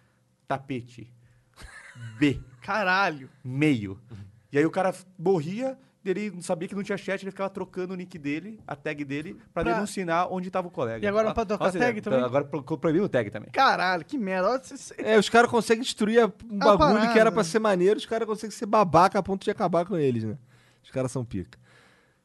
[0.48, 1.14] Tapete.
[2.18, 2.40] B.
[2.62, 3.30] caralho.
[3.44, 4.00] Meio.
[4.52, 5.78] E aí o cara morria,
[6.10, 9.04] ele não sabia que não tinha chat, ele ficava trocando o nick dele, a tag
[9.04, 11.04] dele, pra, Pra- denunciar onde tava o colega.
[11.06, 12.22] E agora não pode trocar você tag também?
[12.24, 13.50] Agora pro- proibiu o tag também.
[13.52, 14.62] Caralho, que merda.
[14.98, 17.98] É, os caras conseguem destruir a- um A bagulho parada, que era pra ser maneiro,
[17.98, 20.38] os caras conseguem ser babaca a ponto de acabar com eles, né?
[20.84, 21.58] Os caras são pica.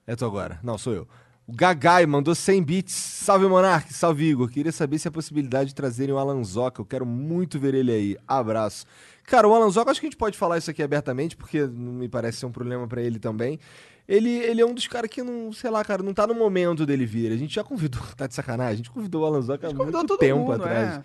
[0.06, 0.58] É tu agora.
[0.62, 1.08] Não, sou eu.
[1.46, 2.94] O Gagai mandou 100 bits.
[2.94, 3.92] Salve, Monark.
[3.92, 4.48] Salve, Igor.
[4.48, 6.80] Queria saber se há possibilidade de trazerem o Alan Zoca.
[6.80, 8.16] Eu quero muito ver ele aí.
[8.26, 8.86] Abraço.
[9.24, 11.92] Cara, o Alan Zoca, acho que a gente pode falar isso aqui abertamente, porque não
[11.92, 13.58] me parece ser um problema pra ele também.
[14.08, 16.84] Ele, ele é um dos caras que não, sei lá, cara, não tá no momento
[16.84, 17.32] dele vir.
[17.32, 20.18] A gente já convidou, tá de sacanagem, a gente convidou o Alan Zoca há muito
[20.18, 20.98] tempo mundo, atrás.
[20.98, 21.02] é.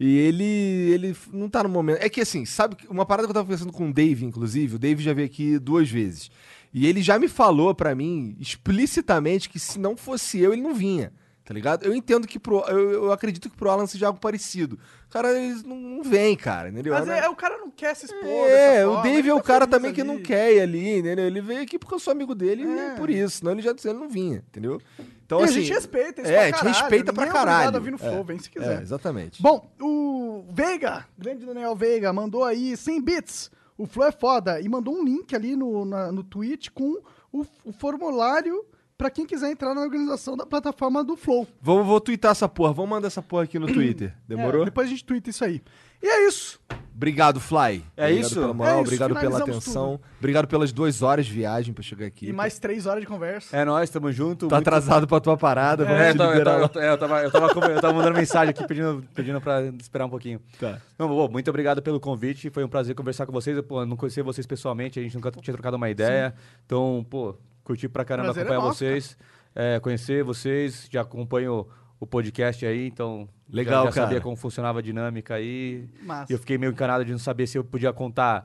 [0.00, 2.02] E ele, ele não tá no momento.
[2.02, 4.78] É que assim, sabe, uma parada que eu tava conversando com o Dave, inclusive, o
[4.78, 6.30] Dave já veio aqui duas vezes.
[6.72, 10.74] E ele já me falou pra mim explicitamente que se não fosse eu, ele não
[10.74, 11.12] vinha.
[11.44, 11.84] Tá ligado?
[11.84, 12.60] Eu entendo que pro.
[12.68, 14.78] Eu, eu acredito que pro Alan seja algo parecido.
[15.08, 16.94] O cara, eles não, não vem, cara, entendeu?
[16.94, 17.18] Mas Né?
[17.18, 18.22] é, o cara não quer se expor.
[18.48, 20.08] É, o Dave é o tá cara também que ali.
[20.08, 21.26] não quer ir ali, entendeu?
[21.26, 22.86] Ele veio aqui porque eu sou amigo dele e É.
[22.86, 23.38] é por isso.
[23.38, 24.80] Senão ele já ele não vinha, entendeu?
[25.26, 25.52] Então, E assim.
[25.58, 26.78] a gente respeita isso É, pra a gente caralho.
[26.80, 27.76] respeita pra Ninguém é caralho.
[27.76, 28.22] a vir no flow, É.
[28.22, 28.80] vem se É, quiser.
[28.82, 29.42] exatamente.
[29.42, 33.50] Bom, o Veiga, grande Daniel Veiga, mandou aí 100 bits.
[33.78, 34.60] O Flow é foda.
[34.60, 37.00] E mandou um link ali no, na- no tweet com
[37.32, 38.64] o, o formulário
[38.96, 41.46] pra quem quiser entrar na organização da plataforma do Flow.
[41.60, 42.72] Vou, vou twittar essa porra.
[42.72, 44.14] Vamos mandar essa porra aqui no Twitter.
[44.28, 44.62] Demorou?
[44.62, 45.60] É, depois a gente twitta isso aí.
[46.02, 46.60] E é isso.
[46.94, 47.84] Obrigado, Fly.
[47.96, 48.34] É obrigado isso?
[48.40, 50.00] Pela moral, É isso, obrigado pela atenção.
[50.18, 52.28] Obrigado pelas duas horas de viagem pra chegar aqui.
[52.28, 53.56] E mais três horas de conversa.
[53.56, 54.46] É nóis, tamo junto.
[54.46, 55.84] Tá muito- atrasado pra tua parada.
[55.88, 56.68] É, eu tava, eu, liberar.
[56.68, 59.62] tava, é, eu, tava, eu, tava, com- eu tava mandando mensagem aqui pedindo, pedindo pra
[59.80, 60.40] esperar um pouquinho.
[60.60, 60.80] Tá.
[60.98, 62.50] Não, pô, muito obrigado pelo convite.
[62.50, 63.56] Foi um prazer conversar com vocês.
[63.56, 66.34] Eu, pô, não conhecia vocês pessoalmente, a gente nunca tinha trocado uma ideia.
[66.66, 67.34] Então, pô,
[67.64, 69.16] curti pra caramba Prazer é acompanhar nosso, vocês.
[69.56, 71.66] é, conhecer vocês, já acompanho
[72.02, 75.88] o podcast aí, então Legal, já, já sabia como funcionava a dinâmica aí.
[76.02, 76.32] Massa.
[76.32, 78.44] E eu fiquei meio encanado de não saber se eu podia contar.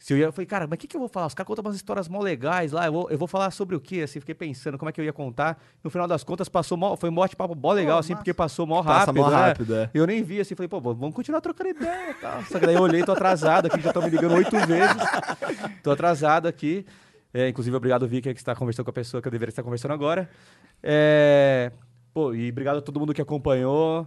[0.00, 1.26] Se eu ia, eu falei, cara, mas o que, que eu vou falar?
[1.26, 3.80] Os caras contam umas histórias mó legais lá, eu vou, eu vou falar sobre o
[3.80, 4.00] quê?
[4.00, 5.62] Assim, fiquei pensando como é que eu ia contar.
[5.82, 8.20] No final das contas, passou mó, foi um bate-papo mó legal, Pô, assim, massa.
[8.20, 9.22] porque passou mó Passa rápido.
[9.22, 9.36] mó né?
[9.36, 9.90] rápido, é.
[9.94, 12.42] Eu nem vi, assim, falei, pô, vamos continuar trocando ideia e tal.
[12.46, 14.96] Só que daí eu olhei, tô atrasado aqui, já tô me ligando oito vezes.
[15.84, 16.84] Tô atrasado aqui.
[17.32, 19.92] É, inclusive, obrigado, Vicky, que está conversando com a pessoa que eu deveria estar conversando
[19.92, 20.28] agora.
[20.82, 21.70] É,
[22.18, 24.04] pô, e obrigado a todo mundo que acompanhou.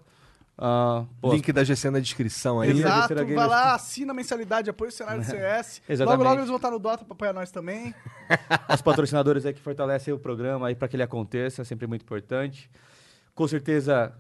[0.57, 2.71] Ah, pô, Link da GC na descrição aí.
[2.71, 3.15] Exato.
[3.15, 5.81] Vai lá, assina a mensalidade, apoia o cenário do CS.
[5.88, 6.17] Exatamente.
[6.17, 7.95] Logo, logo eles vão estar no Dota pra apoiar nós também.
[8.71, 12.01] Os patrocinadores aí que fortalecem o programa aí para que ele aconteça, é sempre muito
[12.03, 12.69] importante.
[13.33, 14.13] Com certeza.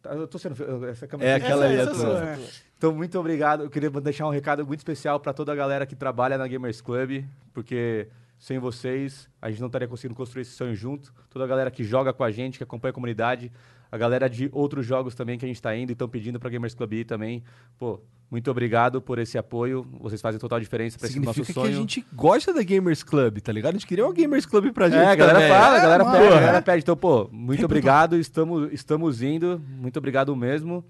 [0.00, 0.54] Tá, Eu tô sendo.
[0.86, 2.04] Essa câmera É aqui- aquela aí, essa a é tua.
[2.06, 2.38] sua, é.
[2.78, 3.64] Então, muito obrigado.
[3.64, 6.80] Eu queria deixar um recado muito especial para toda a galera que trabalha na Gamers
[6.80, 8.06] Club, porque
[8.42, 11.14] sem vocês a gente não estaria conseguindo construir esse sonho junto.
[11.30, 13.52] Toda a galera que joga com a gente, que acompanha a comunidade,
[13.90, 16.50] a galera de outros jogos também que a gente está indo e estão pedindo para
[16.50, 17.44] Gamers Club ir também.
[17.78, 19.86] Pô, muito obrigado por esse apoio.
[20.00, 21.70] Vocês fazem total diferença para esse nosso Significa sonho.
[21.72, 23.76] que a gente gosta da Gamers Club, tá ligado?
[23.76, 24.98] A gente queria uma Gamers Club pra gente.
[24.98, 25.52] É, a galera também.
[25.52, 26.82] fala, a galera É, pede, a galera pede.
[26.82, 30.84] Então, pô, muito obrigado, estamos, estamos indo, muito obrigado mesmo.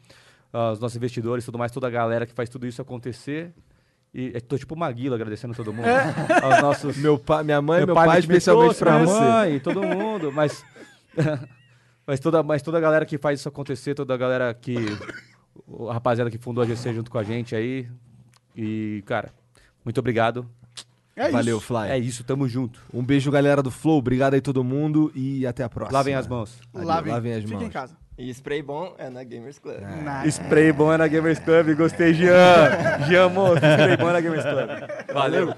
[0.50, 3.52] Ah, os nossos investidores, tudo mais, toda a galera que faz tudo isso acontecer.
[4.14, 5.86] E eu tô tipo Maguila agradecendo todo mundo.
[6.42, 6.96] Aos nossos.
[6.98, 9.20] Meu pai, minha mãe, meu, pai, me especialmente minha você.
[9.20, 10.64] mãe, todo mundo, mas.
[12.06, 14.76] mas, toda, mas toda a galera que faz isso acontecer, toda a galera que.
[15.88, 17.88] A rapaziada que fundou a GC junto com a gente aí.
[18.54, 19.32] E, cara,
[19.84, 20.46] muito obrigado.
[21.16, 21.66] É Valeu, isso.
[21.66, 21.90] Fly.
[21.90, 22.80] É isso, tamo junto.
[22.92, 23.98] Um beijo, galera do Flow.
[23.98, 25.98] Obrigado aí todo mundo e até a próxima.
[25.98, 26.58] Lavem as mãos.
[26.72, 27.66] Lavem, lavem as fiquem mãos.
[27.66, 28.01] em casa.
[28.18, 29.80] E spray bom é na Gamers Club.
[29.80, 30.32] Nice.
[30.32, 31.74] Spray bom é na Gamers Club.
[31.74, 33.06] Gostei, Jean.
[33.08, 33.56] Jean, moço.
[33.56, 34.68] Spray bom é na Gamers Club.
[35.12, 35.54] Valeu.